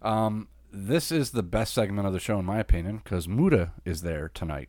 Um, 0.02 0.48
this 0.72 1.10
is 1.10 1.30
the 1.30 1.42
best 1.42 1.74
segment 1.74 2.06
of 2.06 2.12
the 2.12 2.20
show 2.20 2.38
in 2.38 2.44
my 2.44 2.58
opinion 2.58 3.00
because 3.02 3.26
Muta 3.26 3.72
is 3.84 4.02
there 4.02 4.28
tonight. 4.28 4.68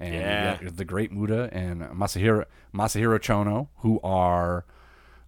And 0.00 0.14
Yeah. 0.14 0.58
the 0.62 0.84
great 0.86 1.12
Muta 1.12 1.50
and 1.52 1.82
Masahiro 1.82 2.46
Masahiro 2.74 3.18
Chono, 3.20 3.68
who 3.78 4.00
are 4.02 4.64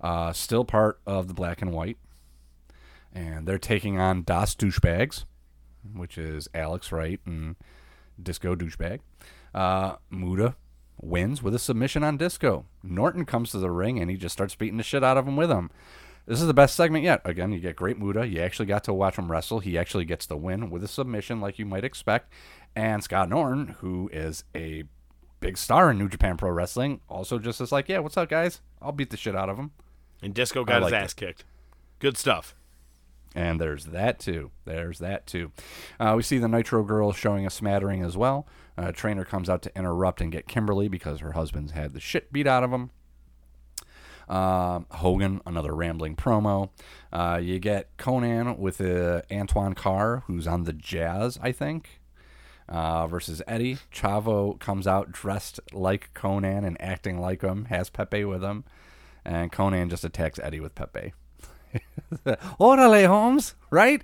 uh, 0.00 0.32
still 0.32 0.64
part 0.64 0.98
of 1.06 1.28
the 1.28 1.34
Black 1.34 1.60
and 1.62 1.72
White, 1.72 1.98
and 3.12 3.46
they're 3.46 3.58
taking 3.58 3.98
on 4.00 4.22
Das 4.22 4.54
Douchebags, 4.54 5.24
which 5.94 6.16
is 6.16 6.48
Alex 6.54 6.90
Wright 6.90 7.20
and 7.26 7.56
Disco 8.20 8.54
Douchebag. 8.56 9.00
Uh, 9.54 9.96
Muta 10.10 10.56
wins 11.00 11.42
with 11.42 11.54
a 11.54 11.58
submission 11.58 12.02
on 12.02 12.16
Disco. 12.16 12.64
Norton 12.82 13.24
comes 13.24 13.50
to 13.50 13.58
the 13.58 13.70
ring 13.70 13.98
and 13.98 14.10
he 14.10 14.16
just 14.16 14.32
starts 14.32 14.54
beating 14.54 14.76
the 14.78 14.82
shit 14.82 15.04
out 15.04 15.16
of 15.18 15.26
him 15.28 15.36
with 15.36 15.50
him. 15.50 15.70
This 16.24 16.40
is 16.40 16.46
the 16.46 16.54
best 16.54 16.76
segment 16.76 17.02
yet. 17.04 17.20
Again, 17.24 17.50
you 17.50 17.58
get 17.58 17.74
great 17.74 17.98
Muta. 17.98 18.26
You 18.26 18.40
actually 18.40 18.66
got 18.66 18.84
to 18.84 18.92
watch 18.92 19.16
him 19.16 19.30
wrestle. 19.30 19.58
He 19.58 19.76
actually 19.76 20.04
gets 20.04 20.24
the 20.24 20.36
win 20.36 20.70
with 20.70 20.84
a 20.84 20.88
submission, 20.88 21.40
like 21.40 21.58
you 21.58 21.66
might 21.66 21.82
expect. 21.84 22.32
And 22.74 23.04
Scott 23.04 23.28
Norton, 23.28 23.76
who 23.80 24.08
is 24.12 24.44
a 24.54 24.84
big 25.40 25.58
star 25.58 25.90
in 25.90 25.98
New 25.98 26.08
Japan 26.08 26.36
Pro 26.36 26.50
Wrestling, 26.50 27.00
also 27.08 27.38
just 27.38 27.60
is 27.60 27.72
like, 27.72 27.88
yeah, 27.88 27.98
what's 27.98 28.16
up, 28.16 28.28
guys? 28.28 28.60
I'll 28.80 28.92
beat 28.92 29.10
the 29.10 29.16
shit 29.16 29.36
out 29.36 29.48
of 29.48 29.58
him. 29.58 29.72
And 30.22 30.32
Disco 30.32 30.64
got 30.64 30.82
his 30.82 30.92
ass 30.92 31.14
kicked. 31.14 31.44
Good 31.98 32.16
stuff. 32.16 32.54
And 33.34 33.60
there's 33.60 33.86
that 33.86 34.18
too. 34.18 34.50
There's 34.64 34.98
that 34.98 35.26
too. 35.26 35.52
Uh, 35.98 36.14
we 36.16 36.22
see 36.22 36.38
the 36.38 36.48
Nitro 36.48 36.82
Girl 36.84 37.12
showing 37.12 37.46
a 37.46 37.50
smattering 37.50 38.02
as 38.02 38.16
well. 38.16 38.46
Uh, 38.76 38.92
trainer 38.92 39.24
comes 39.24 39.48
out 39.48 39.62
to 39.62 39.76
interrupt 39.76 40.20
and 40.20 40.30
get 40.30 40.46
Kimberly 40.46 40.88
because 40.88 41.20
her 41.20 41.32
husband's 41.32 41.72
had 41.72 41.92
the 41.92 42.00
shit 42.00 42.32
beat 42.32 42.46
out 42.46 42.62
of 42.62 42.70
him. 42.70 42.90
Um, 44.28 44.86
Hogan, 44.90 45.40
another 45.44 45.74
rambling 45.74 46.16
promo. 46.16 46.70
Uh, 47.12 47.40
you 47.42 47.58
get 47.58 47.94
Konnan 47.96 48.58
with 48.58 48.80
uh, 48.80 49.22
Antoine 49.30 49.74
Carr, 49.74 50.24
who's 50.26 50.46
on 50.46 50.64
the 50.64 50.72
Jazz, 50.72 51.38
I 51.42 51.52
think, 51.52 52.00
uh, 52.72 53.06
versus 53.06 53.42
Eddie. 53.46 53.76
Chavo 53.92 54.58
comes 54.58 54.86
out 54.86 55.12
dressed 55.12 55.60
like 55.72 56.10
Konnan 56.14 56.64
and 56.66 56.80
acting 56.80 57.20
like 57.20 57.42
him, 57.42 57.66
has 57.66 57.90
Pepe 57.90 58.24
with 58.24 58.42
him, 58.42 58.64
and 59.24 59.52
Konnan 59.52 59.90
just 59.90 60.04
attacks 60.04 60.38
Eddie 60.38 60.60
with 60.60 60.74
Pepe. 60.74 61.12
Orale, 62.58 63.06
Holmes, 63.06 63.54
right? 63.70 64.02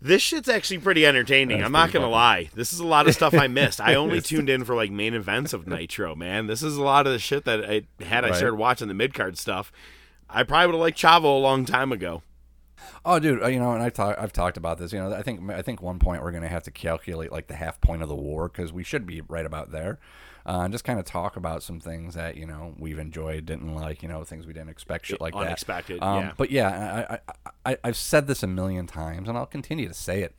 This 0.00 0.22
shit's 0.22 0.48
actually 0.48 0.78
pretty 0.78 1.04
entertaining. 1.04 1.58
That's 1.58 1.66
I'm 1.66 1.72
not 1.72 1.90
gonna 1.90 2.08
lie. 2.08 2.50
This 2.54 2.72
is 2.72 2.78
a 2.78 2.86
lot 2.86 3.08
of 3.08 3.14
stuff 3.14 3.34
I 3.34 3.46
missed. 3.48 3.80
I 3.80 3.96
only 3.96 4.20
tuned 4.20 4.48
in 4.48 4.64
for 4.64 4.76
like 4.76 4.92
main 4.92 5.12
events 5.12 5.52
of 5.52 5.66
Nitro, 5.66 6.14
man. 6.14 6.46
This 6.46 6.62
is 6.62 6.76
a 6.76 6.82
lot 6.82 7.06
of 7.08 7.12
the 7.12 7.18
shit 7.18 7.44
that 7.46 7.64
I 7.68 7.82
had 8.04 8.24
I 8.24 8.28
Right. 8.28 8.36
started 8.36 8.54
watching 8.54 8.86
the 8.86 8.94
mid 8.94 9.12
card 9.12 9.36
stuff. 9.36 9.72
I 10.30 10.44
probably 10.44 10.66
would 10.66 10.74
have 10.74 10.80
liked 10.80 10.98
Chavo 10.98 11.24
a 11.24 11.40
long 11.40 11.64
time 11.64 11.90
ago. 11.90 12.22
Oh, 13.04 13.18
dude, 13.18 13.42
uh, 13.42 13.46
you 13.48 13.58
know, 13.58 13.72
and 13.72 13.82
I 13.82 13.90
talk, 13.90 14.16
I've 14.18 14.32
talked 14.32 14.56
about 14.56 14.78
this. 14.78 14.92
You 14.92 14.98
know, 14.98 15.12
I 15.12 15.22
think 15.22 15.50
I 15.50 15.62
think 15.62 15.82
one 15.82 15.98
point 15.98 16.22
we're 16.22 16.30
going 16.30 16.42
to 16.42 16.48
have 16.48 16.62
to 16.64 16.70
calculate 16.70 17.32
like 17.32 17.46
the 17.46 17.54
half 17.54 17.80
point 17.80 18.02
of 18.02 18.08
the 18.08 18.14
war 18.14 18.48
because 18.48 18.72
we 18.72 18.84
should 18.84 19.06
be 19.06 19.20
right 19.22 19.46
about 19.46 19.70
there, 19.70 19.98
uh, 20.46 20.60
and 20.62 20.72
just 20.72 20.84
kind 20.84 20.98
of 20.98 21.04
talk 21.04 21.36
about 21.36 21.62
some 21.62 21.80
things 21.80 22.14
that 22.14 22.36
you 22.36 22.46
know 22.46 22.74
we've 22.78 22.98
enjoyed, 22.98 23.46
didn't 23.46 23.74
like, 23.74 24.02
you 24.02 24.08
know, 24.08 24.24
things 24.24 24.46
we 24.46 24.52
didn't 24.52 24.70
expect, 24.70 25.06
shit 25.06 25.20
like 25.20 25.34
Unexpected, 25.34 26.00
that. 26.00 26.06
Um, 26.06 26.24
yeah. 26.24 26.32
But 26.36 26.50
yeah, 26.50 27.08
I, 27.08 27.14
I, 27.14 27.72
I, 27.72 27.78
I've 27.84 27.96
said 27.96 28.26
this 28.26 28.42
a 28.42 28.46
million 28.46 28.86
times, 28.86 29.28
and 29.28 29.36
I'll 29.36 29.46
continue 29.46 29.88
to 29.88 29.94
say 29.94 30.22
it. 30.22 30.34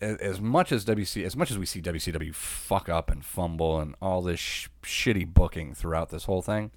As 0.00 0.16
as 0.18 0.40
much 0.40 0.72
as 0.72 0.84
WC, 0.84 1.24
as 1.24 1.36
much 1.36 1.50
as 1.50 1.58
we 1.58 1.64
see 1.64 1.80
WCW 1.80 2.34
fuck 2.34 2.88
up 2.88 3.10
and 3.10 3.24
fumble 3.24 3.80
and 3.80 3.94
all 4.02 4.20
this 4.20 4.40
sh- 4.40 4.68
shitty 4.82 5.32
booking 5.32 5.74
throughout 5.74 6.10
this 6.10 6.24
whole 6.24 6.42
thing, 6.42 6.70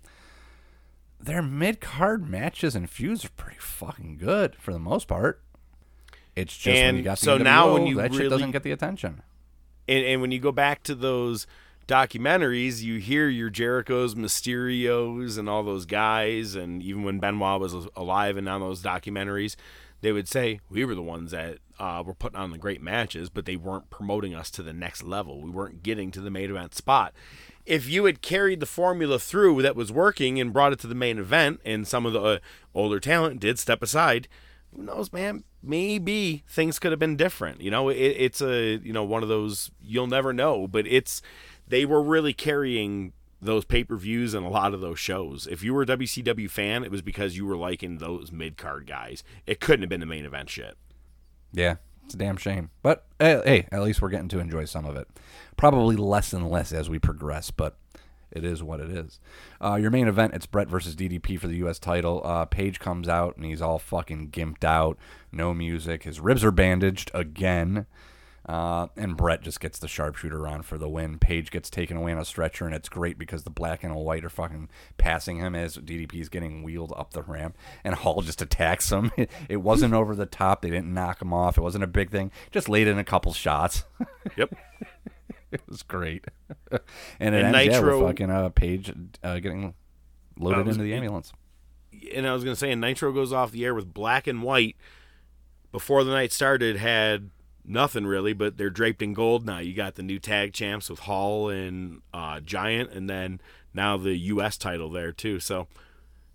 their 1.20 1.42
mid 1.42 1.82
card 1.82 2.28
matches 2.28 2.76
and 2.76 2.90
feuds 2.90 3.26
are 3.26 3.30
pretty 3.30 3.60
fucking 3.60 4.18
good 4.18 4.56
for 4.56 4.72
the 4.72 4.80
most 4.80 5.08
part. 5.08 5.42
It's 6.36 6.56
just 6.56 6.82
when 6.82 6.98
you 6.98 7.02
got 7.04 7.20
the 7.20 7.26
so 7.26 7.38
now 7.38 7.74
when 7.74 7.86
you 7.86 7.96
that 7.96 8.14
shit 8.14 8.30
doesn't 8.30 8.52
get 8.52 8.64
the 8.64 8.72
attention. 8.72 9.22
And, 9.88 10.06
and 10.06 10.22
when 10.22 10.32
you 10.32 10.40
go 10.40 10.52
back 10.52 10.84
to 10.84 10.96
those 10.96 11.48
documentaries, 11.88 12.82
you 12.82 13.00
hear 13.00 13.28
your 13.28 13.50
Jericho's, 13.50 14.16
Mysterios, 14.16 15.38
and 15.38 15.50
all 15.50 15.64
those 15.64 15.86
guys. 15.86 16.56
And 16.56 16.82
even 16.84 17.04
when 17.04 17.20
Benoit 17.20 17.60
was 17.60 17.74
alive 17.96 18.38
and 18.38 18.48
on 18.48 18.62
those 18.62 18.82
documentaries, 18.82 19.56
they 20.02 20.12
would 20.12 20.28
say 20.28 20.60
we 20.70 20.86
were 20.86 20.96
the 20.96 21.02
ones 21.02 21.32
that 21.32 21.58
uh, 21.80 22.04
were 22.06 22.14
putting 22.14 22.38
on 22.40 22.52
the 22.52 22.58
great 22.58 22.82
matches, 22.82 23.30
but 23.30 23.46
they 23.46 23.56
weren't 23.56 23.90
promoting 23.90 24.36
us 24.36 24.52
to 24.52 24.64
the 24.64 24.74
next 24.74 25.04
level. 25.04 25.42
We 25.42 25.50
weren't 25.50 25.84
getting 25.84 26.12
to 26.12 26.22
the 26.22 26.30
main 26.30 26.52
event 26.52 26.76
spot. 26.76 27.14
If 27.66 27.88
you 27.88 28.06
had 28.06 28.22
carried 28.22 28.60
the 28.60 28.66
formula 28.66 29.20
through 29.20 29.62
that 29.62 29.76
was 29.76 29.92
working 29.92 30.40
and 30.40 30.54
brought 30.54 30.74
it 30.74 30.80
to 30.80 30.88
the 30.88 30.96
main 30.96 31.20
event, 31.20 31.62
and 31.64 31.88
some 31.88 32.06
of 32.06 32.14
the 32.14 32.22
uh, 32.22 32.40
older 32.74 33.00
talent 33.00 33.40
did 33.40 33.60
step 33.60 33.82
aside, 33.82 34.28
who 34.76 34.84
knows, 34.84 35.12
man? 35.12 35.44
Maybe 35.62 36.44
things 36.48 36.80
could 36.80 36.92
have 36.92 37.00
been 37.00 37.16
different. 37.16 37.62
You 37.62 37.72
know, 37.72 37.90
it, 37.90 37.96
it's 37.96 38.42
a 38.42 38.78
you 38.78 38.94
know 38.94 39.04
one 39.04 39.24
of 39.24 39.30
those 39.30 39.72
you'll 39.82 40.08
never 40.08 40.34
know, 40.34 40.68
but 40.68 40.86
it's 40.88 41.22
they 41.68 41.86
were 41.86 42.02
really 42.02 42.34
carrying 42.34 43.14
those 43.42 43.66
pay 43.66 43.84
per 43.84 43.96
views 43.96 44.34
and 44.34 44.46
a 44.46 44.50
lot 44.50 44.74
of 44.74 44.82
those 44.82 45.00
shows. 45.00 45.48
If 45.48 45.64
you 45.64 45.74
were 45.74 45.84
a 45.84 45.88
WCW 45.88 46.50
fan, 46.50 46.84
it 46.84 46.92
was 46.92 47.02
because 47.02 47.38
you 47.38 47.46
were 47.46 47.58
liking 47.58 47.98
those 47.98 48.32
mid 48.32 48.58
card 48.58 48.88
guys. 48.88 49.24
It 49.46 49.60
couldn't 49.60 49.82
have 49.82 49.90
been 49.90 50.00
the 50.00 50.06
main 50.06 50.26
event 50.26 50.50
shit. 50.50 50.78
Yeah, 51.52 51.78
it's 52.10 52.16
a 52.16 52.18
damn 52.18 52.38
shame. 52.38 52.72
But 52.82 53.06
eh, 53.20 53.40
hey, 53.46 53.68
at 53.72 53.84
least 53.84 54.02
we're 54.02 54.10
getting 54.10 54.30
to 54.30 54.40
enjoy 54.40 54.66
some 54.66 54.84
of 54.84 54.96
it. 54.96 55.08
Probably 55.58 55.96
less 55.96 56.34
and 56.34 56.50
less 56.50 56.72
as 56.74 56.90
we 56.90 56.98
progress, 56.98 57.52
but 57.52 57.76
it 58.32 58.44
is 58.44 58.64
what 58.64 58.80
it 58.80 58.90
is. 58.90 59.20
Uh, 59.64 59.76
your 59.76 59.92
main 59.92 60.08
event, 60.08 60.34
it's 60.34 60.48
Bret 60.48 60.68
versus 60.68 60.96
DDP 60.96 61.40
for 61.40 61.46
the 61.46 61.58
U.S. 61.58 61.78
title. 61.78 62.24
Uh, 62.26 62.46
Page 62.46 62.80
comes 62.80 63.08
out 63.08 63.36
and 63.36 63.46
he's 63.46 63.62
all 63.62 63.78
fucking 63.78 64.32
gimped 64.32 64.64
out, 64.64 64.98
no 65.32 65.54
music. 65.54 66.02
His 66.02 66.20
ribs 66.20 66.44
are 66.44 66.50
bandaged 66.50 67.12
again. 67.14 67.86
Uh, 68.46 68.88
and 68.98 69.16
Bret 69.16 69.42
just 69.44 69.60
gets 69.60 69.78
the 69.78 69.88
sharpshooter 69.88 70.48
on 70.48 70.64
for 70.64 70.78
the 70.78 70.90
win. 70.90 71.20
Page 71.20 71.52
gets 71.52 71.70
taken 71.70 71.98
away 71.98 72.12
on 72.14 72.18
a 72.18 72.26
stretcher, 72.26 72.66
and 72.66 72.74
it's 72.74 72.90
great 72.90 73.18
because 73.20 73.44
the 73.44 73.50
black 73.52 73.84
and 73.84 73.94
the 73.94 74.00
white 74.00 74.26
are 74.26 74.30
fucking 74.30 74.70
passing 74.98 75.38
him 75.38 75.54
as 75.56 75.78
DDP 75.78 76.16
is 76.22 76.30
getting 76.30 76.64
wheeled 76.64 76.94
up 76.98 77.12
the 77.14 77.22
ramp, 77.22 77.58
and 77.84 77.94
Hall 78.00 78.22
just 78.22 78.42
attacks 78.42 78.92
him. 78.92 79.12
It, 79.50 79.58
wasn't 79.58 79.94
over 79.94 80.16
the 80.16 80.26
top. 80.26 80.62
They 80.62 80.70
didn't 80.70 80.94
knock 80.94 81.22
him 81.22 81.34
off. 81.34 81.58
It 81.58 81.62
wasn't 81.62 81.84
a 81.84 81.88
big 81.88 82.10
thing. 82.12 82.32
Just 82.52 82.70
laid 82.70 82.88
in 82.88 82.98
a 82.98 83.04
couple 83.04 83.34
shots. 83.34 83.84
Yep. 84.38 84.54
it 85.52 85.62
was 85.68 85.84
great. 85.84 86.26
and 87.20 87.36
it 87.36 87.44
And 87.44 87.56
ends 87.56 87.66
yeah, 87.68 87.80
Nitro- 87.82 88.08
fucking 88.08 88.30
uh, 88.30 88.50
Page 88.50 88.94
uh, 89.24 89.40
getting 89.40 89.74
loaded 90.38 90.66
was- 90.66 90.76
into 90.76 90.84
the 90.86 90.94
ambulance. 90.94 91.34
and 92.16 92.26
I 92.28 92.34
was 92.34 92.44
gonna 92.44 92.56
say, 92.56 92.72
and 92.72 92.80
Nitro 92.82 93.12
goes 93.12 93.34
off 93.34 93.52
the 93.52 93.66
air 93.66 93.74
with 93.76 93.94
black 93.94 94.28
and 94.28 94.42
white. 94.44 94.76
Before 95.72 96.04
the 96.04 96.12
night 96.12 96.32
started, 96.32 96.78
had 96.78 97.30
nothing 97.70 98.06
really, 98.06 98.34
but 98.34 98.58
they're 98.58 98.70
draped 98.70 99.02
in 99.02 99.14
gold 99.14 99.46
now. 99.46 99.60
You 99.60 99.74
got 99.74 99.96
the 99.96 100.04
new 100.04 100.20
tag 100.20 100.54
champs 100.54 100.90
with 100.90 101.00
Hall 101.00 101.50
and 101.50 102.02
uh, 102.14 102.40
Giant, 102.42 102.92
and 102.92 103.10
then 103.10 103.40
now 103.74 103.96
the 103.96 104.18
U.S. 104.18 104.58
title 104.58 104.90
there 104.90 105.12
too. 105.12 105.40
So, 105.40 105.68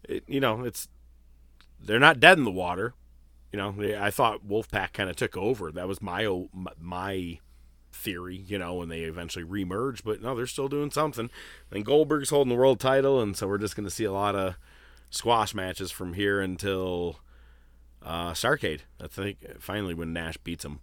it, 0.05 0.25
you 0.27 0.41
know, 0.41 0.65
it's 0.65 0.89
they're 1.83 1.99
not 1.99 2.21
dead 2.21 2.39
in 2.39 2.45
the 2.45 2.51
water. 2.51 2.95
You 3.53 3.59
know, 3.59 3.75
I 3.99 4.11
thought 4.11 4.47
Wolfpack 4.47 4.93
kind 4.93 5.11
of 5.11 5.17
took 5.17 5.37
over. 5.37 5.71
That 5.71 5.89
was 5.89 6.01
my 6.01 6.27
my- 6.53 6.73
my 6.81 7.39
theory, 7.93 8.37
you 8.37 8.59
know, 8.59 8.75
when 8.75 8.89
they 8.89 9.03
eventually 9.03 9.45
remerged. 9.45 10.03
But 10.05 10.23
no, 10.23 10.35
they're 10.35 10.47
still 10.47 10.69
doing 10.69 10.91
something. 10.91 11.31
And 11.71 11.85
Goldberg's 11.85 12.31
holding 12.31 12.51
the 12.51 12.59
world 12.59 12.81
title, 12.81 13.21
and 13.21 13.37
so 13.37 13.47
we're 13.47 13.59
just 13.59 13.77
going 13.77 13.87
to 13.87 13.95
see 13.95 14.05
a 14.05 14.13
lot 14.13 14.35
of 14.35 14.57
squash 15.11 15.55
matches 15.55 15.91
from 15.91 16.15
here 16.15 16.41
until 16.41 17.21
uh, 18.03 18.33
Starcade. 18.33 18.81
I 19.01 19.07
think 19.07 19.39
finally 19.61 19.95
when 19.95 20.13
Nash 20.13 20.37
beats 20.39 20.65
him. 20.65 20.81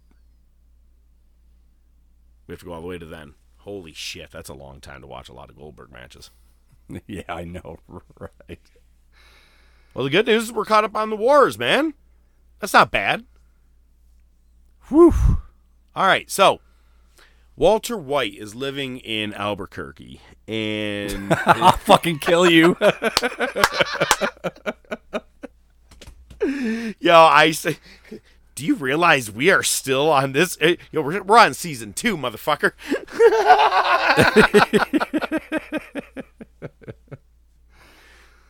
We 2.46 2.52
have 2.52 2.60
to 2.60 2.66
go 2.66 2.72
all 2.72 2.80
the 2.80 2.86
way 2.86 2.98
to 2.98 3.06
then. 3.06 3.34
Holy 3.58 3.92
shit, 3.92 4.30
that's 4.30 4.48
a 4.48 4.54
long 4.54 4.80
time 4.80 5.00
to 5.02 5.06
watch 5.06 5.28
a 5.28 5.32
lot 5.32 5.48
of 5.50 5.56
Goldberg 5.56 5.92
matches. 5.92 6.30
yeah, 7.06 7.22
I 7.28 7.44
know, 7.44 7.78
right? 8.18 8.60
Well, 9.94 10.04
the 10.04 10.10
good 10.10 10.26
news 10.26 10.44
is 10.44 10.52
we're 10.52 10.64
caught 10.64 10.84
up 10.84 10.96
on 10.96 11.10
the 11.10 11.16
wars, 11.16 11.58
man. 11.58 11.94
That's 12.58 12.72
not 12.72 12.90
bad. 12.90 13.24
Whew. 14.88 15.12
All 15.94 16.06
right, 16.06 16.30
so 16.30 16.60
Walter 17.54 17.96
White 17.96 18.34
is 18.34 18.54
living 18.54 18.98
in 18.98 19.34
Albuquerque, 19.34 20.20
and 20.48 21.32
I'll 21.46 21.72
fucking 21.72 22.18
kill 22.18 22.50
you. 22.50 22.76
yo, 26.98 27.14
I 27.14 27.50
say, 27.52 27.76
do 28.54 28.66
you 28.66 28.74
realize 28.74 29.30
we 29.30 29.50
are 29.50 29.62
still 29.62 30.10
on 30.10 30.32
this? 30.32 30.56
eh, 30.60 30.76
Yo, 30.90 31.02
we're, 31.02 31.22
we're 31.22 31.38
on 31.38 31.54
season 31.54 31.92
two, 31.92 32.16
motherfucker. 32.16 32.72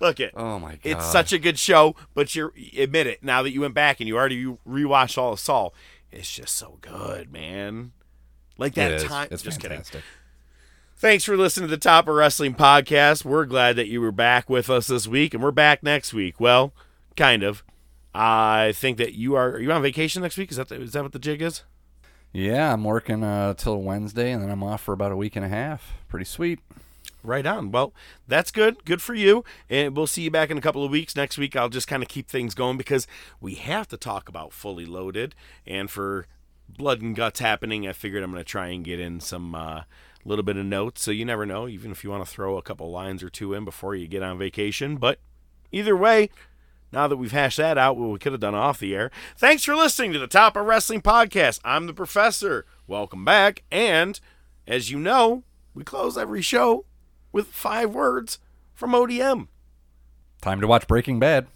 Look 0.01 0.19
it. 0.19 0.33
oh 0.37 0.59
my 0.59 0.73
god. 0.73 0.81
It's 0.85 1.07
such 1.07 1.33
a 1.33 1.39
good 1.39 1.59
show, 1.59 1.95
but 2.15 2.35
you 2.35 2.53
admit 2.77 3.07
it 3.07 3.23
now 3.23 3.43
that 3.45 3.53
you 3.53 3.61
went 3.61 3.75
back 3.75 4.01
and 4.01 4.09
you 4.09 4.17
already 4.17 4.45
rewatched 4.69 5.17
all 5.17 5.33
of 5.35 5.41
Saul. 5.41 5.73
It's 6.11 6.31
just 6.31 6.57
so 6.57 6.79
good, 6.81 7.33
man. 7.33 7.93
Like 8.59 8.75
that 8.75 8.91
It 8.93 9.03
time. 9.07 9.29
It's 9.31 9.43
just 9.43 9.61
kidding. 9.61 9.79
fantastic. 9.79 10.03
Thanks 10.97 11.25
for 11.25 11.37
listening 11.37 11.69
to 11.69 11.77
the 11.77 11.81
Top 11.81 12.09
of 12.09 12.15
Wrestling 12.15 12.55
podcast. 12.55 13.25
We're 13.25 13.45
glad 13.45 13.77
that 13.77 13.89
you 13.89 14.01
were 14.01 14.13
back 14.13 14.51
with 14.51 14.69
us 14.69 14.89
this 14.89 15.07
week, 15.07 15.35
and 15.35 15.43
we're 15.43 15.51
back 15.53 15.83
next 15.83 16.13
week. 16.13 16.41
Well, 16.41 16.73
kind 17.17 17.43
of. 17.45 17.63
I 18.15 18.73
think 18.75 18.99
that 18.99 19.15
you 19.15 19.35
are. 19.35 19.53
Are 19.53 19.61
you 19.61 19.73
on 19.73 19.83
vacation 19.83 20.23
next 20.23 20.37
week? 20.37 20.51
Is 20.51 20.57
that 20.59 20.69
the, 20.69 20.81
is 20.81 20.93
that 20.93 21.03
what 21.03 21.13
the 21.13 21.19
jig 21.19 21.43
is? 21.43 21.63
Yeah, 22.33 22.73
I'm 22.73 22.85
working 22.85 23.23
uh, 23.23 23.55
till 23.55 23.83
Wednesday, 23.83 24.33
and 24.33 24.43
then 24.43 24.51
I'm 24.51 24.63
off 24.63 24.83
for 24.83 24.93
about 24.95 25.13
a 25.13 25.17
week 25.17 25.37
and 25.37 25.45
a 25.45 25.49
half. 25.49 25.93
Pretty 26.09 26.25
sweet. 26.25 26.61
Right 27.23 27.47
on. 27.47 27.71
Well, 27.71 27.93
that's 28.27 28.51
good. 28.51 28.85
Good 28.85 29.01
for 29.01 29.15
you. 29.15 29.45
And 29.71 29.97
we'll 29.97 30.07
see 30.07 30.23
you 30.23 30.31
back 30.31 30.51
in 30.51 30.59
a 30.59 30.63
couple 30.63 30.85
of 30.85 30.91
weeks. 30.91 31.15
Next 31.15 31.39
week, 31.39 31.55
I'll 31.55 31.69
just 31.69 31.87
kind 31.87 32.03
of 32.03 32.09
keep 32.09 32.29
things 32.29 32.55
going 32.55 32.77
because 32.77 33.07
we 33.41 33.55
have 33.55 33.87
to 33.89 33.97
talk 33.97 34.29
about 34.29 34.53
Fully 34.53 34.87
Loaded. 34.87 35.35
And 35.67 35.91
for 35.91 36.27
Blood 36.69 37.01
and 37.01 37.15
Guts 37.15 37.39
happening, 37.39 37.87
I 37.87 37.93
figured 37.93 38.25
I'm 38.25 38.33
going 38.33 38.43
to 38.43 38.49
try 38.51 38.69
and 38.69 38.85
get 38.85 38.99
in 38.99 39.21
some 39.21 39.55
uh, 39.55 39.83
little 40.25 40.43
bit 40.43 40.57
of 40.57 40.67
notes. 40.67 41.03
So 41.03 41.11
you 41.13 41.25
never 41.25 41.47
know, 41.47 41.69
even 41.69 41.93
if 41.93 42.03
you 42.03 42.11
want 42.11 42.25
to 42.25 42.31
throw 42.31 42.57
a 42.57 42.63
couple 42.63 42.91
lines 42.91 43.23
or 43.23 43.29
two 43.29 43.55
in 43.55 43.65
before 43.65 43.95
you 43.95 44.09
get 44.09 44.23
on 44.23 44.39
vacation. 44.39 44.97
But 44.97 45.21
either 45.71 45.97
way, 45.97 46.29
now 46.93 47.09
that 47.09 47.17
we've 47.17 47.33
hashed 47.33 47.57
that 47.57 47.79
out, 47.79 47.97
what 47.97 48.11
we 48.11 48.19
could 48.19 48.33
have 48.33 48.41
done 48.41 48.55
off 48.55 48.79
the 48.79 48.95
air. 48.95 49.11
Thanks 49.37 49.65
for 49.65 49.75
listening 49.75 50.13
to 50.13 50.19
the 50.19 50.27
Top 50.27 50.57
of 50.57 50.67
Wrestling 50.67 51.01
podcast. 51.01 51.61
I'm 51.65 51.87
the 51.87 51.95
professor. 51.95 52.67
Welcome 52.87 53.25
back. 53.25 53.63
And 53.71 54.21
as 54.67 54.91
you 54.91 54.99
know, 54.99 55.45
we 55.75 55.85
close 55.85 56.19
every 56.19 56.43
show 56.43 56.85
with 57.33 57.47
five 57.49 57.95
words 57.95 58.39
from 58.75 58.93
ODM. 58.93 59.49
Time 60.43 60.61
to 60.61 60.67
watch 60.67 60.87
Breaking 60.87 61.19
Bad. 61.19 61.47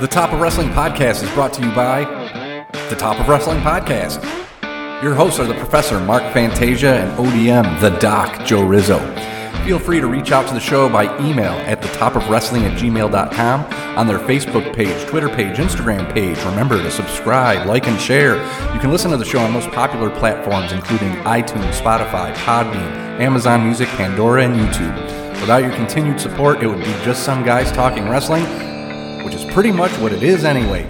The 0.00 0.08
Top 0.10 0.32
of 0.32 0.40
Wrestling 0.40 0.70
Podcast 0.70 1.22
is 1.22 1.30
brought 1.30 1.52
to 1.52 1.64
you 1.64 1.70
by 1.76 2.02
The 2.88 2.96
Top 2.96 3.20
of 3.20 3.28
Wrestling 3.28 3.60
Podcast. 3.60 4.20
Your 5.00 5.14
hosts 5.14 5.38
are 5.38 5.46
the 5.46 5.54
Professor 5.54 6.00
Mark 6.00 6.22
Fantasia 6.32 6.94
and 6.96 7.12
ODM, 7.24 7.80
the 7.80 7.90
Doc 7.98 8.44
Joe 8.44 8.64
Rizzo. 8.64 8.98
Feel 9.64 9.78
free 9.78 10.00
to 10.00 10.08
reach 10.08 10.32
out 10.32 10.48
to 10.48 10.54
the 10.54 10.60
show 10.60 10.88
by 10.88 11.04
email 11.20 11.52
at 11.52 11.80
the 11.80 11.86
top 11.88 12.16
of 12.16 12.28
wrestling 12.28 12.64
at 12.64 12.76
gmail.com, 12.76 13.60
on 13.96 14.06
their 14.08 14.18
Facebook 14.18 14.74
page, 14.74 15.06
Twitter 15.06 15.28
page, 15.28 15.58
Instagram 15.58 16.12
page. 16.12 16.36
Remember 16.44 16.82
to 16.82 16.90
subscribe, 16.90 17.64
like, 17.68 17.86
and 17.86 18.00
share. 18.00 18.36
You 18.74 18.80
can 18.80 18.90
listen 18.90 19.12
to 19.12 19.16
the 19.16 19.24
show 19.24 19.38
on 19.38 19.52
most 19.52 19.70
popular 19.70 20.10
platforms, 20.10 20.72
including 20.72 21.12
iTunes, 21.18 21.74
Spotify, 21.74 22.34
Podbean, 22.34 23.20
Amazon 23.20 23.64
Music, 23.64 23.86
Pandora, 23.90 24.44
and 24.44 24.56
YouTube. 24.56 24.96
Without 25.40 25.62
your 25.62 25.72
continued 25.72 26.20
support, 26.20 26.60
it 26.60 26.66
would 26.66 26.80
be 26.80 26.92
just 27.04 27.22
some 27.22 27.44
guys 27.44 27.70
talking 27.70 28.08
wrestling, 28.08 28.44
which 29.24 29.34
is 29.34 29.44
pretty 29.52 29.70
much 29.70 29.92
what 29.98 30.12
it 30.12 30.24
is 30.24 30.44
anyway. 30.44 30.88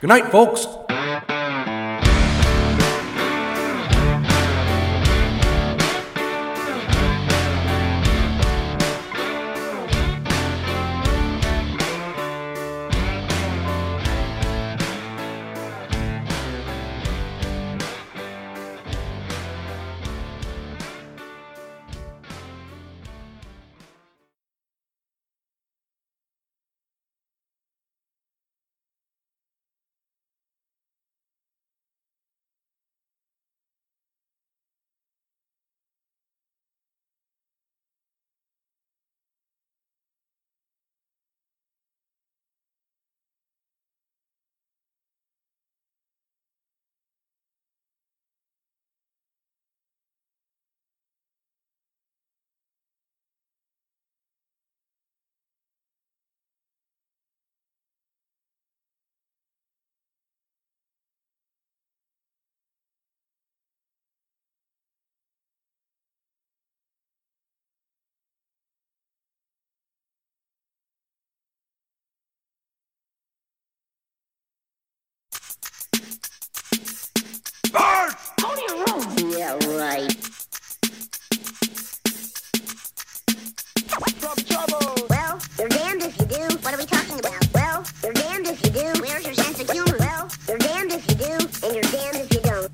Good 0.00 0.08
night, 0.08 0.30
folks. 0.30 0.66
Alright. 79.54 80.16
Well, 85.08 85.40
you're 85.56 85.68
damned 85.68 86.02
if 86.02 86.18
you 86.18 86.26
do. 86.26 86.56
What 86.62 86.74
are 86.74 86.78
we 86.78 86.86
talking 86.86 87.20
about? 87.20 87.46
Well, 87.54 87.84
you're 88.02 88.12
damned 88.14 88.48
if 88.48 88.64
you 88.64 88.70
do. 88.72 89.00
Where's 89.00 89.24
your 89.24 89.34
sense 89.34 89.60
of 89.60 89.70
humor? 89.70 89.96
Well, 90.00 90.28
you're 90.48 90.58
damned 90.58 90.90
if 90.90 91.08
you 91.08 91.14
do, 91.14 91.38
and 91.66 91.72
you're 91.72 91.84
damned 91.84 92.16
if 92.16 92.32
you 92.34 92.40
don't. 92.40 92.68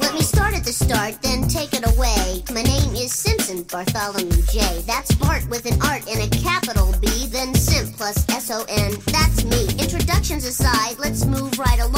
Let 0.00 0.14
me 0.14 0.20
start 0.20 0.54
at 0.54 0.64
the 0.64 0.72
start, 0.72 1.22
then 1.22 1.46
take 1.46 1.74
it 1.74 1.86
away. 1.94 2.42
My 2.52 2.62
name 2.62 2.96
is 2.96 3.12
Simpson 3.12 3.62
Bartholomew 3.62 4.42
J. 4.50 4.82
That's 4.84 5.14
Bart 5.14 5.48
with 5.48 5.64
an 5.66 5.80
art 5.82 6.08
and 6.08 6.20
a 6.20 6.28
capital 6.38 6.92
B, 7.00 7.28
then 7.28 7.54
Simp 7.54 7.96
plus 7.96 8.28
S 8.30 8.50
O 8.50 8.64
N. 8.68 8.94
That's 9.06 9.44
me. 9.44 9.68
Introductions 9.78 10.44
aside, 10.44 10.98
let's 10.98 11.24
move 11.24 11.56
right 11.56 11.78
along. 11.78 11.97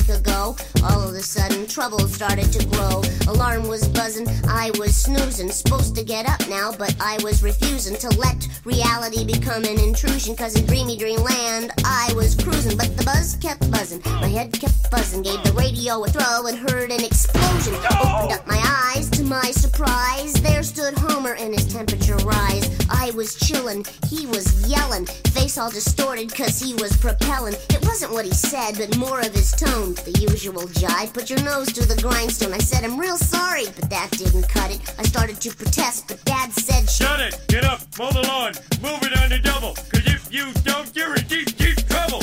Week 0.00 0.16
ago, 0.16 0.56
all 0.84 1.08
of 1.08 1.14
a 1.14 1.22
sudden 1.22 1.66
trouble 1.66 1.98
started 2.00 2.52
to 2.52 2.64
grow. 2.66 3.02
Alarm 3.28 3.66
was 3.68 3.88
buzzing, 3.88 4.26
I 4.60 4.70
was 4.78 4.94
snoozing. 4.94 5.50
Supposed 5.50 5.96
to 5.96 6.04
get 6.04 6.28
up 6.28 6.46
now, 6.50 6.70
but 6.76 6.94
I 7.00 7.16
was 7.22 7.42
refusing 7.42 7.96
to 7.96 8.10
let 8.18 8.46
reality 8.66 9.24
become 9.24 9.64
an 9.64 9.80
intrusion. 9.80 10.36
Cause 10.36 10.54
in 10.54 10.66
dreamy 10.66 10.98
dreamland, 10.98 11.72
I 11.82 12.12
was 12.14 12.34
cruising. 12.34 12.76
But 12.76 12.94
the 12.98 13.02
buzz 13.04 13.38
kept 13.40 13.70
buzzing, 13.70 14.02
my 14.04 14.28
head 14.28 14.52
kept 14.52 14.90
buzzing. 14.90 15.22
Gave 15.22 15.42
the 15.44 15.52
radio 15.52 16.04
a 16.04 16.08
throw 16.08 16.46
and 16.46 16.58
heard 16.58 16.92
an 16.92 17.02
explosion. 17.02 17.72
Opened 17.74 18.32
up 18.32 18.46
my 18.46 18.60
eyes 18.94 19.08
to 19.10 19.24
my 19.24 19.50
surprise. 19.50 20.34
There 20.34 20.62
stood 20.62 20.92
Homer 20.98 21.36
and 21.36 21.54
his 21.54 21.66
temperature 21.72 22.16
rise. 22.16 22.68
I 22.90 23.12
was 23.12 23.36
chillin', 23.36 23.88
he 24.10 24.26
was 24.26 24.68
yelling. 24.68 25.06
Face 25.32 25.56
all 25.56 25.70
distorted 25.70 26.34
cause 26.34 26.60
he 26.60 26.74
was 26.74 26.94
propelling. 26.98 27.54
It 27.70 27.80
wasn't 27.86 28.12
what 28.12 28.26
he 28.26 28.32
said, 28.32 28.76
but 28.76 28.98
more 28.98 29.20
of 29.20 29.32
his 29.32 29.52
tone. 29.52 29.94
The 29.94 30.18
usual 30.20 30.68
jive, 30.68 31.14
put 31.14 31.30
your 31.30 31.42
nose 31.42 31.72
to 31.72 31.86
the 31.86 32.00
grindstone. 32.02 32.52
I 32.52 32.58
said, 32.58 32.84
I'm 32.84 33.00
real 33.00 33.16
sorry, 33.16 33.64
but 33.64 33.88
that 33.88 34.10
didn't 34.10 34.49
cut 34.50 34.70
it. 34.70 34.80
I 34.98 35.02
started 35.04 35.40
to 35.40 35.50
protest, 35.54 36.08
but 36.08 36.22
Dad 36.24 36.52
said, 36.52 36.88
Shut 36.88 37.20
it! 37.20 37.40
Get 37.48 37.64
up! 37.64 37.80
Mow 37.98 38.10
the 38.10 38.22
lawn! 38.22 38.52
Move 38.82 39.02
it 39.02 39.18
on 39.18 39.28
the 39.30 39.38
double! 39.38 39.74
Cause 39.74 40.06
if 40.06 40.32
you 40.32 40.52
don't, 40.64 40.94
you're 40.94 41.14
in 41.16 41.26
deep, 41.26 41.56
deep 41.56 41.78
trouble! 41.88 42.20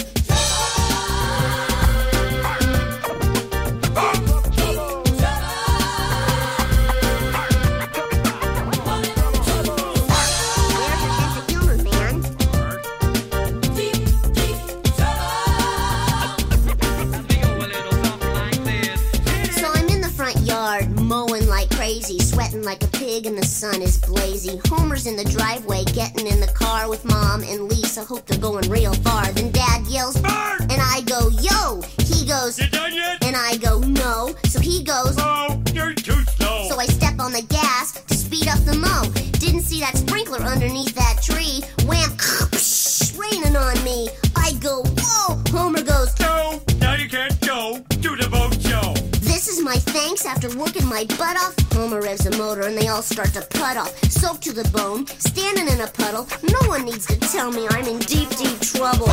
Pig, 23.18 23.26
and 23.26 23.38
the 23.38 23.46
sun 23.46 23.82
is 23.82 23.98
blazy. 23.98 24.60
Homer's 24.68 25.08
in 25.08 25.16
the 25.16 25.24
driveway, 25.24 25.84
getting 25.86 26.28
in 26.28 26.40
the 26.40 26.48
car 26.48 26.90
with 26.90 27.04
mom 27.06 27.44
and 27.44 27.68
Lisa. 27.70 28.04
Hope 28.04 28.26
they're 28.26 28.40
going 28.40 28.70
real 28.70 28.94
far. 28.96 29.26
Then 29.32 29.52
dad 29.52 29.86
yells, 29.88 30.16
and 30.16 30.80
I 30.96 31.02
go, 31.06 31.30
yo! 31.30 31.82
He 32.00 32.26
goes, 32.28 32.60
You 32.60 32.68
done 32.70 32.94
yet? 32.94 33.24
and 33.24 33.36
I 33.36 33.58
go, 33.58 33.80
no. 33.80 34.36
So 34.46 34.60
he 34.60 34.84
goes, 34.84 35.16
Oh, 35.18 35.62
you're 35.74 35.94
too 35.94 36.22
slow! 36.36 36.68
so 36.70 36.80
I 36.80 36.86
step 36.86 37.20
on 37.20 37.32
the 37.32 37.44
gas 37.44 38.02
to 38.08 38.14
speed 38.14 38.48
up 38.48 38.60
the 38.66 38.76
mow. 38.76 39.04
Didn't 39.40 39.62
see 39.62 39.80
that 39.80 39.98
sprinkler 39.98 40.40
underneath 40.40 40.96
that 40.96 41.22
tree. 41.24 41.64
Wham! 41.88 42.12
Raining 43.18 43.56
on 43.56 43.84
me. 43.84 44.10
I 44.36 44.54
go, 44.60 44.84
whoa! 45.00 45.42
Homer 45.52 45.82
goes, 45.82 46.18
No! 46.20 46.62
My 49.64 49.77
thanks 49.77 50.26
after 50.26 50.56
working 50.58 50.86
my 50.86 51.06
butt 51.18 51.36
off. 51.38 51.56
Homer 51.74 52.02
revs 52.02 52.24
the 52.24 52.38
motor 52.38 52.61
and 52.61 52.77
they 52.77 52.88
all 52.88 53.02
start 53.02 53.34
to 53.34 53.42
put 53.42 53.76
off. 53.76 53.92
Soaked 54.11 54.44
to 54.44 54.53
the 54.53 54.68
bone, 54.69 55.08
standing 55.08 55.68
in 55.68 55.82
a 55.82 55.88
puddle. 55.88 56.27
No 56.44 56.69
one 56.69 56.86
needs 56.86 57.06
to 57.08 57.19
tell 57.19 57.52
me 57.52 57.68
I'm 57.69 57.86
in 57.86 58.00
deep, 58.00 58.30
deep 58.38 58.60
trouble. 58.60 59.08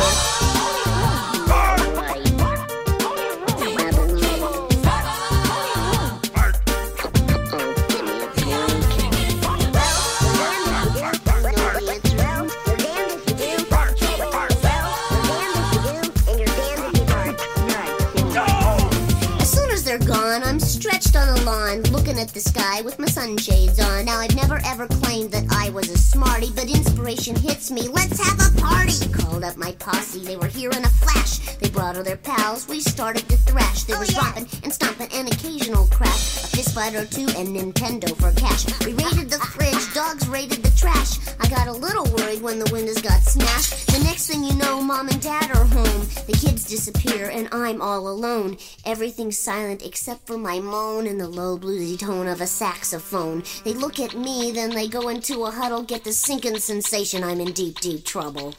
I'm 21.13 21.29
on 21.29 21.35
the 21.35 21.43
lawn, 21.43 21.84
looking 22.05 22.21
at 22.21 22.29
the 22.29 22.39
sky 22.39 22.81
with 22.81 22.99
my 22.99 23.07
sunshades 23.07 23.79
on. 23.79 24.05
Now, 24.05 24.19
I've 24.19 24.35
never 24.35 24.61
ever 24.65 24.85
claimed 24.87 25.31
that 25.31 25.45
I 25.49 25.71
was 25.71 25.89
a 25.89 25.97
smarty, 25.97 26.51
but 26.53 26.69
inspiration 26.69 27.35
hits 27.35 27.71
me. 27.71 27.87
Let's 27.87 28.21
have 28.21 28.39
a 28.39 28.61
party! 28.61 28.93
Called 29.11 29.43
up 29.43 29.57
my 29.57 29.71
posse, 29.79 30.19
they 30.19 30.37
were 30.37 30.45
here 30.45 30.69
in 30.69 30.85
a 30.85 30.89
flash. 31.01 31.39
They 31.57 31.69
brought 31.69 31.97
all 31.97 32.03
their 32.03 32.17
pals, 32.17 32.67
we 32.67 32.79
started 32.79 33.27
to 33.29 33.37
thrash. 33.37 33.85
There 33.85 33.95
oh, 33.95 34.01
was 34.01 34.15
romping 34.15 34.47
and 34.63 34.71
stomping 34.71 35.09
and 35.13 35.33
occasional 35.33 35.87
crash. 35.87 36.43
A 36.43 36.47
fist 36.57 36.75
fight 36.75 36.93
or 36.93 37.05
two 37.05 37.27
and 37.37 37.49
Nintendo 37.49 38.15
for 38.17 38.31
cash. 38.39 38.65
We 38.85 38.93
raided 38.93 39.31
the 39.31 39.39
fridge, 39.39 39.93
dogs 39.95 40.27
raided 40.27 40.61
the 40.61 40.77
trash. 40.77 41.17
I 41.39 41.49
got 41.49 41.67
a 41.67 41.71
little 41.71 42.05
worried 42.13 42.41
when 42.41 42.59
the 42.59 42.69
windows 42.71 43.01
got 43.01 43.23
smashed. 43.23 43.87
The 43.87 44.03
next 44.03 44.27
thing 44.27 44.43
you 44.43 44.53
know, 44.53 44.79
mom 44.79 45.09
and 45.09 45.21
dad 45.21 45.49
are 45.55 45.65
home. 45.65 46.07
The 46.27 46.37
kids 46.39 46.65
disappear 46.65 47.29
and 47.31 47.49
I'm 47.51 47.81
all 47.81 48.07
alone. 48.07 48.57
Everything's 48.85 49.39
silent 49.39 49.83
except 49.83 50.27
for 50.27 50.37
my 50.37 50.59
moan 50.59 51.07
and 51.07 51.19
the 51.19 51.27
low 51.27 51.57
bluesy 51.57 51.94
tone 51.95 52.27
of 52.27 52.41
a 52.41 52.47
saxophone. 52.47 53.43
They 53.63 53.73
look 53.73 53.99
at 53.99 54.15
me, 54.15 54.51
then 54.51 54.71
they 54.71 54.87
go 54.87 55.09
into 55.09 55.45
a 55.45 55.51
huddle, 55.51 55.83
get 55.83 56.03
the 56.03 56.13
sinking 56.13 56.59
sensation 56.59 57.23
I'm 57.23 57.41
in 57.41 57.51
deep, 57.53 57.79
deep 57.79 58.03
trouble. 58.05 58.53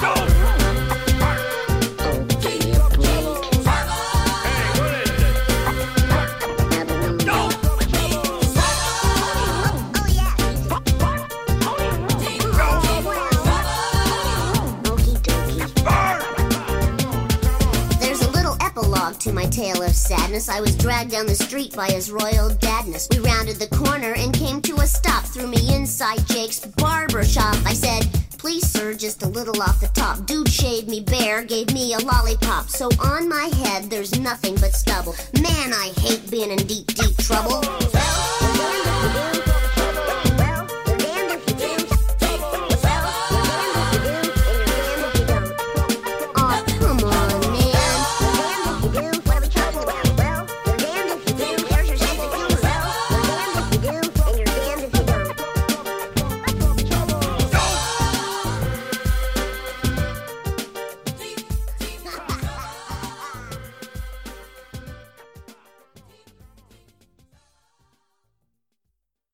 There's 0.00 0.59
to 19.30 19.36
my 19.36 19.46
tale 19.46 19.82
of 19.82 19.94
sadness. 19.94 20.48
I 20.48 20.60
was 20.60 20.76
dragged 20.76 21.12
down 21.12 21.26
the 21.26 21.36
street 21.36 21.76
by 21.76 21.88
his 21.88 22.10
royal 22.10 22.50
dadness. 22.50 23.08
We 23.10 23.20
rounded 23.24 23.56
the 23.56 23.68
corner 23.68 24.14
and 24.14 24.34
came 24.34 24.60
to 24.62 24.74
a 24.76 24.86
stop. 24.86 25.24
Threw 25.24 25.46
me 25.46 25.74
inside 25.74 26.26
Jake's 26.26 26.58
barber 26.60 27.24
shop. 27.24 27.56
I 27.64 27.74
said, 27.74 28.08
Please, 28.38 28.68
sir, 28.68 28.94
just 28.94 29.22
a 29.22 29.28
little 29.28 29.62
off 29.62 29.80
the 29.80 29.88
top. 29.88 30.26
Dude 30.26 30.48
shaved 30.48 30.88
me 30.88 31.00
bare, 31.00 31.44
gave 31.44 31.72
me 31.72 31.94
a 31.94 31.98
lollipop. 31.98 32.70
So 32.70 32.88
on 32.98 33.28
my 33.28 33.50
head, 33.62 33.90
there's 33.90 34.18
nothing 34.18 34.56
but 34.56 34.72
stubble. 34.72 35.14
Man, 35.40 35.72
I 35.74 35.92
hate 35.98 36.28
being 36.30 36.50
in 36.50 36.66
deep, 36.66 36.86
deep 36.88 37.16
trouble. 37.18 37.60